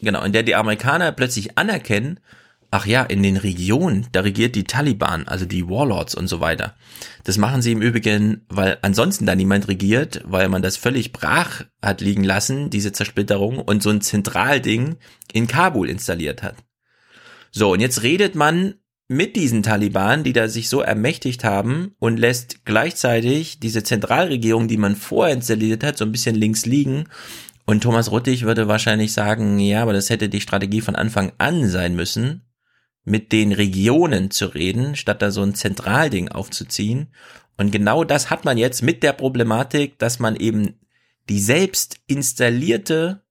[0.00, 2.20] Genau, in der die Amerikaner plötzlich anerkennen,
[2.78, 6.74] Ach ja, in den Regionen, da regiert die Taliban, also die Warlords und so weiter.
[7.24, 11.64] Das machen sie im Übrigen, weil ansonsten da niemand regiert, weil man das völlig brach
[11.80, 14.96] hat liegen lassen, diese Zersplitterung, und so ein Zentralding
[15.32, 16.56] in Kabul installiert hat.
[17.50, 18.74] So, und jetzt redet man
[19.08, 24.76] mit diesen Taliban, die da sich so ermächtigt haben und lässt gleichzeitig diese Zentralregierung, die
[24.76, 27.04] man vorher installiert hat, so ein bisschen links liegen.
[27.64, 31.70] Und Thomas Ruttig würde wahrscheinlich sagen, ja, aber das hätte die Strategie von Anfang an
[31.70, 32.42] sein müssen
[33.06, 37.06] mit den Regionen zu reden, statt da so ein Zentralding aufzuziehen.
[37.56, 40.74] Und genau das hat man jetzt mit der Problematik, dass man eben
[41.28, 43.22] die selbst installierte,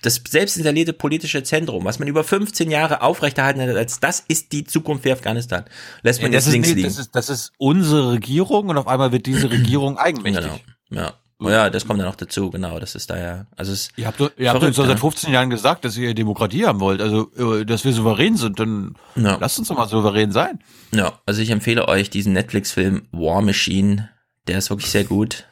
[0.00, 4.52] das selbst installierte politische Zentrum, was man über 15 Jahre aufrechterhalten hat, als das ist
[4.52, 5.66] die Zukunft für Afghanistan,
[6.02, 6.88] lässt man ja, jetzt links nicht, liegen.
[6.88, 10.44] Das ist, das ist unsere Regierung und auf einmal wird diese Regierung eigenmächtig.
[10.88, 11.02] Genau.
[11.02, 11.14] Ja.
[11.50, 14.20] Ja, das kommt dann noch dazu, genau, das ist da ja, also es Ihr habt,
[14.36, 17.64] ihr habt uns doch seit 15 Jahren gesagt, dass ihr Demokratie haben wollt, also, äh,
[17.64, 19.36] dass wir souverän sind, dann ja.
[19.40, 20.62] lasst uns doch mal souverän sein.
[20.92, 24.10] Ja, also ich empfehle euch diesen Netflix-Film War Machine,
[24.46, 25.44] Der ist wirklich sehr gut.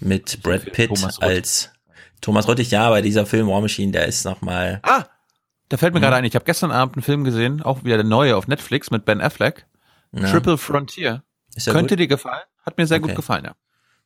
[0.00, 1.70] Mit Brad Pitt Thomas als
[2.20, 4.80] Thomas Ruttig, ja, aber dieser Film War Machine, der ist nochmal.
[4.84, 5.04] Ah,
[5.68, 6.04] da fällt mir Mhm.
[6.04, 8.90] gerade ein, ich habe gestern Abend einen Film gesehen, auch wieder der neue auf Netflix
[8.90, 9.66] mit Ben Affleck.
[10.12, 10.30] Ja.
[10.30, 11.22] Triple Frontier.
[11.64, 11.98] Könnte gut?
[12.00, 12.44] dir gefallen?
[12.64, 13.08] Hat mir sehr Okay.
[13.08, 13.52] gut gefallen, ja.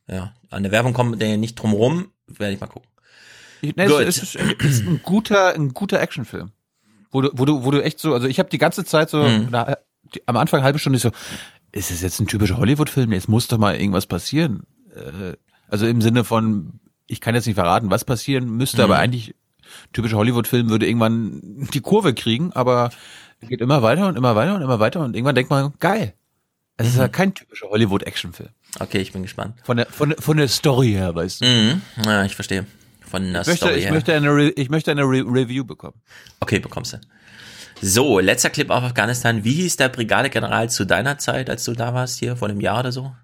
[0.09, 2.89] Ja, an der Werbung kommt der nicht drum rum, werde ich mal gucken.
[3.63, 4.01] Ne, Gut.
[4.01, 6.51] es, ist, es ist ein guter, ein guter Actionfilm.
[7.13, 9.23] Wo du, wo du, wo du echt so, also ich habe die ganze Zeit so,
[9.23, 9.49] Mhm.
[9.51, 9.77] na,
[10.15, 11.11] die, am Anfang eine halbe Stunde so,
[11.71, 13.11] ist es jetzt ein typischer Hollywood-Film?
[13.11, 14.65] Nee, Es muss doch mal irgendwas passieren.
[14.95, 15.37] Äh,
[15.69, 18.85] also im Sinne von, ich kann jetzt nicht verraten, was passieren müsste, Mhm.
[18.85, 19.35] aber eigentlich
[19.93, 22.91] typischer Hollywood-Film würde irgendwann die Kurve kriegen, aber
[23.41, 26.15] es geht immer weiter und immer weiter und immer weiter und irgendwann denkt man, geil.
[26.79, 28.49] Es ist ja kein typischer Hollywood-Action-Film.
[28.81, 29.57] Okay, ich bin gespannt.
[29.65, 31.45] Von der, von, von der Story her, weißt du.
[31.47, 31.83] Mhm.
[32.05, 32.67] Ja, ich verstehe.
[33.09, 33.93] Von der Ich möchte, Story ich her.
[33.93, 36.01] möchte eine, Re ich möchte eine Re Review bekommen.
[36.41, 37.01] Okay, bekommst du.
[37.83, 39.45] So, letzter Clip auf Afghanistan.
[39.45, 42.81] Wie hieß der Brigadegeneral zu deiner Zeit, als du da warst, hier vor einem Jahr
[42.81, 43.15] oder so?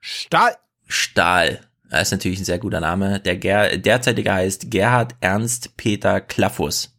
[0.00, 0.56] Stahl.
[0.86, 1.60] Stahl.
[1.90, 3.20] Das ist natürlich ein sehr guter Name.
[3.20, 6.94] Der Ger derzeitige heißt Gerhard Ernst Peter Klaffus.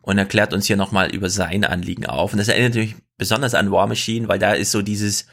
[0.00, 2.32] Und erklärt uns hier nochmal über sein Anliegen auf.
[2.32, 5.26] Und das erinnert natürlich besonders an War Machine, weil da ist so dieses,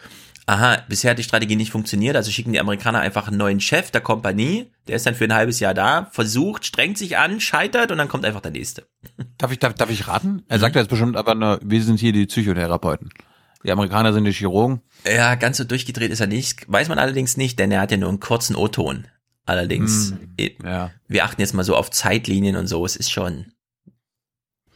[0.49, 3.91] aha, bisher hat die Strategie nicht funktioniert, also schicken die Amerikaner einfach einen neuen Chef
[3.91, 7.91] der Kompanie, der ist dann für ein halbes Jahr da, versucht, strengt sich an, scheitert
[7.91, 8.87] und dann kommt einfach der nächste.
[9.37, 10.43] Darf ich, darf, darf ich raten?
[10.47, 13.09] Er sagt jetzt bestimmt aber, nur, wir sind hier die Psychotherapeuten.
[13.63, 14.81] Die Amerikaner sind die Chirurgen.
[15.05, 16.65] Ja, ganz so durchgedreht ist er nicht.
[16.67, 19.07] Weiß man allerdings nicht, denn er hat ja nur einen kurzen O-Ton.
[19.45, 20.91] Allerdings, eh, ja.
[21.07, 22.85] wir achten jetzt mal so auf Zeitlinien und so.
[22.85, 23.51] Es ist schon.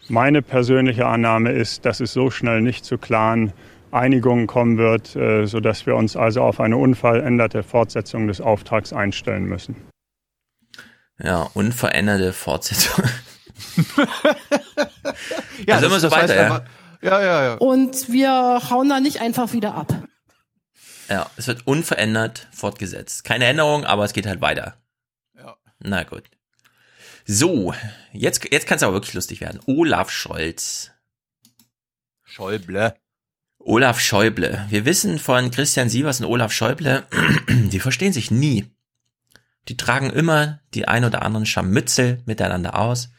[0.10, 3.53] Meine persönliche Annahme ist, dass es so schnell nicht zu klaren
[3.94, 9.46] Einigungen kommen wird, äh, sodass wir uns also auf eine unveränderte Fortsetzung des Auftrags einstellen
[9.46, 9.76] müssen.
[11.20, 13.06] Ja, unveränderte Fortsetzung.
[15.68, 16.66] Ja, also immer so weiter, ja.
[17.02, 17.54] ja, ja, ja.
[17.56, 19.94] Und wir hauen da nicht einfach wieder ab.
[21.10, 23.24] Ja, es wird unverändert fortgesetzt.
[23.24, 24.78] Keine Änderung, aber es geht halt weiter.
[25.38, 25.56] Ja.
[25.80, 26.24] Na gut.
[27.26, 27.74] So,
[28.12, 29.62] jetzt, jetzt kann es aber wirklich lustig werden.
[29.66, 30.92] Olaf Scholz.
[32.24, 32.96] Schäuble.
[33.66, 34.66] Olaf Schäuble.
[34.67, 37.03] Wir wissen von Christian Sievers und Olaf Schäuble,
[37.48, 38.66] die verstehen sich nie.
[39.69, 43.09] Die tragen immer die ein oder anderen Scharmützel miteinander aus.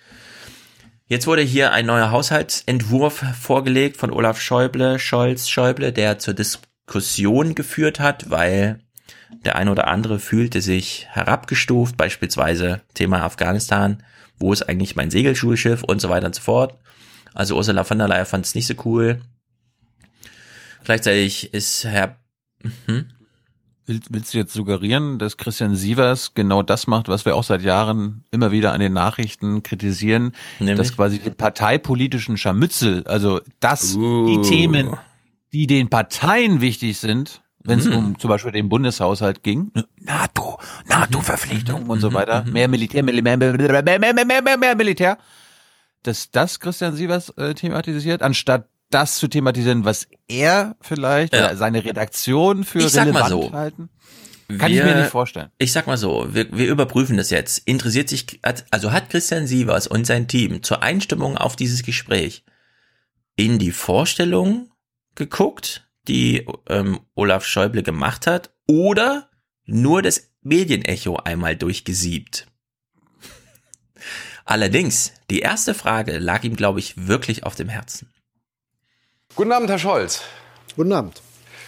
[1.06, 7.54] Jetzt wurde hier ein neuer Haushaltsentwurf vorgelegt von Olaf Schäuble, Scholz, Schäuble, der zur Diskussion
[7.54, 8.80] geführt hat, weil
[9.46, 14.02] der ein oder andere fühlte sich herabgestuft, beispielsweise Thema Afghanistan,
[14.38, 16.78] wo ist eigentlich mein Segelschulschiff und so weiter und so fort.
[17.32, 19.22] Also Ursula von der Leyen fand es nicht so cool.
[20.84, 22.16] Gleichzeitig ist Herr.
[22.86, 23.06] Hm?
[23.86, 27.60] Willst, willst du jetzt suggerieren, dass Christian Sievers genau das macht, was wir auch seit
[27.60, 30.78] Jahren immer wieder an den Nachrichten kritisieren, Nämlich?
[30.78, 34.26] dass quasi die parteipolitischen Scharmützel, also das, uh.
[34.26, 34.96] die Themen,
[35.52, 37.92] die den Parteien wichtig sind, wenn es mm.
[37.92, 41.90] um zum Beispiel den Bundeshaushalt ging, NATO, NATO-Verpflichtung mm.
[41.90, 42.14] und so mhm.
[42.14, 42.52] weiter, mhm.
[42.52, 45.18] mehr Militär, mehr, mehr, mehr, mehr, mehr, mehr, mehr Militär,
[46.02, 51.46] dass das Christian Sievers äh, thematisiert, anstatt das zu thematisieren, was er vielleicht Ja.
[51.46, 53.52] oder seine Redaktion für Ich sag mal relevant so.
[53.52, 53.88] halten.
[54.58, 55.50] Kann ich mir nicht vorstellen.
[55.58, 57.66] Ich sag mal so, wir, wir überprüfen das jetzt.
[57.66, 58.40] Interessiert sich,
[58.70, 62.44] also hat Christian Sievers und sein Team zur Einstimmung auf dieses Gespräch
[63.36, 64.70] in die Vorstellung
[65.14, 69.30] geguckt, die ähm, Olaf Schäuble gemacht hat, oder
[69.64, 72.46] nur das Medienecho einmal durchgesiebt?
[74.44, 78.12] Allerdings, die erste Frage lag ihm, glaube ich, wirklich auf dem Herzen.
[79.36, 80.22] Guten Abend, Herr Scholz.
[80.76, 81.20] Guten Abend.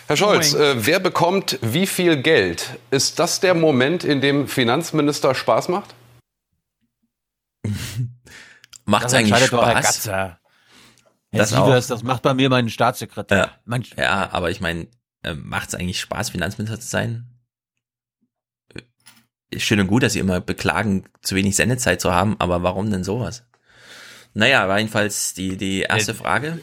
[0.06, 2.78] Herr Scholz, äh, wer bekommt wie viel Geld?
[2.90, 5.94] Ist das der Moment, in dem Finanzminister Spaß macht?
[8.84, 9.74] Macht's Das eigentlich Herr Spaß?
[9.84, 10.12] Gatzer.
[10.12, 13.36] Herr Das Sievers, das macht bei mir mein Staatssekretär.
[13.38, 14.86] Ja, Mein, ja aber ich meine,
[15.24, 17.26] äh, macht's eigentlich Spaß, Finanzminister zu sein?
[19.50, 22.92] Äh, Schön und gut, dass sie immer beklagen, zu wenig Sendezeit zu haben, aber warum
[22.92, 23.44] denn sowas?
[24.34, 26.60] Naja, war jedenfalls die, die erste Äh, Frage.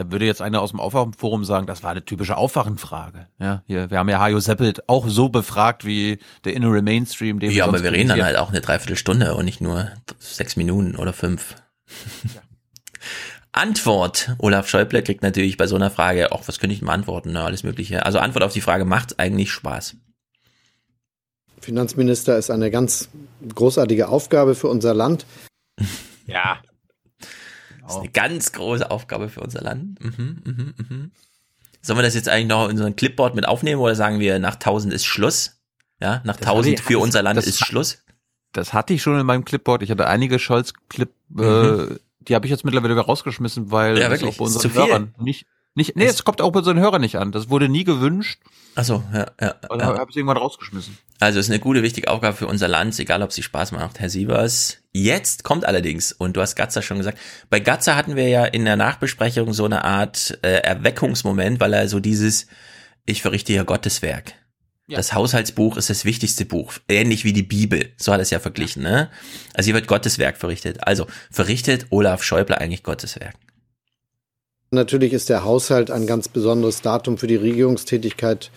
[0.00, 3.26] Da würde jetzt einer aus dem Aufwachenforum sagen, das war eine typische Aufwachenfrage.
[3.38, 7.38] Ja, hier, wir haben ja Hajo Seppelt auch so befragt wie der innere Mainstream.
[7.38, 10.56] Den Ja, aber sonst wir reden dann halt auch eine Dreiviertelstunde und nicht nur sechs
[10.56, 11.54] Minuten oder fünf.
[13.52, 14.30] Antwort.
[14.38, 17.32] Olaf Schäuble kriegt natürlich bei so einer Frage, auch was könnte ich ihm antworten?
[17.32, 18.06] Na, alles Mögliche.
[18.06, 19.96] Also Antwort auf die Frage, macht eigentlich Spaß?
[21.60, 23.10] Finanzminister ist eine ganz
[23.54, 25.26] großartige Aufgabe für unser Land.
[26.26, 26.58] Ja.
[27.90, 30.02] Das ist eine ganz große Aufgabe für unser Land.
[30.02, 31.10] Mhm, mhm, mhm.
[31.82, 34.38] Sollen wir das jetzt eigentlich noch in so ein Clipboard mit aufnehmen oder sagen wir,
[34.38, 35.58] nach 1000 ist Schluss?
[36.00, 38.02] Ja, nach Das 1000 hatte ich- für unser Land das ist Schluss?
[38.52, 39.82] Das hatte ich schon in meinem Clipboard.
[39.82, 41.42] Ich hatte einige Scholz-Clip, Mhm.
[41.42, 44.34] äh, die habe ich jetzt mittlerweile wieder rausgeschmissen, weil Ja, das wirklich.
[44.34, 44.74] auch bei unseren.
[44.74, 45.46] Hörern nicht,
[45.76, 47.30] Nicht, nee, es kommt auch bei so einen Hörer nicht an.
[47.30, 48.40] Das wurde nie gewünscht.
[48.74, 49.54] Achso, ja, ja.
[49.68, 49.98] Also ja.
[49.98, 50.98] habe ich irgendwann rausgeschmissen.
[51.20, 54.00] Also es ist eine gute, wichtige Aufgabe für unser Land, egal ob sie Spaß macht,
[54.00, 54.78] Herr Sievers.
[54.92, 58.64] Jetzt kommt allerdings, und du hast Gatzer schon gesagt, bei Gatzer hatten wir ja in
[58.64, 62.48] der Nachbesprechung so eine Art äh, Erweckungsmoment, weil er so dieses,
[63.06, 64.34] ich verrichte hier Gotteswerk.
[64.88, 64.96] Ja.
[64.96, 68.40] Das Haushaltsbuch ist das wichtigste Buch, ähnlich wie die Bibel, so hat er es ja
[68.40, 68.82] verglichen.
[68.82, 69.08] Ne?
[69.54, 70.84] Also hier wird Gotteswerk verrichtet.
[70.84, 73.36] Also verrichtet Olaf Schäuble eigentlich Gotteswerk.
[74.72, 78.50] Natürlich ist der Haushalt ein ganz besonderes Datum für die Regierungstätigkeit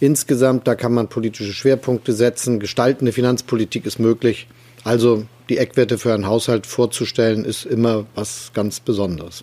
[0.00, 0.66] insgesamt.
[0.66, 2.60] Da kann man politische Schwerpunkte setzen.
[2.60, 4.46] Gestaltende Finanzpolitik ist möglich.
[4.84, 9.40] Also die Eckwerte für einen Haushalt vorzustellen, ist immer was ganz Besonderes.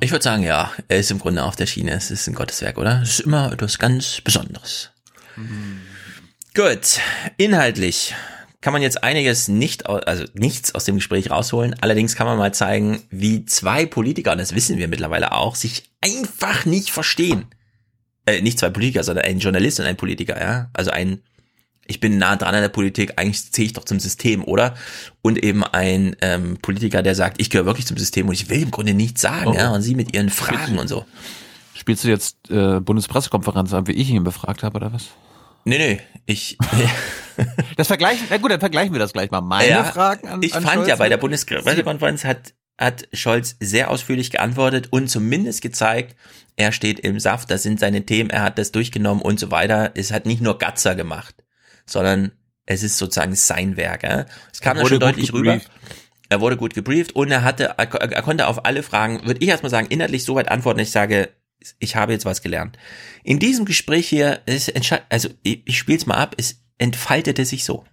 [0.00, 1.92] Ich würde sagen, ja, er ist im Grunde auf der Schiene.
[1.92, 3.00] Es ist ein Gotteswerk, oder?
[3.02, 4.90] Es ist immer etwas ganz Besonderes.
[6.54, 7.00] Gut,
[7.38, 8.14] inhaltlich
[8.60, 11.74] kann man jetzt einiges nicht, also nichts aus dem Gespräch rausholen.
[11.80, 15.90] Allerdings kann man mal zeigen, wie zwei Politiker, und das wissen wir mittlerweile auch, sich
[16.00, 17.46] einfach nicht verstehen.
[18.24, 20.70] Äh, nicht zwei Politiker, sondern ein Journalist und ein Politiker, ja.
[20.74, 21.22] Also ein,
[21.92, 24.74] ich bin nah dran an der Politik, eigentlich zähle ich doch zum System, oder?
[25.20, 28.62] Und eben ein ähm, Politiker, der sagt, ich gehöre wirklich zum System und ich will
[28.62, 29.54] im Grunde nichts sagen, Oh.
[29.54, 29.70] ja.
[29.70, 31.04] Und sie mit ihren Fragen und so.
[31.74, 35.08] Spielst du jetzt äh, Bundespressekonferenz an, wie ich ihn befragt habe, oder was?
[35.64, 36.56] Nee, nee, ich.
[37.76, 39.42] das vergleichen, na gut, dann vergleichen wir das gleich mal.
[39.42, 43.90] Meine Fragen an Ich an fand Scholz ja bei der Bundespressekonferenz hat, hat Scholz sehr
[43.90, 46.16] ausführlich geantwortet und zumindest gezeigt,
[46.56, 49.92] er steht im Saft, das sind seine Themen, er hat das durchgenommen und so weiter.
[49.94, 51.34] Es hat nicht nur Gatzer gemacht,
[51.86, 52.32] sondern
[52.66, 54.02] es ist sozusagen sein Werk.
[54.02, 54.26] Ja?
[54.52, 55.60] Es kam dann schon deutlich rüber.
[56.28, 59.48] Er wurde gut gebrieft und er hatte, er, er konnte auf alle Fragen, würde ich
[59.48, 61.28] erstmal sagen, inhaltlich so weit antworten, ich sage,
[61.78, 62.78] ich habe jetzt was gelernt.
[63.22, 64.72] In diesem Gespräch hier, ist
[65.10, 67.84] also ich, ich spiele es mal ab, es entfaltete sich so.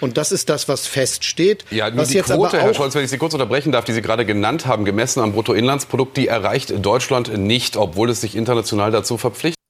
[0.00, 1.64] Und das ist das, was feststeht.
[1.70, 3.92] Ja, nur was die jetzt Quote, Herr Scholz, wenn ich Sie kurz unterbrechen darf, die
[3.92, 8.90] Sie gerade genannt haben, gemessen am Bruttoinlandsprodukt, die erreicht Deutschland nicht, obwohl es sich international
[8.90, 9.63] dazu verpflichtet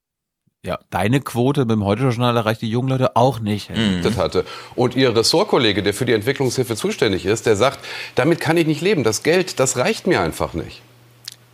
[0.65, 3.69] Ja, deine Quote mit dem Heute-Journal erreicht die jungen Leute auch nicht.
[4.17, 4.47] hatte.
[4.75, 7.81] Und Ihr Ressortkollege, der für die Entwicklungshilfe zuständig ist, der sagt,
[8.15, 9.05] damit kann ich nicht leben.
[9.05, 10.81] Das Geld, das reicht mir einfach nicht.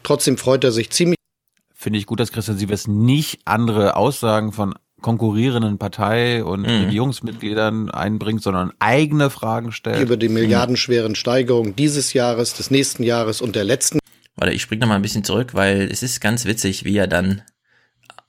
[0.04, 1.16] Trotzdem freut er sich ziemlich.
[1.74, 6.84] Finde ich gut, dass Christian Sievers nicht andere Aussagen von konkurrierenden Partei- und Mhm.
[6.84, 10.00] Regierungsmitgliedern einbringt, sondern eigene Fragen stellt.
[10.02, 13.98] über die milliardenschweren Steigerungen dieses Jahres, des nächsten Jahres und der letzten.
[14.36, 17.06] Warte, ich spring noch mal ein bisschen zurück, weil es ist ganz witzig, wie er
[17.08, 17.42] dann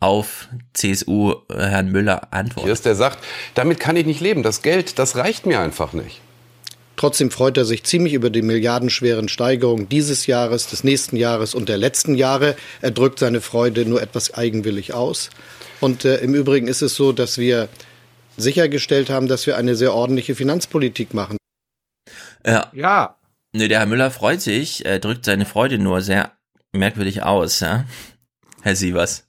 [0.02, 2.64] auf CSU äh, Herrn Müller antwortet.
[2.66, 3.20] Hier ist der sagt,
[3.54, 4.44] damit kann ich nicht leben.
[4.44, 6.20] Das Geld, das reicht mir einfach nicht.
[6.98, 11.70] Trotzdem freut er sich ziemlich über die milliardenschweren Steigerungen dieses Jahres, des nächsten Jahres und
[11.70, 12.56] der letzten Jahre.
[12.82, 15.30] Er drückt seine Freude nur etwas eigenwillig aus.
[15.80, 17.70] Und äh, im Übrigen ist es so, dass wir
[18.38, 21.38] sichergestellt haben, dass wir eine sehr ordentliche Finanzpolitik machen.
[22.46, 22.70] Ja.
[22.74, 23.18] Ja.
[23.54, 26.32] Nö, der Herr Müller freut sich, er drückt seine Freude nur sehr
[26.72, 27.86] merkwürdig aus, ja.
[28.62, 29.28] Herr Sievers.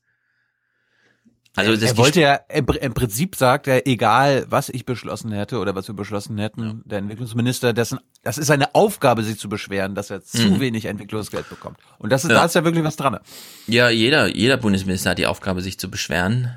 [1.55, 5.75] Also das er wollte ja, im Prinzip sagt er, egal was ich beschlossen hätte oder
[5.75, 10.09] was wir beschlossen hätten, der Entwicklungsminister, dessen, das ist seine Aufgabe, sich zu beschweren, dass
[10.11, 10.61] er zu Mhm.
[10.61, 11.77] wenig Entwicklungsgeld bekommt.
[11.99, 12.37] Und das ist, Ja.
[12.39, 13.19] da ist ja wirklich was dran.
[13.67, 16.51] Ja, jeder, jeder Bundesminister hat die Aufgabe, sich zu beschweren,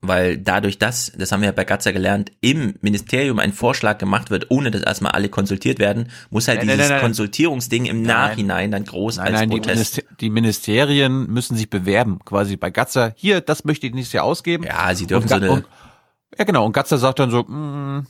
[0.00, 4.30] weil dadurch, dass, das haben wir ja bei Gatzer gelernt, im Ministerium ein Vorschlag gemacht
[4.30, 7.00] wird, ohne dass erstmal alle konsultiert werden, muss halt Nein, dieses nein, nein.
[7.00, 8.06] Konsultierungsding im Nein.
[8.06, 9.74] Nachhinein dann groß Nein, als nein, die, Protest.
[9.76, 13.12] Minister die Ministerien müssen sich bewerben, quasi bei Gatzer.
[13.16, 14.64] Hier, das möchte ich nächstes Jahr ausgeben.
[14.64, 15.66] Ja, sie dürfen und, so eine- und,
[16.38, 16.64] Ja, genau.
[16.64, 18.06] Und Gatzer sagt dann so, mm,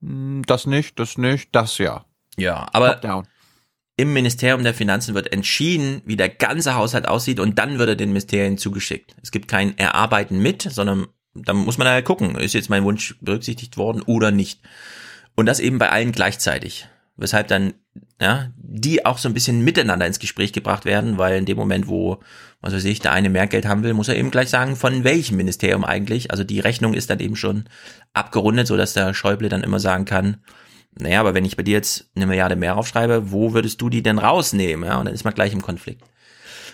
[0.00, 2.04] mm, das nicht, das nicht, das ja.
[2.36, 3.00] Ja, aber.
[3.96, 7.96] Im Ministerium der Finanzen wird entschieden, wie der ganze Haushalt aussieht und dann wird er
[7.96, 9.14] den Ministerien zugeschickt.
[9.22, 13.16] Es gibt kein Erarbeiten mit, sondern da muss man halt gucken, ist jetzt mein Wunsch
[13.20, 14.60] berücksichtigt worden oder nicht.
[15.36, 16.88] Und das eben bei allen gleichzeitig.
[17.16, 17.74] Weshalb dann,
[18.20, 21.86] ja, die auch so ein bisschen miteinander ins Gespräch gebracht werden, weil in dem Moment,
[21.86, 22.18] wo,
[22.60, 25.04] was weiß ich, der eine mehr Geld haben will, muss er eben gleich sagen, von
[25.04, 26.32] welchem Ministerium eigentlich.
[26.32, 27.66] Also die Rechnung ist dann eben schon
[28.12, 30.38] abgerundet, so dass der Schäuble dann immer sagen kann,
[30.98, 34.02] naja, aber wenn ich bei dir jetzt eine Milliarde mehr aufschreibe, wo würdest du die
[34.02, 34.88] denn rausnehmen?
[34.88, 36.02] Ja, und dann ist man gleich im Konflikt.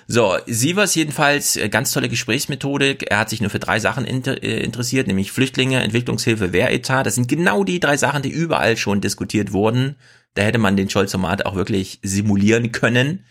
[0.06, 3.10] So, Sievers jedenfalls, äh, ganz tolle Gesprächsmethodik.
[3.10, 7.06] Er hat sich nur für drei Sachen inter äh, interessiert, nämlich Flüchtlinge, Entwicklungshilfe, Wehretat.
[7.06, 9.96] Das sind genau die drei Sachen, die überall schon diskutiert wurden.
[10.34, 13.24] Da hätte man den Scholz-Format auch wirklich simulieren können.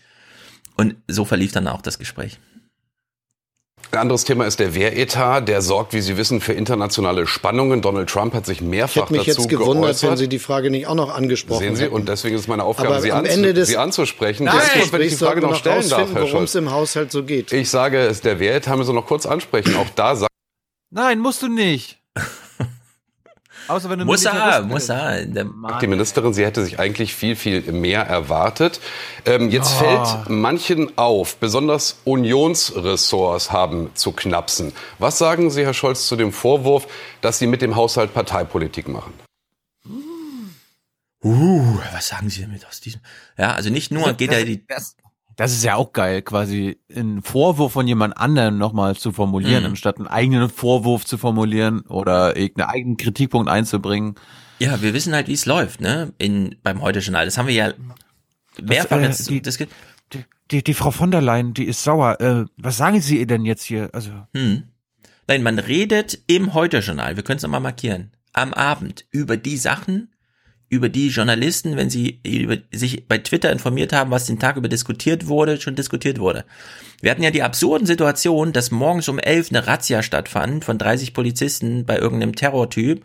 [0.76, 2.38] Und so verlief dann auch das Gespräch.
[3.92, 5.48] Ein anderes Thema ist der Wehretat.
[5.48, 7.82] Der sorgt, wie Sie wissen, für internationale Spannungen.
[7.82, 10.10] Donald Trump hat sich Ich mehrfach hätte mich dazu jetzt gewundert, geäußert.
[10.10, 11.94] wenn Sie die Frage nicht auch noch angesprochen Sehen Sie, hätten.
[11.94, 14.44] und deswegen ist meine Aufgabe, Aber Sie, am Ende des- Sie anzusprechen.
[14.44, 17.52] Nein, kurz, wenn ich die Frage noch stellen darf, worum es im Haushalt so geht.
[17.52, 19.74] Ich sage, es der Wehretat, müssen wir noch kurz ansprechen.
[19.76, 20.30] Auch da sagt
[20.90, 21.99] Nein, musst du nicht.
[23.70, 25.24] Außer wenn du Muss er, muss er.
[25.24, 28.80] Die Ministerin, sie hätte sich eigentlich viel, viel mehr erwartet.
[29.24, 29.84] Ähm, jetzt Oh.
[29.84, 34.72] fällt manchen auf, besonders Unionsressorts haben zu knapsen.
[34.98, 36.88] Was sagen Sie, Herr Scholz, zu dem Vorwurf,
[37.20, 39.12] dass Sie mit dem Haushalt Parteipolitik machen?
[41.22, 43.02] Uh, was sagen Sie damit aus diesem?
[43.36, 44.66] Ja, also nicht nur geht er die.
[44.66, 44.96] Das,
[45.40, 49.70] das ist ja auch geil, quasi einen Vorwurf von jemand anderem nochmal zu formulieren, Mhm.
[49.70, 54.14] anstatt einen eigenen Vorwurf zu formulieren oder irgendeinen eigenen Kritikpunkt einzubringen.
[54.58, 56.12] Ja, wir wissen halt, wie es läuft, ne?
[56.18, 57.24] In beim heute Journal.
[57.24, 57.72] Das haben wir ja
[58.62, 59.28] mehrfach äh, jetzt.
[59.30, 59.70] die- das, geht-
[60.50, 62.20] Die, die Frau von der Leyen, die ist sauer.
[62.20, 63.88] Äh, was sagen Sie ihr denn jetzt hier?
[63.92, 64.64] Also Hm.
[65.28, 70.09] Nein, man redet im Heute-Journal, wir können es nochmal markieren, am Abend über die Sachen,
[70.70, 74.68] über die Journalisten, wenn sie über, sich bei Twitter informiert haben, was den Tag über
[74.68, 76.44] diskutiert wurde, schon diskutiert wurde.
[77.02, 81.12] Wir hatten ja die absurden Situationen, dass morgens um elf eine Razzia stattfand von 30
[81.12, 83.04] Polizisten bei irgendeinem Terrortyp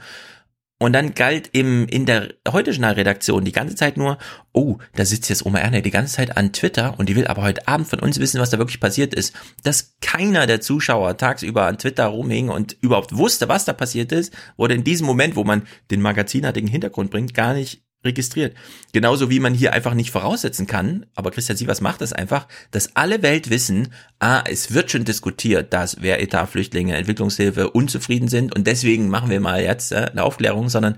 [0.77, 4.17] und dann galt im, in der Heute-Journal-Redaktion die ganze Zeit nur,
[4.51, 7.43] oh, da sitzt jetzt Oma Erna die ganze Zeit an Twitter und die will aber
[7.43, 9.33] heute Abend von uns wissen, was da wirklich passiert ist.
[9.63, 14.33] Dass keiner der Zuschauer tagsüber an Twitter rumhing und überhaupt wusste, was da passiert ist,
[14.57, 18.55] wurde in diesem Moment, wo man den magazinartigen Hintergrund bringt, gar nicht registriert.
[18.93, 22.95] Genauso wie man hier einfach nicht voraussetzen kann, aber Christian Sievers macht das einfach, dass
[22.95, 28.55] alle Welt wissen, ah, es wird schon diskutiert, dass wer Etat, Flüchtlinge, Entwicklungshilfe unzufrieden sind
[28.55, 30.97] und deswegen machen wir mal jetzt äh, eine Aufklärung, sondern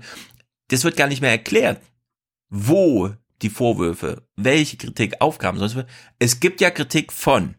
[0.68, 1.80] das wird gar nicht mehr erklärt,
[2.50, 3.10] wo
[3.42, 5.86] die Vorwürfe, welche Kritik aufkamen.
[6.18, 7.54] Es gibt ja Kritik von.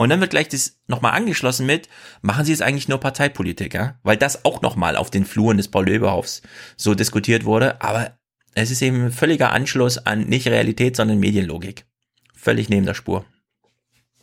[0.00, 1.88] Und dann wird gleich das nochmal angeschlossen mit,
[2.22, 3.98] machen Sie jetzt eigentlich nur Parteipolitik, ja?
[4.04, 6.42] Weil das auch nochmal auf den Fluren des Paul-Löbe-Hofs
[6.76, 8.17] so diskutiert wurde, aber
[8.58, 11.84] es ist eben ein völliger Anschluss an nicht Realität, sondern Medienlogik.
[12.34, 13.24] Völlig neben der Spur.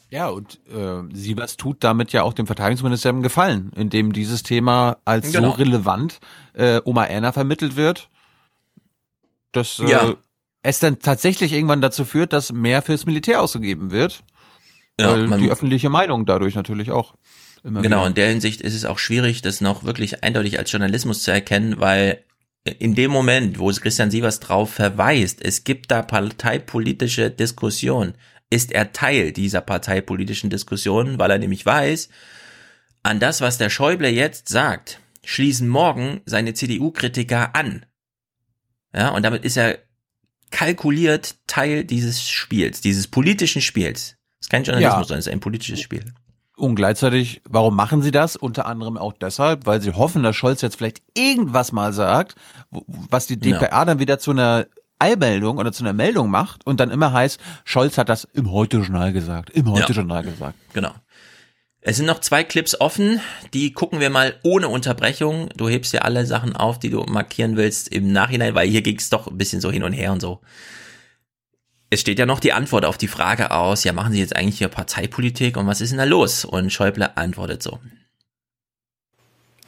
[0.09, 4.97] Ja, und äh, Siebers tut damit ja auch dem Verteidigungsministerium einen Gefallen, indem dieses Thema
[5.03, 5.49] als Genau.
[5.51, 6.19] so relevant
[6.53, 8.09] äh, Oma Erna vermittelt wird,
[9.51, 10.15] dass äh, Ja.
[10.61, 14.23] es dann tatsächlich irgendwann dazu führt, dass mehr fürs Militär ausgegeben wird.
[14.99, 17.15] Ja, weil die öffentliche Meinung dadurch natürlich auch
[17.63, 18.07] immer Genau, wieder.
[18.07, 21.79] in der Hinsicht ist es auch schwierig, das noch wirklich eindeutig als Journalismus zu erkennen,
[21.79, 22.23] weil
[22.65, 28.15] in dem Moment, wo Christian Sievers drauf verweist, es gibt da parteipolitische Diskussion,
[28.49, 32.09] ist er Teil dieser parteipolitischen Diskussion, weil er nämlich weiß,
[33.03, 37.85] an das, was der Schäuble jetzt sagt, schließen morgen seine CDU-Kritiker an.
[38.95, 39.79] Ja, und damit ist er
[40.49, 44.15] kalkuliert Teil dieses Spiels, dieses politischen Spiels.
[44.39, 45.03] Das ist kein Journalismus, Ja.
[45.03, 46.13] sondern es ist ein politisches Spiel.
[46.57, 48.35] Und gleichzeitig, warum machen sie das?
[48.35, 52.35] Unter anderem auch deshalb, weil sie hoffen, dass Scholz jetzt vielleicht irgendwas mal sagt,
[52.69, 53.57] was die Ja.
[53.59, 54.65] DPA dann wieder zu einer
[54.97, 59.11] Eilmeldung oder zu einer Meldung macht und dann immer heißt, Scholz hat das im Heute-Journal
[59.11, 60.57] gesagt, im Heute-Journal gesagt.
[60.73, 60.91] Genau.
[61.81, 63.19] Es sind noch zwei Clips offen,
[63.53, 65.49] die gucken wir mal ohne Unterbrechung.
[65.55, 68.97] Du hebst ja alle Sachen auf, die du markieren willst im Nachhinein, weil hier ging
[68.97, 70.41] es doch ein bisschen so hin und her und so.
[71.95, 74.57] Es steht ja noch die Antwort auf die Frage aus, ja, machen Sie jetzt eigentlich
[74.57, 76.43] hier Parteipolitik und was ist denn da los?
[76.43, 77.79] Und Schäuble antwortet so.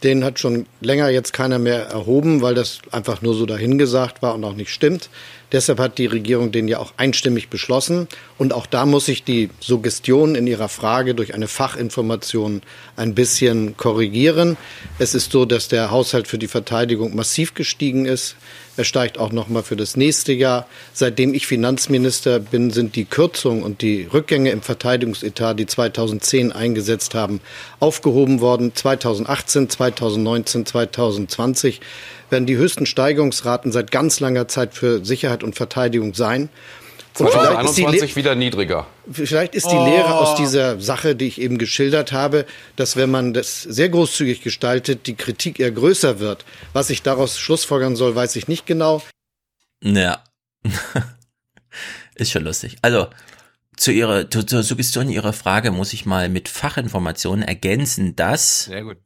[0.03, 4.35] Den hat schon länger jetzt keiner mehr erhoben, weil das einfach nur so dahingesagt war
[4.35, 5.09] und auch nicht stimmt.
[5.53, 8.09] Deshalb hat die Regierung den ja auch einstimmig beschlossen.
[8.37, 12.61] Und auch da muss ich die Suggestion in ihrer Frage durch eine Fachinformation
[12.97, 14.57] ein bisschen korrigieren.
[14.99, 18.35] Es ist so, dass der Haushalt für die Verteidigung massiv gestiegen ist.
[18.77, 20.67] Er steigt auch noch mal für das nächste Jahr.
[20.93, 27.15] Seitdem ich Finanzminister bin, sind die Kürzungen und die Rückgänge im Verteidigungsetat, die 2010 eingesetzt
[27.15, 27.41] haben,
[27.79, 28.75] aufgehoben worden.
[28.75, 31.81] 2018, 2019, 2020
[32.29, 36.49] werden die höchsten Steigerungsraten seit ganz langer Zeit für Sicherheit und Verteidigung sein.
[37.19, 38.87] Und vielleicht ist, die 2021 Le wieder niedriger.
[39.11, 39.85] vielleicht ist die Oh.
[39.85, 44.41] Lehre aus dieser Sache, die ich eben geschildert habe, dass wenn man das sehr großzügig
[44.41, 46.45] gestaltet, die Kritik eher größer wird.
[46.73, 49.01] Was ich daraus schlussfolgern soll, weiß ich nicht genau.
[49.83, 50.23] Ja.
[52.15, 52.77] ist schon lustig.
[52.81, 53.07] Also,
[53.75, 58.83] zu ihrer, zu, zur Suggestion ihrer Frage muss ich mal mit Fachinformationen ergänzen, dass Sehr
[58.83, 58.97] gut.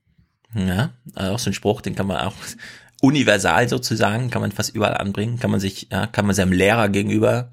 [0.56, 2.34] Ja, also auch so ein Spruch, den kann man auch
[3.02, 6.90] universal sozusagen, kann man fast überall anbringen, kann man sich, ja, kann man seinem Lehrer
[6.90, 7.50] gegenüber.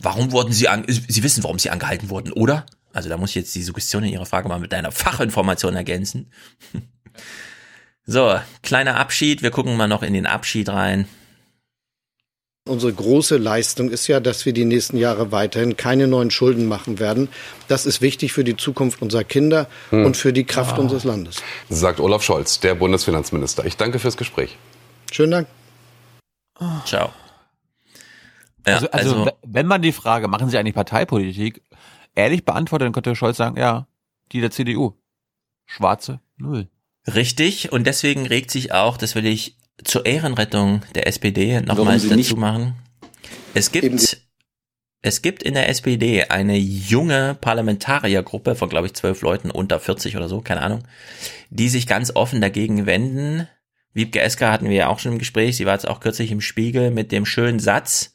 [0.00, 2.66] Warum wurden Sie an, Sie wissen, warum Sie angehalten wurden, oder?
[2.92, 6.30] Also da muss ich jetzt die Suggestion in Ihrer Frage mal mit einer Fachinformation ergänzen.
[8.10, 11.06] So, kleiner Abschied, wir gucken mal noch in den Abschied rein.
[12.66, 16.98] Unsere große Leistung ist ja, dass wir die nächsten Jahre weiterhin keine neuen Schulden machen
[16.98, 17.28] werden.
[17.66, 20.06] Das ist wichtig für die Zukunft unserer Kinder Hm.
[20.06, 21.42] und für die Kraft unseres Landes.
[21.68, 23.66] Sagt Olaf Scholz, der Bundesfinanzminister.
[23.66, 24.56] Ich danke fürs Gespräch.
[25.12, 25.48] Schönen Dank.
[26.86, 27.12] Ciao.
[28.68, 31.62] Ja, also, also, also- wenn man die Frage, machen Sie eigentlich Parteipolitik,
[32.14, 33.86] ehrlich beantwortet, dann könnte Scholz sagen, ja,
[34.32, 34.94] die der CDU.
[35.66, 36.68] Schwarze Null.
[37.06, 42.16] Richtig, und deswegen regt sich auch, das will ich zur Ehrenrettung der SPD nochmals dazu
[42.16, 42.74] nicht- machen.
[43.54, 44.18] Es gibt,
[45.02, 50.16] es gibt in der SPD eine junge Parlamentariergruppe von, glaube ich, zwölf Leuten unter 40
[50.16, 50.82] oder so, keine Ahnung,
[51.50, 53.48] die sich ganz offen dagegen wenden.
[53.94, 56.40] Wiebke Esker hatten wir ja auch schon im Gespräch, sie war jetzt auch kürzlich im
[56.40, 58.14] Spiegel mit dem schönen Satz,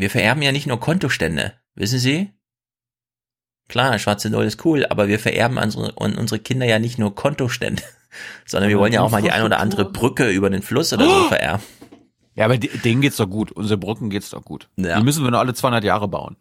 [0.00, 2.30] wir vererben ja nicht nur Kontostände, wissen Sie?
[3.68, 7.14] Klar, schwarze Null ist cool, aber wir vererben unsere, und unsere Kinder ja nicht nur
[7.14, 7.82] Kontostände,
[8.46, 11.04] sondern wir wollen ja auch mal die eine oder andere Brücke über den Fluss oder
[11.08, 11.62] so vererben.
[12.34, 13.52] Ja, aber de- denen geht's doch gut.
[13.52, 14.68] Unsere Brücken geht's doch gut.
[14.76, 14.98] Ja.
[14.98, 16.36] Die müssen wir nur alle 200 Jahre bauen.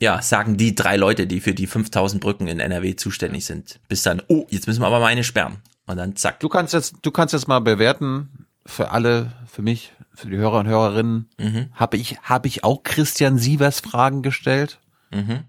[0.00, 3.78] Ja, sagen die drei Leute, die für die 5000 Brücken in NRW zuständig sind.
[3.86, 5.58] Bis dann, oh, jetzt müssen wir aber mal eine sperren.
[5.86, 6.40] Und dann zack.
[6.40, 10.60] Du kannst jetzt, du kannst jetzt mal bewerten für alle, für mich, für die Hörer
[10.60, 11.30] und Hörerinnen.
[11.38, 11.68] Mhm.
[11.74, 14.80] Habe ich, habe ich auch Christian Sievers Fragen gestellt?
[15.10, 15.44] Mhm.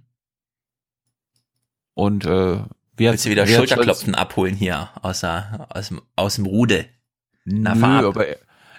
[1.94, 6.02] Und äh, hat Willst du wieder wie hat Schulterklopfen abholen hier aus, der, aus, dem,
[6.16, 6.86] aus dem Rude?
[7.46, 8.26] Na, Nö, aber,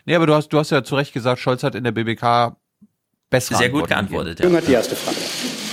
[0.05, 2.57] nee, aber du hast, du hast ja zu Recht gesagt, Scholz hat in der BBK
[3.29, 4.55] bessere Sehr gut Antworten geantwortet, gegeben.
[4.55, 4.61] ja.
[4.61, 5.64] die erste Frage.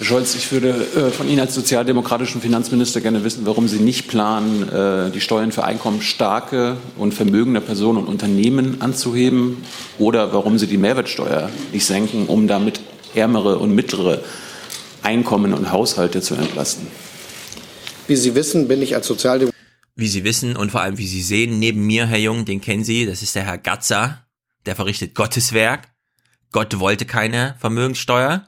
[0.00, 4.08] Herr Scholz, ich würde äh, von Ihnen als sozialdemokratischen Finanzminister gerne wissen, warum Sie nicht
[4.08, 9.58] planen, äh, die Steuern für einkommensstarke und vermögende Personen und Unternehmen anzuheben
[9.98, 12.80] oder warum Sie die Mehrwertsteuer nicht senken, um damit
[13.14, 14.22] ärmere und mittlere
[15.02, 16.86] Einkommen und Haushalte zu entlasten.
[18.06, 19.60] Wie Sie wissen, bin ich als Sozialdemokrat
[19.96, 22.84] Wie Sie wissen und vor allem wie Sie sehen, neben mir, Herr Jung, den kennen
[22.84, 24.24] Sie, das ist der Herr Gatzer,
[24.64, 25.88] der verrichtet Gottes Werk.
[26.52, 28.46] Gott wollte keine Vermögenssteuer.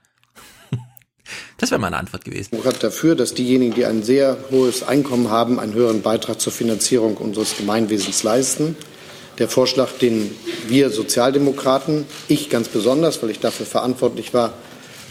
[1.59, 2.57] Das wäre meine Antwort gewesen.
[2.81, 7.57] dafür, dass diejenigen, die ein sehr hohes Einkommen haben, einen höheren Beitrag zur Finanzierung unseres
[7.57, 8.77] Gemeinwesens leisten.
[9.39, 10.35] Der Vorschlag, den
[10.67, 14.53] wir Sozialdemokraten, ich ganz besonders, weil ich dafür verantwortlich war,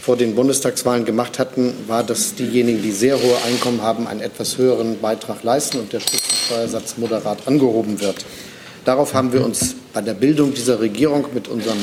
[0.01, 4.57] vor den Bundestagswahlen gemacht hatten, war, dass diejenigen, die sehr hohe Einkommen haben, einen etwas
[4.57, 8.25] höheren Beitrag leisten und der Spitzensteuersatz moderat angehoben wird.
[8.83, 11.77] Darauf haben wir uns bei der Bildung dieser Regierung mit unserem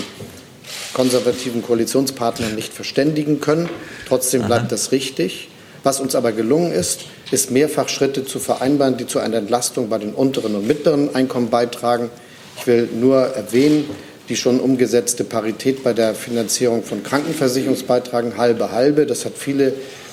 [0.92, 3.68] konservativen Koalitionspartnern nicht verständigen können.
[4.06, 5.48] Trotzdem bleibt das richtig.
[5.84, 9.98] Was uns aber gelungen ist, ist mehrfach Schritte zu vereinbaren, die zu einer Entlastung bei
[9.98, 12.10] den unteren und mittleren Einkommen beitragen.
[12.58, 13.88] Ich will nur erwähnen,
[14.28, 19.06] die schon umgesetzte Parität bei der Finanzierung von Krankenversicherungsbeitragen halbe halbe.
[19.06, 19.72] Das hat viele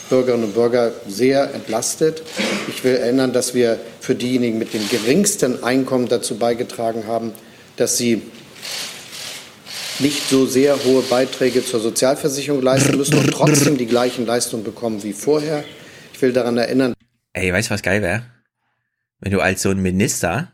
[0.10, 2.22] Bürgerinnen und Bürger sehr entlastet.
[2.70, 7.34] Ich will erinnern, dass wir für diejenigen mit dem geringsten Einkommen dazu beigetragen haben,
[7.76, 8.22] dass sie
[10.00, 15.04] nicht so sehr hohe Beiträge zur Sozialversicherung leisten müssen und trotzdem die gleichen Leistungen bekommen
[15.04, 15.64] wie vorher.
[16.14, 16.94] Ich will daran erinnern,
[17.34, 18.24] Ey, weißt du, was geil wäre?
[19.20, 20.54] Wenn du als so ein Minister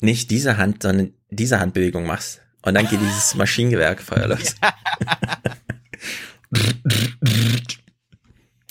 [0.00, 2.40] nicht diese Hand, sondern diese Handbewegung machst.
[2.62, 4.56] Und dann geht dieses Maschinengewehrfeuer los.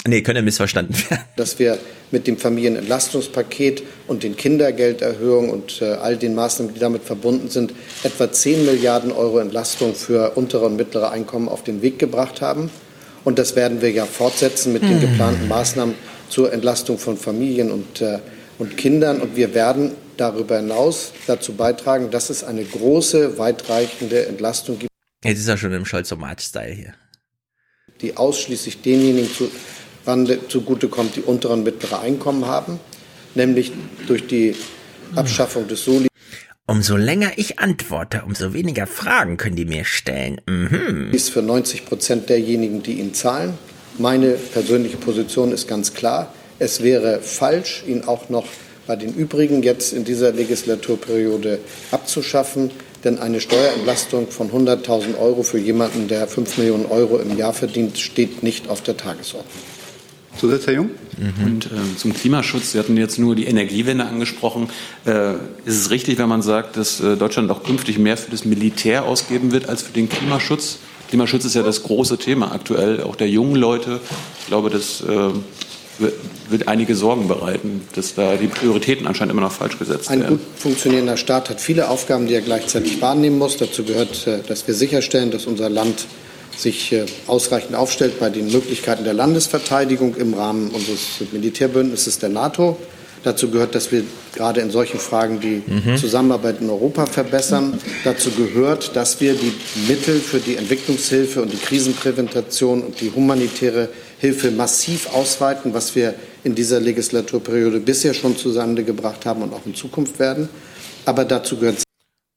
[0.08, 1.24] nee, könnte missverstanden werden.
[1.36, 1.78] dass wir
[2.12, 7.74] mit dem Familienentlastungspaket und den Kindergelderhöhungen und äh, all den Maßnahmen, die damit verbunden sind,
[8.04, 12.70] etwa 10 Milliarden Euro Entlastung für untere und mittlere Einkommen auf den Weg gebracht haben.
[13.24, 15.02] Und das werden wir ja fortsetzen mit den Hm.
[15.02, 15.96] geplanten Maßnahmen
[16.30, 18.20] zur Entlastung von Familien und, äh,
[18.58, 19.22] und Kindern.
[19.22, 24.92] Und wir werden darüber hinaus dazu beitragen, dass es eine große, weitreichende Entlastung gibt,
[25.24, 26.94] Jetzt ist er schon im Scholz-Style hier.
[28.02, 29.52] die ausschließlich denjenigen zu,
[30.06, 32.80] Rande zugutekommt, die untere und mittlere Einkommen haben,
[33.36, 33.72] nämlich
[34.08, 34.56] durch die
[35.16, 36.08] Abschaffung des Soli.
[36.68, 40.40] Umso länger ich antworte, umso weniger Fragen können die mir stellen.
[40.48, 41.10] Mhm.
[41.12, 43.56] ist für 90 Prozent derjenigen, die ihn zahlen.
[43.98, 46.34] Meine persönliche Position ist ganz klar.
[46.60, 48.46] Es wäre falsch, ihn auch noch
[48.88, 51.60] bei den übrigen jetzt in dieser Legislaturperiode
[51.92, 52.72] abzuschaffen.
[53.04, 57.98] Denn eine Steuerentlastung von 100.000 Euro für jemanden, der 5 Millionen Euro im Jahr verdient,
[57.98, 59.71] steht nicht auf der Tagesordnung.
[60.40, 60.90] Zusatz, Herr Jung?
[61.46, 64.70] Und äh, zum Klimaschutz, Sie hatten jetzt nur die Energiewende angesprochen.
[65.06, 65.34] Äh,
[65.66, 69.06] ist es richtig, wenn man sagt, dass äh, Deutschland auch künftig mehr für das Militär
[69.06, 70.80] ausgeben wird als für den Klimaschutz?
[71.10, 74.00] Klimaschutz ist ja das große Thema aktuell, auch der jungen Leute.
[74.40, 75.06] Ich glaube, das äh,
[76.00, 76.14] wird,
[76.50, 80.38] wird einige Sorgen bereiten, dass da die Prioritäten anscheinend immer noch falsch gesetzt Ein werden.
[80.38, 83.58] gut funktionierender Staat hat viele Aufgaben, die er gleichzeitig wahrnehmen muss.
[83.58, 86.06] Dazu gehört, äh, dass wir sicherstellen, dass unser Land
[86.62, 92.78] sich äh, ausreichend aufstellt bei den Möglichkeiten der Landesverteidigung im Rahmen unseres Militärbündnisses der NATO.
[93.24, 95.96] Dazu gehört, dass wir gerade in solchen Fragen die Mhm.
[95.98, 97.80] Zusammenarbeit in Europa verbessern.
[98.04, 99.54] Dazu gehört, dass wir die
[99.88, 106.16] Mittel für die Entwicklungshilfe und die Krisenprävention und die humanitäre Hilfe massiv ausweiten, was wir
[106.44, 110.50] in dieser Legislaturperiode bisher schon zustande gebracht haben und auch in Zukunft werden.
[111.06, 111.84] Aber dazu gehört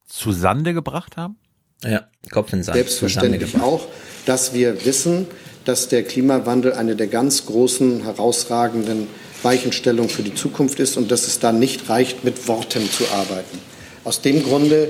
[0.07, 1.36] Zu Sande gebracht haben?
[1.83, 2.77] Ja, Kopf in Sand.
[2.77, 3.86] selbstverständlich auch,
[4.27, 5.27] dass wir wissen,
[5.65, 9.07] dass der Klimawandel eine der ganz großen, herausragenden
[9.43, 13.59] Weichenstellung für die Zukunft ist und dass es da nicht reicht, mit Worten zu arbeiten.
[14.05, 14.89] Aus dem Grunde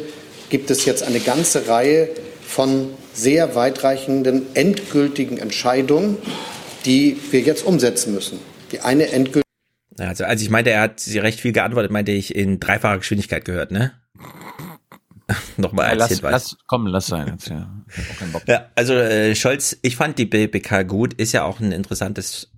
[0.48, 2.08] gibt es jetzt eine ganze Reihe
[2.46, 6.16] von sehr weitreichenden, endgültigen Entscheidungen,
[6.84, 8.38] die wir jetzt umsetzen müssen.
[8.72, 9.44] Die eine endgültige
[9.98, 13.44] also als ich meinte, er hat sie recht viel geantwortet, meinte ich in dreifacher Geschwindigkeit
[13.44, 13.92] gehört, ne?
[15.56, 16.32] Nochmal als lass, Hinweis.
[16.32, 17.68] lass, komm, lass sein jetzt, ja.
[18.46, 22.50] Ja, also äh, Scholz, ich fand die BBK gut, ist ja auch ein interessantes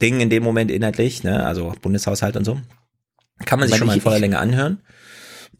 [0.00, 1.44] Ding in dem Moment inhaltlich, ne?
[1.44, 2.60] Also Bundeshaushalt und so.
[3.44, 4.80] Kann man sich schon mal in voller Länge anhören.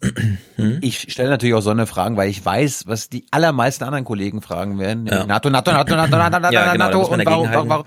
[0.81, 4.41] Ich stelle natürlich auch so eine Fragen, weil ich weiß, was die allermeisten anderen Kollegen
[4.41, 5.07] fragen werden.
[5.07, 5.27] Ja.
[5.27, 7.85] NATO, NATO, NATO, NATO, NATO, NATO, Ja, genau, NATO und warum, warum, warum,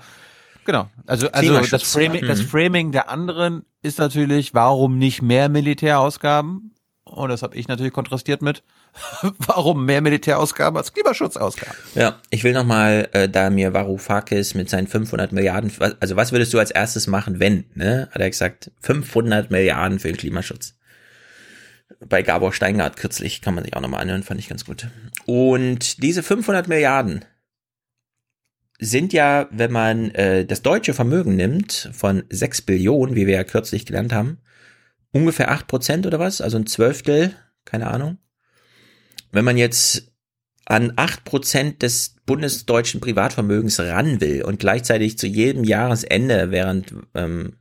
[0.64, 0.88] Genau.
[1.06, 2.46] Also, also das Framing, das Mhm.
[2.46, 6.73] Framing der anderen ist natürlich, warum nicht mehr Militärausgaben?
[7.14, 8.64] Und das habe ich natürlich kontrastiert mit,
[9.38, 11.76] warum mehr Militärausgaben als Klimaschutzausgaben?
[11.94, 16.52] Ja, ich will nochmal, äh, da mir Varoufakis mit seinen 500 Milliarden, also was würdest
[16.52, 18.08] du als erstes machen, wenn, ne?
[18.10, 20.74] Hat er gesagt, 500 Milliarden für den Klimaschutz.
[22.08, 24.88] Bei Gabor Steingart kürzlich, kann man sich auch nochmal anhören, fand ich ganz gut.
[25.26, 27.24] Und diese 500 Milliarden
[28.80, 33.44] sind ja, wenn man äh, das deutsche Vermögen nimmt von 6 Billionen, wie wir ja
[33.44, 34.38] kürzlich gelernt haben,
[35.14, 37.34] ungefähr 8 Prozent oder was, also ein Zwölftel,
[37.64, 38.18] keine Ahnung.
[39.32, 40.12] Wenn man jetzt
[40.66, 47.56] an 8 Prozent des bundesdeutschen Privatvermögens ran will und gleichzeitig zu jedem Jahresende, während ähm,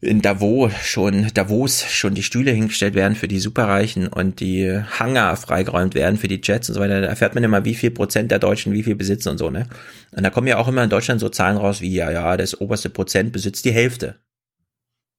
[0.00, 5.36] in Davos schon, Davos schon die Stühle hingestellt werden für die Superreichen und die Hangar
[5.36, 8.30] freigeräumt werden für die Jets und so weiter, da erfährt man immer, wie viel Prozent
[8.30, 9.66] der Deutschen wie viel besitzen und so, ne?
[10.12, 12.60] Und da kommen ja auch immer in Deutschland so Zahlen raus wie, ja, ja, das
[12.60, 14.20] oberste Prozent besitzt die Hälfte.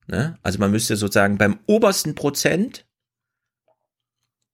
[0.08, 0.38] Ne?
[0.43, 2.85] Also man müsste sozusagen beim obersten Prozent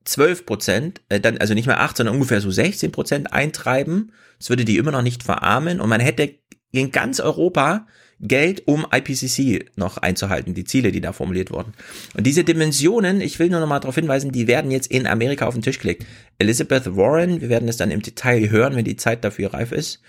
[0.06, 4.12] 12 Prozent, äh, dann also nicht mehr 8, sondern ungefähr so 16 Prozent eintreiben.
[4.40, 6.36] Das würde die immer noch nicht verarmen und man hätte
[6.72, 7.86] in ganz Europa
[8.24, 11.74] Geld, um IPCC noch einzuhalten, die Ziele, die da formuliert wurden.
[12.16, 15.48] Und diese Dimensionen, ich will nur noch mal darauf hinweisen, die werden jetzt in Amerika
[15.48, 16.06] auf den Tisch gelegt.
[16.38, 20.02] Elizabeth Warren, wir werden es dann im Detail hören, wenn die Zeit dafür reif ist,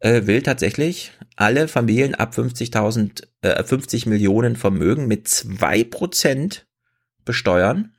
[0.00, 6.66] äh, will tatsächlich alle Familien ab 50.000, äh, 50 Millionen Vermögen mit zwei Prozent
[7.24, 7.94] besteuern.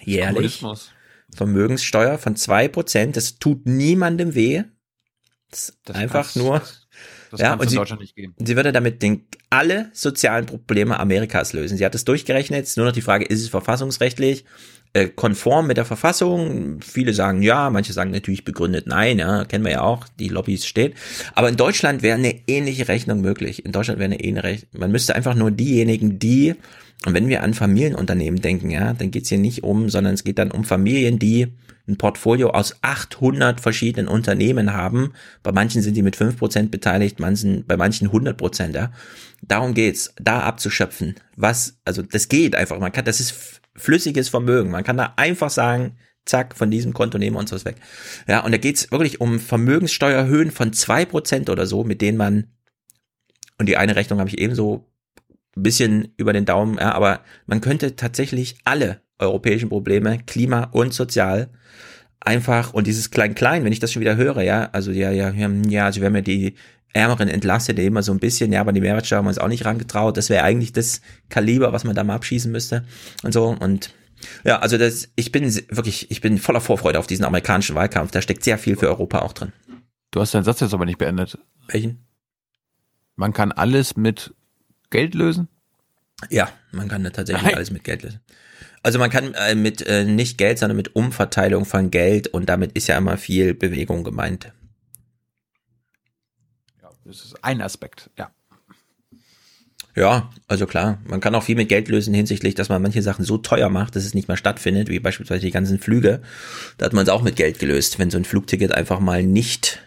[0.00, 0.62] Jährlich.
[1.34, 3.16] Vermögenssteuer von zwei Prozent.
[3.16, 4.64] Das tut niemandem weh.
[5.50, 6.62] Das Das einfach kann's- nur.
[7.30, 8.34] das ja, kann's und in sie, Deutschland nicht geben.
[8.38, 11.76] sie würde damit den, alle sozialen Probleme Amerikas lösen.
[11.78, 12.70] Sie hat es durchgerechnet.
[12.76, 14.44] Nur noch die Frage, ist es verfassungsrechtlich
[14.92, 16.80] äh, konform mit der Verfassung?
[16.80, 19.18] Viele sagen ja, manche sagen natürlich begründet nein.
[19.18, 20.92] Ja, kennen wir ja auch, die Lobbys stehen.
[21.34, 23.64] Aber in Deutschland wäre eine ähnliche Rechnung möglich.
[23.64, 24.80] In Deutschland wäre eine ähnliche Rechnung.
[24.80, 26.54] Man müsste einfach nur diejenigen, die
[27.06, 30.38] und wenn wir an Familienunternehmen denken, ja, dann geht's hier nicht um, sondern es geht
[30.38, 31.46] dann um Familien, die
[31.86, 35.14] ein Portfolio aus 800 verschiedenen Unternehmen haben.
[35.42, 38.74] Bei manchen sind die mit 5% beteiligt, manchen, bei manchen 100%.
[38.74, 38.92] Ja.
[39.42, 41.14] Darum geht's, da abzuschöpfen.
[41.36, 42.78] Was, also das geht einfach.
[42.78, 44.70] Man kann, das ist flüssiges Vermögen.
[44.70, 47.76] Man kann da einfach sagen, zack, von diesem Konto nehmen wir uns was weg.
[48.26, 52.48] Ja, und da geht's wirklich um Vermögenssteuerhöhen von 2% oder so, mit denen man,
[53.58, 54.90] und die eine Rechnung habe ich ebenso
[55.56, 60.94] ein bisschen über den Daumen, ja, aber man könnte tatsächlich alle europäischen Probleme, Klima und
[60.94, 61.50] Sozial,
[62.20, 65.48] einfach, und dieses Klein-Klein, wenn ich das schon wieder höre, ja, also ja, ja, ja,
[65.68, 66.54] ja, also wir haben ja die
[66.92, 69.64] Ärmeren entlastet, immer so ein bisschen, ja, aber die Mehrwertsteuer haben wir uns auch nicht
[69.64, 72.84] rangetraut, das wäre eigentlich das Kaliber, was man da mal abschießen müsste
[73.22, 73.94] und so, und
[74.44, 78.22] ja, also das, ich bin wirklich, ich bin voller Vorfreude auf diesen amerikanischen Wahlkampf, da
[78.22, 79.52] steckt sehr viel für Europa auch drin.
[80.10, 81.38] Du hast deinen Satz jetzt aber nicht beendet.
[81.68, 82.06] Welchen?
[83.16, 84.34] Man kann alles mit
[84.90, 85.48] Geld lösen?
[86.30, 87.54] Ja, man kann da tatsächlich Nein.
[87.54, 88.20] alles mit Geld lösen.
[88.82, 92.72] Also man kann äh, mit äh, nicht Geld, sondern mit Umverteilung von Geld und damit
[92.72, 94.52] ist ja immer viel Bewegung gemeint.
[97.08, 98.30] Das ist ein Aspekt, ja.
[99.96, 103.24] Ja, also klar, man kann auch viel mit Geld lösen hinsichtlich, dass man manche Sachen
[103.24, 106.20] so teuer macht, dass es nicht mehr stattfindet, wie beispielsweise die ganzen Flüge.
[106.76, 109.82] Da hat man es auch mit Geld gelöst, wenn so ein Flugticket einfach mal nicht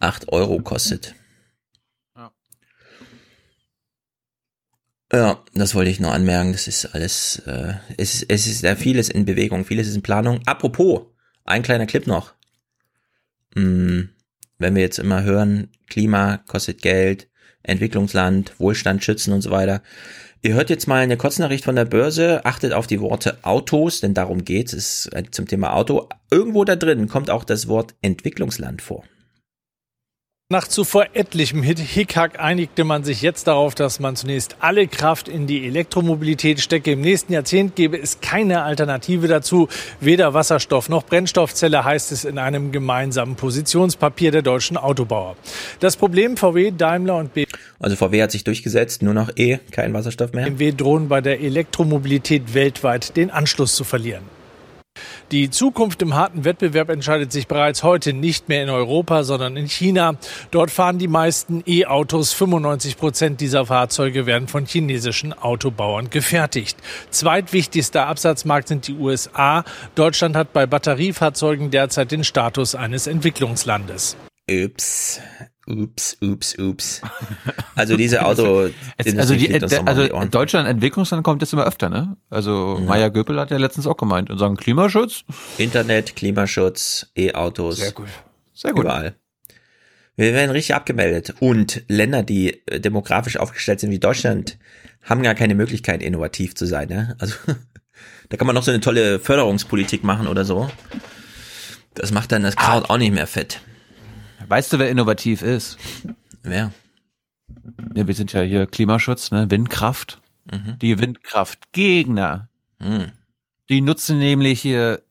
[0.00, 1.14] acht Euro kostet.
[2.16, 2.32] Ja.
[5.12, 6.52] Ja, das wollte ich nur anmerken.
[6.52, 10.40] Das ist alles, äh, es, es ist ja vieles in Bewegung, vieles ist in Planung.
[10.46, 11.02] Apropos,
[11.44, 12.32] ein kleiner Clip noch.
[13.54, 14.08] Hm,
[14.60, 17.28] wenn wir jetzt immer hören, Klima kostet Geld,
[17.62, 19.82] Entwicklungsland, Wohlstand schützen und so weiter.
[20.42, 24.14] Ihr hört jetzt mal eine Kurznachricht von der Börse, achtet auf die Worte Autos, denn
[24.14, 26.08] darum geht's, es zum Thema Auto.
[26.30, 29.04] Irgendwo da drin kommt auch das Wort Entwicklungsland vor.
[30.52, 35.46] Nach zuvor etlichem Hickhack einigte man sich jetzt darauf, dass man zunächst alle Kraft in
[35.46, 36.90] die Elektromobilität stecke.
[36.90, 39.68] Im nächsten Jahrzehnt gäbe es keine Alternative dazu.
[40.00, 45.36] Weder Wasserstoff noch Brennstoffzelle heißt es in einem gemeinsamen Positionspapier der deutschen Autobauer.
[45.78, 47.48] Das Problem VW, Daimler und BMW.
[47.78, 50.46] Also VW hat sich durchgesetzt, nur noch E, kein Wasserstoff mehr.
[50.46, 54.39] BMW drohen bei der Elektromobilität weltweit den Anschluss zu verlieren.
[55.32, 59.68] Die Zukunft im harten Wettbewerb entscheidet sich bereits heute nicht mehr in Europa, sondern in
[59.68, 60.16] China.
[60.50, 62.32] Dort fahren die meisten E-Autos.
[62.32, 66.78] 95 Prozent dieser Fahrzeuge werden von chinesischen Autobauern gefertigt.
[67.10, 69.62] Zweitwichtigster Absatzmarkt sind die USA.
[69.94, 74.16] Deutschland hat bei Batteriefahrzeugen derzeit den Status eines Entwicklungslandes.
[74.50, 75.20] Ups.
[75.70, 77.00] Ups, ups, ups.
[77.76, 79.54] Also diese Auto, also, die,
[79.86, 82.16] also Deutschland Entwicklungsland kommt jetzt immer öfter, ne?
[82.28, 82.84] Also ja.
[82.84, 85.24] Maya Göpel hat ja letztens auch gemeint und sagen Klimaschutz.
[85.58, 87.76] Internet, Klimaschutz, E-Autos.
[87.76, 88.08] Sehr gut.
[88.52, 88.84] Sehr gut.
[88.84, 89.14] Überall.
[90.16, 91.34] Wir werden richtig abgemeldet.
[91.40, 94.58] Und Länder, die äh, demografisch aufgestellt sind wie Deutschland,
[95.02, 96.88] haben gar keine Möglichkeit, innovativ zu sein.
[96.88, 97.16] Ne?
[97.18, 97.36] Also
[98.28, 100.68] da kann man noch so eine tolle Förderungspolitik machen oder so.
[101.94, 102.90] Das macht dann das Kraut ah.
[102.90, 103.60] auch nicht mehr fett.
[104.50, 105.78] Weißt du, wer innovativ ist?
[106.42, 106.72] Wer?
[107.94, 109.48] Ja, wir sind ja hier Klimaschutz, ne?
[109.48, 110.20] Windkraft.
[110.50, 110.76] Mhm.
[110.80, 112.48] Die Windkraftgegner.
[112.80, 113.12] Mhm.
[113.68, 115.02] Die nutzen nämlich hier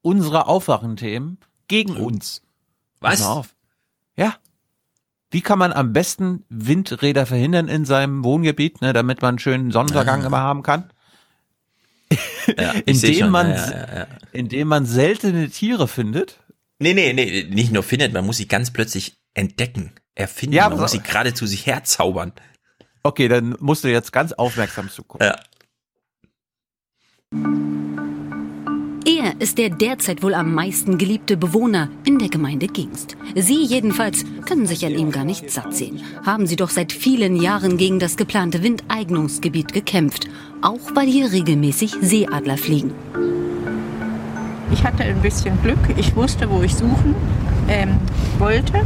[0.00, 1.38] unsere Aufwachenthemen
[1.68, 2.42] gegen uns.
[2.98, 3.22] Was?
[3.22, 3.54] Auf.
[4.16, 4.34] Ja.
[5.30, 9.70] Wie kann man am besten Windräder verhindern in seinem Wohngebiet, ne, damit man einen schönen
[9.70, 10.26] Sonnenuntergang ah.
[10.26, 10.90] immer haben kann?
[12.58, 16.41] Ja, indem man, ja, ja, indem man seltene Tiere findet
[16.82, 20.80] Nee, nee, nee, nicht nur findet, man muss sie ganz plötzlich entdecken, erfinden, ja, man
[20.80, 22.32] muss sie gerade zu sich herzaubern.
[23.04, 25.26] Okay, dann musst du jetzt ganz aufmerksam zugucken.
[25.26, 25.36] Ja.
[29.04, 33.16] Er ist der derzeit wohl am meisten geliebte Bewohner in der Gemeinde Gingst.
[33.34, 36.02] Sie jedenfalls können sich an ihm gar nicht satt sehen.
[36.24, 40.28] Haben sie doch seit vielen Jahren gegen das geplante Windeignungsgebiet gekämpft,
[40.60, 42.92] auch weil hier regelmäßig Seeadler fliegen.
[44.72, 45.78] Ich hatte ein bisschen Glück.
[45.96, 47.14] Ich wusste, wo ich suchen
[47.68, 47.98] ähm,
[48.38, 48.84] wollte,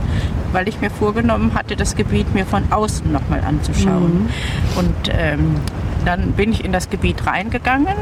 [0.52, 4.24] weil ich mir vorgenommen hatte, das Gebiet mir von außen nochmal anzuschauen.
[4.24, 4.78] Mhm.
[4.78, 5.56] Und ähm,
[6.04, 7.96] dann bin ich in das Gebiet reingegangen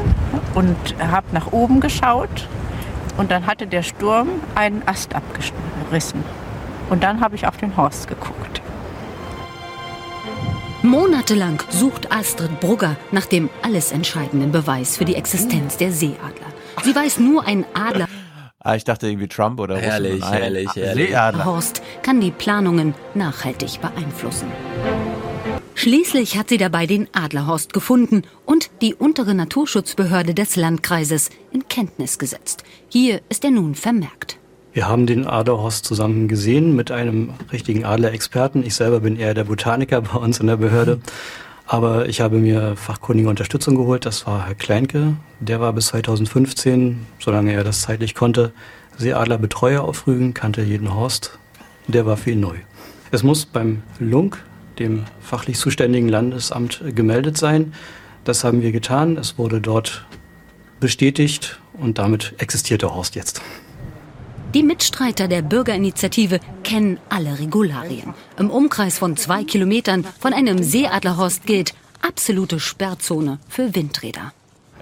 [0.55, 2.47] und habe nach oben geschaut.
[3.17, 6.23] Und dann hatte der Sturm einen Ast abgerissen.
[6.89, 8.61] Und dann habe ich auf den Horst geguckt.
[10.83, 16.54] Monatelang sucht Astrid Brugger nach dem alles entscheidenden Beweis für die Existenz der Seeadler.
[16.83, 18.07] Sie weiß nur ein Adler.
[18.59, 20.33] Ah, ich dachte irgendwie Trump oder Herrlich, Russen.
[20.33, 21.09] herrlich, herrlich.
[21.09, 21.45] Seeadler.
[21.45, 24.47] Horst kann die Planungen nachhaltig beeinflussen.
[25.75, 32.17] Schließlich hat sie dabei den Adlerhorst gefunden und die untere Naturschutzbehörde des Landkreises in Kenntnis
[32.17, 32.63] gesetzt.
[32.89, 34.37] Hier ist er nun vermerkt.
[34.73, 38.65] Wir haben den Adlerhorst zusammen gesehen mit einem richtigen Adlerexperten.
[38.65, 40.99] Ich selber bin eher der Botaniker bei uns in der Behörde.
[41.67, 44.05] Aber ich habe mir fachkundige Unterstützung geholt.
[44.05, 45.15] Das war Herr Kleinke.
[45.39, 48.53] Der war bis 2015, solange er das zeitlich konnte,
[48.97, 51.37] Seeadlerbetreuer auf Rügen, kannte jeden Horst.
[51.87, 52.57] Der war ihn neu.
[53.11, 54.43] Es muss beim Lunk,
[54.79, 57.73] dem fachlich zuständigen Landesamt, gemeldet sein.
[58.23, 59.17] Das haben wir getan.
[59.17, 60.05] Es wurde dort
[60.79, 63.41] bestätigt und damit existiert der Horst jetzt.
[64.55, 68.13] Die Mitstreiter der Bürgerinitiative kennen alle Regularien.
[68.39, 74.31] Im Umkreis von zwei Kilometern von einem Seeadlerhorst gilt absolute Sperrzone für Windräder.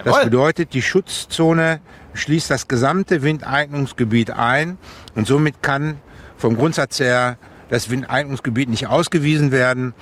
[0.06, 1.80] Das bedeutet, die Schutzzone
[2.14, 4.78] schließt das gesamte Windeignungsgebiet ein
[5.16, 5.98] und somit kann
[6.38, 9.96] vom Grundsatz her das Windeignungsgebiet nicht ausgewiesen werden.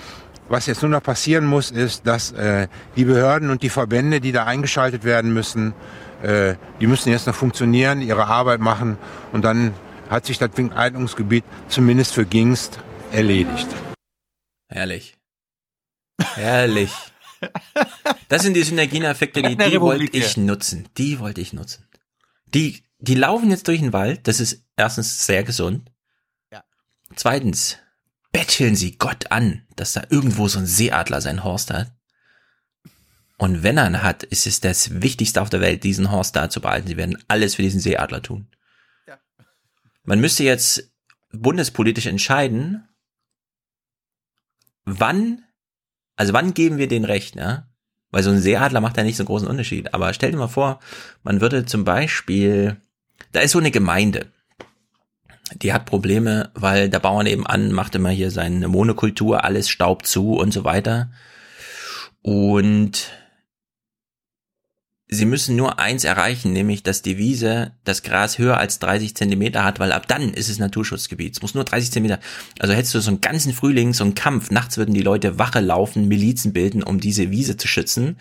[0.49, 2.67] Was jetzt nur noch passieren muss, ist, dass äh,
[2.97, 5.73] die Behörden und die Verbände, die da eingeschaltet werden müssen,
[6.23, 8.97] äh, die müssen jetzt noch funktionieren, ihre Arbeit machen
[9.31, 9.73] und dann
[10.09, 12.79] hat sich das Windeignungsgebiet zumindest für Gingst
[13.11, 13.67] erledigt.
[14.67, 15.17] Herrlich.
[16.35, 16.91] Herrlich.
[18.29, 20.87] Das sind die Synergieeffekte, die, die wollte ich nutzen.
[20.97, 21.87] Die wollte ich nutzen.
[22.45, 24.27] Die, die laufen jetzt durch den Wald.
[24.27, 25.91] Das ist erstens sehr gesund.
[26.51, 26.63] Ja.
[27.15, 27.77] Zweitens,
[28.31, 31.91] betteln sie Gott an, dass da irgendwo so ein Seeadler sein Horst hat.
[33.41, 36.51] Und wenn er ihn hat, ist es das Wichtigste auf der Welt, diesen Horst da
[36.51, 36.87] zu behalten.
[36.87, 38.45] Sie werden alles für diesen Seeadler tun.
[39.07, 39.17] Ja.
[40.03, 40.91] Man müsste jetzt
[41.31, 42.87] bundespolitisch entscheiden,
[44.85, 45.41] wann,
[46.15, 47.67] also wann geben wir den Recht, ne?
[48.11, 49.91] Weil so ein Seeadler macht ja nicht so einen großen Unterschied.
[49.95, 50.79] Aber stell dir mal vor,
[51.23, 52.79] man würde zum Beispiel,
[53.31, 54.31] da ist so eine Gemeinde,
[55.55, 60.35] die hat Probleme, weil der Bauer nebenan macht immer hier seine Monokultur, alles Staub zu
[60.35, 61.11] und so weiter.
[62.21, 63.09] Und
[65.13, 69.65] sie müssen nur eins erreichen, nämlich dass die Wiese das Gras höher als 30 Zentimeter
[69.65, 71.35] hat, weil ab dann ist es Naturschutzgebiet.
[71.35, 72.19] Es muss nur 30 Zentimeter.
[72.59, 74.51] Also hättest du so einen ganzen Frühling, so einen Kampf.
[74.51, 78.17] Nachts würden die Leute Wache laufen, Milizen bilden, um diese Wiese zu schützen.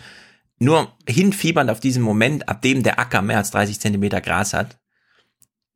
[0.59, 4.77] Nur hinfiebernd auf diesen Moment, ab dem der Acker mehr als 30 Zentimeter Gras hat.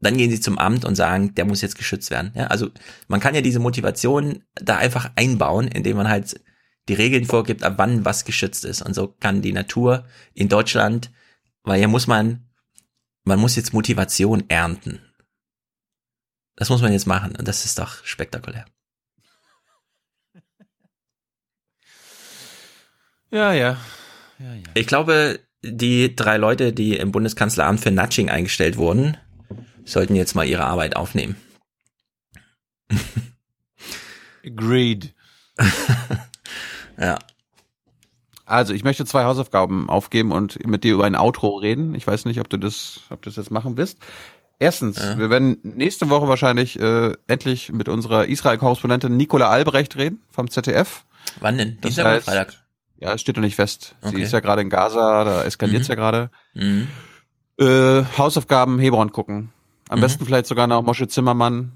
[0.01, 2.33] Dann gehen sie zum Amt und sagen, der muss jetzt geschützt werden.
[2.35, 2.69] Ja, also
[3.07, 6.35] man kann ja diese Motivation da einfach einbauen, indem man halt
[6.87, 8.81] die Regeln vorgibt, ab wann was geschützt ist.
[8.81, 11.11] Und so kann die Natur in Deutschland,
[11.63, 12.47] weil hier muss man,
[13.23, 15.01] man muss jetzt Motivation ernten.
[16.55, 18.65] Das muss man jetzt machen und das ist doch spektakulär.
[23.31, 23.77] Ja, ja.
[24.39, 24.63] ja, ja.
[24.75, 29.17] Ich glaube, die drei Leute, die im Bundeskanzleramt für Nudging eingestellt wurden,
[29.83, 31.35] sollten jetzt mal ihre Arbeit aufnehmen.
[34.45, 35.13] Agreed.
[36.99, 37.17] ja.
[38.45, 41.95] Also, ich möchte zwei Hausaufgaben aufgeben und mit dir über ein Outro reden.
[41.95, 43.97] Ich weiß nicht, ob du das, ob du das jetzt machen wirst.
[44.59, 45.17] Erstens, ja.
[45.17, 51.03] wir werden nächste Woche wahrscheinlich äh, endlich mit unserer Israel-Korrespondentin Nicola Albrecht reden vom ZDF.
[51.41, 51.81] Wann denn?
[51.81, 52.53] Dienstag oder Freitag?
[52.97, 53.95] Ja, es steht noch nicht fest.
[54.01, 54.15] Okay.
[54.15, 55.91] Sie ist ja gerade in Gaza, da eskaliert's mhm.
[55.91, 56.29] ja gerade.
[56.53, 56.87] Mhm.
[57.59, 59.51] Äh, Hausaufgaben Hebron gucken.
[59.89, 60.03] Am mhm.
[60.03, 61.73] besten vielleicht sogar noch Mosche Zimmermann.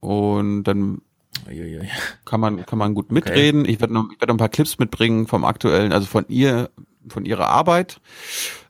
[0.00, 1.02] Und dann
[1.46, 1.88] Uiuiui.
[2.24, 3.62] kann man kann man gut mitreden.
[3.62, 3.72] Okay.
[3.72, 6.70] Ich werde noch, ich werd noch ein paar Clips mitbringen vom aktuellen, also von ihr,
[7.08, 8.00] von ihrer Arbeit.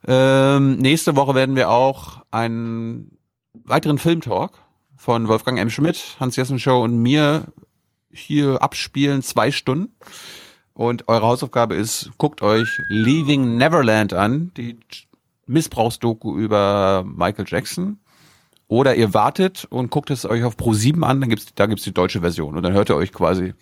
[0.07, 3.19] Ähm, nächste Woche werden wir auch einen
[3.53, 4.53] weiteren Filmtalk
[4.97, 5.71] von Wolfgang M.
[5.71, 7.47] Schmidt, Hans Jessen Show und mir
[8.13, 9.95] hier abspielen, zwei Stunden.
[10.75, 14.79] Und eure Hausaufgabe ist, guckt euch Leaving Neverland an, die
[15.47, 17.99] Missbrauchsdoku über Michael Jackson.
[18.71, 21.83] Oder ihr wartet und guckt es euch auf Pro 7 an, dann gibt's, da gibt's
[21.83, 22.57] die deutsche Version.
[22.57, 23.53] Und dann hört ihr euch quasi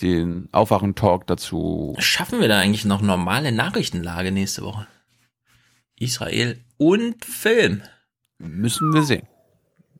[0.00, 1.94] den Aufwachen-Talk dazu.
[2.00, 4.88] Schaffen wir da eigentlich noch normale Nachrichtenlage nächste Woche?
[6.00, 7.82] Israel und Film.
[8.38, 9.28] Müssen wir sehen.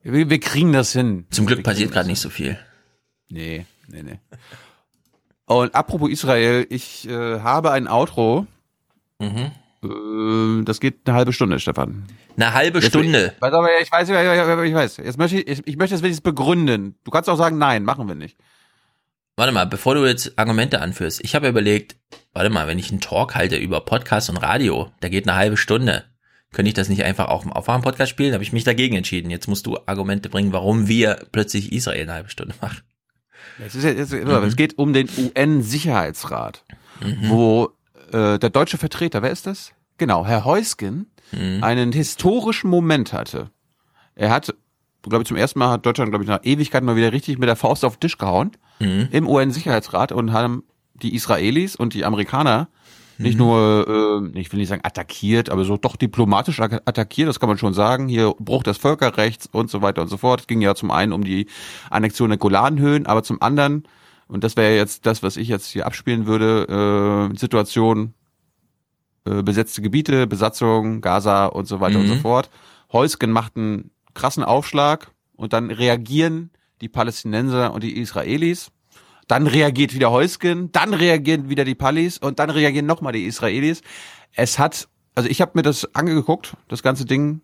[0.03, 1.27] Wir, wir kriegen das hin.
[1.31, 2.59] Zum Glück passiert gerade nicht so viel.
[3.29, 4.19] Nee, nee, nee.
[5.45, 8.49] Und apropos Israel, ich äh, habe ein Outro.
[9.20, 9.53] Mhm.
[9.83, 12.05] Äh, das geht eine halbe Stunde, Stefan.
[12.36, 13.34] Eine halbe Jetzt, Stunde.
[13.36, 14.97] Ich, aber ich weiß, ich weiß.
[14.99, 16.97] Jetzt möchte ich, ich, ich möchte das wenigstens begründen.
[17.05, 18.36] Du kannst auch sagen, nein, machen wir nicht.
[19.36, 21.97] Warte mal, bevor du jetzt Argumente anführst, ich habe überlegt,
[22.34, 25.57] warte mal, wenn ich einen Talk halte über Podcast und Radio, der geht eine halbe
[25.57, 26.05] Stunde,
[26.52, 28.34] könnte ich das nicht einfach auch im Aufwachen-Podcast spielen?
[28.34, 29.31] Habe ich mich dagegen entschieden.
[29.31, 32.83] Jetzt musst du Argumente bringen, warum wir plötzlich Israel eine halbe Stunde machen.
[33.65, 34.31] Es, ist, es, ist, mhm.
[34.31, 36.65] es geht um den UN-Sicherheitsrat,
[37.00, 37.28] mhm.
[37.28, 37.70] wo
[38.13, 39.73] äh, der deutsche Vertreter, wer ist das?
[39.99, 41.63] Genau, Herr Heusgen, mhm.
[41.63, 43.51] einen historischen Moment hatte.
[44.15, 44.55] Er hat,
[45.03, 47.49] glaube ich, zum ersten Mal hat Deutschland, glaube ich, nach Ewigkeit mal wieder richtig mit
[47.49, 49.09] der Faust auf den Tisch gehauen mhm.
[49.11, 50.65] im UN-Sicherheitsrat und haben
[50.95, 52.69] die Israelis und die Amerikaner
[53.21, 53.45] nicht mhm.
[53.45, 57.59] nur, äh, ich will nicht sagen attackiert, aber so doch diplomatisch attackiert, das kann man
[57.59, 58.09] schon sagen.
[58.09, 60.41] Hier Bruch des Völkerrechts und so weiter und so fort.
[60.41, 61.47] Es ging ja zum einen um die
[61.91, 63.85] Annexion der Golanhöhen, aber zum anderen,
[64.31, 68.15] und das wäre jetzt das, was ich jetzt hier abspielen würde, äh, Situation
[69.25, 72.05] äh, besetzte Gebiete, Besatzung, Gaza und so weiter mhm.
[72.05, 72.20] und so mhm.
[72.20, 72.50] fort.
[72.92, 76.50] Heusgen macht einen krassen Aufschlag und dann reagieren
[76.81, 78.70] die Palästinenser und die Israelis.
[79.26, 83.83] Dann reagiert wieder Heusgen, dann reagieren wieder die Palis und dann reagieren nochmal die Israelis.
[84.34, 87.41] Es hat, also ich habe mir das angeguckt, das ganze Ding.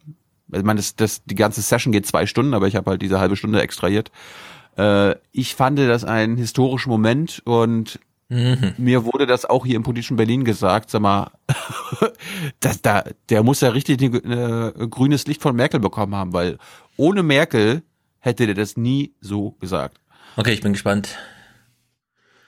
[0.52, 3.18] Ich meine, das, das, die ganze Session geht zwei Stunden, aber ich habe halt diese
[3.18, 4.10] halbe Stunde extrahiert.
[4.76, 8.74] Äh, ich fand das ein historischer Moment und Mhm.
[8.76, 11.30] Mir wurde das auch hier im politischen Berlin gesagt, sag mal,
[12.60, 16.58] das, da, der muss ja richtig äh, grünes Licht von Merkel bekommen haben, weil
[16.96, 17.82] ohne Merkel
[18.18, 20.00] hätte der das nie so gesagt.
[20.36, 21.16] Okay, ich bin gespannt.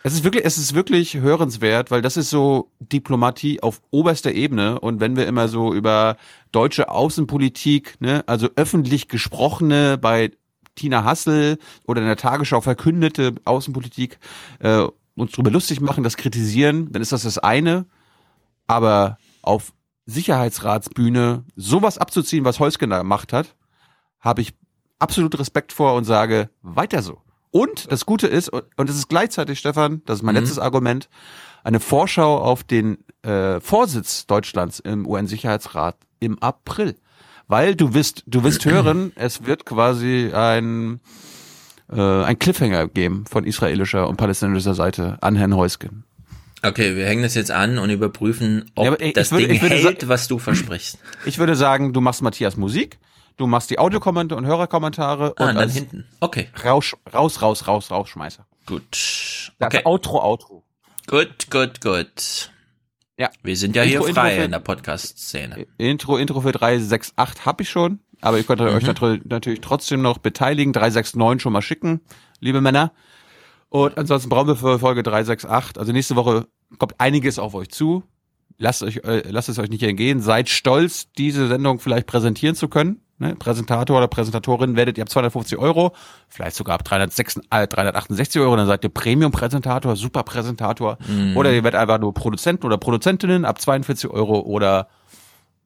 [0.02, 4.80] Es ist wirklich, es ist wirklich hörenswert, weil das ist so Diplomatie auf oberster Ebene.
[4.80, 6.16] Und wenn wir immer so über
[6.50, 10.30] deutsche Außenpolitik, ne, also öffentlich gesprochene bei
[10.78, 14.18] Tina Hassel oder in der Tagesschau verkündete Außenpolitik
[14.60, 17.86] äh, uns drüber lustig machen, das kritisieren, dann ist das das eine.
[18.66, 19.72] Aber auf
[20.06, 23.56] Sicherheitsratsbühne sowas abzuziehen, was Heusgen da gemacht hat,
[24.20, 24.54] habe ich
[24.98, 27.20] absolut Respekt vor und sage, weiter so.
[27.50, 30.42] Und das Gute ist, und es ist gleichzeitig, Stefan, das ist mein mhm.
[30.42, 31.08] letztes Argument,
[31.64, 36.96] eine Vorschau auf den äh, Vorsitz Deutschlands im UN-Sicherheitsrat im April.
[37.48, 41.00] Weil du wirst, du wirst hören, es wird quasi ein
[41.90, 46.04] äh, ein Cliffhanger geben von israelischer und palästinensischer Seite an Herrn Heusgen.
[46.62, 50.08] Okay, wir hängen das jetzt an und überprüfen, ob ja, ich, das würde, Ding hält,
[50.08, 50.98] was du versprichst.
[51.24, 52.98] Ich würde sagen, du machst Matthias Musik,
[53.36, 56.04] du machst die Audiokommentare und Hörerkommentare ah, und dann hinten.
[56.20, 56.48] Okay.
[56.64, 58.44] Raus, raus, raus, raus, raus, Schmeißer.
[58.66, 59.52] Gut.
[59.60, 59.76] Okay.
[59.76, 60.64] Das Outro, Outro.
[61.06, 62.50] Gut, gut, gut.
[63.18, 63.30] Ja.
[63.42, 65.66] Wir sind ja hier Intro, frei Intro für- in der Podcast-Szene.
[65.76, 69.22] Intro, Intro für 368 habe ich schon, aber ihr könnt euch Mhm.
[69.28, 70.72] natürlich trotzdem noch beteiligen.
[70.72, 72.00] 369 schon mal schicken,
[72.40, 72.92] liebe Männer.
[73.70, 76.46] Und ansonsten brauchen wir für Folge 368, also nächste Woche
[76.78, 78.04] kommt einiges auf euch zu.
[78.56, 80.20] Lasst euch, äh, lasst es euch nicht entgehen.
[80.20, 83.00] Seid stolz, diese Sendung vielleicht präsentieren zu können.
[83.20, 83.34] Ne?
[83.34, 85.92] Präsentator oder Präsentatorin werdet ihr ab 250 Euro,
[86.28, 90.98] vielleicht sogar ab 306, äh, 368 Euro, dann seid ihr Premium-Präsentator, Super-Präsentator.
[91.06, 91.36] Mhm.
[91.36, 94.88] Oder ihr werdet einfach nur Produzenten oder Produzentinnen ab 42 Euro oder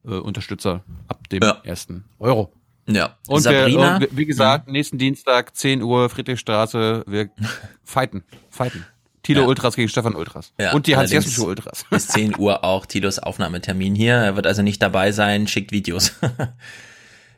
[0.03, 2.51] äh, Unterstützer ab dem ersten Euro.
[2.87, 3.17] Ja.
[3.27, 3.99] Und, Sabrina?
[3.99, 7.29] wir, und wie gesagt, nächsten Dienstag, 10 Uhr, Friedrichstraße, wir
[7.83, 8.85] fighten, fighten.
[9.21, 9.47] Tilo Ja.
[9.47, 10.53] Ultras gegen Stefan Ultras.
[10.59, 11.85] Ja, und die allerdings Hans-Jessen-Show Ultras.
[11.89, 14.15] Bis 10 Uhr auch Tilos Aufnahmetermin hier.
[14.15, 16.13] Er wird also nicht dabei sein, schickt Videos.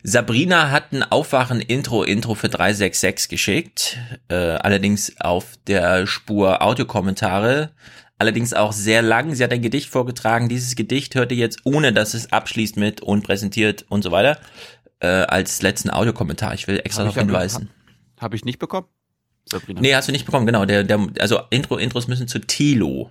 [0.07, 3.97] Sabrina hat ein Aufwachen-Intro-Intro für 366 geschickt.
[4.27, 7.71] Äh, allerdings auf der Spur Audiokommentare.
[8.19, 9.33] Allerdings auch sehr lang.
[9.33, 10.47] Sie hat ein Gedicht vorgetragen.
[10.47, 14.39] Dieses Gedicht hört ihr jetzt, ohne dass es abschließt mit und präsentiert und so weiter,
[14.99, 16.53] äh, als letzten Audiokommentar.
[16.53, 17.69] Ich will extra Hab darauf hinweisen.
[18.19, 18.87] Habe ich nicht bekommen?
[19.45, 19.81] Sabrina.
[19.81, 20.65] Nee, hast du nicht bekommen, genau.
[20.65, 23.09] Der, der, also Intro, Intros müssen zu Tilo.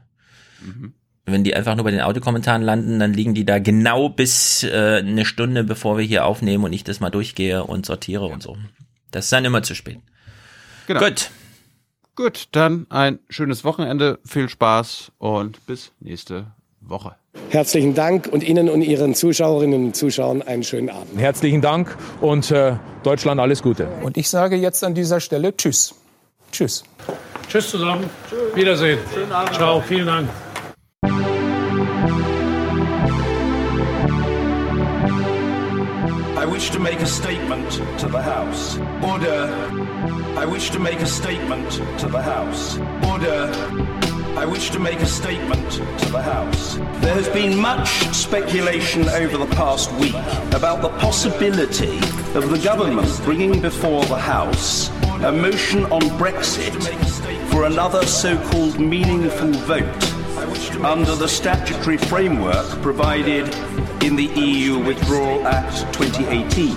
[0.64, 0.94] Mhm.
[1.26, 4.98] Wenn die einfach nur bei den Audiokommentaren landen, dann liegen die da genau bis äh,
[4.98, 8.56] eine Stunde, bevor wir hier aufnehmen und ich das mal durchgehe und sortiere und so.
[9.10, 10.00] Das ist dann immer zu spät.
[10.86, 11.00] Genau.
[11.00, 11.30] Gut.
[12.16, 16.46] Gut, dann ein schönes Wochenende, viel Spaß und bis nächste
[16.80, 17.16] Woche.
[17.50, 21.18] Herzlichen Dank und Ihnen und Ihren Zuschauerinnen und Zuschauern einen schönen Abend.
[21.18, 23.88] Herzlichen Dank und äh, Deutschland alles Gute.
[24.02, 25.94] Und ich sage jetzt an dieser Stelle Tschüss.
[26.52, 26.84] Tschüss.
[27.48, 28.08] Tschüss zusammen.
[28.54, 28.98] Wiedersehen.
[29.52, 30.28] Ciao, vielen Dank.
[36.54, 37.68] Wish to make a statement
[37.98, 38.78] to the House.
[39.02, 39.50] Order.
[40.38, 41.68] I wish to make a statement
[41.98, 42.78] to the House.
[43.10, 43.50] Order.
[44.38, 46.76] I wish to make a statement to the House.
[47.02, 50.14] There has been much speculation over the past week
[50.54, 51.96] about the possibility
[52.38, 54.90] of the government bringing before the House
[55.24, 56.72] a motion on Brexit
[57.50, 60.13] for another so called meaningful vote
[60.84, 63.48] under the statutory framework provided
[64.02, 66.76] in the EU Withdrawal Act 2018.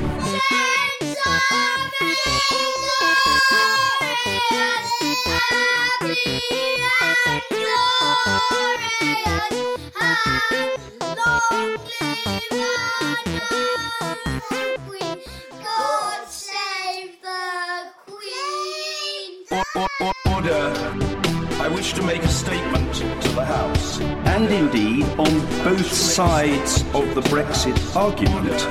[20.33, 21.26] Order.
[21.67, 23.99] I wish to make a statement to the House.
[23.99, 28.61] And indeed, on both sides of the Brexit argument,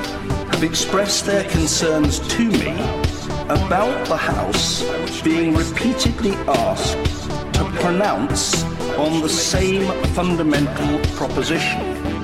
[0.50, 2.73] have expressed their concerns to me
[3.50, 4.83] about the House
[5.20, 6.97] being repeatedly asked
[7.57, 8.65] to pronounce
[8.97, 12.16] on the same fundamental proposition.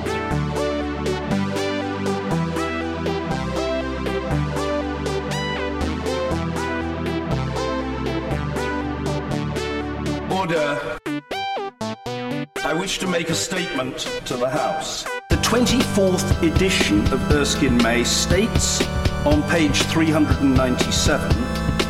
[10.52, 10.98] Order.
[11.06, 15.04] Uh, I wish to make a statement to the House.
[15.30, 18.82] The 24th edition of Erskine May states
[19.24, 21.28] on page 397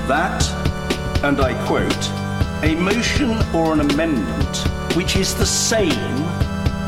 [0.07, 0.44] that,
[1.24, 2.08] and I quote,
[2.62, 4.57] a motion or an amendment
[4.97, 5.91] which is the same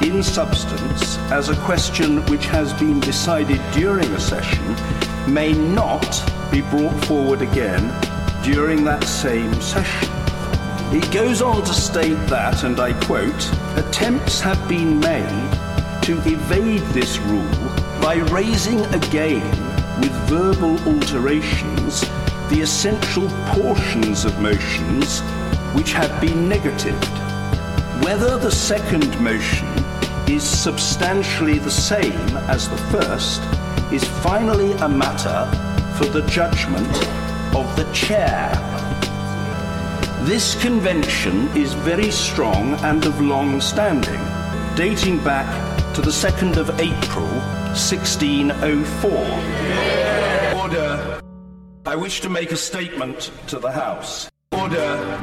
[0.02, 4.64] in substance as a question which has been decided during a session
[5.32, 6.22] may not
[6.52, 7.82] be brought forward again
[8.44, 10.23] during that same session.
[10.94, 15.52] It goes on to state that, and I quote, attempts have been made
[16.02, 17.50] to evade this rule
[18.00, 19.42] by raising again
[20.00, 22.02] with verbal alterations
[22.48, 25.18] the essential portions of motions
[25.74, 27.04] which have been negatived.
[28.04, 29.66] Whether the second motion
[30.28, 33.42] is substantially the same as the first
[33.92, 35.44] is finally a matter
[35.98, 36.86] for the judgment
[37.52, 38.52] of the chair.
[40.24, 44.20] This convention is very strong and of long standing,
[44.74, 45.46] dating back
[45.92, 47.28] to the 2nd of April
[47.76, 49.10] 1604.
[50.58, 51.20] Order.
[51.84, 54.30] I wish to make a statement to the House.
[54.52, 55.20] Order.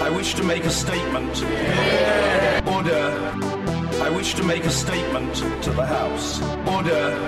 [0.00, 1.42] I wish to make a statement.
[2.72, 3.32] Order.
[4.00, 5.34] I wish to make a statement
[5.64, 6.40] to the House.
[6.64, 7.18] Order.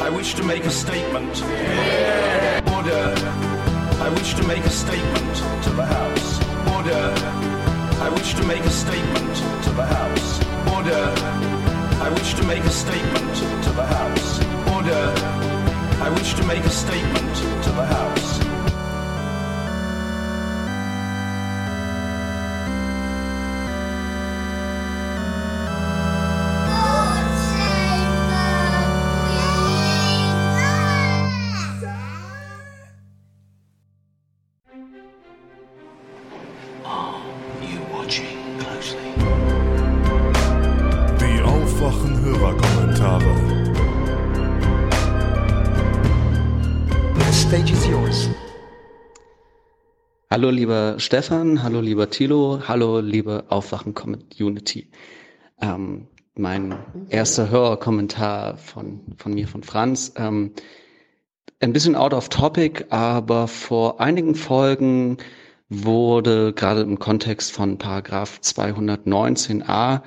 [0.00, 1.42] I wish to make a statement.
[2.72, 3.16] Order.
[4.00, 6.27] I wish to make a statement to the House.
[6.88, 7.12] Order.
[8.00, 10.38] I wish to make a statement to the House.
[10.74, 11.12] Order.
[12.00, 14.38] I wish to make a statement to the House.
[14.74, 15.12] Order.
[16.00, 18.47] I wish to make a statement to the House.
[50.38, 54.86] Hallo lieber Stefan, hallo lieber Thilo, hallo liebe Aufwachen-Community.
[55.60, 56.76] Ähm, mein
[57.08, 60.12] erster Hörerkommentar von, von mir, von Franz.
[60.14, 60.52] Ähm,
[61.58, 65.16] ein bisschen out of topic, aber vor einigen Folgen
[65.70, 70.02] wurde gerade im Kontext von Paragraph 219a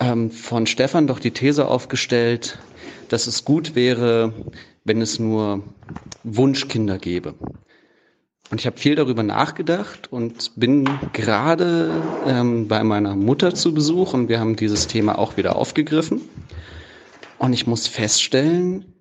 [0.00, 2.58] ähm, von Stefan doch die These aufgestellt,
[3.08, 4.32] dass es gut wäre,
[4.82, 5.62] wenn es nur
[6.24, 7.36] Wunschkinder gäbe.
[8.50, 11.90] Und ich habe viel darüber nachgedacht und bin gerade
[12.26, 16.20] ähm, bei meiner Mutter zu Besuch und wir haben dieses Thema auch wieder aufgegriffen.
[17.38, 18.92] Und ich muss feststellen,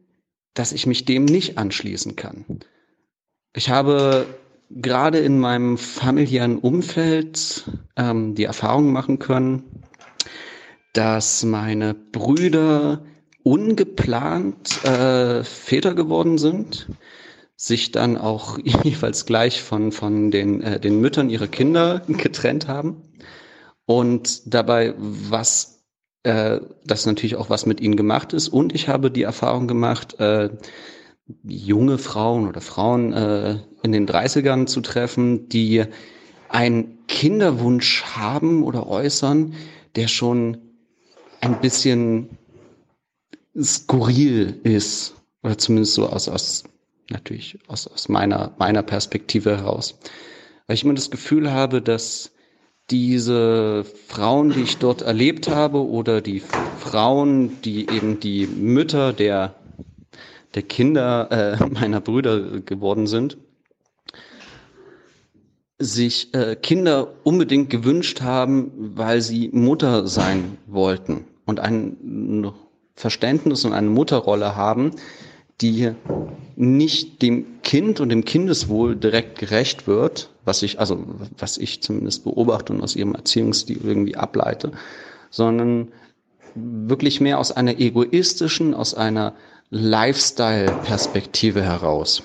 [0.53, 2.45] dass ich mich dem nicht anschließen kann.
[3.55, 4.27] Ich habe
[4.69, 7.63] gerade in meinem familiären Umfeld
[7.95, 9.83] ähm, die Erfahrung machen können,
[10.93, 13.03] dass meine Brüder
[13.43, 16.87] ungeplant äh, Väter geworden sind,
[17.59, 23.01] sich dann auch jeweils gleich von, von den, äh, den Müttern ihrer Kinder getrennt haben
[23.85, 25.83] und dabei was
[26.23, 30.17] äh, das natürlich auch was mit ihnen gemacht ist und ich habe die Erfahrung gemacht,
[30.21, 30.49] äh,
[31.43, 35.83] junge Frauen oder Frauen äh, in den 30ern zu treffen, die
[36.47, 39.53] einen Kinderwunsch haben oder äußern,
[39.97, 40.57] der schon
[41.41, 42.37] ein bisschen
[43.61, 45.15] skurril ist.
[45.43, 46.63] Oder zumindest so aus, aus
[47.09, 49.97] natürlich aus, aus meiner, meiner Perspektive heraus.
[50.67, 52.31] Weil ich immer das Gefühl habe, dass
[52.89, 56.41] diese Frauen, die ich dort erlebt habe, oder die
[56.79, 59.55] Frauen, die eben die Mütter der,
[60.55, 63.37] der Kinder äh, meiner Brüder geworden sind,
[65.77, 72.51] sich äh, Kinder unbedingt gewünscht haben, weil sie Mutter sein wollten und ein
[72.95, 74.91] Verständnis und eine Mutterrolle haben,
[75.61, 75.91] die
[76.55, 81.03] nicht dem Kind und dem Kindeswohl direkt gerecht wird, was ich, also
[81.37, 84.71] was ich zumindest beobachte und aus ihrem Erziehungsstil irgendwie ableite,
[85.29, 85.89] sondern
[86.55, 89.33] wirklich mehr aus einer egoistischen, aus einer
[89.69, 92.23] Lifestyle-Perspektive heraus.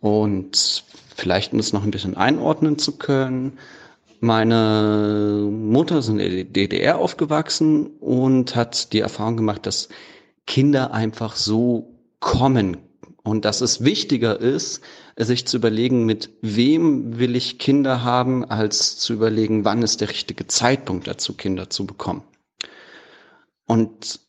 [0.00, 0.84] Und
[1.16, 3.58] vielleicht, um es noch ein bisschen einordnen zu können,
[4.20, 9.88] meine Mutter ist in der DDR aufgewachsen und hat die Erfahrung gemacht, dass
[10.48, 12.78] Kinder einfach so kommen
[13.22, 14.80] und dass es wichtiger ist,
[15.18, 20.08] sich zu überlegen, mit wem will ich Kinder haben, als zu überlegen, wann ist der
[20.08, 22.22] richtige Zeitpunkt dazu, Kinder zu bekommen.
[23.66, 24.20] Und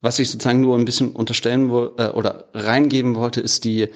[0.00, 3.90] was ich sozusagen nur ein bisschen unterstellen äh, oder reingeben wollte, ist die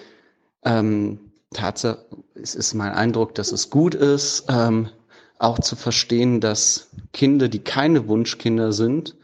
[0.64, 4.90] ähm, Tatsache, es ist mein Eindruck, dass es gut ist, ähm,
[5.40, 9.16] auch zu verstehen, dass Kinder, die keine Wunschkinder sind,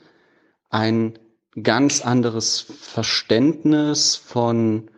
[0.68, 1.16] ein
[1.62, 4.90] ganz anderes Verständnis von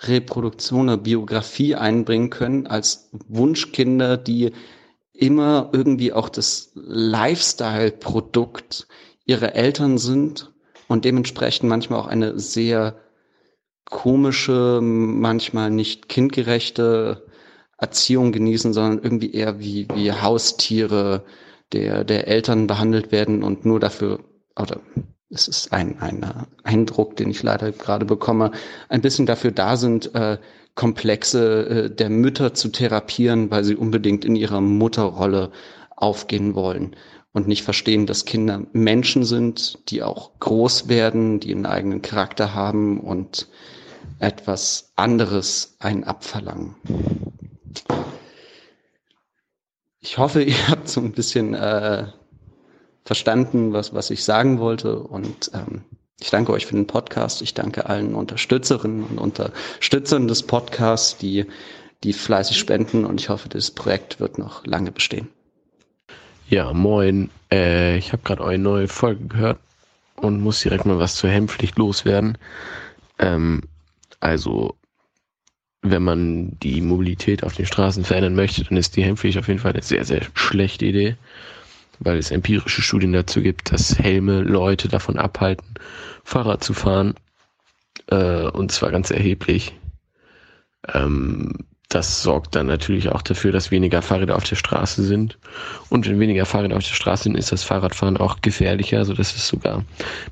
[0.00, 4.52] Reproduktion oder Biografie einbringen können als Wunschkinder, die
[5.12, 8.88] immer irgendwie auch das Lifestyle-Produkt
[9.24, 10.52] ihrer Eltern sind
[10.88, 12.96] und dementsprechend manchmal auch eine sehr
[13.84, 17.24] komische, manchmal nicht kindgerechte
[17.78, 21.24] Erziehung genießen, sondern irgendwie eher wie, wie Haustiere
[21.72, 24.20] der, der Eltern behandelt werden und nur dafür,
[24.56, 24.80] oder
[25.30, 28.52] es ist ein, ein Eindruck, den ich leider gerade bekomme,
[28.88, 30.38] ein bisschen dafür da sind, äh,
[30.74, 35.50] Komplexe äh, der Mütter zu therapieren, weil sie unbedingt in ihrer Mutterrolle
[35.96, 36.96] aufgehen wollen
[37.32, 42.54] und nicht verstehen, dass Kinder Menschen sind, die auch groß werden, die einen eigenen Charakter
[42.54, 43.48] haben und
[44.18, 46.76] etwas anderes einen abverlangen.
[50.00, 52.06] Ich hoffe, ihr habt so ein bisschen äh,
[53.04, 54.98] verstanden, was, was ich sagen wollte.
[54.98, 55.82] Und ähm,
[56.20, 57.42] ich danke euch für den Podcast.
[57.42, 61.46] Ich danke allen Unterstützerinnen und Unterstützern des Podcasts, die,
[62.02, 63.04] die fleißig spenden.
[63.04, 65.28] Und ich hoffe, das Projekt wird noch lange bestehen.
[66.48, 67.30] Ja, moin.
[67.50, 69.58] Äh, ich habe gerade eure neue Folge gehört
[70.16, 72.38] und muss direkt mal was zur Hemmpflicht loswerden.
[73.18, 73.62] Ähm,
[74.20, 74.76] also,
[75.82, 79.60] wenn man die Mobilität auf den Straßen verändern möchte, dann ist die Hemmpflicht auf jeden
[79.60, 81.16] Fall eine sehr, sehr schlechte Idee
[82.04, 85.74] weil es empirische Studien dazu gibt, dass Helme Leute davon abhalten,
[86.22, 87.14] Fahrrad zu fahren.
[88.08, 89.74] Äh, und zwar ganz erheblich.
[90.92, 91.52] Ähm,
[91.88, 95.38] das sorgt dann natürlich auch dafür, dass weniger Fahrräder auf der Straße sind.
[95.90, 99.46] Und wenn weniger Fahrräder auf der Straße sind, ist das Fahrradfahren auch gefährlicher, sodass es
[99.46, 99.84] sogar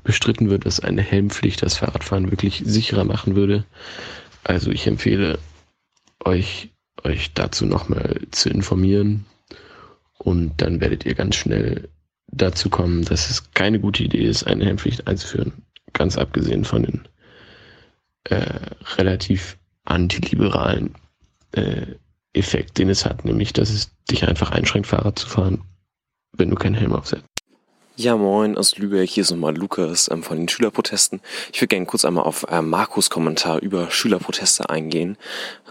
[0.03, 3.63] bestritten wird, dass eine Helmpflicht das Fahrradfahren wirklich sicherer machen würde.
[4.43, 5.39] Also ich empfehle
[6.25, 6.69] euch,
[7.03, 9.25] euch dazu nochmal zu informieren,
[10.23, 11.89] und dann werdet ihr ganz schnell
[12.27, 15.53] dazu kommen, dass es keine gute Idee ist, eine Helmpflicht einzuführen.
[15.91, 17.07] Ganz abgesehen von den
[18.23, 18.59] äh,
[18.97, 20.95] relativ antiliberalen
[21.51, 21.85] äh,
[22.33, 25.61] Effekt, den es hat, nämlich dass es dich einfach einschränkt, Fahrrad zu fahren,
[26.31, 27.25] wenn du keinen Helm aufsetzt.
[27.95, 29.07] Ja, moin aus Lübeck.
[29.07, 31.21] Hier ist nochmal Lukas ähm, von den Schülerprotesten.
[31.51, 35.15] Ich würde gerne kurz einmal auf äh, Markus Kommentar über Schülerproteste eingehen.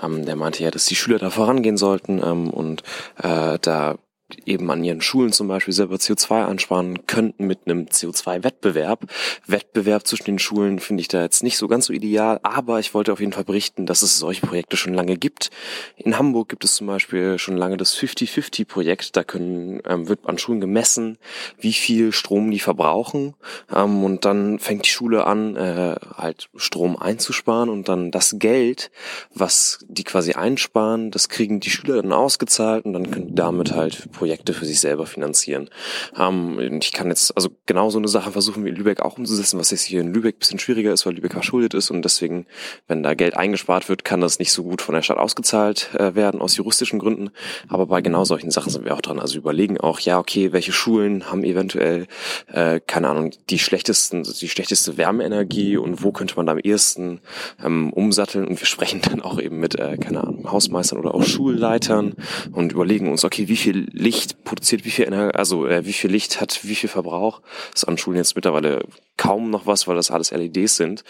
[0.01, 2.85] Ähm, der meinte ja, dass die Schüler da vorangehen sollten ähm, und
[3.17, 3.99] äh, da
[4.47, 9.07] eben an ihren Schulen zum Beispiel selber CO2 einsparen könnten mit einem CO2-Wettbewerb.
[9.47, 12.95] Wettbewerb zwischen den Schulen finde ich da jetzt nicht so ganz so ideal, aber ich
[12.95, 15.51] wollte auf jeden Fall berichten, dass es solche Projekte schon lange gibt.
[15.97, 19.17] In Hamburg gibt es zum Beispiel schon lange das 50-50-Projekt.
[19.17, 21.19] Da können, ähm, wird an Schulen gemessen,
[21.59, 23.35] wie viel Strom die verbrauchen.
[23.75, 28.91] Ähm, und dann fängt die Schule an, äh, halt Strom einzusparen und dann das Geld,
[29.35, 34.09] was die quasi einsparen, das kriegen die Schüler dann ausgezahlt und dann können damit halt
[34.23, 35.69] Projekte für sich selber finanzieren.
[36.17, 39.59] Ähm, ich kann jetzt also genau so eine Sache versuchen, wie in Lübeck auch umzusetzen,
[39.59, 42.47] was jetzt hier in Lübeck bisschen schwieriger ist, weil Lübeck verschuldet ist und deswegen,
[42.87, 46.15] wenn da Geld eingespart wird, kann das nicht so gut von der Stadt ausgezahlt äh,
[46.15, 47.31] werden aus juristischen Gründen.
[47.67, 49.19] Aber bei genau solchen Sachen sind wir auch dran.
[49.19, 52.07] Also überlegen auch, ja, okay, welche Schulen haben eventuell,
[52.47, 57.21] äh, keine Ahnung, die schlechtesten, die schlechteste Wärmeenergie und wo könnte man da am ehesten
[57.61, 58.47] ähm, umsatteln?
[58.47, 62.15] Und wir sprechen dann auch eben mit, äh, keine Ahnung, Hausmeistern oder auch Schulleitern
[62.53, 66.11] und überlegen uns, okay, wie viel Licht produziert wie viel Energie, also äh, wie viel
[66.11, 67.41] Licht hat wie viel Verbrauch.
[67.73, 68.85] Das ist an Schulen jetzt mittlerweile
[69.17, 71.05] kaum noch was, weil das alles LEDs sind.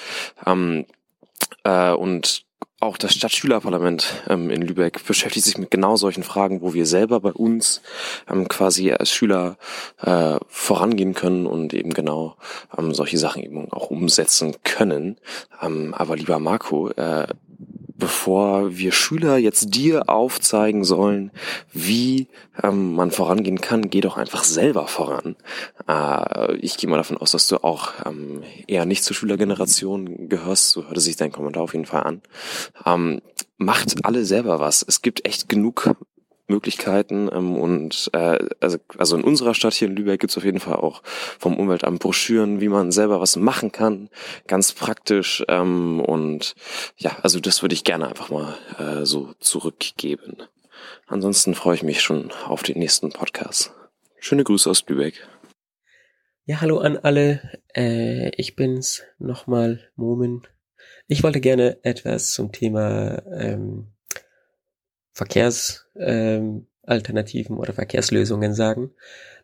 [0.46, 0.86] Ähm,
[1.64, 2.44] äh, und
[2.82, 7.20] auch das Stadtschülerparlament ähm, in Lübeck beschäftigt sich mit genau solchen Fragen, wo wir selber
[7.20, 7.80] bei uns
[8.28, 9.56] ähm, quasi als Schüler
[10.00, 12.36] äh, vorangehen können und eben genau
[12.76, 15.16] ähm, solche Sachen eben auch umsetzen können.
[15.62, 17.28] Ähm, aber lieber Marco, äh,
[18.02, 21.30] bevor wir Schüler jetzt dir aufzeigen sollen,
[21.72, 22.26] wie
[22.60, 25.36] ähm, man vorangehen kann, geh doch einfach selber voran.
[25.86, 30.70] Äh, ich gehe mal davon aus, dass du auch ähm, eher nicht zur Schülergeneration gehörst,
[30.70, 32.22] so hörte sich dein Kommentar auf jeden Fall an.
[32.84, 33.22] Ähm,
[33.56, 34.84] macht alle selber was.
[34.86, 35.94] Es gibt echt genug
[36.52, 40.44] Möglichkeiten ähm, und äh, also, also in unserer Stadt hier in Lübeck gibt es auf
[40.44, 41.02] jeden Fall auch
[41.38, 44.10] vom Umweltamt Broschüren, wie man selber was machen kann,
[44.46, 46.54] ganz praktisch ähm, und
[46.96, 50.36] ja, also das würde ich gerne einfach mal äh, so zurückgeben.
[51.06, 53.72] Ansonsten freue ich mich schon auf den nächsten Podcast.
[54.18, 55.26] Schöne Grüße aus Lübeck.
[56.44, 57.60] Ja, hallo an alle.
[57.74, 60.42] Äh, ich bin's nochmal, Momen.
[61.06, 63.91] Ich wollte gerne etwas zum Thema ähm,
[65.12, 68.90] Verkehrsalternativen ähm, oder Verkehrslösungen sagen.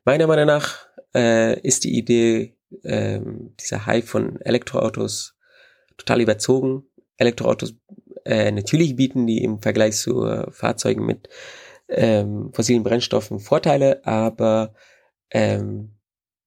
[0.04, 5.36] Meiner Meinung nach äh, ist die Idee ähm, dieser Hype von Elektroautos
[5.96, 6.84] total überzogen.
[7.16, 7.74] Elektroautos
[8.24, 11.28] äh, natürlich bieten die im Vergleich zu äh, Fahrzeugen mit
[11.88, 14.74] ähm, fossilen Brennstoffen Vorteile, aber
[15.30, 15.96] ähm,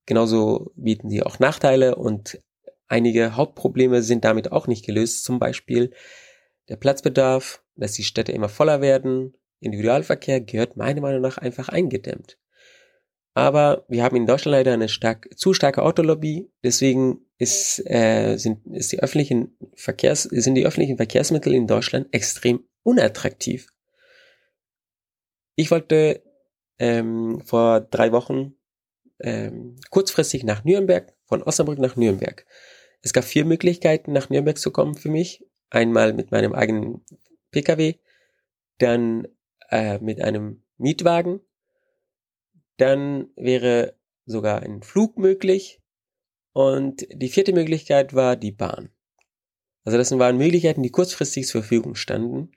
[0.05, 2.39] genauso bieten sie auch Nachteile und
[2.87, 5.23] einige Hauptprobleme sind damit auch nicht gelöst.
[5.23, 5.91] Zum Beispiel
[6.69, 9.35] der Platzbedarf, dass die Städte immer voller werden.
[9.59, 12.37] Individualverkehr gehört meiner Meinung nach einfach eingedämmt.
[13.33, 16.51] Aber wir haben in Deutschland leider eine stark, zu starke Autolobby.
[16.63, 22.63] Deswegen ist, äh, sind, ist die öffentlichen Verkehrs, sind die öffentlichen Verkehrsmittel in Deutschland extrem
[22.83, 23.67] unattraktiv.
[25.55, 26.23] Ich wollte
[26.79, 28.55] ähm, vor drei Wochen
[29.19, 32.45] ähm, kurzfristig nach Nürnberg, von Osnabrück nach Nürnberg.
[33.01, 35.45] Es gab vier Möglichkeiten, nach Nürnberg zu kommen für mich.
[35.71, 37.03] Einmal mit meinem eigenen
[37.49, 37.95] Pkw,
[38.77, 39.27] dann
[39.69, 41.39] äh, mit einem Mietwagen,
[42.77, 45.81] dann wäre sogar ein Flug möglich
[46.53, 48.89] und die vierte Möglichkeit war die Bahn.
[49.83, 52.51] Also das waren Möglichkeiten, die kurzfristig zur Verfügung standen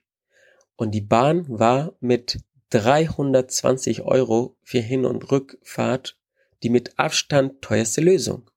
[0.77, 6.19] und die Bahn war mit 320 Euro für Hin- und Rückfahrt
[6.65, 8.51] die mit Abstand teuerste Lösung.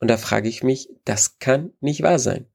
[0.00, 2.46] Und da frage ich mich, das kann nicht wahr sein.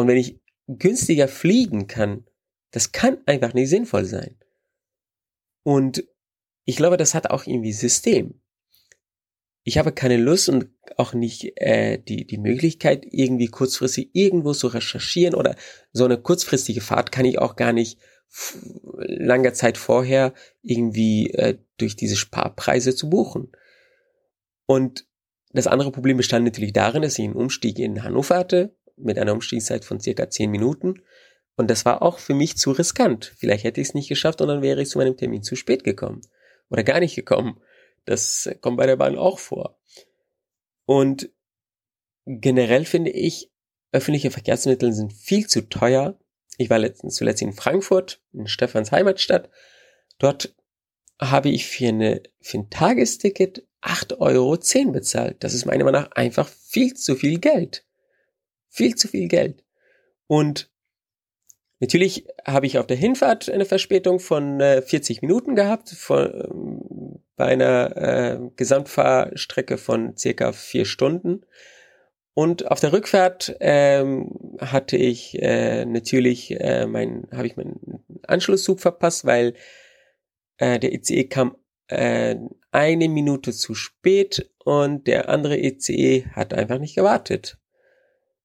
[0.00, 2.24] Und wenn ich günstiger fliegen kann,
[2.70, 4.36] das kann einfach nicht sinnvoll sein.
[5.62, 6.04] Und
[6.64, 8.40] ich glaube, das hat auch irgendwie System.
[9.62, 14.68] Ich habe keine Lust und auch nicht äh, die, die Möglichkeit, irgendwie kurzfristig irgendwo zu
[14.68, 15.54] recherchieren oder
[15.92, 17.98] so eine kurzfristige Fahrt kann ich auch gar nicht
[18.96, 23.52] langer Zeit vorher irgendwie äh, durch diese Sparpreise zu buchen.
[24.66, 25.06] Und
[25.52, 29.32] das andere Problem bestand natürlich darin, dass ich einen Umstieg in Hannover hatte mit einer
[29.32, 31.02] Umstiegszeit von circa zehn Minuten.
[31.56, 33.34] Und das war auch für mich zu riskant.
[33.36, 35.84] Vielleicht hätte ich es nicht geschafft und dann wäre ich zu meinem Termin zu spät
[35.84, 36.22] gekommen.
[36.70, 37.60] Oder gar nicht gekommen.
[38.04, 39.78] Das kommt bei der Bahn auch vor.
[40.86, 41.30] Und
[42.26, 43.50] generell finde ich,
[43.92, 46.18] öffentliche Verkehrsmittel sind viel zu teuer.
[46.58, 49.50] Ich war letztens zuletzt in Frankfurt, in Stefans Heimatstadt.
[50.18, 50.54] Dort
[51.20, 55.42] habe ich für, eine, für ein Tagesticket 8,10 Euro bezahlt.
[55.42, 57.84] Das ist meiner Meinung nach einfach viel zu viel Geld.
[58.70, 59.62] Viel zu viel Geld.
[60.26, 60.70] Und
[61.80, 67.22] natürlich habe ich auf der Hinfahrt eine Verspätung von äh, 40 Minuten gehabt, von, ähm,
[67.36, 71.42] bei einer äh, Gesamtfahrstrecke von circa vier Stunden.
[72.32, 78.80] Und auf der Rückfahrt ähm, hatte ich äh, natürlich äh, mein, habe ich meinen Anschlusszug
[78.80, 79.54] verpasst, weil
[80.58, 81.56] äh, der ICE kam
[81.88, 82.36] äh,
[82.70, 87.59] eine Minute zu spät und der andere ICE hat einfach nicht gewartet.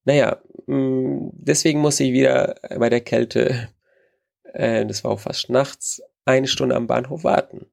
[0.06, 3.70] Naja, mh, mm, deswegen musste ich wieder bei der Kälte,
[4.54, 7.68] äh, das war auch fast nachts, eine Stunde am Bahnhof warten.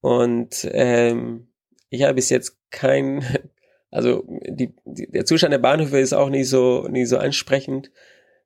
[0.00, 1.52] Und ähm,
[1.90, 3.24] ich habe bis jetzt kein
[3.90, 7.90] also die, die, der Zustand der Bahnhöfe ist auch nicht so, nicht so ansprechend.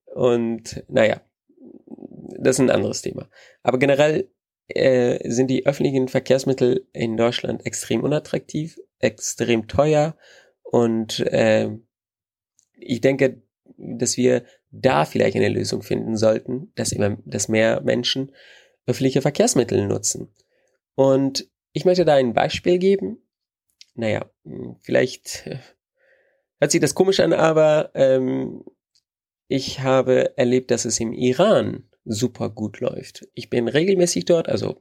[0.07, 1.21] Und naja,
[2.39, 3.29] das ist ein anderes Thema.
[3.63, 4.31] Aber generell
[4.69, 10.17] äh, sind die öffentlichen Verkehrsmittel in Deutschland extrem unattraktiv, extrem teuer.
[10.63, 11.71] Und äh,
[12.83, 13.43] ich denke,
[13.77, 18.33] dass wir da vielleicht eine Lösung finden sollten, dass immer, dass mehr Menschen
[18.87, 20.35] öffentliche Verkehrsmittel nutzen.
[20.95, 23.19] Und ich möchte da ein Beispiel geben
[23.95, 25.45] naja, hm, vielleicht
[26.59, 28.65] hört sich das komisch an, aber ähm,
[29.49, 33.29] ich habe erlebt, dass es im Iran super gut läuft.
[33.35, 34.81] Ich bin regelmäßig dort, also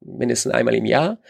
[0.00, 1.20] mindestens einmal im Jahr.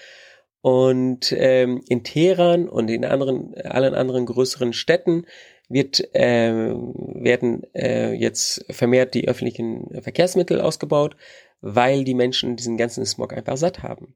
[0.60, 5.24] Und ähm, in Teheran und in anderen, allen anderen größeren Städten
[5.68, 11.16] wird, äh, werden äh, jetzt vermehrt die öffentlichen Verkehrsmittel ausgebaut,
[11.60, 14.14] weil die Menschen diesen ganzen Smog einfach satt haben.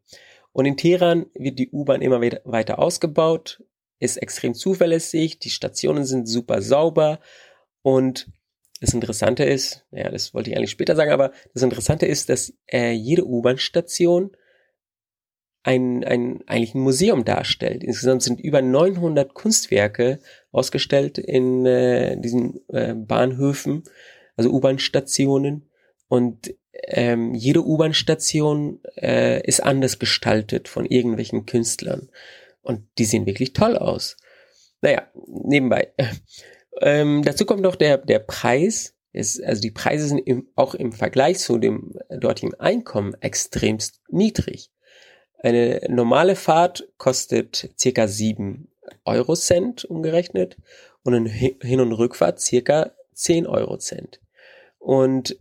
[0.53, 3.63] Und in Teheran wird die U-Bahn immer weiter ausgebaut,
[3.99, 7.21] ist extrem zuverlässig, die Stationen sind super sauber
[7.83, 8.29] und
[8.81, 12.53] das Interessante ist, naja, das wollte ich eigentlich später sagen, aber das Interessante ist, dass
[12.67, 14.37] äh, jede U-Bahn-Station
[15.63, 17.85] ein, ein, eigentlich ein Museum darstellt.
[17.85, 20.19] Insgesamt sind über 900 Kunstwerke
[20.51, 23.85] ausgestellt in äh, diesen äh, Bahnhöfen,
[24.37, 25.71] also U-Bahn-Stationen.
[26.09, 26.55] Und
[26.89, 32.09] ähm, jede U-Bahn-Station äh, ist anders gestaltet von irgendwelchen Künstlern.
[32.61, 34.17] Und die sehen wirklich toll aus.
[34.81, 35.93] Naja, nebenbei.
[36.81, 38.95] Ähm, dazu kommt noch der, der Preis.
[39.13, 44.72] Ist, also die Preise sind im, auch im Vergleich zu dem dortigen Einkommen extremst niedrig.
[45.43, 48.69] Eine normale Fahrt kostet circa sieben
[49.05, 50.57] Euro Cent umgerechnet
[51.03, 54.21] und eine Hin- und Rückfahrt circa zehn Euro Cent.
[54.79, 55.37] Und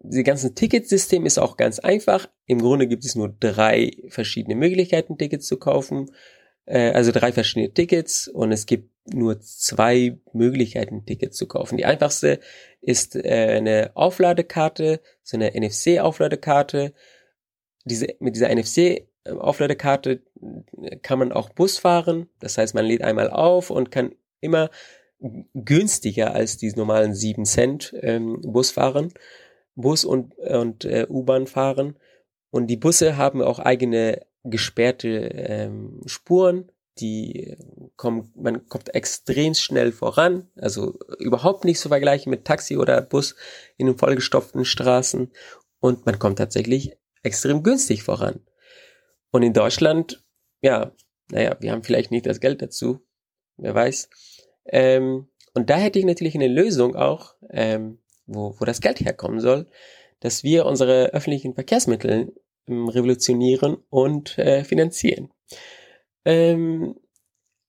[0.00, 2.28] die ganze Ticketsystem ist auch ganz einfach.
[2.46, 6.10] Im Grunde gibt es nur drei verschiedene Möglichkeiten, Tickets zu kaufen.
[6.64, 11.76] Äh, also drei verschiedene Tickets und es gibt nur zwei Möglichkeiten, Tickets zu kaufen.
[11.76, 12.38] Die einfachste
[12.80, 16.92] ist äh, eine Aufladekarte, so eine NFC-Aufladekarte.
[17.84, 18.54] Diese, mit dieser
[19.24, 20.22] NFC-Aufladekarte
[21.02, 22.28] kann man auch Bus fahren.
[22.40, 24.70] Das heißt, man lädt einmal auf und kann immer
[25.54, 29.12] günstiger als die normalen sieben Cent ähm, Bus fahren.
[29.74, 31.96] Bus und, und äh, U-Bahn fahren.
[32.50, 37.56] Und die Busse haben auch eigene gesperrte ähm, Spuren, die
[37.96, 43.36] kommen, man kommt extrem schnell voran, also überhaupt nicht zu vergleichen mit Taxi oder Bus
[43.76, 45.30] in den vollgestopften Straßen
[45.78, 48.40] und man kommt tatsächlich extrem günstig voran.
[49.30, 50.24] Und in Deutschland,
[50.60, 50.92] ja,
[51.30, 53.00] naja, wir haben vielleicht nicht das Geld dazu,
[53.56, 54.08] wer weiß.
[54.66, 59.40] Ähm, und da hätte ich natürlich eine Lösung auch, ähm, wo, wo das Geld herkommen
[59.40, 59.66] soll,
[60.20, 62.32] dass wir unsere öffentlichen Verkehrsmittel
[62.68, 65.30] ähm, revolutionieren und äh, finanzieren.
[66.24, 66.96] Ähm,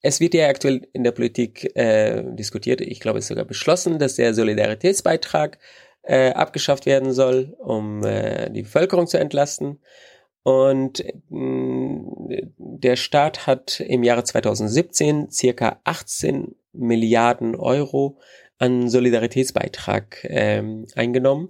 [0.01, 3.99] es wird ja aktuell in der Politik äh, diskutiert, ich glaube es ist sogar beschlossen,
[3.99, 5.59] dass der Solidaritätsbeitrag
[6.03, 9.79] äh, abgeschafft werden soll, um äh, die Bevölkerung zu entlasten.
[10.43, 18.17] Und mh, der Staat hat im Jahre 2017 circa 18 Milliarden Euro
[18.57, 21.49] an Solidaritätsbeitrag ähm, eingenommen.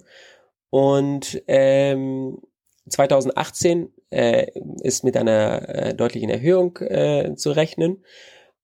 [0.69, 2.41] Und ähm,
[2.89, 4.47] 2018 äh,
[4.81, 8.03] ist mit einer äh, deutlichen Erhöhung äh, zu rechnen.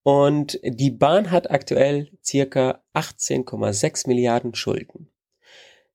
[0.04, 5.10] Und die Bahn hat aktuell circa 18,6 Milliarden Schulden.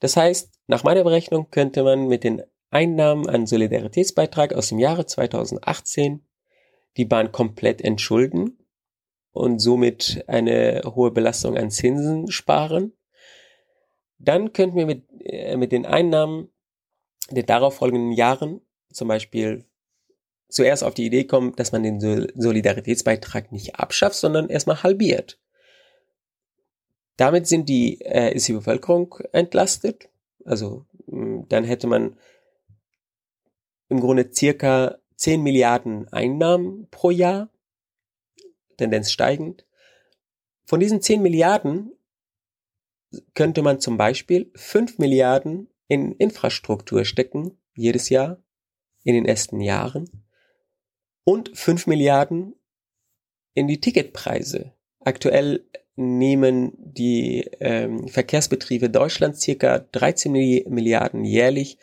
[0.01, 5.07] Das heißt, nach meiner Berechnung könnte man mit den Einnahmen an Solidaritätsbeitrag aus dem Jahre
[5.07, 6.27] 2018
[6.97, 8.59] die Bahn komplett entschulden
[9.33, 12.93] und somit eine hohe Belastung an Zinsen sparen.
[14.19, 16.49] Dann könnten wir mit, äh, mit den Einnahmen
[17.31, 18.61] der darauf folgenden Jahren
[18.93, 19.65] zum Beispiel
[20.49, 25.39] zuerst auf die Idee kommen, dass man den Solidaritätsbeitrag nicht abschafft, sondern erstmal halbiert.
[27.17, 30.09] Damit sind die, äh, ist die Bevölkerung entlastet.
[30.45, 32.17] Also dann hätte man
[33.93, 37.51] im Grunde circa 10 Milliarden Einnahmen pro Jahr,
[38.79, 39.67] Tendenz steigend.
[40.65, 41.93] Von diesen 10 Milliarden
[43.35, 48.43] könnte man zum Beispiel 5 Milliarden in Infrastruktur stecken, jedes Jahr,
[49.05, 50.25] in den ersten Jahren,
[51.25, 52.55] und 5 Milliarden
[53.53, 54.73] in die Ticketpreise.
[55.01, 61.77] Aktuell nehmen die ähm, Verkehrsbetriebe Deutschlands circa 13 Milliarden jährlich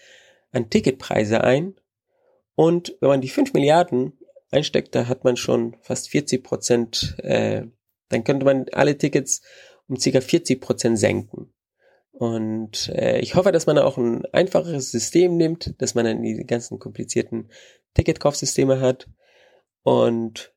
[0.51, 1.75] an Ticketpreise ein.
[2.59, 4.19] Und wenn man die 5 Milliarden
[4.51, 7.61] einsteckt, da hat man schon fast 40 Prozent, äh,
[8.09, 9.41] dann könnte man alle Tickets
[9.87, 11.53] um circa 40 Prozent senken.
[12.11, 16.45] Und äh, ich hoffe, dass man auch ein einfacheres System nimmt, dass man dann die
[16.45, 17.49] ganzen komplizierten
[17.93, 19.07] Ticketkaufsysteme hat.
[19.83, 20.53] Und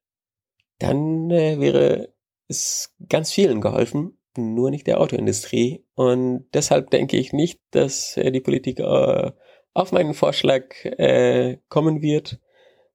[0.80, 2.12] dann äh, wäre
[2.48, 5.86] es ganz vielen geholfen, nur nicht der Autoindustrie.
[5.94, 9.30] Und deshalb denke ich nicht, dass äh, die Politik äh,
[9.74, 12.40] auf meinen Vorschlag äh, kommen wird.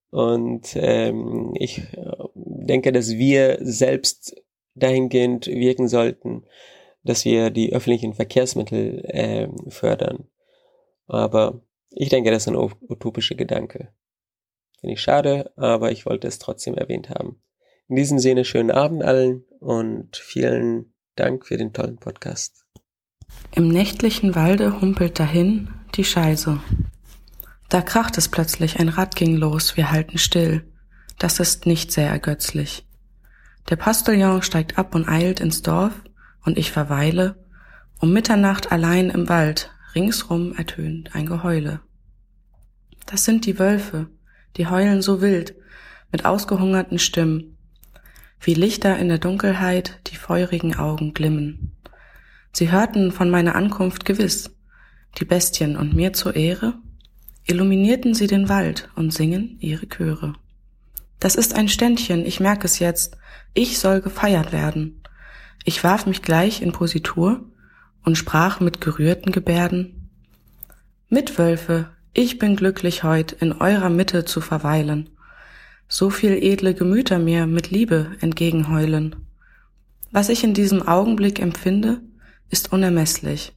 [0.09, 4.35] Und ähm, ich äh, denke, dass wir selbst
[4.75, 6.45] dahingehend wirken sollten,
[7.03, 10.27] dass wir die öffentlichen Verkehrsmittel äh, fördern.
[11.07, 13.93] Aber ich denke, das ist ein utopischer Gedanke.
[14.79, 17.41] Finde ich schade, aber ich wollte es trotzdem erwähnt haben.
[17.87, 22.66] In diesem Sinne schönen Abend allen und vielen Dank für den tollen Podcast.
[23.51, 26.59] Im nächtlichen Walde humpelt dahin die Scheiße.
[27.69, 30.71] Da kracht es plötzlich, ein Rad ging los, wir halten still.
[31.17, 32.85] Das ist nicht sehr ergötzlich.
[33.69, 35.93] Der Postillon steigt ab und eilt ins Dorf,
[36.45, 37.43] und ich verweile,
[37.99, 41.81] um Mitternacht allein im Wald, ringsrum ertönt ein Geheule.
[43.07, 44.07] Das sind die Wölfe,
[44.55, 45.55] die heulen so wild,
[46.11, 47.57] mit ausgehungerten Stimmen,
[48.39, 51.76] wie Lichter in der Dunkelheit die feurigen Augen glimmen.
[52.57, 54.49] Sie hörten von meiner Ankunft gewiss,
[55.19, 56.73] die Bestien und mir zur Ehre,
[57.45, 60.33] illuminierten sie den Wald und singen ihre Chöre.
[61.19, 63.15] Das ist ein Ständchen, ich merk es jetzt,
[63.53, 65.03] ich soll gefeiert werden.
[65.65, 67.45] Ich warf mich gleich in Positur
[68.03, 70.09] und sprach mit gerührten Gebärden,
[71.09, 75.11] Mitwölfe, ich bin glücklich heut in eurer Mitte zu verweilen
[75.87, 79.15] so viel edle Gemüter mir mit Liebe entgegenheulen.
[80.11, 82.01] Was ich in diesem Augenblick empfinde,
[82.49, 83.53] ist unermesslich.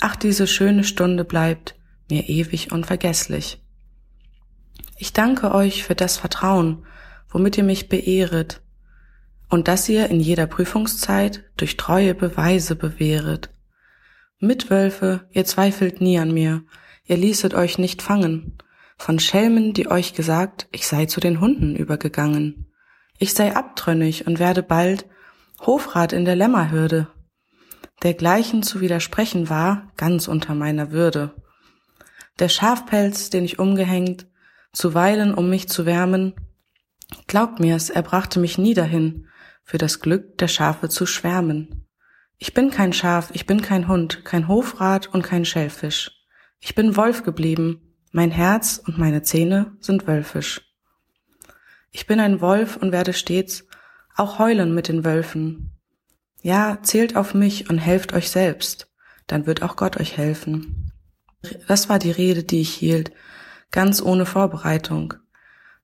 [0.00, 1.74] Ach, diese schöne Stunde bleibt
[2.10, 3.62] mir ewig unvergesslich.
[4.96, 6.84] Ich danke euch für das Vertrauen,
[7.28, 8.62] womit ihr mich beehret,
[9.48, 13.50] und dass ihr in jeder Prüfungszeit durch treue Beweise bewähret.
[14.40, 16.62] Mitwölfe, ihr zweifelt nie an mir,
[17.04, 18.58] ihr ließet euch nicht fangen,
[18.96, 22.66] von Schelmen, die euch gesagt, ich sei zu den Hunden übergegangen.
[23.18, 25.06] Ich sei abtrünnig und werde bald
[25.60, 27.08] Hofrat in der Lämmerhürde.
[28.02, 31.34] Dergleichen zu widersprechen war ganz unter meiner Würde.
[32.38, 34.26] Der Schafpelz, den ich umgehängt,
[34.72, 36.34] zuweilen um mich zu wärmen,
[37.26, 39.26] glaubt mir's, er brachte mich nie dahin,
[39.64, 41.86] für das Glück der Schafe zu schwärmen.
[42.38, 46.12] Ich bin kein Schaf, ich bin kein Hund, kein Hofrat und kein Schellfisch.
[46.60, 50.62] Ich bin Wolf geblieben, mein Herz und meine Zähne sind wölfisch.
[51.90, 53.66] Ich bin ein Wolf und werde stets
[54.16, 55.77] auch heulen mit den Wölfen.
[56.48, 58.88] Ja, zählt auf mich und helft euch selbst,
[59.26, 60.90] dann wird auch Gott euch helfen.
[61.66, 63.12] Das war die Rede, die ich hielt,
[63.70, 65.12] ganz ohne Vorbereitung.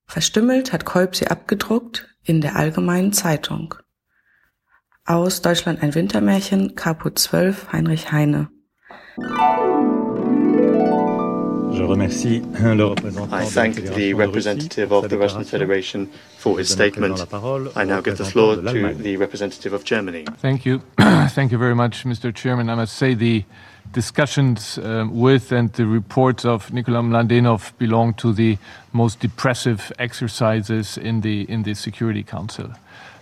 [0.07, 3.75] Verstümmelt hat Kolb sie abgedruckt in der Allgemeinen Zeitung.
[5.05, 8.49] Aus Deutschland ein Wintermärchen, Caput 12, Heinrich Heine.
[13.31, 17.21] I thank the representative of the Russian Federation for his statement.
[17.75, 20.25] I now give the floor to the representative of Germany.
[20.37, 20.79] Thank you.
[21.29, 22.33] thank you very much, Mr.
[22.33, 22.69] Chairman.
[22.69, 23.43] I must say the
[23.91, 28.57] discussions um, with and the reports of Nikolai Mladenov belong to the
[28.91, 32.71] most depressive exercises in the in the Security Council.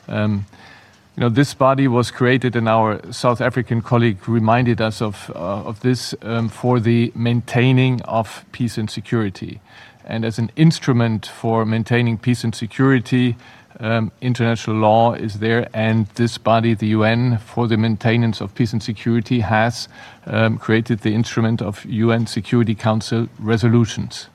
[0.08, 0.46] Um,
[1.16, 5.64] you know, this body was created, and our South African colleague reminded us of, uh,
[5.64, 9.62] of this um, for the maintaining of peace and security.
[10.06, 13.36] And as an instrument for maintaining peace and security,
[13.80, 18.74] um, international law is there, and this body, the UN, for the maintenance of peace
[18.74, 19.88] and security, has
[20.26, 24.30] um, created the instrument of UN Security Council resolutions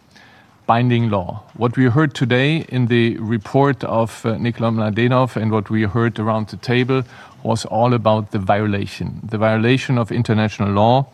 [0.68, 1.42] binding law.
[1.54, 6.18] What we heard today in the report of uh, Nikolai Mladenov and what we heard
[6.18, 7.04] around the table
[7.42, 11.06] was all about the violation, the violation of international law,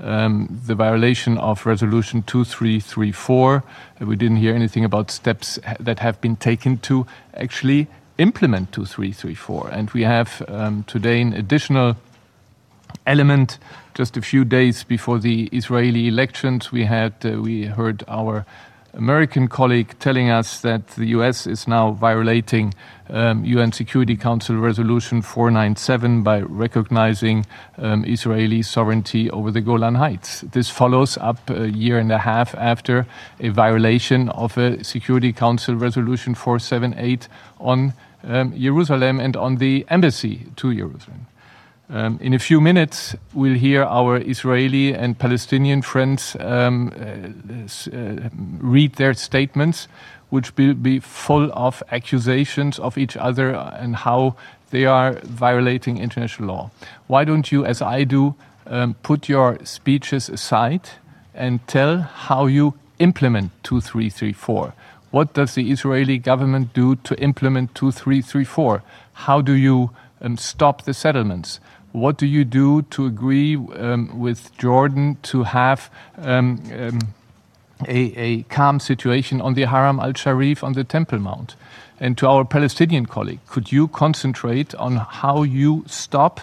[0.00, 3.64] um, the violation of Resolution 2334.
[4.00, 7.86] Uh, we didn't hear anything about steps that have been taken to actually
[8.18, 9.70] implement 2334.
[9.72, 11.96] And we have um, today an additional
[13.06, 13.58] element.
[13.94, 18.44] Just a few days before the Israeli elections, we had uh, we heard our
[18.98, 22.74] American colleague telling us that the US is now violating
[23.08, 27.46] um, UN Security Council Resolution 497 by recognizing
[27.78, 30.40] um, Israeli sovereignty over the Golan Heights.
[30.40, 33.06] This follows up a year and a half after
[33.38, 37.28] a violation of a Security Council Resolution 478
[37.60, 37.94] on
[38.24, 41.28] um, Jerusalem and on the embassy to Jerusalem.
[41.90, 48.28] Um, in a few minutes, we'll hear our Israeli and Palestinian friends um, uh, uh,
[48.60, 49.88] read their statements,
[50.28, 54.36] which will be full of accusations of each other and how
[54.70, 56.70] they are violating international law.
[57.06, 58.34] Why don't you, as I do,
[58.66, 60.90] um, put your speeches aside
[61.34, 64.74] and tell how you implement 2334?
[65.10, 68.82] What does the Israeli government do to implement 2334?
[69.14, 71.60] How do you um, stop the settlements?
[71.92, 76.98] What do you do to agree um, with Jordan to have um, um,
[77.86, 81.56] a, a, calm situation on the Haram al Sharif on the Temple Mount?
[81.98, 86.40] And to our Palestinian colleague, could you concentrate on how you stop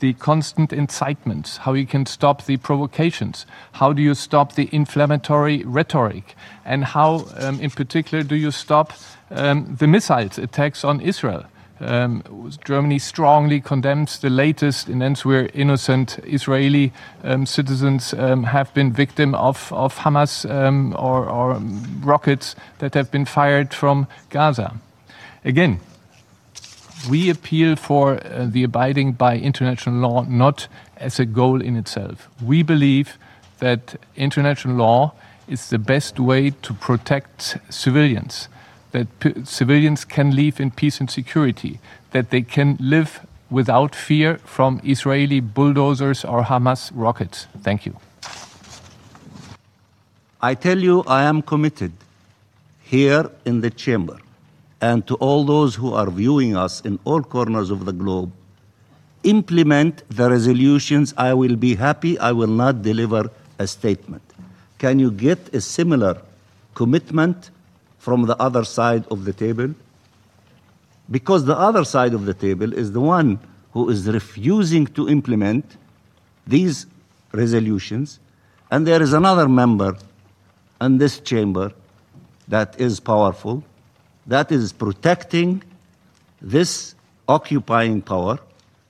[0.00, 5.64] the constant incitements, how you can stop the provocations, how do you stop the inflammatory
[5.64, 8.92] rhetoric, and how, um, in particular, do you stop
[9.30, 11.46] um, the missiles attacks on Israel?
[11.84, 18.92] Um, Germany strongly condemns the latest events where innocent Israeli um, citizens um, have been
[18.92, 21.60] victim of, of Hamas um, or, or,
[22.00, 24.74] rockets that have been fired from Gaza.
[25.44, 25.80] Again,
[27.10, 32.28] we appeal for uh, the abiding by international law not as a goal in itself.
[32.42, 33.18] We believe
[33.58, 35.12] that international law
[35.46, 38.48] is the best way to protect civilians
[38.94, 39.08] that
[39.44, 41.80] civilians can live in peace and security,
[42.12, 47.46] that they can live without fear from Israeli bulldozers or Hamas rockets.
[47.60, 47.96] Thank you.
[50.40, 51.92] I tell you, I am committed
[52.82, 54.18] here in the chamber
[54.80, 58.30] and to all those who are viewing us in all corners of the globe.
[59.24, 61.14] Implement the resolutions.
[61.16, 62.18] I will be happy.
[62.18, 64.22] I will not deliver a statement.
[64.78, 66.20] Can you get a similar
[66.74, 67.50] commitment
[68.04, 69.74] from the other side of the table?
[71.10, 73.38] Because the other side of the table is the one
[73.72, 75.78] who is refusing to implement
[76.46, 76.86] these
[77.32, 78.20] resolutions,
[78.70, 79.96] and there is another member
[80.82, 81.72] in this chamber
[82.46, 83.64] that is powerful,
[84.26, 85.62] that is protecting
[86.42, 86.94] this
[87.26, 88.38] occupying power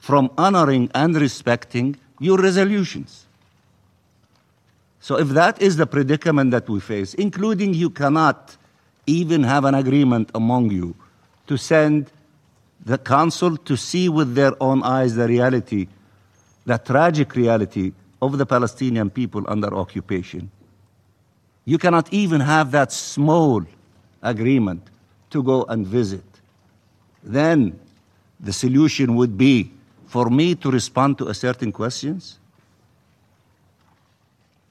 [0.00, 3.26] from honoring and respecting your resolutions.
[4.98, 8.56] So, if that is the predicament that we face, including you cannot
[9.06, 10.94] even have an agreement among you
[11.46, 12.10] to send
[12.84, 15.88] the council to see with their own eyes the reality,
[16.66, 20.50] the tragic reality of the Palestinian people under occupation.
[21.64, 23.64] You cannot even have that small
[24.22, 24.82] agreement
[25.30, 26.24] to go and visit.
[27.22, 27.78] Then
[28.38, 29.72] the solution would be
[30.06, 32.38] for me to respond to a certain questions.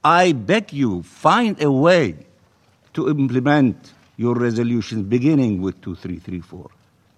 [0.04, 2.16] I beg you, find a way
[2.94, 6.70] to implement your resolutions beginning with 2334.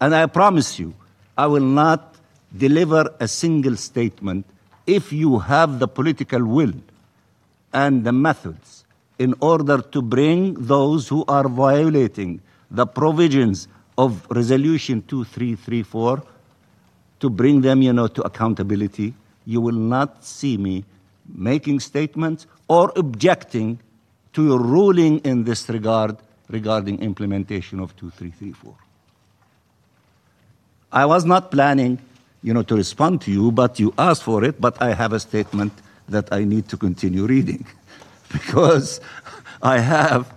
[0.01, 0.93] And I promise you,
[1.37, 2.15] I will not
[2.55, 4.45] deliver a single statement
[4.87, 6.73] if you have the political will
[7.73, 8.85] and the methods
[9.19, 12.41] in order to bring those who are violating
[12.71, 13.67] the provisions
[13.97, 16.23] of resolution 2334
[17.19, 19.13] to bring them you know to accountability
[19.45, 20.83] you will not see me
[21.33, 23.79] making statements or objecting
[24.33, 26.17] to your ruling in this regard
[26.49, 28.73] regarding implementation of 2334.
[30.91, 31.99] I was not planning,
[32.43, 35.19] you know, to respond to you, but you asked for it, but I have a
[35.19, 35.73] statement
[36.07, 37.65] that I need to continue reading
[38.31, 39.01] because
[39.61, 40.31] I have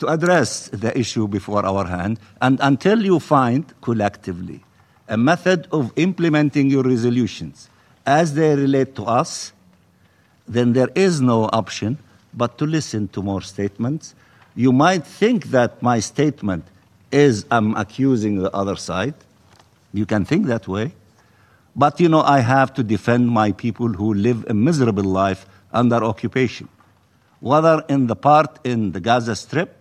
[0.00, 4.62] to address the issue before our hand and until you find collectively
[5.08, 7.68] a method of implementing your resolutions
[8.06, 9.52] as they relate to us,
[10.46, 11.98] then there is no option
[12.34, 14.14] but to listen to more statements
[14.54, 16.64] you might think that my statement
[17.10, 19.14] is I'm accusing the other side.
[19.92, 20.92] You can think that way.
[21.76, 25.96] But you know, I have to defend my people who live a miserable life under
[26.04, 26.68] occupation,
[27.40, 29.76] whether in the part in the Gaza Strip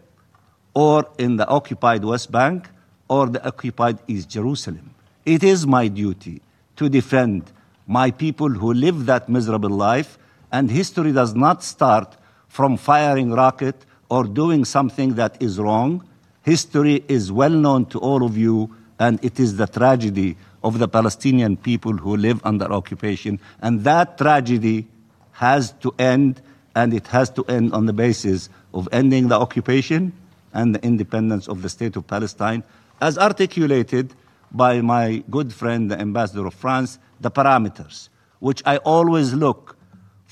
[0.74, 2.68] or in the occupied West Bank
[3.08, 4.96] or the occupied East Jerusalem.
[5.26, 6.42] It is my duty
[6.78, 7.52] to defend
[7.86, 10.18] my people who live that miserable life,
[10.52, 12.16] and history does not start
[12.48, 16.08] from firing rocket or doing something that is wrong.
[16.44, 18.70] History is well known to all of you,
[19.00, 23.40] and it is the tragedy of the Palestinian people who live under occupation.
[23.60, 24.88] And that tragedy
[25.32, 26.44] has to end,
[26.76, 30.14] and it has to end on the basis of ending the occupation
[30.54, 32.64] and the independence of the State of Palestine,
[33.02, 34.14] as articulated
[34.52, 39.73] by my good friend, the Ambassador of France, the parameters, which I always look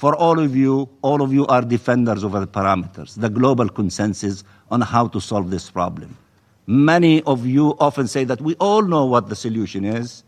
[0.01, 4.43] for all of you, all of you are defenders of the parameters, the global consensus
[4.71, 6.17] on how to solve this problem.
[6.65, 10.23] Many of you often say that we all know what the solution is,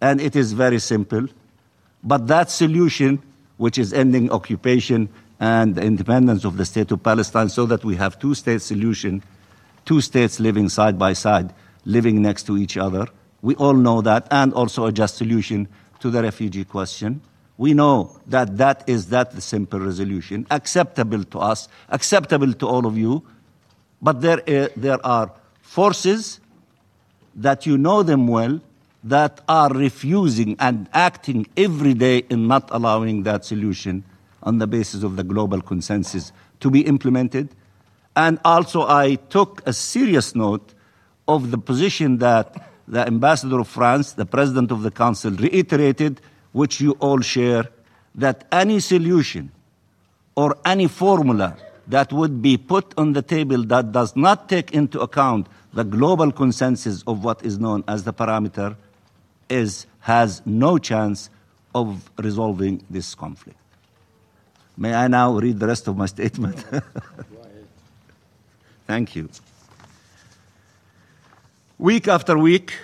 [0.00, 1.26] and it is very simple.
[2.02, 3.22] But that solution,
[3.58, 7.94] which is ending occupation and the independence of the state of Palestine, so that we
[7.96, 9.22] have two state solution,
[9.84, 11.52] two states living side by side,
[11.84, 13.06] living next to each other.
[13.42, 15.68] We all know that, and also a just solution
[16.00, 17.20] to the refugee question.
[17.58, 22.86] We know that that is that the simple resolution, acceptable to us, acceptable to all
[22.86, 23.24] of you.
[24.00, 26.40] But there, uh, there are forces
[27.34, 28.60] that you know them well
[29.02, 34.04] that are refusing and acting every day in not allowing that solution
[34.44, 37.48] on the basis of the global consensus to be implemented.
[38.14, 40.74] And also, I took a serious note
[41.26, 46.20] of the position that the ambassador of France, the president of the council, reiterated,
[46.52, 47.66] which you all share,
[48.14, 49.50] that any solution
[50.34, 55.00] or any formula that would be put on the table that does not take into
[55.00, 58.76] account the global consensus of what is known as the parameter
[59.48, 61.30] is, has no chance
[61.74, 63.58] of resolving this conflict.
[64.76, 66.64] May I now read the rest of my statement?
[68.86, 69.28] Thank you.
[71.78, 72.74] Week after week,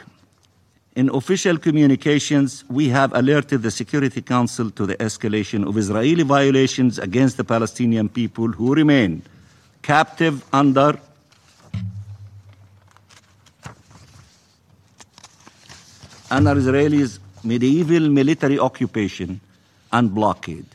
[0.97, 6.99] in official communications, we have alerted the Security Council to the escalation of Israeli violations
[6.99, 9.23] against the Palestinian people who remain
[9.83, 10.99] captive under
[16.31, 19.41] under Israelis medieval military occupation
[19.93, 20.67] and blockade.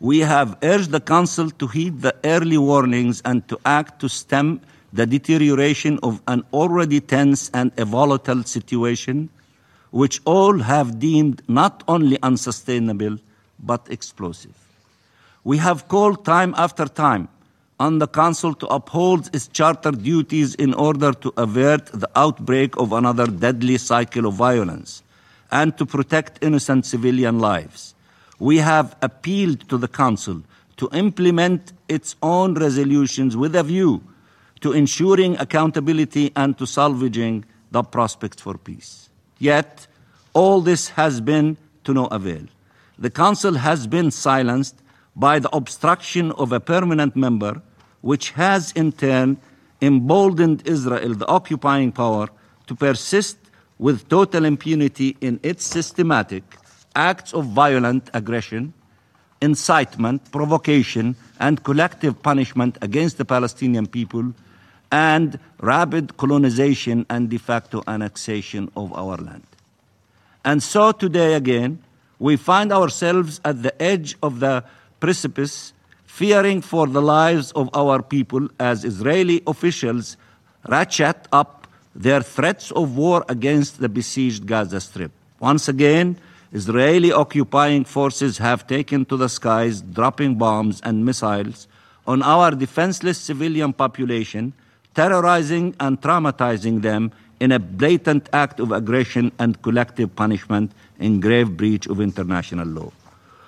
[0.00, 4.60] We have urged the Council to heed the early warnings and to act to stem
[4.92, 9.28] the deterioration of an already tense and a volatile situation,
[9.90, 13.18] which all have deemed not only unsustainable
[13.58, 14.54] but explosive.
[15.44, 17.28] We have called time after time
[17.80, 22.92] on the Council to uphold its charter duties in order to avert the outbreak of
[22.92, 25.02] another deadly cycle of violence
[25.50, 27.94] and to protect innocent civilian lives.
[28.38, 30.42] We have appealed to the Council
[30.76, 34.02] to implement its own resolutions with a view
[34.60, 39.07] to ensuring accountability and to salvaging the prospects for peace.
[39.38, 39.86] Yet,
[40.32, 42.42] all this has been to no avail.
[42.98, 44.76] The Council has been silenced
[45.14, 47.62] by the obstruction of a permanent member,
[48.00, 49.38] which has in turn
[49.80, 52.28] emboldened Israel, the occupying power,
[52.66, 53.38] to persist
[53.78, 56.42] with total impunity in its systematic
[56.96, 58.72] acts of violent aggression,
[59.40, 64.34] incitement, provocation, and collective punishment against the Palestinian people,
[64.90, 69.46] and rapid colonization and de facto annexation of our land.
[70.44, 71.82] And so today again,
[72.18, 74.64] we find ourselves at the edge of the
[75.00, 75.72] precipice,
[76.06, 80.16] fearing for the lives of our people as Israeli officials
[80.68, 85.12] ratchet up their threats of war against the besieged Gaza Strip.
[85.40, 86.16] Once again,
[86.52, 91.68] Israeli occupying forces have taken to the skies, dropping bombs and missiles
[92.06, 94.54] on our defenseless civilian population,
[94.94, 101.56] terrorizing and traumatizing them in a blatant act of aggression and collective punishment in grave
[101.56, 102.90] breach of international law.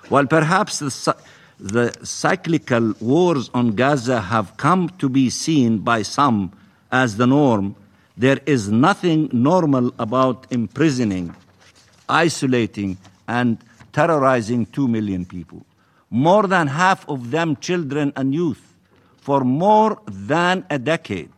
[0.09, 1.15] While perhaps the,
[1.59, 6.51] the cyclical wars on Gaza have come to be seen by some
[6.91, 7.75] as the norm,
[8.17, 11.35] there is nothing normal about imprisoning,
[12.07, 12.97] isolating,
[13.27, 13.57] and
[13.93, 15.65] terrorizing two million people.
[16.09, 18.70] More than half of them children and youth
[19.21, 21.31] for more than a decade.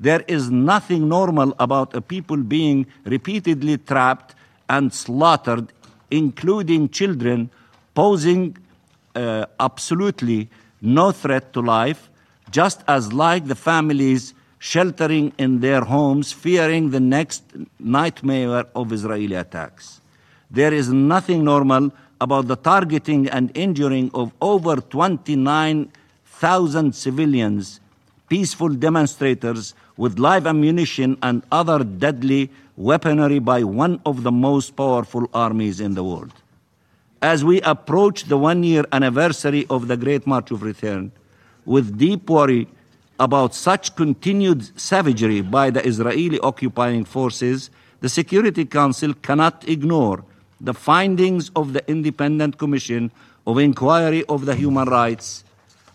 [0.00, 4.34] There is nothing normal about a people being repeatedly trapped
[4.68, 5.72] and slaughtered,
[6.10, 7.50] including children,
[7.94, 8.56] posing
[9.16, 10.48] uh, absolutely
[10.80, 12.08] no threat to life,
[12.50, 17.42] just as like the families sheltering in their homes, fearing the next
[17.78, 20.00] nightmare of Israeli attacks.
[20.50, 24.76] There is nothing normal about the targeting and injuring of over
[26.38, 27.80] 29,000 civilians,
[28.28, 35.28] peaceful demonstrators with live ammunition and other deadly weaponry by one of the most powerful
[35.34, 36.32] armies in the world.
[37.20, 41.10] As we approach the one year anniversary of the Great March of Return,
[41.64, 42.68] with deep worry
[43.18, 47.68] about such continued savagery by the Israeli occupying forces,
[47.98, 50.22] the Security Council cannot ignore
[50.60, 53.10] the findings of the Independent Commission
[53.44, 55.42] of Inquiry of the Human Rights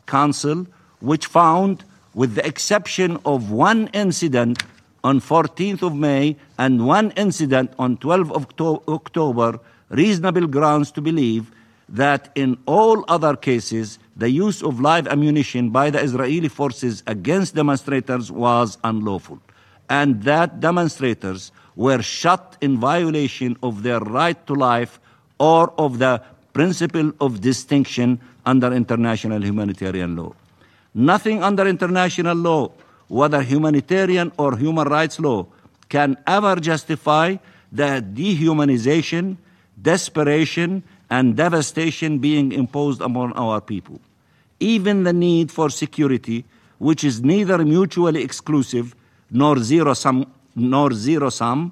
[0.06, 0.68] Council,
[1.00, 1.84] which found
[2.14, 4.64] with the exception of one incident
[5.04, 9.60] on 14th of May and one incident on 12th of October,
[9.90, 11.52] reasonable grounds to believe
[11.90, 17.56] that in all other cases, the use of live ammunition by the Israeli forces against
[17.56, 19.40] demonstrators was unlawful,
[19.90, 25.00] and that demonstrators were shot in violation of their right to life
[25.40, 26.22] or of the
[26.54, 30.34] principle of distinction under international humanitarian law.
[30.94, 32.72] Nothing under international law,
[33.08, 35.48] whether humanitarian or human rights law,
[35.90, 37.38] can ever justify
[37.72, 39.38] the dehumanization,
[39.82, 44.00] desperation, and devastation being imposed upon our people.
[44.60, 46.46] Even the need for security,
[46.78, 48.96] which is neither mutually exclusive
[49.30, 51.72] nor zero sum, nor zero sum,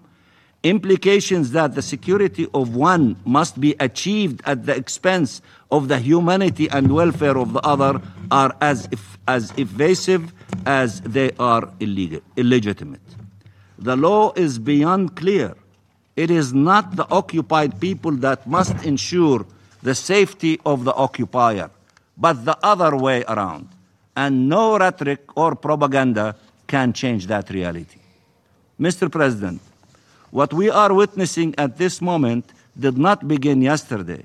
[0.63, 5.41] implications that the security of one must be achieved at the expense
[5.71, 10.33] of the humanity and welfare of the other are as, if, as evasive
[10.65, 13.01] as they are illegal, illegitimate.
[13.79, 15.55] The law is beyond clear.
[16.15, 19.45] It is not the occupied people that must ensure
[19.81, 21.71] the safety of the occupier,
[22.17, 23.69] but the other way around.
[24.15, 26.35] And no rhetoric or propaganda
[26.67, 27.99] can change that reality.
[28.79, 29.11] Mr.
[29.11, 29.61] President,
[30.31, 34.23] what we are witnessing at this moment did not begin yesterday.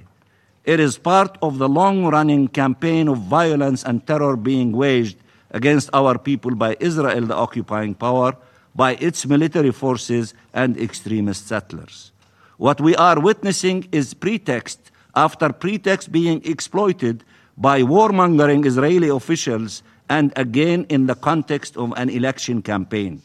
[0.65, 5.19] It is part of the long running campaign of violence and terror being waged
[5.51, 8.37] against our people by Israel, the occupying power,
[8.75, 12.13] by its military forces and extremist settlers.
[12.57, 17.25] What we are witnessing is pretext after pretext being exploited
[17.57, 23.23] by warmongering Israeli officials and again in the context of an election campaign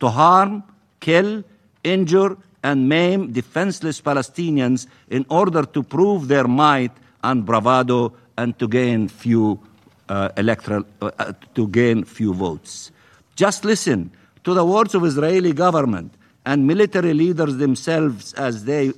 [0.00, 0.62] to harm,
[1.00, 1.44] kill,
[1.84, 8.66] injure, and maim defenseless Palestinians in order to prove their might and bravado and to
[8.66, 9.60] gain few
[10.08, 12.90] uh, electoral uh, to gain few votes.
[13.36, 14.10] Just listen
[14.44, 16.14] to the words of Israeli government
[16.46, 18.92] and military leaders themselves as they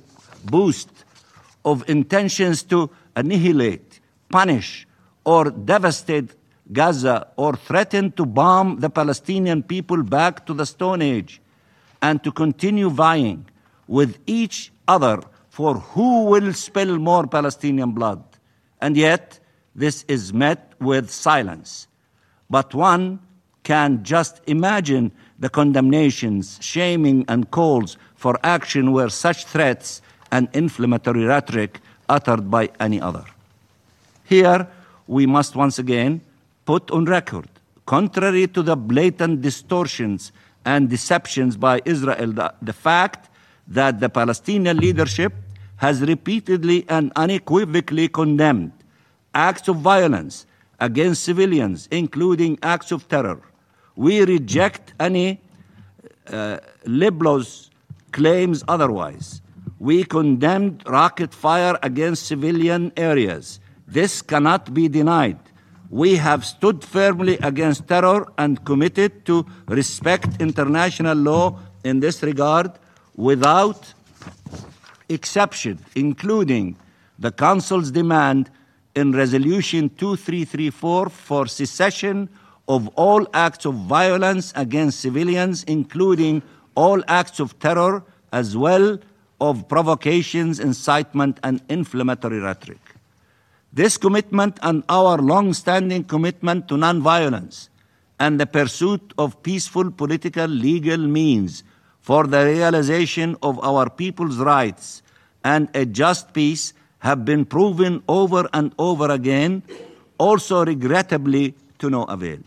[0.45, 0.89] boast
[1.65, 3.99] of intentions to annihilate,
[4.29, 4.87] punish,
[5.25, 6.31] or devastate
[6.71, 11.41] Gaza or threaten to bomb the Palestinian people back to the Stone Age
[12.01, 13.45] and to continue vying
[13.87, 18.23] with each other for who will spill more Palestinian blood.
[18.81, 19.39] And yet,
[19.75, 21.87] this is met with silence.
[22.49, 23.19] But one
[23.63, 30.01] can just imagine the condemnations, shaming, and calls for action were such threats
[30.31, 33.25] and inflammatory rhetoric uttered by any other.
[34.23, 34.67] Here,
[35.07, 36.21] we must once again
[36.65, 37.47] put on record,
[37.85, 40.31] contrary to the blatant distortions
[40.67, 43.29] and deceptions by Israel, the, the fact
[43.69, 45.31] that the Palestinian leadership
[45.77, 48.73] has repeatedly and unequivocally condemned
[49.33, 50.45] acts of violence
[50.81, 53.39] against civilians, including acts of terror.
[53.95, 55.39] We reject any
[56.27, 57.69] uh, libelous
[58.11, 59.41] claims otherwise.
[59.79, 63.61] We condemned rocket fire against civilian areas.
[63.87, 65.39] This cannot be denied.
[65.89, 72.71] We have stood firmly against terror and committed to respect international law in this regard
[73.15, 73.93] without
[75.09, 76.75] exception, including
[77.17, 78.49] the Council's demand
[78.95, 82.29] in Resolution 2334 for cessation
[82.67, 86.41] of all acts of violence against civilians, including
[86.75, 88.99] all acts of terror, as well
[89.39, 92.79] of provocations, incitement, and inflammatory rhetoric.
[93.73, 97.69] This commitment and our long standing commitment to nonviolence
[98.19, 101.63] and the pursuit of peaceful political legal means
[102.01, 105.03] for the realization of our people's rights
[105.43, 109.61] and a just peace have been proven over and over again,
[110.17, 112.39] also regrettably to no avail.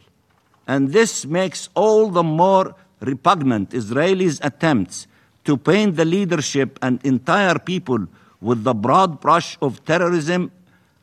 [0.66, 5.06] And this makes all the more repugnant Israelis' attempts
[5.44, 8.06] to paint the leadership and entire people
[8.40, 10.50] with the broad brush of terrorism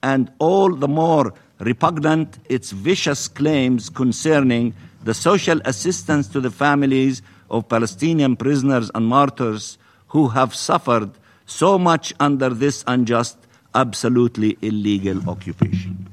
[0.04, 7.22] and all the more repugnant its vicious claims concerning the social assistance to the families
[7.50, 9.78] of Palestinian prisoners and martyrs
[10.10, 11.12] who have suffered
[11.46, 13.38] so much under this unjust,
[13.74, 16.08] absolutely illegal occupation.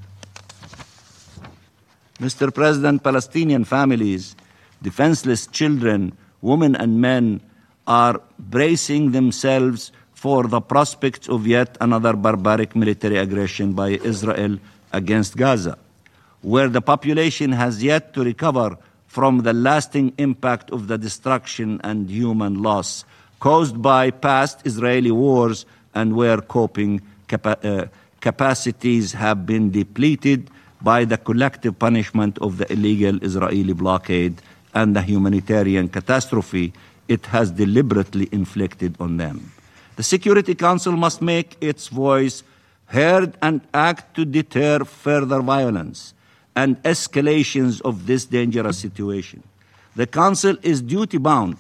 [2.21, 2.55] Mr.
[2.55, 4.37] President, Palestinian families,
[4.83, 7.41] defenseless children, women, and men
[7.87, 9.93] are bracing themselves
[10.25, 14.57] for the prospects of yet another barbaric military aggression by Israel
[14.91, 15.77] against Gaza,
[16.41, 22.09] where the population has yet to recover from the lasting impact of the destruction and
[22.09, 23.05] human loss
[23.39, 27.85] caused by past Israeli wars and where coping capa- uh,
[28.23, 30.49] capacities have been depleted
[30.81, 34.41] by the collective punishment of the illegal Israeli blockade
[34.73, 36.73] and the humanitarian catastrophe
[37.09, 39.54] it has deliberately inflicted on them.
[39.97, 42.43] The Security Council must make its voice
[42.87, 46.15] heard and act to deter further violence
[46.57, 49.43] and escalations of this dangerous situation.
[49.97, 51.57] The Council is duty bound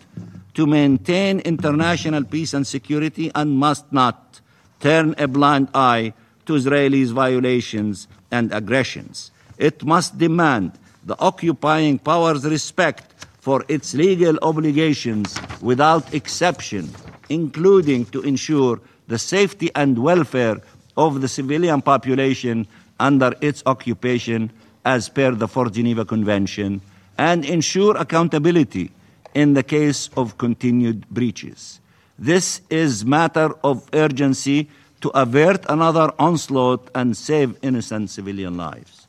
[0.54, 4.40] to maintain international peace and security and must not
[4.80, 6.14] turn a blind eye
[6.46, 9.30] to Israelis' violations and aggressions.
[9.58, 10.72] It must demand
[11.04, 16.90] the occupying powers respect for its legal obligations without exception,
[17.28, 20.60] including to ensure the safety and welfare
[20.96, 22.66] of the civilian population
[23.00, 24.50] under its occupation
[24.84, 26.80] as per the Fourth Geneva Convention
[27.18, 28.90] and ensure accountability
[29.34, 31.80] in the case of continued breaches.
[32.18, 34.68] This is matter of urgency
[35.00, 39.06] to avert another onslaught and save innocent civilian lives.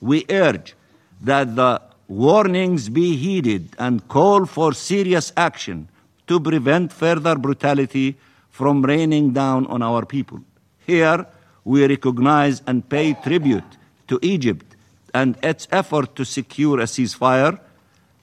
[0.00, 0.74] We urge
[1.22, 5.88] that the warnings be heeded and call for serious action
[6.26, 8.16] to prevent further brutality
[8.50, 10.40] from raining down on our people.
[10.86, 11.26] Here,
[11.64, 13.78] we recognize and pay tribute
[14.08, 14.76] to Egypt
[15.12, 17.58] and its effort to secure a ceasefire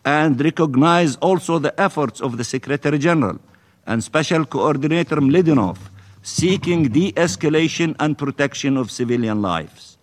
[0.05, 3.39] and recognize also the efforts of the Secretary General
[3.85, 5.77] and Special Coordinator Mlidinov
[6.23, 9.97] seeking de escalation and protection of civilian lives.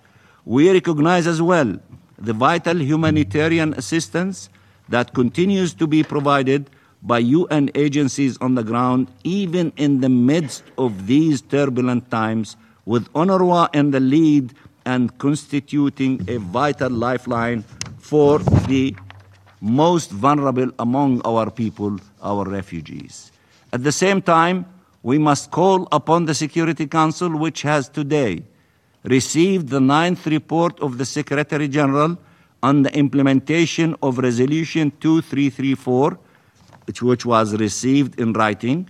[0.45, 1.79] We recognize as well
[2.19, 4.49] the vital humanitarian assistance
[4.89, 6.71] that continues to be provided
[7.03, 13.13] by UN agencies on the ground, even in the midst of these turbulent times, with
[13.13, 14.55] UNRWA in the lead
[14.85, 17.63] and constituting a vital lifeline
[17.99, 18.97] for the
[19.61, 23.31] most vulnerable among our people, our refugees.
[23.73, 24.65] At the same time,
[25.03, 28.43] we must call upon the Security Council, which has today
[29.05, 32.19] received the ninth report of the Secretary General
[32.63, 36.19] on the implementation of Resolution 2334,
[37.03, 38.89] which, was received in writing,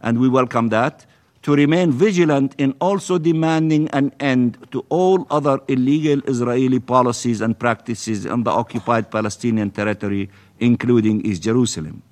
[0.00, 1.04] and we welcome that,
[1.42, 7.56] to remain vigilant in also demanding an end to all other illegal Israeli policies and
[7.56, 12.02] practices on the occupied Palestinian territory, including East Jerusalem.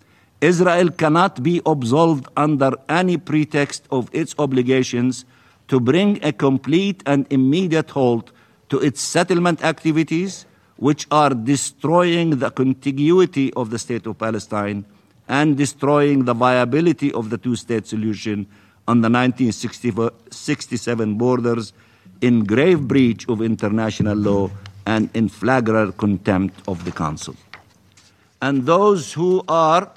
[0.41, 5.25] Israel cannot be absolved under any pretext of its obligations
[5.69, 8.31] to bring a complete and immediate halt
[8.69, 10.47] to its settlement activities,
[10.77, 14.85] which are destroying the contiguity of the state of Palestine
[15.29, 18.47] and destroying the viability of the two state solution
[18.87, 21.73] on the 1967 borders
[22.21, 24.51] in grave breach of international law
[24.87, 27.35] and in flagrant contempt of the Council.
[28.43, 29.91] And those who are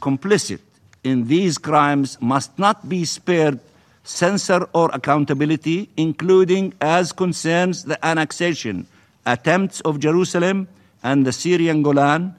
[0.00, 0.58] complicit
[1.04, 3.60] in these crimes must not be spared
[4.02, 8.88] censure or accountability, including as concerns the annexation
[9.28, 10.66] attempts of Jerusalem
[11.02, 12.34] and the Syrian Golan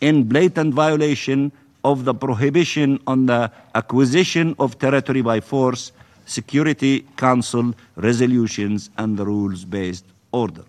[0.00, 1.52] in blatant violation
[1.84, 5.92] of the prohibition on the acquisition of territory by force,
[6.26, 10.64] Security Council resolutions, and the rules based order.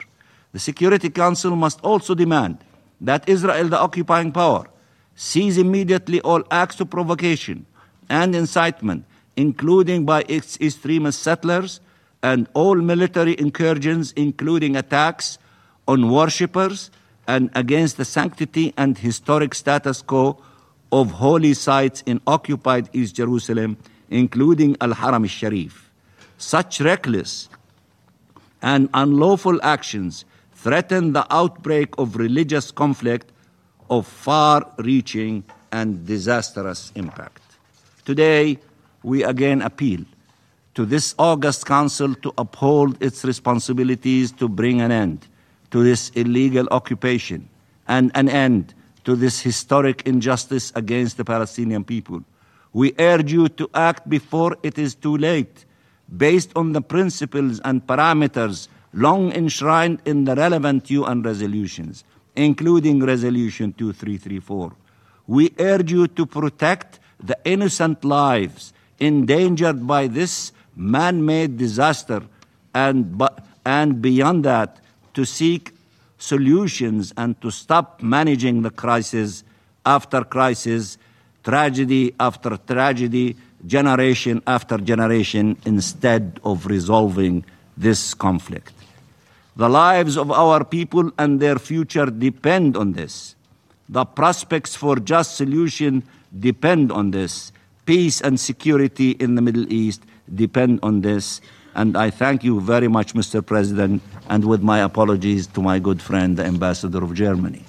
[0.53, 2.57] The Security Council must also demand
[2.99, 4.67] that Israel, the occupying power,
[5.15, 7.65] cease immediately all acts of provocation
[8.09, 9.05] and incitement,
[9.37, 11.79] including by its extremist settlers,
[12.23, 15.37] and all military incursions, including attacks
[15.91, 16.89] on worshippers
[17.27, 20.37] and against the sanctity and historic status quo
[20.91, 23.77] of holy sites in occupied East Jerusalem,
[24.09, 25.91] including Al Haram al Sharif.
[26.37, 27.49] Such reckless
[28.61, 33.31] and unlawful actions threaten the outbreak of religious conflict
[33.89, 37.41] of far reaching and disastrous impact.
[38.05, 38.59] Today,
[39.03, 40.05] we again appeal
[40.75, 45.27] to this August Council to uphold its responsibilities to bring an end
[45.71, 47.49] to this illegal occupation
[47.87, 52.23] and an end to this historic injustice against the Palestinian people.
[52.73, 55.65] We urge you to act before it is too late,
[56.15, 62.03] based on the principles and parameters long enshrined in the relevant UN resolutions,
[62.35, 64.73] including Resolution 2334.
[65.27, 72.21] We urge you to protect the innocent lives endangered by this man made disaster
[72.73, 73.21] and,
[73.65, 74.80] and beyond that,
[75.13, 75.73] to seek
[76.17, 79.43] solutions and to stop managing the crisis
[79.85, 80.97] after crisis,
[81.43, 87.43] tragedy after tragedy, generation after generation, instead of resolving
[87.77, 88.73] this conflict.
[89.55, 93.35] The lives of our people and their future depend on this.
[93.89, 96.03] The prospects for just solution
[96.39, 97.51] depend on this.
[97.85, 101.41] Peace and security in the Middle East depend on this.
[101.73, 103.45] And I thank you very much, Mr.
[103.45, 107.63] President, and with my apologies to my good friend, the Ambassador of Germany.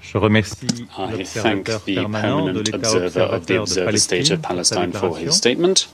[0.00, 5.36] Je remercie I thank the permanent observer of the Observer State of Palestine for his
[5.36, 5.86] statement.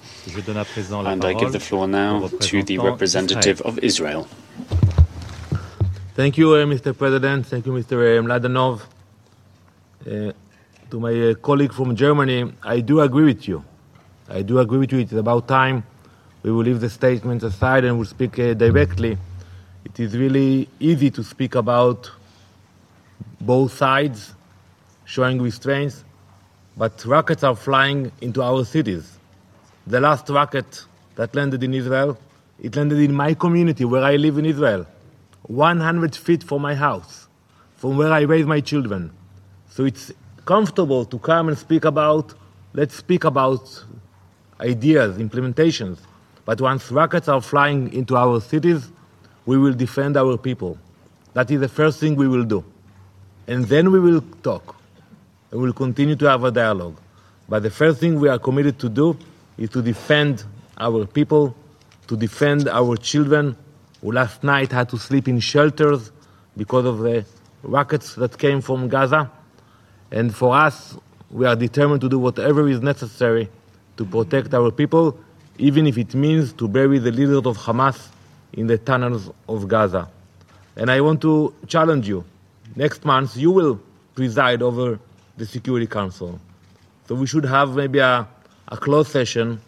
[1.06, 4.28] And I give the floor now to the representative of Israel.
[6.14, 6.97] Thank you, uh, Mr.
[6.97, 7.47] President.
[7.47, 8.23] Thank you, Mr.
[8.23, 8.82] Mladenov.
[10.06, 10.32] Uh,
[10.90, 13.64] to my uh, colleague from Germany, I do agree with you.
[14.28, 15.00] I do agree with you.
[15.00, 15.84] It's about time
[16.42, 19.16] we will leave the statements aside and will speak uh, directly.
[19.84, 22.10] It is really easy to speak about
[23.40, 24.34] both sides
[25.06, 26.04] showing restraints,
[26.76, 29.18] but rockets are flying into our cities.
[29.86, 30.84] The last rocket
[31.16, 32.18] that landed in Israel,
[32.62, 34.86] it landed in my community where I live in Israel,
[35.44, 37.26] 100 feet from my house,
[37.76, 39.12] from where I raise my children.
[39.70, 40.12] So it's
[40.44, 42.34] comfortable to come and speak about,
[42.74, 43.84] let's speak about
[44.60, 45.99] ideas, implementations.
[46.44, 48.91] But once rockets are flying into our cities,
[49.47, 50.78] we will defend our people.
[51.33, 52.65] That is the first thing we will do.
[53.47, 54.76] And then we will talk.
[55.50, 56.97] And we'll continue to have a dialogue.
[57.49, 59.18] But the first thing we are committed to do
[59.58, 60.44] is to defend
[60.78, 61.55] our people,
[62.08, 63.57] to defend our children
[64.00, 66.10] who last night had to sleep in shelters
[66.57, 67.24] because of the
[67.62, 69.31] rockets that came from Gaza.
[70.10, 70.97] And for us,
[71.31, 73.49] we are determined to do whatever is necessary
[73.97, 75.18] to protect our people,
[75.58, 78.08] even if it means to bury the leaders of Hamas
[78.52, 80.08] in the tunnels of Gaza.
[80.76, 82.24] And I want to challenge you.
[82.76, 83.81] Next month, you will
[84.14, 84.98] preside over
[85.36, 86.40] the Security Council.
[87.06, 88.26] So we should have maybe a,
[88.68, 89.60] a closed session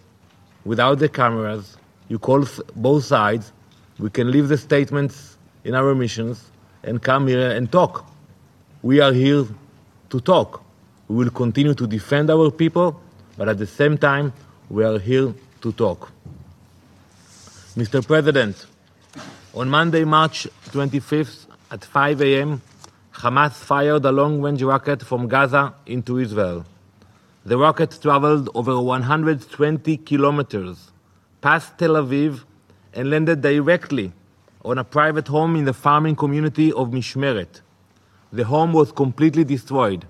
[0.64, 1.76] without the cameras.
[2.08, 3.52] You call both sides.
[3.98, 6.50] We can leave the statements in our missions
[6.82, 8.08] and come here and talk.
[8.82, 9.44] We are here
[10.10, 10.62] to talk.
[11.08, 13.00] We will continue to defend our people,
[13.36, 14.32] but at the same time,
[14.70, 16.10] we are here to talk.
[17.76, 18.04] Mr.
[18.06, 18.66] President,
[19.54, 22.62] on Monday, March 25th at 5 a.m.,
[23.12, 26.64] Hamas fired a long range rocket from Gaza into Israel.
[27.44, 30.90] The rocket traveled over 120 kilometers
[31.40, 32.44] past Tel Aviv
[32.92, 34.12] and landed directly
[34.64, 37.60] on a private home in the farming community of Mishmeret.
[38.32, 40.06] The home was completely destroyed.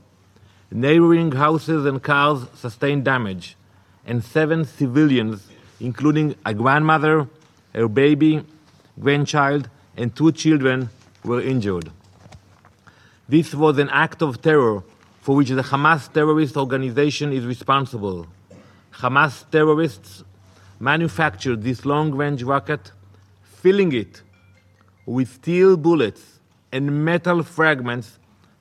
[0.70, 3.56] Neighboring houses and cars sustained damage,
[4.04, 5.46] and seven civilians,
[5.80, 7.28] including a grandmother,
[7.72, 8.44] her baby,
[8.98, 10.88] grandchild, and two children,
[11.24, 11.90] were injured.
[13.28, 14.82] This was an act of terror
[15.20, 18.26] for which the Hamas terrorist organization is responsible.
[18.92, 20.24] Hamas terrorists
[20.78, 22.92] manufactured this long range rocket,
[23.42, 24.22] filling it
[25.04, 26.40] with steel bullets
[26.72, 28.18] and metal fragments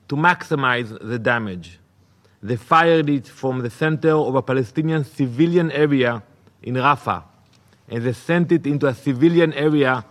[0.08, 1.78] to maximize the damage.
[2.46, 6.22] They fired it from the center of a Palestinian civilian area
[6.62, 7.24] in Rafah,
[7.88, 10.04] and they sent it into a civilian area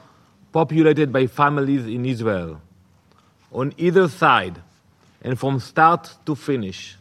[0.51, 2.59] populated by families in Israel.
[3.53, 4.61] On either side,
[5.21, 6.97] and from start to finish,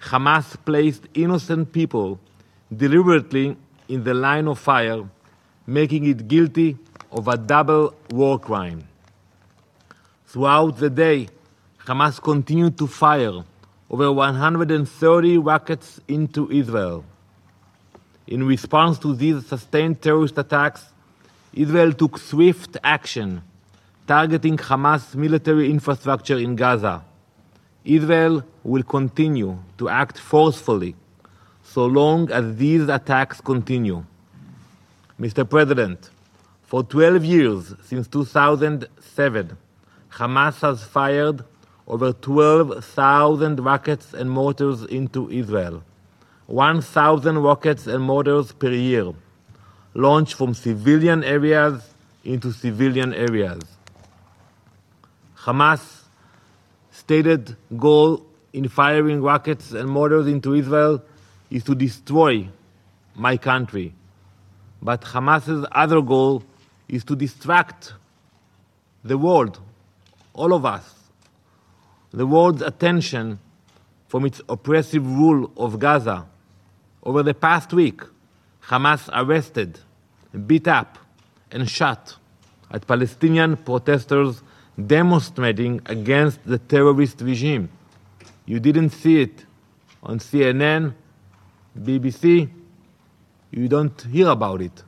[0.00, 2.18] Hamas placed innocent people
[2.74, 3.54] deliberately
[3.88, 5.04] in the line of fire,
[5.66, 6.78] making it guilty
[7.10, 8.88] of a double war crime.
[10.28, 11.28] Throughout the day,
[11.84, 13.44] Hamas continued to fire
[13.92, 17.04] over 130 rockets into Israel.
[18.26, 20.86] In response to these sustained terrorist attacks,
[21.52, 23.42] Israel took swift action,
[24.06, 27.04] targeting Hamas military infrastructure in Gaza.
[27.84, 30.96] Israel will continue to act forcefully
[31.62, 34.02] so long as these attacks continue.
[35.20, 35.48] Mr.
[35.48, 36.08] President,
[36.62, 39.56] for 12 years since 2007,
[40.12, 41.44] Hamas has fired
[41.86, 45.82] over 12,000 rockets and mortars into Israel.
[46.46, 49.12] 1,000 rockets and mortars per year,
[49.94, 51.94] launched from civilian areas
[52.24, 53.62] into civilian areas.
[55.36, 56.02] Hamas'
[56.90, 61.02] stated goal in firing rockets and mortars into Israel
[61.50, 62.48] is to destroy
[63.14, 63.92] my country.
[64.80, 66.42] But Hamas's other goal
[66.88, 67.94] is to distract
[69.04, 69.58] the world,
[70.32, 71.01] all of us,
[72.12, 73.38] the world's attention
[74.08, 76.26] from its oppressive rule of Gaza.
[77.02, 78.02] Over the past week,
[78.64, 79.80] Hamas arrested,
[80.46, 80.98] beat up,
[81.50, 82.16] and shot
[82.70, 84.42] at Palestinian protesters
[84.86, 87.68] demonstrating against the terrorist regime.
[88.46, 89.44] You didn't see it
[90.02, 90.94] on CNN,
[91.78, 92.50] BBC,
[93.50, 94.82] you don't hear about it.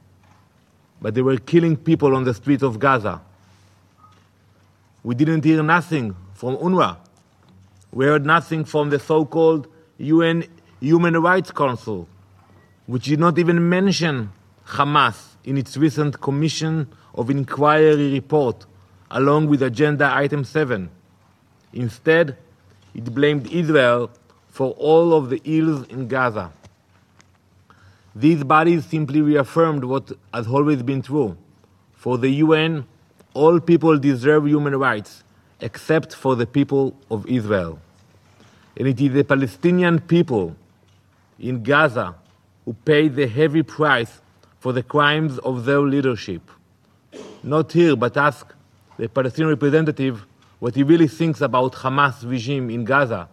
[1.01, 3.21] But they were killing people on the streets of Gaza.
[5.03, 6.97] We didn't hear nothing from UNRWA.
[7.95, 10.45] We heard nothing from the so called UN
[10.81, 12.09] Human Rights Council.
[12.87, 14.31] which did not even mention
[14.67, 18.67] Hamas in its recent Commission of Inquiry report,
[19.11, 20.91] along with Agenda Item 7.
[21.73, 22.37] Instead,
[22.95, 24.11] it blamed Israel
[24.49, 26.53] for all of the ills in Gaza.
[28.15, 31.37] These bodies simply reaffirmed what has always been true.
[31.95, 32.87] For the UN,
[33.33, 35.24] all people deserve human rights,
[35.65, 37.79] except for the people of Israel.
[38.77, 40.55] And it is the Palestinian people
[41.41, 42.15] in Gaza
[42.67, 44.21] who paid the heavy price
[44.61, 46.43] for the crimes of their leadership.
[47.43, 48.53] Not here, but ask
[48.99, 50.27] the Palestinian representative
[50.59, 53.27] what he really thinks about Hamas regime in Gaza,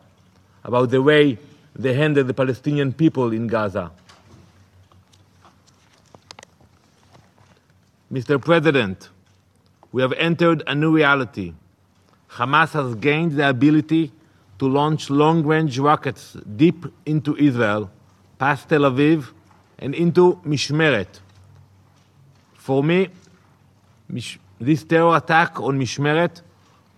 [0.63, 1.37] about the way
[1.75, 3.91] they handle the Palestinian people in Gaza.
[8.09, 8.41] Mr.
[8.41, 9.09] President,
[9.91, 11.53] we have entered a new reality.
[12.33, 14.11] Hamas has gained the ability
[14.57, 17.91] to launch long range rockets deep into Israel,
[18.39, 19.27] past Tel Aviv,
[19.79, 21.19] and into Mishmeret.
[22.53, 23.09] For me,
[24.59, 26.41] this terror attack on Mishmeret,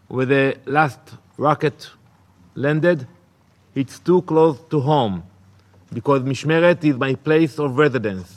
[0.07, 0.99] where the last
[1.37, 1.89] rocket
[2.53, 3.07] landed,
[3.73, 5.23] it's too close to home
[5.91, 8.35] because Mishmeret is my place of residence.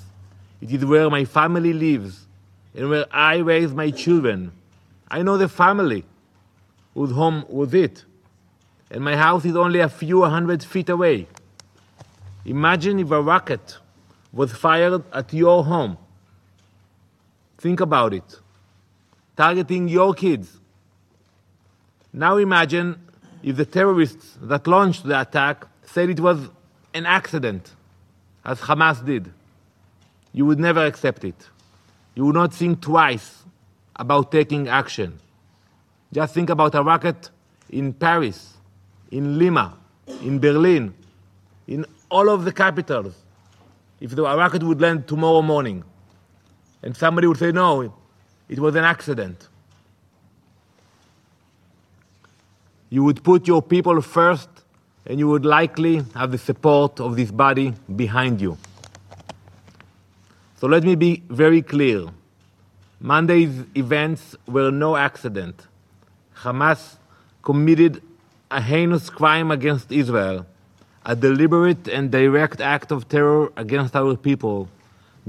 [0.63, 2.27] It is where my family lives
[2.75, 4.53] and where I raise my children.
[5.11, 6.05] I know the family
[6.97, 8.05] whose home was it.
[8.91, 11.29] And my house is only a few hundred feet away.
[12.47, 13.77] Imagine if a rocket
[14.33, 15.99] was fired at your home.
[17.59, 18.41] Think about it.
[19.37, 20.59] Targeting your kids.
[22.15, 22.99] Now imagine
[23.43, 26.49] if the terrorists that launched the attack said it was
[26.95, 27.73] an accident,
[28.43, 29.31] as Hamas did.
[30.33, 31.51] You would never accept it.
[32.15, 33.43] You would not think twice
[33.97, 35.19] about taking action.
[36.13, 37.31] Just think about a rocket
[37.71, 38.55] in Paris,
[39.11, 39.77] in Lima,
[40.23, 40.95] in Berlin,
[41.67, 43.15] in all of the capitals.
[44.01, 45.83] If the rocket would land tomorrow morning,
[46.83, 47.93] and somebody would say, no,
[48.49, 49.49] it was an accident.
[52.91, 54.49] You would put your people first,
[55.07, 58.57] and you would likely have the support of this body behind you.
[60.61, 62.07] So let me be very clear.
[63.01, 65.67] Monday's events were no accident.
[66.43, 66.97] Hamas
[67.43, 68.03] committed
[68.51, 70.47] a heinous crime against Israel,
[71.05, 74.69] a deliberate and direct act of terror against our people,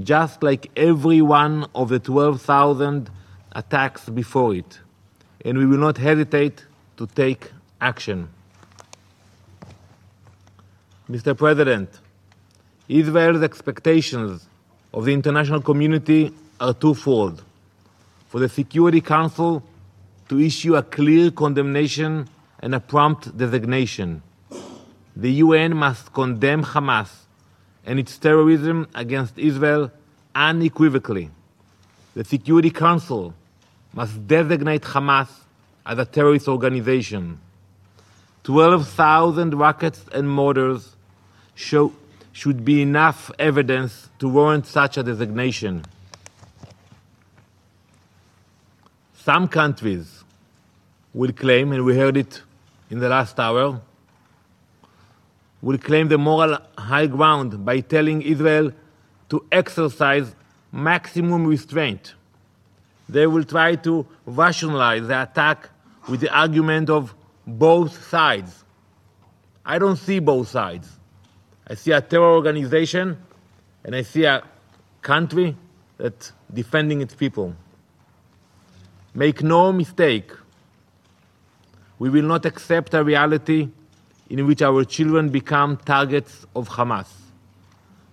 [0.02, 3.10] just like every one of the 12,000
[3.52, 4.80] attacks before it.
[5.44, 6.64] And we will not hesitate
[6.96, 8.28] to take action.
[11.10, 11.36] Mr.
[11.36, 11.88] President,
[12.88, 14.46] Israel's expectations
[14.92, 17.42] of the international community are twofold.
[18.28, 19.62] For the Security Council
[20.28, 22.28] to issue a clear condemnation
[22.60, 24.22] and a prompt designation.
[25.16, 27.10] The UN must condemn Hamas
[27.84, 29.90] and its terrorism against Israel
[30.34, 31.30] unequivocally.
[32.14, 33.34] The Security Council
[33.92, 35.28] must designate Hamas
[35.86, 37.40] as a terrorist organization.
[38.44, 40.96] 12,000 rockets and mortars
[41.54, 41.92] show,
[42.32, 45.84] should be enough evidence to warrant such a designation.
[49.14, 50.17] Some countries
[51.14, 52.42] will claim, and we heard it
[52.90, 53.80] in the last hour,
[55.60, 58.72] will claim the moral high ground by telling Israel
[59.28, 60.34] to exercise
[60.72, 62.14] maximum restraint.
[63.08, 65.70] They will try to rationalize the attack
[66.08, 67.14] with the argument of
[67.46, 68.64] both sides.
[69.64, 70.88] I don't see both sides.
[71.66, 73.18] I see a terror organization
[73.84, 74.42] and I see a
[75.02, 75.56] country
[75.96, 77.54] that's defending its people.
[79.14, 80.30] Make no mistake,
[81.98, 83.68] we will not accept a reality
[84.30, 87.08] in which our children become targets of Hamas.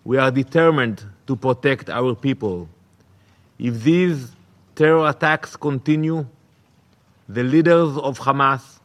[0.04, 2.70] We are determined to protect our people.
[3.60, 4.32] If these
[4.76, 6.26] terror attacks continue,
[7.28, 8.80] the leaders of Hamas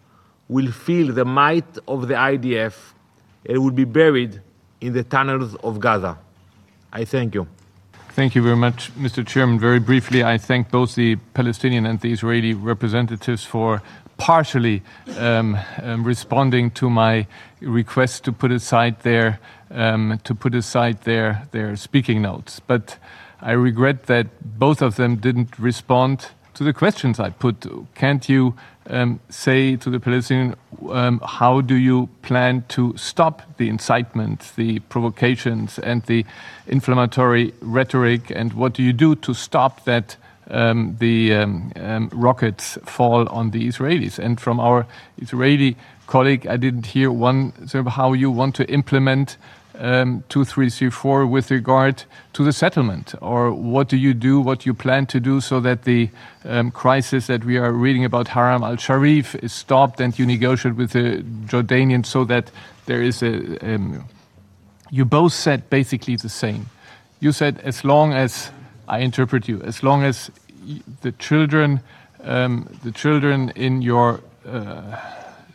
[0.49, 2.75] will feel the might of the IDF
[3.47, 4.41] and will be buried
[4.81, 6.19] in the tunnels of Gaza.
[6.93, 7.47] I thank you.
[8.21, 9.27] Thank you very much, Mr.
[9.27, 9.59] Chairman.
[9.59, 13.81] Very briefly, I thank both the Palestinian and the Israeli representatives for
[14.19, 14.83] partially
[15.17, 17.27] um, um, responding to my
[17.63, 19.41] request to put aside their
[19.71, 22.61] um, to put aside their their speaking notes.
[22.61, 22.99] But
[23.41, 24.27] I regret that
[24.59, 26.27] both of them didn't respond
[26.61, 27.67] to the questions I put.
[27.95, 28.55] Can't you
[28.91, 30.57] um, say to the Palestinian,
[30.91, 36.27] um, how do you plan to stop the incitement, the provocations, and the
[36.67, 40.19] inflammatory rhetoric, and what do you do to stop that?
[40.53, 44.19] Um, the um, um, rockets fall on the Israelis.
[44.19, 44.85] And from our
[45.17, 45.77] Israeli
[46.09, 49.37] colleague, I didn't hear one sort of how you want to implement
[49.81, 53.15] um, 2334 with regard to the settlement?
[53.21, 56.11] Or what do you do, what you plan to do so that the
[56.45, 60.77] um, crisis that we are reading about Haram al Sharif is stopped and you negotiate
[60.77, 62.51] with the Jordanians so that
[62.87, 63.59] there is a.
[63.75, 64.05] Um,
[64.91, 66.67] you both said basically the same.
[67.21, 68.51] You said as long as
[68.89, 70.31] I interpret you, as long as
[71.03, 71.81] the children,
[72.19, 74.97] the children in your uh,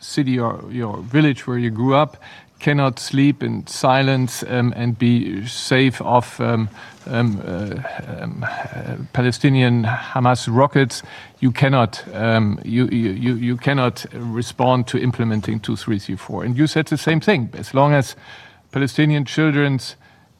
[0.00, 2.16] city or your village where you grew up
[2.58, 6.68] cannot sleep in silence um, and be safe of um,
[7.06, 7.82] um, uh,
[8.20, 11.02] um, uh, Palestinian Hamas rockets,
[11.40, 16.44] you cannot um, you, you, you cannot respond to implementing 2334.
[16.44, 17.50] And you said the same thing.
[17.54, 18.16] As long as
[18.72, 19.96] Palestinian children's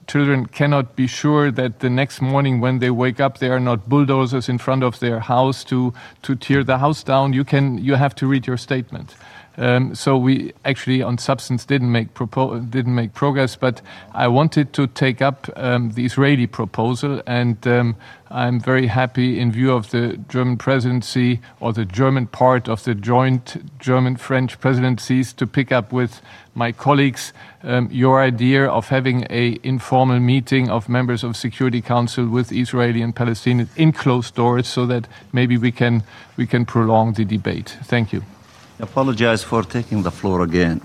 [0.07, 3.89] children cannot be sure that the next morning when they wake up there are not
[3.89, 7.95] bulldozers in front of their house to to tear the house down you can you
[7.95, 9.17] have to read your statement
[9.59, 13.57] um, so we actually, on substance, didn't make didn't make progress.
[13.57, 13.81] But
[14.15, 17.97] I wanted to take up um, the Israeli proposal, and um,
[18.31, 22.95] I'm very happy, in view of the German presidency or the German part of the
[22.95, 26.21] joint German-French presidencies, to pick up with
[26.55, 32.29] my colleagues um, your idea of having a informal meeting of members of Security Council
[32.29, 36.03] with Israeli and Palestinians in closed doors, so that maybe we can
[36.37, 37.77] we can prolong the debate.
[37.85, 38.36] Thank you
[38.79, 40.81] apologize for taking the floor again,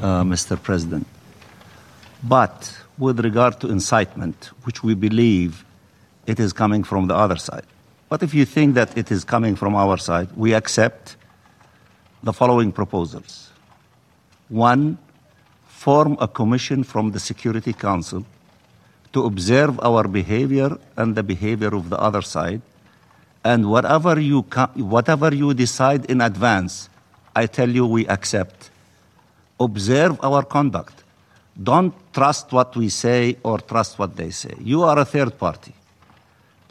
[0.00, 0.60] uh, Mr.
[0.62, 1.06] President.
[2.22, 5.64] But with regard to incitement, which we believe
[6.26, 7.66] it is coming from the other side.
[8.08, 11.16] But if you think that it is coming from our side, we accept
[12.22, 13.50] the following proposals.
[14.48, 14.98] One,
[15.66, 18.24] form a commission from the Security Council
[19.12, 22.62] to observe our behavior and the behavior of the other side
[23.46, 24.40] and whatever you,
[24.74, 26.88] whatever you decide in advance,
[27.34, 28.70] I tell you we accept.
[29.60, 31.04] Observe our conduct.
[31.62, 34.54] Don't trust what we say or trust what they say.
[34.60, 35.72] You are a third party.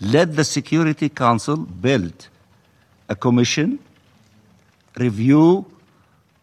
[0.01, 2.27] Let the Security Council build
[3.07, 3.79] a commission,
[4.97, 5.65] review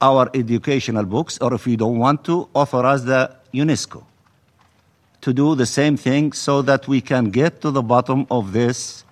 [0.00, 4.02] our educational books, or if you don't want to, authorize the UNESCO
[5.20, 9.04] to do the same thing so that we can get to the bottom of this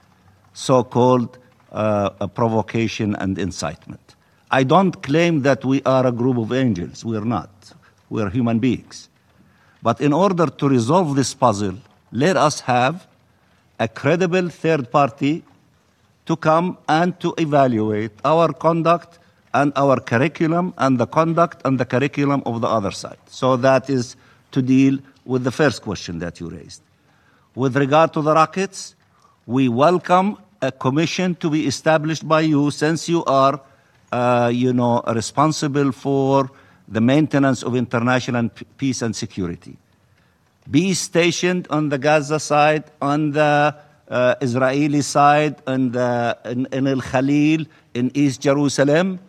[0.61, 1.39] so called
[1.73, 4.15] uh, provocation and incitement.
[4.51, 7.03] I don't claim that we are a group of angels.
[7.03, 7.51] We're not.
[8.11, 9.09] We're human beings.
[9.83, 11.79] But in order to resolve this puzzle,
[12.13, 13.07] let us have
[13.79, 15.43] a credible third party
[16.27, 19.19] to come and to evaluate our conduct
[19.55, 23.19] and our curriculum and the conduct and the curriculum of the other side.
[23.29, 24.15] So that is
[24.53, 26.83] to deal with the first question that you raised.
[27.55, 28.95] With regard to the rockets,
[29.47, 33.61] we welcome a commission to be established by you since you are,
[34.13, 36.51] uh, you know, responsible for
[36.89, 39.77] the maintenance of international peace and security.
[40.71, 43.75] Be stationed on the Gaza side, on the
[44.09, 45.95] uh, Israeli side, and
[46.45, 47.65] in, in Al Khalil,
[47.95, 49.21] in East Jerusalem,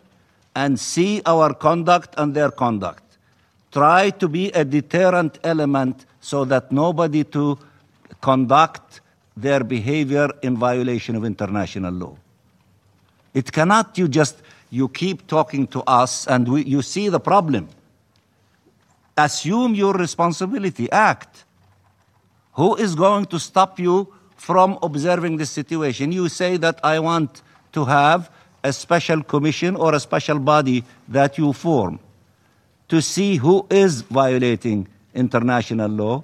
[0.55, 3.03] and see our conduct and their conduct.
[3.71, 7.57] Try to be a deterrent element so that nobody to
[8.21, 9.00] conduct
[9.35, 12.17] their behavior in violation of international law.
[13.33, 17.67] It cannot you just you keep talking to us and we, you see the problem.
[19.17, 21.43] Assume your responsibility, act.
[22.53, 26.11] Who is going to stop you from observing the situation?
[26.11, 27.41] You say that I want
[27.73, 28.31] to have
[28.63, 31.99] a special commission or a special body that you form
[32.87, 36.23] to see who is violating international law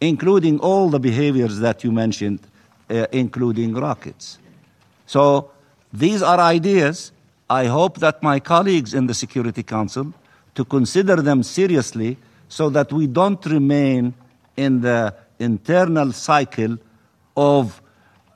[0.00, 2.40] including all the behaviors that you mentioned,
[2.90, 4.38] uh, including rockets.
[5.06, 5.50] So
[5.92, 7.12] these are ideas.
[7.48, 10.12] I hope that my colleagues in the Security Council
[10.54, 12.16] to consider them seriously
[12.48, 14.14] so that we don't remain
[14.56, 16.78] in the internal cycle
[17.36, 17.80] of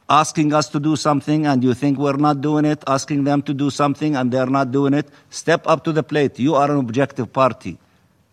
[0.09, 3.55] asking us to do something and you think we're not doing it, asking them to
[3.55, 5.09] do something and they're not doing it.
[5.31, 6.39] Step up to the plate.
[6.39, 7.79] You are an objective party.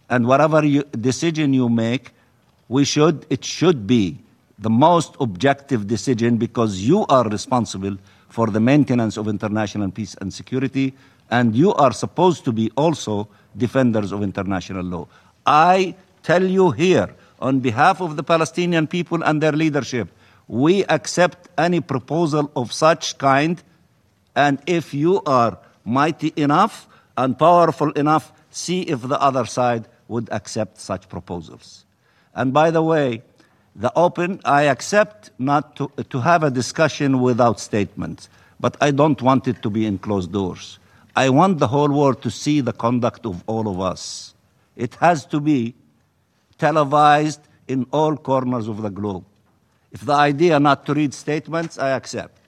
[0.10, 2.12] And whatever you, decision you make,
[2.70, 4.20] we should, it should be
[4.60, 7.98] the most objective decision because you are responsible
[8.30, 10.94] for the maintenance of international peace and security,
[11.30, 15.08] and you are supposed to be also defenders of international law.
[15.46, 20.10] I tell you here, on behalf of the Palestinian people and their leadership,
[20.48, 23.62] we accept any proposal of such kind,
[24.36, 26.88] and if you are mighty enough
[27.18, 31.86] and powerful enough, see if the other side would accept such proposals.
[32.38, 33.24] And by the way,
[33.76, 39.22] the open, I accept not to, to have a discussion without statements, but I don't
[39.22, 40.80] want it to be in closed doors.
[41.16, 44.36] I want the whole world to see the conduct of all of us.
[44.76, 45.74] It has to be
[46.60, 49.26] televised in all corners of the globe.
[49.92, 52.40] If the idea not to read statements, I accept.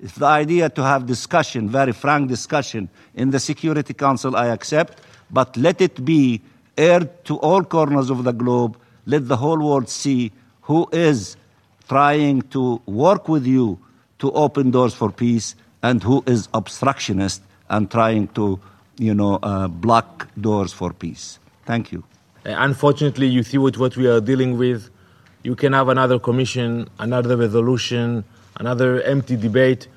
[0.00, 5.00] If the idea to have discussion, very frank discussion in the Security Council, I accept,
[5.30, 6.40] but let it be
[6.78, 8.78] aired to all corners of the globe.
[9.06, 11.36] Let the whole world see who is
[11.88, 13.78] trying to work with you
[14.18, 18.58] to open doors for peace and who is obstructionist and trying to,
[18.96, 21.38] you know, uh, block doors for peace.
[21.66, 22.02] Thank you.
[22.46, 24.90] Uh, unfortunately, you see what, what we are dealing with.
[25.42, 28.24] You can have another commission, another resolution,
[28.56, 29.88] another empty debate.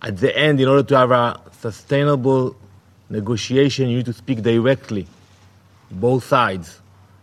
[0.00, 2.56] At the end, in order to have a sustainable
[3.10, 5.06] negotiation, you need to speak directly,
[5.90, 6.79] both sides.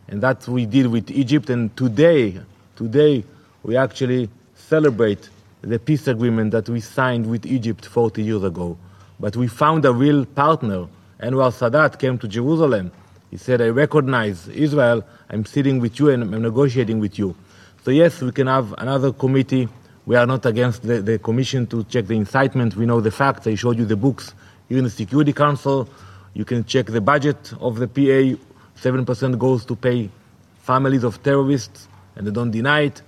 [0.08, 1.50] And that we did with Egypt.
[1.50, 2.40] And today,
[2.76, 3.24] today,
[3.64, 5.30] we actually celebrate
[5.62, 8.78] the peace agreement that we signed with Egypt 40 years ago.
[9.20, 10.88] But we found a real partner.
[11.20, 12.92] And Anwar Sadat came to Jerusalem
[13.32, 17.36] he said, I recognize Israel, I'm sitting with you and I'm negotiating with you.
[17.84, 19.68] So, yes, we can have another committee.
[20.06, 22.76] We are not against the, the commission to check the incitement.
[22.76, 23.46] We know the facts.
[23.48, 24.34] I showed you the books
[24.70, 25.90] here in the Security Council.
[26.34, 28.42] You can check the budget of the PA.
[28.82, 30.10] 7% goes to pay
[30.60, 33.02] families of terrorists, and they don't deny it.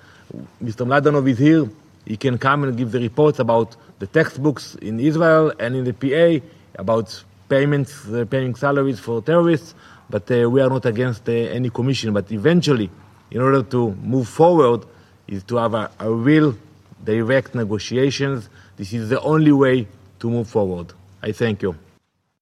[0.63, 0.85] Mr.
[0.85, 1.69] Mladenov is here.
[2.05, 5.93] He can come and give the reports about the textbooks in Israel and in the
[5.93, 9.73] PA, about payments, uh, paying salaries for terrorists
[10.09, 12.13] but uh, we are not against uh, any commission.
[12.13, 12.89] But eventually,
[13.31, 14.85] in order to move forward,
[15.27, 16.55] is to have a, a real
[17.03, 18.49] direct negotiations.
[18.75, 19.87] This is the only way
[20.19, 20.93] to move forward.
[21.21, 21.75] I thank you.